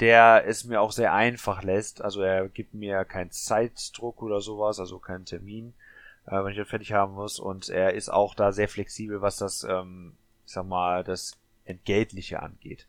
der 0.00 0.46
es 0.46 0.64
mir 0.64 0.80
auch 0.80 0.92
sehr 0.92 1.12
einfach 1.12 1.62
lässt. 1.62 2.02
Also 2.02 2.22
er 2.22 2.48
gibt 2.48 2.74
mir 2.74 3.04
keinen 3.04 3.30
Zeitdruck 3.30 4.22
oder 4.22 4.40
sowas, 4.40 4.80
also 4.80 4.98
keinen 4.98 5.26
Termin, 5.26 5.74
äh, 6.26 6.42
wenn 6.42 6.52
ich 6.52 6.58
das 6.58 6.68
fertig 6.68 6.92
haben 6.92 7.14
muss. 7.14 7.38
Und 7.38 7.68
er 7.68 7.94
ist 7.94 8.08
auch 8.08 8.34
da 8.34 8.52
sehr 8.52 8.68
flexibel, 8.68 9.20
was 9.20 9.36
das, 9.36 9.62
ähm, 9.64 10.16
ich 10.46 10.52
sag 10.52 10.66
mal, 10.66 11.04
das 11.04 11.36
Entgeltliche 11.64 12.42
angeht. 12.42 12.86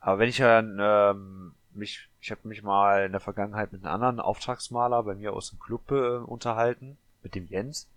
Aber 0.00 0.18
wenn 0.18 0.28
ich 0.28 0.38
dann 0.38 0.78
ähm, 0.80 1.54
mich, 1.72 2.08
ich 2.20 2.30
habe 2.30 2.46
mich 2.46 2.62
mal 2.62 3.06
in 3.06 3.12
der 3.12 3.20
Vergangenheit 3.20 3.72
mit 3.72 3.84
einem 3.84 3.94
anderen 3.94 4.20
Auftragsmaler 4.20 5.02
bei 5.04 5.14
mir 5.14 5.32
aus 5.32 5.50
dem 5.50 5.60
Club 5.60 5.90
äh, 5.90 6.18
unterhalten, 6.18 6.98
mit 7.22 7.34
dem 7.34 7.46
Jens. 7.46 7.88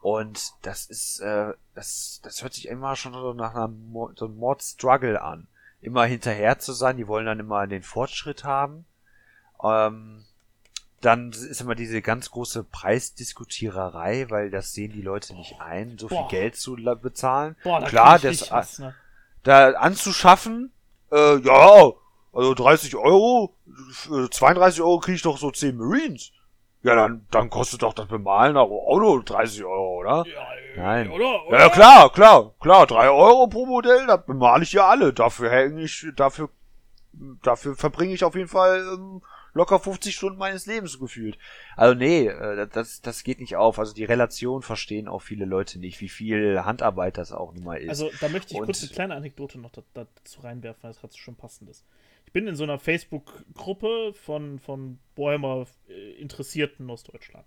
Und 0.00 0.52
das 0.62 0.86
ist, 0.86 1.20
äh, 1.20 1.54
das, 1.74 2.20
das 2.22 2.42
hört 2.42 2.54
sich 2.54 2.68
immer 2.68 2.96
schon 2.96 3.12
so 3.12 3.32
nach 3.32 3.54
einem 3.54 3.92
so 4.14 4.28
Mord-Struggle 4.28 5.20
an. 5.20 5.48
Immer 5.80 6.04
hinterher 6.04 6.58
zu 6.58 6.72
sein, 6.72 6.96
die 6.96 7.06
wollen 7.06 7.26
dann 7.26 7.40
immer 7.40 7.66
den 7.66 7.82
Fortschritt 7.82 8.44
haben. 8.44 8.84
Ähm, 9.62 10.24
dann 11.00 11.30
ist 11.30 11.60
immer 11.60 11.76
diese 11.76 12.02
ganz 12.02 12.30
große 12.30 12.64
Preisdiskutiererei, 12.64 14.26
weil 14.30 14.50
das 14.50 14.72
sehen 14.72 14.92
die 14.92 15.02
Leute 15.02 15.34
nicht 15.34 15.60
ein, 15.60 15.96
so 15.98 16.08
Boah. 16.08 16.28
viel 16.28 16.38
Geld 16.38 16.56
zu 16.56 16.76
bezahlen. 17.00 17.56
Boah, 17.62 17.82
Klar, 17.84 18.18
das 18.18 18.50
was, 18.50 18.80
ne? 18.80 18.94
da 19.44 19.70
anzuschaffen, 19.72 20.72
äh, 21.12 21.38
ja, 21.38 21.92
also 22.32 22.54
30 22.54 22.96
Euro, 22.96 23.54
32 24.30 24.80
Euro 24.80 24.98
kriege 24.98 25.16
ich 25.16 25.22
doch 25.22 25.38
so 25.38 25.50
10 25.50 25.76
Marines. 25.76 26.32
Ja, 26.82 26.94
dann, 26.94 27.26
dann 27.30 27.50
kostet 27.50 27.82
doch 27.82 27.92
das 27.92 28.06
Bemalen 28.06 28.56
auch 28.56 28.98
nur 28.98 29.22
30 29.22 29.64
Euro, 29.64 29.98
oder? 29.98 30.24
Ja, 30.26 30.46
Nein. 30.78 31.10
Oder, 31.10 31.46
oder? 31.46 31.58
Ja, 31.58 31.68
klar, 31.68 32.12
klar, 32.12 32.54
klar. 32.60 32.86
3 32.86 33.10
Euro 33.10 33.46
pro 33.48 33.66
Modell, 33.66 34.06
das 34.06 34.24
bemale 34.24 34.62
ich 34.62 34.72
ja 34.72 34.88
alle. 34.88 35.12
Dafür 35.12 35.50
hänge 35.50 35.82
ich, 35.82 36.06
dafür, 36.16 36.50
dafür 37.42 37.76
verbringe 37.76 38.14
ich 38.14 38.24
auf 38.24 38.34
jeden 38.34 38.48
Fall 38.48 38.86
ähm, 38.94 39.22
locker 39.54 39.78
50 39.78 40.14
Stunden 40.14 40.38
meines 40.38 40.66
Lebens 40.66 40.98
gefühlt. 40.98 41.38
Also 41.76 41.94
nee, 41.94 42.26
äh, 42.26 42.66
das, 42.72 43.00
das 43.02 43.24
geht 43.24 43.40
nicht 43.40 43.56
auf. 43.56 43.78
Also 43.78 43.92
die 43.92 44.04
Relation 44.04 44.62
verstehen 44.62 45.08
auch 45.08 45.20
viele 45.20 45.44
Leute 45.44 45.78
nicht, 45.78 46.00
wie 46.00 46.08
viel 46.08 46.64
Handarbeit 46.64 47.18
das 47.18 47.32
auch 47.32 47.52
nun 47.52 47.64
mal 47.64 47.80
ist. 47.80 47.88
Also 47.88 48.10
da 48.20 48.28
möchte 48.28 48.54
ich 48.54 48.60
Und 48.60 48.66
kurz 48.66 48.82
eine 48.82 48.92
kleine 48.92 49.14
Anekdote 49.14 49.58
noch 49.58 49.72
dazu 49.94 50.40
reinwerfen, 50.40 50.82
weil 50.82 50.92
das 50.92 51.00
gerade 51.00 51.16
schon 51.16 51.36
passend 51.36 51.70
ist. 51.70 51.84
Ich 52.26 52.32
bin 52.32 52.46
in 52.46 52.56
so 52.56 52.64
einer 52.64 52.78
Facebook-Gruppe 52.78 54.12
von, 54.14 54.58
von 54.58 54.98
Bäumer 55.14 55.66
äh, 55.88 56.12
Interessierten 56.20 56.90
aus 56.90 57.02
Deutschland. 57.02 57.46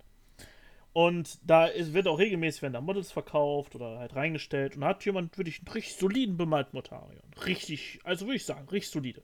Und 0.94 1.40
da 1.50 1.68
ist, 1.68 1.94
wird 1.94 2.08
auch 2.08 2.20
regelmäßig 2.20 2.64
werden 2.64 2.74
da 2.74 2.82
Models 2.82 3.12
verkauft 3.12 3.76
oder 3.76 4.00
halt 4.00 4.16
reingestellt. 4.16 4.76
Und 4.76 4.82
da 4.82 4.88
hat 4.88 5.06
jemand 5.06 5.38
wirklich 5.38 5.60
einen 5.60 5.74
richtig 5.74 5.96
soliden 5.96 6.38
bemalten 6.38 6.76
Motarion. 6.76 7.22
Richtig, 7.46 8.00
also 8.04 8.26
würde 8.26 8.36
ich 8.36 8.46
sagen, 8.46 8.68
richtig 8.70 8.92
solide. 8.92 9.24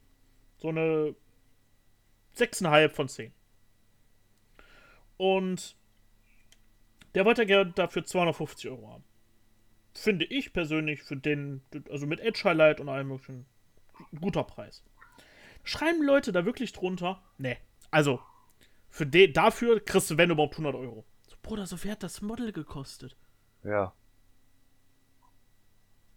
So 0.58 0.70
eine 0.70 1.14
6,5 2.38 2.90
von 2.90 3.10
10. 3.10 3.34
Und 5.18 5.76
der 7.16 7.26
wollte 7.26 7.46
gerne 7.46 7.72
dafür 7.72 8.06
250 8.06 8.70
Euro 8.70 8.90
haben. 8.90 9.04
Finde 9.94 10.26
ich 10.26 10.54
persönlich 10.54 11.02
für 11.02 11.18
den, 11.18 11.62
also 11.90 12.06
mit 12.06 12.20
Edge 12.20 12.42
Highlight 12.44 12.80
und 12.80 12.88
allem 12.88 13.08
möglichen, 13.08 13.46
guter 14.22 14.44
Preis. 14.44 14.84
Schreiben 15.64 16.04
Leute 16.04 16.32
da 16.32 16.46
wirklich 16.46 16.72
drunter? 16.72 17.22
Ne. 17.38 17.58
Also, 17.90 18.22
für 18.90 19.06
den, 19.06 19.34
dafür 19.34 19.84
kriegst 19.84 20.12
du, 20.12 20.18
wenn 20.18 20.30
überhaupt, 20.30 20.54
100 20.54 20.76
Euro. 20.76 21.04
Bruder, 21.48 21.66
so 21.66 21.78
viel 21.78 21.92
hat 21.92 22.04
das 22.04 22.22
Model 22.22 22.52
gekostet. 22.52 23.16
Ja. 23.64 23.94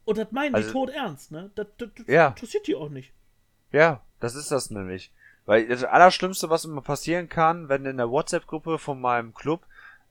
Und 0.04 0.18
das 0.18 0.32
meinen 0.32 0.54
also, 0.54 0.68
die 0.68 0.72
tot 0.72 0.90
ernst, 0.90 1.30
ne? 1.30 1.50
Das, 1.54 1.66
das, 1.78 1.88
das 1.96 2.06
ja. 2.06 2.28
interessiert 2.28 2.66
die 2.66 2.74
auch 2.74 2.88
nicht. 2.88 3.12
Ja, 3.72 4.00
das 4.18 4.34
ist 4.34 4.50
das 4.50 4.70
nämlich. 4.70 5.12
Weil 5.46 5.68
das 5.68 5.84
Allerschlimmste, 5.84 6.50
was 6.50 6.64
immer 6.64 6.82
passieren 6.82 7.28
kann, 7.28 7.68
wenn 7.68 7.84
in 7.84 7.96
der 7.96 8.10
WhatsApp-Gruppe 8.10 8.78
von 8.78 9.00
meinem 9.00 9.34
Club 9.34 9.62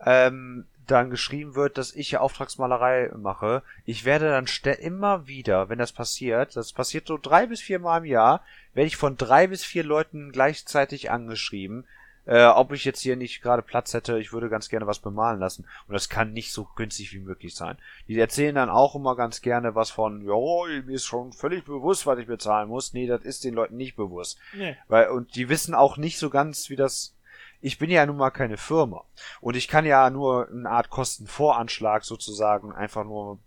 ähm, 0.06 0.66
dann 0.88 1.10
geschrieben 1.10 1.56
wird, 1.56 1.78
dass 1.78 1.94
ich 1.94 2.12
ja 2.12 2.20
Auftragsmalerei 2.20 3.12
mache, 3.16 3.64
ich 3.86 4.06
werde 4.06 4.30
dann 4.30 4.74
immer 4.76 5.28
wieder, 5.28 5.70
wenn 5.70 5.80
das 5.80 5.92
passiert, 5.92 6.56
das 6.56 6.74
passiert 6.74 7.08
so 7.08 7.18
drei 7.18 7.46
bis 7.46 7.62
vier 7.62 7.80
Mal 7.80 8.00
im 8.00 8.06
Jahr, 8.06 8.44
werde 8.74 8.88
ich 8.88 8.98
von 8.98 9.18
drei 9.18 9.48
bis 9.48 9.64
vier 9.64 9.84
Leuten 9.84 10.32
gleichzeitig 10.32 11.12
angeschrieben, 11.12 11.86
äh, 12.30 12.46
ob 12.46 12.72
ich 12.74 12.86
jetzt 12.86 13.02
hier 13.02 13.16
nicht 13.16 13.42
gerade 13.42 13.64
Platz 13.64 13.92
hätte, 13.96 14.20
ich 14.20 14.32
würde 14.32 14.50
ganz 14.50 14.70
gerne 14.70 14.86
was 14.86 15.00
bemalen 15.00 15.40
lassen. 15.40 15.66
Und 15.88 15.94
das 15.94 16.10
kann 16.10 16.32
nicht 16.32 16.54
so 16.54 16.68
günstig 16.76 17.12
wie 17.12 17.20
möglich 17.20 17.56
sein. 17.56 17.80
Die 18.08 18.20
erzählen 18.20 18.54
dann 18.54 18.70
auch 18.70 18.94
immer 18.94 19.16
ganz 19.16 19.42
gerne 19.42 19.74
was 19.74 19.90
von, 19.90 20.22
ja, 20.22 20.82
mir 20.86 20.94
ist 20.94 21.06
schon 21.06 21.34
völlig 21.34 21.66
bewusst, 21.66 22.06
was 22.06 22.20
ich 22.20 22.28
bezahlen 22.28 22.70
muss. 22.70 22.94
Nee, 22.94 23.08
das 23.08 23.24
ist 23.24 23.46
den 23.46 23.56
Leuten 23.56 23.78
nicht 23.78 23.96
bewusst. 23.96 24.38
Nee. 24.54 24.78
Weil, 24.88 25.10
und 25.10 25.36
die 25.36 25.50
wissen 25.50 25.74
auch 25.74 25.98
nicht 25.98 26.20
so 26.20 26.30
ganz, 26.30 26.70
wie 26.70 26.76
das 26.76 27.16
ich 27.62 27.78
bin 27.78 27.90
ja 27.90 28.06
nun 28.06 28.16
mal 28.16 28.30
keine 28.30 28.56
Firma. 28.56 29.04
Und 29.42 29.58
ich 29.58 29.68
kann 29.68 29.86
ja 29.86 30.10
nur 30.10 30.48
eine 30.48 30.70
Art 30.70 30.90
Kostenvoranschlag 30.90 32.06
sozusagen 32.06 32.72
einfach 32.72 33.04
nur 33.04 33.40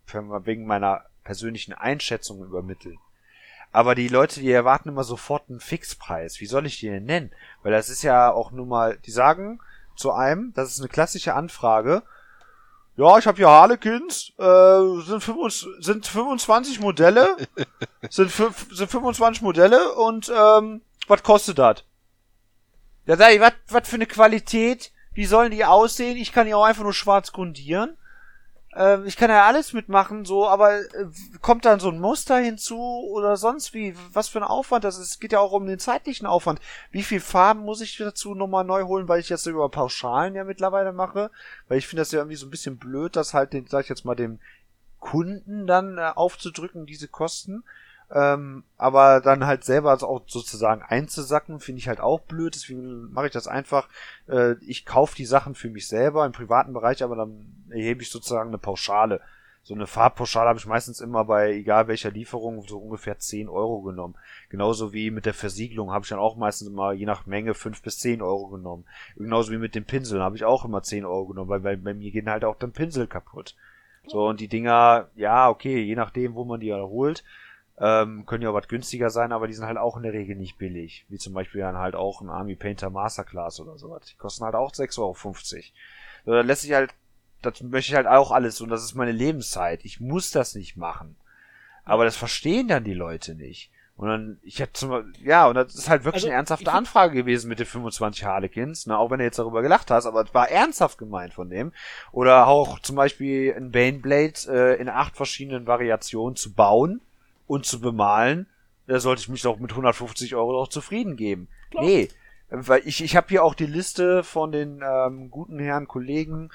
wegen 0.45 0.67
meiner 0.67 1.07
persönlichen 1.25 1.73
Einschätzung 1.73 2.43
übermitteln. 2.43 2.99
Aber 3.73 3.95
die 3.95 4.09
Leute, 4.09 4.41
die 4.41 4.53
erwarten 4.53 4.91
immer 4.91 5.05
sofort 5.05 5.49
einen 5.49 5.61
Fixpreis. 5.61 6.41
Wie 6.41 6.47
soll 6.47 6.67
ich 6.67 6.79
die 6.79 6.89
denn 6.89 7.07
nennen? 7.07 7.31
Weil 7.63 7.73
das 7.73 7.89
ist 7.89 8.03
ja 8.03 8.31
auch 8.31 8.53
nun 8.53 8.69
mal, 8.69 8.99
die 8.99 9.11
sagen 9.11 9.61
zu 9.97 10.13
einem, 10.13 10.53
das 10.55 10.71
ist 10.71 10.81
eine 10.81 10.89
klassische 10.89 11.35
Anfrage. 11.35 12.03
Ja, 12.97 13.17
ich 13.17 13.27
habe 13.27 13.39
hier 13.39 13.49
Harlequins, 13.49 14.33
äh, 14.39 15.01
sind, 15.07 15.23
25, 15.23 15.69
sind 15.81 16.07
25 16.07 16.81
Modelle, 16.81 17.37
sind, 18.11 18.31
sind 18.31 18.91
25 18.91 19.41
Modelle 19.41 19.95
und 19.95 20.31
ähm, 20.35 20.83
was 21.09 21.23
kostet 21.23 21.59
das? 21.59 21.85
Da 23.07 23.17
sag 23.17 23.33
ich, 23.33 23.41
was 23.41 23.89
für 23.89 23.97
eine 23.97 24.07
Qualität? 24.07 24.93
Wie 25.15 25.25
sollen 25.25 25.51
die 25.51 25.65
aussehen? 25.65 26.17
Ich 26.19 26.33
kann 26.33 26.47
die 26.47 26.55
auch 26.55 26.65
einfach 26.65 26.85
nur 26.85 26.93
schwarz 26.93 27.33
grundieren. 27.33 27.97
Ähm, 28.75 29.05
ich 29.07 29.17
kann 29.17 29.31
ja 29.31 29.45
alles 29.45 29.73
mitmachen, 29.73 30.25
so, 30.25 30.49
aber 30.49 30.79
äh, 30.81 31.07
kommt 31.41 31.65
dann 31.65 31.81
so 31.81 31.91
ein 31.91 32.01
Muster 32.01 32.39
hinzu 32.39 32.79
oder 32.79 33.37
sonst 33.37 33.75
wie? 33.75 33.95
Was 34.13 34.29
für 34.29 34.39
ein 34.39 34.45
Aufwand 34.45 34.85
das 34.85 34.99
ist? 34.99 35.11
Es 35.11 35.21
geht 35.21 35.33
ja 35.33 35.41
auch 35.41 35.53
um 35.53 35.67
den 35.67 35.79
zeitlichen 35.79 36.27
Aufwand. 36.27 36.61
Wie 36.91 37.03
viel 37.03 37.21
Farben 37.21 37.61
muss 37.61 37.83
ich 37.83 37.97
dazu 37.99 38.35
nochmal 38.35 38.65
neu 38.65 38.85
holen, 38.85 39.09
weil 39.09 39.21
ich 39.21 39.29
jetzt 39.29 39.47
über 39.47 39.69
Pauschalen 39.69 40.35
ja 40.35 40.45
mittlerweile 40.45 40.93
mache? 40.93 41.31
Weil 41.69 41.79
ich 41.79 41.87
finde 41.87 42.01
das 42.01 42.13
ja 42.13 42.21
irgendwie 42.21 42.37
so 42.37 42.47
ein 42.47 42.51
bisschen 42.51 42.79
blöd, 42.79 43.17
das 43.17 43.35
halt 43.35 43.53
den, 43.53 43.67
sag 43.67 43.83
ich 43.83 43.89
jetzt 43.91 44.05
mal, 44.05 44.15
dem 44.15 44.41
Kunden 45.01 45.67
dann 45.67 45.99
äh, 45.99 46.13
aufzudrücken, 46.15 46.87
diese 46.87 47.09
Kosten. 47.09 47.65
Ähm, 48.15 48.65
aber 48.77 49.21
dann 49.21 49.47
halt 49.47 49.65
selber 49.65 49.95
auch 50.03 50.23
sozusagen 50.27 50.83
einzusacken, 50.83 51.61
finde 51.61 51.79
ich 51.79 51.89
halt 51.89 52.01
auch 52.01 52.21
blöd. 52.21 52.55
Deswegen 52.55 53.11
mache 53.13 53.27
ich 53.27 53.33
das 53.33 53.47
einfach. 53.47 53.89
Äh, 54.29 54.57
ich 54.67 54.85
kaufe 54.85 55.17
die 55.17 55.25
Sachen 55.25 55.55
für 55.55 55.71
mich 55.71 55.89
selber 55.89 56.27
im 56.27 56.33
privaten 56.33 56.75
Bereich, 56.75 57.03
aber 57.03 57.17
dann 57.17 57.47
erhebe 57.71 58.03
ich 58.03 58.11
sozusagen 58.11 58.51
eine 58.51 58.59
Pauschale. 58.59 59.21
So 59.65 59.75
eine 59.75 59.87
Fahrpauschale 59.87 60.49
habe 60.49 60.59
ich 60.59 60.67
meistens 60.67 61.01
immer 61.01 61.25
bei 61.25 61.53
egal 61.53 61.87
welcher 61.87 62.11
Lieferung 62.11 62.63
so 62.63 62.79
ungefähr 62.79 63.19
10 63.19 63.49
Euro 63.49 63.81
genommen. 63.81 64.17
Genauso 64.51 64.93
wie 64.93 65.13
mit 65.13 65.25
der 65.25 65.35
Versiegelung 65.35 65.93
habe 65.93 66.05
ich 66.05 66.09
dann 66.09 66.19
auch 66.19 66.37
meistens 66.37 66.69
immer 66.69 66.93
je 66.93 67.07
nach 67.07 67.27
Menge 67.27 67.55
5 67.55 67.81
bis 67.81 68.01
10 68.01 68.23
Euro 68.23 68.49
genommen. 68.49 68.85
Genauso 69.17 69.53
wie 69.53 69.59
mit 69.59 69.77
den 69.77 69.85
Pinseln 69.85 70.21
habe 70.21 70.35
ich 70.35 70.45
auch 70.45 70.65
immer 70.65 70.83
10 70.83 71.05
Euro 71.05 71.27
genommen, 71.27 71.49
weil 71.49 71.61
bei, 71.61 71.77
bei 71.77 71.95
mir 71.95 72.11
gehen 72.11 72.29
halt 72.29 72.45
auch 72.45 72.57
dann 72.57 72.73
Pinsel 72.73 73.07
kaputt. 73.07 73.55
So, 74.05 74.27
und 74.27 74.41
die 74.41 74.49
Dinger, 74.49 75.09
ja, 75.15 75.49
okay, 75.49 75.81
je 75.81 75.95
nachdem, 75.95 76.35
wo 76.35 76.45
man 76.45 76.59
die 76.59 76.75
holt, 76.75 77.23
ähm, 77.79 78.27
können 78.27 78.43
ja 78.43 78.51
auch 78.51 78.55
was 78.55 78.69
günstiger 78.69 79.11
sein, 79.11 79.33
aber 79.33 79.47
die 79.47 79.55
sind 79.55 79.67
halt 79.67 79.79
auch 79.79 79.97
in 79.97 80.03
der 80.03 80.13
Regel 80.13 80.37
nicht 80.37 80.59
billig. 80.59 81.07
Wie 81.09 81.19
zum 81.19 81.33
Beispiel 81.33 81.61
dann 81.61 81.79
halt 81.79 81.95
auch 81.95 82.21
ein 82.21 82.31
Army 82.31 82.55
Painter 82.55 82.91
Masterclass 82.91 83.61
oder 83.61 83.79
sowas. 83.79 84.07
Die 84.07 84.17
kosten 84.17 84.45
halt 84.45 84.55
auch 84.55 84.73
6,50 84.73 84.99
Euro. 84.99 85.15
So, 86.25 86.33
da 86.33 86.41
lässt 86.43 86.63
sich 86.63 86.73
halt 86.73 86.95
das 87.43 87.61
möchte 87.61 87.91
ich 87.91 87.97
halt 87.97 88.07
auch 88.07 88.31
alles 88.31 88.61
und 88.61 88.71
das 88.71 88.85
ist 88.85 88.95
meine 88.95 89.13
Lebenszeit. 89.13 89.85
Ich 89.85 90.01
muss 90.01 90.31
das 90.31 90.55
nicht 90.55 90.77
machen. 90.77 91.17
Aber 91.85 92.05
das 92.05 92.17
verstehen 92.17 92.69
dann 92.69 92.85
die 92.85 92.95
Leute 92.95 93.35
nicht. 93.35 93.71
Und 93.97 94.09
dann, 94.09 94.39
ich 94.43 94.59
hätte 94.59 94.73
zum 94.73 95.13
ja, 95.23 95.47
und 95.47 95.55
das 95.55 95.75
ist 95.75 95.89
halt 95.89 96.05
wirklich 96.05 96.23
Also, 96.23 96.29
eine 96.29 96.37
ernsthafte 96.37 96.73
Anfrage 96.73 97.15
gewesen 97.15 97.49
mit 97.49 97.59
den 97.59 97.67
25 97.67 98.25
Harlequins, 98.25 98.87
ne, 98.87 98.97
auch 98.97 99.11
wenn 99.11 99.21
er 99.21 99.27
jetzt 99.27 99.39
darüber 99.39 99.63
gelacht 99.63 99.91
hast, 99.91 100.07
aber 100.07 100.23
es 100.23 100.33
war 100.33 100.49
ernsthaft 100.49 100.99
gemeint 100.99 101.35
von 101.35 101.51
dem. 101.51 101.73
Oder 102.11 102.47
auch 102.47 102.79
zum 102.79 102.97
Beispiel 102.97 103.55
ein 103.55 103.71
Baneblade 103.71 104.33
äh, 104.49 104.81
in 104.81 104.89
acht 104.89 105.17
verschiedenen 105.17 105.67
Variationen 105.67 106.37
zu 106.37 106.55
bauen 106.55 107.01
und 107.47 107.67
zu 107.67 107.81
bemalen, 107.81 108.47
da 108.87 108.99
sollte 109.01 109.23
ich 109.23 109.29
mich 109.29 109.43
doch 109.43 109.59
mit 109.59 109.71
150 109.71 110.35
Euro 110.35 110.53
doch 110.53 110.69
zufrieden 110.69 111.17
geben. 111.17 111.49
Klar. 111.71 111.85
Nee, 111.85 112.09
weil 112.51 112.83
ich, 112.85 113.03
ich 113.03 113.17
habe 113.17 113.29
hier 113.29 113.45
auch 113.45 113.55
die 113.55 113.67
Liste 113.67 114.23
von 114.25 114.53
den 114.53 114.83
ähm, 114.85 115.31
guten 115.31 115.59
Herren 115.59 115.89
Kollegen 115.89 116.51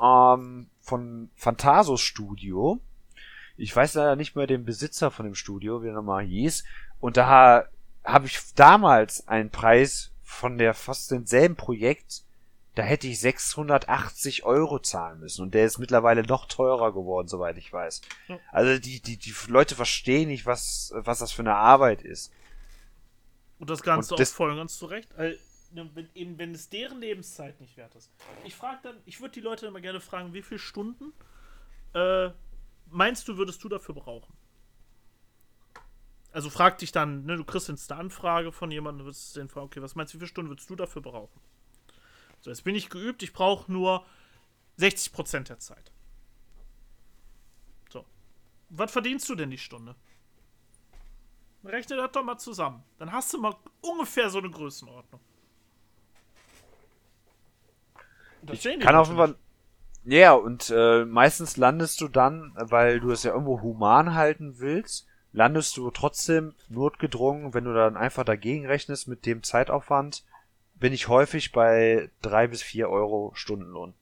ähm, 0.00 0.68
von 0.80 1.30
Phantasos 1.34 2.00
Studio. 2.00 2.80
Ich 3.56 3.74
weiß 3.74 3.94
leider 3.94 4.16
nicht 4.16 4.36
mehr 4.36 4.46
den 4.46 4.64
Besitzer 4.64 5.10
von 5.10 5.24
dem 5.24 5.34
Studio, 5.34 5.82
wie 5.82 5.88
er 5.88 5.94
nochmal 5.94 6.24
hieß. 6.24 6.64
Und 7.00 7.16
da 7.16 7.64
habe 8.04 8.26
ich 8.26 8.54
damals 8.54 9.26
einen 9.28 9.50
Preis 9.50 10.10
von 10.22 10.58
der 10.58 10.74
fast 10.74 11.10
denselben 11.10 11.56
Projekt, 11.56 12.24
da 12.74 12.82
hätte 12.82 13.06
ich 13.06 13.20
680 13.20 14.44
Euro 14.44 14.78
zahlen 14.80 15.20
müssen. 15.20 15.42
Und 15.42 15.54
der 15.54 15.64
ist 15.66 15.78
mittlerweile 15.78 16.22
noch 16.24 16.46
teurer 16.46 16.92
geworden, 16.92 17.28
soweit 17.28 17.56
ich 17.56 17.72
weiß. 17.72 18.00
Also 18.50 18.80
die, 18.80 19.00
die, 19.00 19.16
die 19.16 19.34
Leute 19.48 19.74
verstehen 19.76 20.28
nicht, 20.28 20.44
was, 20.46 20.92
was 20.96 21.20
das 21.20 21.30
für 21.32 21.42
eine 21.42 21.54
Arbeit 21.54 22.02
ist. 22.02 22.32
Und 23.58 23.70
das 23.70 23.82
Ganze 23.82 24.14
Und 24.14 24.20
das- 24.20 24.32
auch 24.32 24.36
voll 24.36 24.50
und 24.50 24.56
ganz 24.56 24.76
zurecht. 24.76 25.08
Weil, 25.16 25.38
ne, 25.70 25.88
wenn, 25.94 26.08
eben, 26.14 26.38
wenn 26.38 26.52
es 26.52 26.68
deren 26.68 27.00
Lebenszeit 27.00 27.60
nicht 27.60 27.76
wert 27.76 27.94
ist. 27.94 28.10
Ich 28.44 28.56
frage 28.56 28.78
dann, 28.82 28.96
ich 29.06 29.20
würde 29.20 29.32
die 29.34 29.40
Leute 29.40 29.66
immer 29.66 29.80
gerne 29.80 30.00
fragen, 30.00 30.32
wie 30.34 30.42
viele 30.42 30.58
Stunden 30.58 31.12
äh, 31.94 32.30
meinst 32.90 33.28
du, 33.28 33.36
würdest 33.36 33.62
du 33.62 33.68
dafür 33.68 33.94
brauchen? 33.94 34.34
Also 36.32 36.50
frag 36.50 36.78
dich 36.78 36.90
dann, 36.90 37.24
ne, 37.24 37.36
du 37.36 37.44
kriegst 37.44 37.68
jetzt 37.68 37.92
eine 37.92 38.00
Anfrage 38.00 38.50
von 38.50 38.72
jemandem, 38.72 38.98
du 39.00 39.04
würdest 39.04 39.36
den 39.36 39.48
fragen, 39.48 39.66
okay, 39.66 39.80
was 39.80 39.94
meinst 39.94 40.12
du, 40.12 40.16
wie 40.16 40.20
viele 40.22 40.28
Stunden 40.28 40.50
würdest 40.50 40.68
du 40.68 40.74
dafür 40.74 41.00
brauchen? 41.00 41.40
So, 42.44 42.50
jetzt 42.50 42.62
bin 42.62 42.74
ich 42.74 42.90
geübt, 42.90 43.22
ich 43.22 43.32
brauche 43.32 43.72
nur 43.72 44.04
60% 44.78 45.44
der 45.44 45.60
Zeit. 45.60 45.92
So. 47.90 48.04
Was 48.68 48.92
verdienst 48.92 49.26
du 49.30 49.34
denn 49.34 49.50
die 49.50 49.56
Stunde? 49.56 49.94
Rechne 51.64 51.96
das 51.96 52.12
doch 52.12 52.22
mal 52.22 52.36
zusammen. 52.36 52.84
Dann 52.98 53.12
hast 53.12 53.32
du 53.32 53.40
mal 53.40 53.56
ungefähr 53.80 54.28
so 54.28 54.40
eine 54.40 54.50
Größenordnung. 54.50 55.22
Das 58.42 58.60
die 58.60 58.78
Kann 58.78 58.94
auf 58.94 59.08
Leute 59.08 59.20
jeden 59.20 59.34
Fall. 59.34 59.38
Ja, 60.04 60.34
und 60.34 60.68
äh, 60.68 61.06
meistens 61.06 61.56
landest 61.56 62.02
du 62.02 62.08
dann, 62.08 62.52
weil 62.56 63.00
du 63.00 63.10
es 63.10 63.22
ja 63.22 63.32
irgendwo 63.32 63.62
human 63.62 64.12
halten 64.12 64.58
willst, 64.58 65.06
landest 65.32 65.78
du 65.78 65.90
trotzdem 65.90 66.54
notgedrungen, 66.68 67.54
wenn 67.54 67.64
du 67.64 67.72
dann 67.72 67.96
einfach 67.96 68.24
dagegen 68.24 68.66
rechnest 68.66 69.08
mit 69.08 69.24
dem 69.24 69.42
Zeitaufwand, 69.42 70.24
bin 70.74 70.92
ich 70.92 71.08
häufig 71.08 71.52
bei 71.52 72.10
drei 72.22 72.46
bis 72.46 72.62
vier 72.62 72.90
Euro 72.90 73.32
Stundenlohn. 73.34 73.94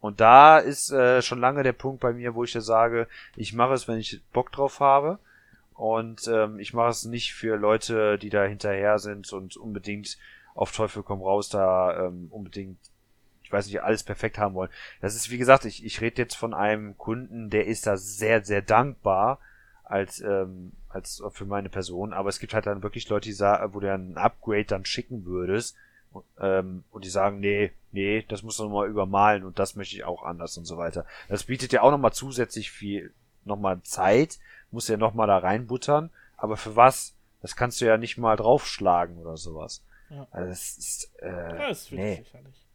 Und 0.00 0.20
da 0.20 0.58
ist 0.58 0.90
äh, 0.90 1.22
schon 1.22 1.38
lange 1.38 1.62
der 1.62 1.72
Punkt 1.72 2.00
bei 2.00 2.12
mir, 2.12 2.34
wo 2.34 2.42
ich 2.42 2.52
dir 2.52 2.60
sage, 2.60 3.06
ich 3.36 3.52
mache 3.52 3.74
es, 3.74 3.86
wenn 3.86 3.98
ich 3.98 4.20
Bock 4.32 4.50
drauf 4.50 4.80
habe. 4.80 5.18
Und 5.74 6.26
ähm, 6.28 6.58
ich 6.58 6.74
mache 6.74 6.90
es 6.90 7.04
nicht 7.04 7.34
für 7.34 7.56
Leute, 7.56 8.18
die 8.18 8.30
da 8.30 8.44
hinterher 8.44 8.98
sind 8.98 9.32
und 9.32 9.56
unbedingt 9.56 10.18
auf 10.54 10.72
Teufel 10.72 11.02
komm 11.02 11.22
raus 11.22 11.48
da 11.48 12.06
ähm, 12.06 12.28
unbedingt 12.30 12.78
ich 13.52 13.54
weiß 13.54 13.66
nicht, 13.66 13.82
alles 13.82 14.02
perfekt 14.02 14.38
haben 14.38 14.54
wollen. 14.54 14.70
Das 15.02 15.14
ist, 15.14 15.30
wie 15.30 15.36
gesagt, 15.36 15.66
ich, 15.66 15.84
ich 15.84 16.00
rede 16.00 16.22
jetzt 16.22 16.36
von 16.36 16.54
einem 16.54 16.96
Kunden, 16.96 17.50
der 17.50 17.66
ist 17.66 17.86
da 17.86 17.98
sehr, 17.98 18.42
sehr 18.46 18.62
dankbar 18.62 19.40
als, 19.92 20.20
ähm, 20.20 20.72
als 20.88 21.22
für 21.32 21.44
meine 21.44 21.68
Person. 21.68 22.14
Aber 22.14 22.30
es 22.30 22.40
gibt 22.40 22.54
halt 22.54 22.66
dann 22.66 22.82
wirklich 22.82 23.08
Leute, 23.10 23.28
die 23.28 23.34
sagen, 23.34 23.74
wo 23.74 23.80
du 23.80 23.92
ein 23.92 24.16
Upgrade 24.16 24.64
dann 24.64 24.86
schicken 24.86 25.26
würdest. 25.26 25.76
Ähm, 26.40 26.84
und 26.90 27.04
die 27.04 27.10
sagen, 27.10 27.40
nee, 27.40 27.72
nee, 27.90 28.24
das 28.28 28.42
muss 28.42 28.56
du 28.56 28.64
nochmal 28.64 28.88
übermalen 28.88 29.44
und 29.44 29.58
das 29.58 29.76
möchte 29.76 29.96
ich 29.96 30.04
auch 30.04 30.22
anders 30.22 30.56
und 30.58 30.64
so 30.64 30.76
weiter. 30.76 31.06
Das 31.28 31.44
bietet 31.44 31.72
ja 31.72 31.82
auch 31.82 31.90
nochmal 31.90 32.12
zusätzlich 32.12 32.70
viel, 32.70 33.12
nochmal 33.44 33.82
Zeit, 33.82 34.38
muss 34.70 34.88
ja 34.88 34.96
nochmal 34.96 35.26
da 35.26 35.38
reinbuttern. 35.38 36.10
Aber 36.36 36.56
für 36.56 36.74
was? 36.74 37.14
Das 37.40 37.56
kannst 37.56 37.80
du 37.80 37.86
ja 37.86 37.98
nicht 37.98 38.18
mal 38.18 38.36
draufschlagen 38.36 39.18
oder 39.18 39.36
sowas. 39.36 39.84
Ja. 40.10 40.26
Also 40.30 40.48
das 40.48 40.78
ist, 40.78 41.12
äh, 41.20 41.28
Ja, 41.28 41.68
das 41.68 41.90
nee. 41.90 41.98
wirklich 41.98 42.32
lächerlich. 42.32 42.66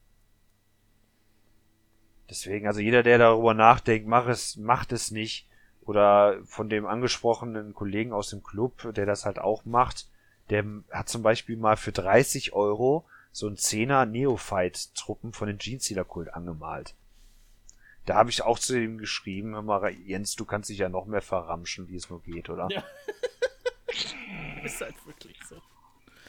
Deswegen, 2.29 2.67
also 2.67 2.79
jeder, 2.79 3.03
der 3.03 3.17
darüber 3.17 3.53
nachdenkt, 3.53 4.07
mach 4.07 4.27
es, 4.27 4.57
macht 4.57 4.91
es 4.91 5.11
nicht. 5.11 5.46
Oder 5.87 6.37
von 6.45 6.69
dem 6.69 6.85
angesprochenen 6.85 7.73
Kollegen 7.73 8.11
aus 8.11 8.29
dem 8.29 8.43
Club, 8.43 8.93
der 8.93 9.05
das 9.05 9.25
halt 9.25 9.39
auch 9.39 9.63
macht, 9.63 10.09
der 10.49 10.65
hat 10.91 11.07
zum 11.07 11.23
Beispiel 11.23 11.55
mal 11.55 11.77
für 11.77 11.93
30 11.93 12.51
Euro 12.51 13.05
so 13.31 13.47
ein 13.47 13.55
Zehner 13.55 14.05
Neophyte-Truppen 14.05 15.31
von 15.31 15.47
den 15.47 15.59
Jeansealer-Kult 15.59 16.33
angemalt. 16.33 16.93
Da 18.05 18.15
habe 18.15 18.29
ich 18.29 18.41
auch 18.41 18.59
zu 18.59 18.77
ihm 18.77 18.97
geschrieben, 18.97 19.53
hör 19.53 19.61
mal, 19.61 19.89
Jens, 19.93 20.35
du 20.35 20.43
kannst 20.43 20.69
dich 20.69 20.77
ja 20.77 20.89
noch 20.89 21.05
mehr 21.05 21.21
verramschen, 21.21 21.87
wie 21.87 21.95
es 21.95 22.09
nur 22.09 22.21
geht, 22.21 22.49
oder? 22.49 22.67
Ja. 22.69 22.83
ist 24.65 24.81
halt 24.81 24.95
wirklich 25.05 25.37
so. 25.47 25.55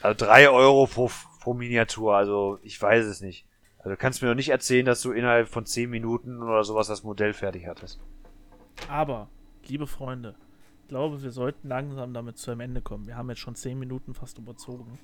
Also 0.02 0.24
drei 0.24 0.48
Euro 0.48 0.86
pro, 0.86 1.10
pro 1.40 1.54
Miniatur, 1.54 2.16
also 2.16 2.60
ich 2.62 2.80
weiß 2.80 3.06
es 3.06 3.20
nicht. 3.20 3.44
Also 3.78 3.90
du 3.90 3.96
kannst 3.96 4.22
mir 4.22 4.28
doch 4.28 4.36
nicht 4.36 4.50
erzählen, 4.50 4.86
dass 4.86 5.02
du 5.02 5.10
innerhalb 5.10 5.48
von 5.48 5.66
10 5.66 5.90
Minuten 5.90 6.42
oder 6.42 6.62
sowas 6.62 6.86
das 6.86 7.02
Modell 7.02 7.32
fertig 7.32 7.66
hattest. 7.66 7.98
Aber, 8.88 9.28
liebe 9.68 9.86
Freunde, 9.86 10.34
ich 10.82 10.88
glaube, 10.88 11.22
wir 11.22 11.30
sollten 11.30 11.68
langsam 11.68 12.14
damit 12.14 12.38
zu 12.38 12.50
einem 12.50 12.60
Ende 12.60 12.80
kommen. 12.80 13.06
Wir 13.06 13.16
haben 13.16 13.28
jetzt 13.28 13.40
schon 13.40 13.54
10 13.54 13.78
Minuten 13.78 14.14
fast 14.14 14.38
überzogen. 14.38 14.98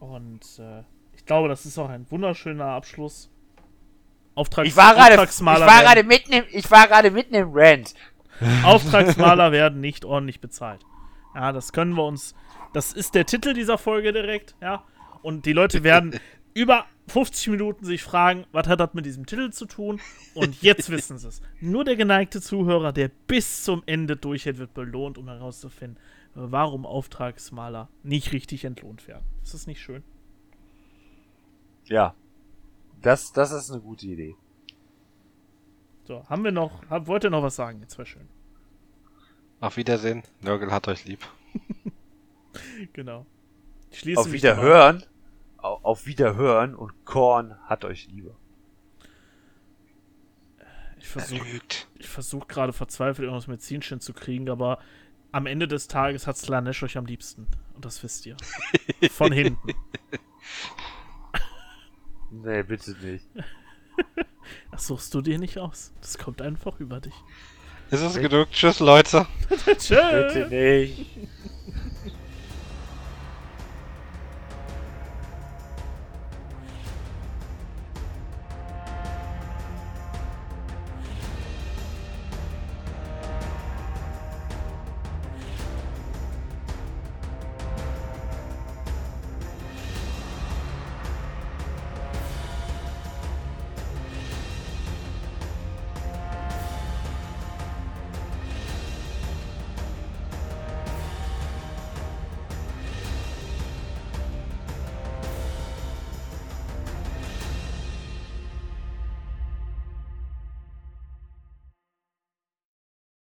Und 0.00 0.58
äh, 0.58 0.82
ich 1.14 1.24
glaube, 1.24 1.48
das 1.48 1.66
ist 1.66 1.78
auch 1.78 1.88
ein 1.88 2.10
wunderschöner 2.10 2.66
Abschluss. 2.66 3.30
Auftrags 4.34 4.68
Ich 4.68 4.76
war 4.76 4.94
gerade, 4.94 5.14
ich 5.14 5.20
Auftragsmaler, 5.20 5.66
war 5.66 5.66
werden, 5.66 5.84
gerade 5.84 6.02
mitten 6.02 6.32
im, 6.32 6.44
ich 6.50 6.70
war 6.70 6.86
gerade 6.88 7.10
mitten 7.10 7.34
im 7.34 7.50
Rant. 7.52 7.94
Auftragsmaler 8.64 9.52
werden 9.52 9.80
nicht 9.80 10.04
ordentlich 10.04 10.40
bezahlt. 10.40 10.84
Ja, 11.34 11.52
das 11.52 11.72
können 11.72 11.94
wir 11.94 12.04
uns. 12.04 12.34
Das 12.72 12.92
ist 12.92 13.14
der 13.14 13.24
Titel 13.24 13.54
dieser 13.54 13.78
Folge 13.78 14.12
direkt, 14.12 14.54
ja. 14.60 14.84
Und 15.22 15.46
die 15.46 15.52
Leute 15.52 15.82
werden 15.82 16.18
über 16.54 16.84
50 17.08 17.48
Minuten 17.48 17.84
sich 17.84 18.02
fragen, 18.02 18.46
was 18.52 18.66
hat 18.66 18.80
das 18.80 18.94
mit 18.94 19.06
diesem 19.06 19.26
Titel 19.26 19.50
zu 19.50 19.66
tun? 19.66 20.00
Und 20.34 20.62
jetzt 20.62 20.90
wissen 20.90 21.18
sie 21.18 21.28
es. 21.28 21.40
Nur 21.60 21.84
der 21.84 21.96
geneigte 21.96 22.40
Zuhörer, 22.40 22.92
der 22.92 23.10
bis 23.26 23.64
zum 23.64 23.82
Ende 23.86 24.16
durchhält, 24.16 24.58
wird 24.58 24.74
belohnt, 24.74 25.18
um 25.18 25.28
herauszufinden, 25.28 25.98
warum 26.34 26.84
Auftragsmaler 26.84 27.88
nicht 28.02 28.32
richtig 28.32 28.64
entlohnt 28.64 29.06
werden. 29.06 29.24
Ist 29.42 29.54
das 29.54 29.66
nicht 29.66 29.80
schön? 29.80 30.02
Ja. 31.84 32.14
Das, 33.02 33.32
das 33.32 33.52
ist 33.52 33.70
eine 33.70 33.80
gute 33.80 34.06
Idee. 34.06 34.34
So, 36.04 36.24
haben 36.28 36.44
wir 36.44 36.52
noch, 36.52 36.88
hab, 36.88 37.06
wollt 37.06 37.24
ihr 37.24 37.30
noch 37.30 37.42
was 37.42 37.56
sagen? 37.56 37.80
Jetzt 37.80 37.98
wäre 37.98 38.06
schön. 38.06 38.28
Auf 39.60 39.76
Wiedersehen. 39.76 40.22
Nörgel 40.40 40.70
hat 40.70 40.88
euch 40.88 41.04
lieb. 41.04 41.20
Genau. 42.94 43.26
Auf 44.14 44.32
Wiederhören. 44.32 45.04
Au- 45.66 45.80
Auf 45.82 46.06
Wiederhören 46.06 46.74
und 46.74 47.04
Korn 47.04 47.56
hat 47.64 47.84
euch 47.84 48.06
lieber. 48.08 48.34
Ich 50.98 51.08
versuche 51.08 51.44
versuche 52.00 52.46
gerade 52.46 52.72
verzweifelt 52.72 53.24
irgendwas 53.26 53.46
Medizinchen 53.46 54.00
zu 54.00 54.12
kriegen, 54.12 54.48
aber 54.48 54.78
am 55.32 55.46
Ende 55.46 55.68
des 55.68 55.88
Tages 55.88 56.26
hat 56.26 56.36
Slanesh 56.36 56.82
euch 56.82 56.96
am 56.96 57.06
liebsten. 57.06 57.46
Und 57.74 57.84
das 57.84 58.02
wisst 58.02 58.26
ihr. 58.26 58.36
Von 59.10 59.32
hinten. 59.32 59.72
Nee, 62.30 62.62
bitte 62.64 62.90
nicht. 63.02 63.24
Das 64.70 64.86
suchst 64.88 65.14
du 65.14 65.22
dir 65.22 65.38
nicht 65.38 65.58
aus. 65.58 65.92
Das 66.00 66.18
kommt 66.18 66.42
einfach 66.42 66.78
über 66.80 67.00
dich. 67.00 67.14
Ist 67.90 68.02
es 68.02 68.14
genug? 68.16 68.50
Tschüss, 68.50 68.78
Leute. 68.80 69.26
Tschüss. 69.64 69.88
Bitte 69.88 70.48
nicht. 70.50 71.06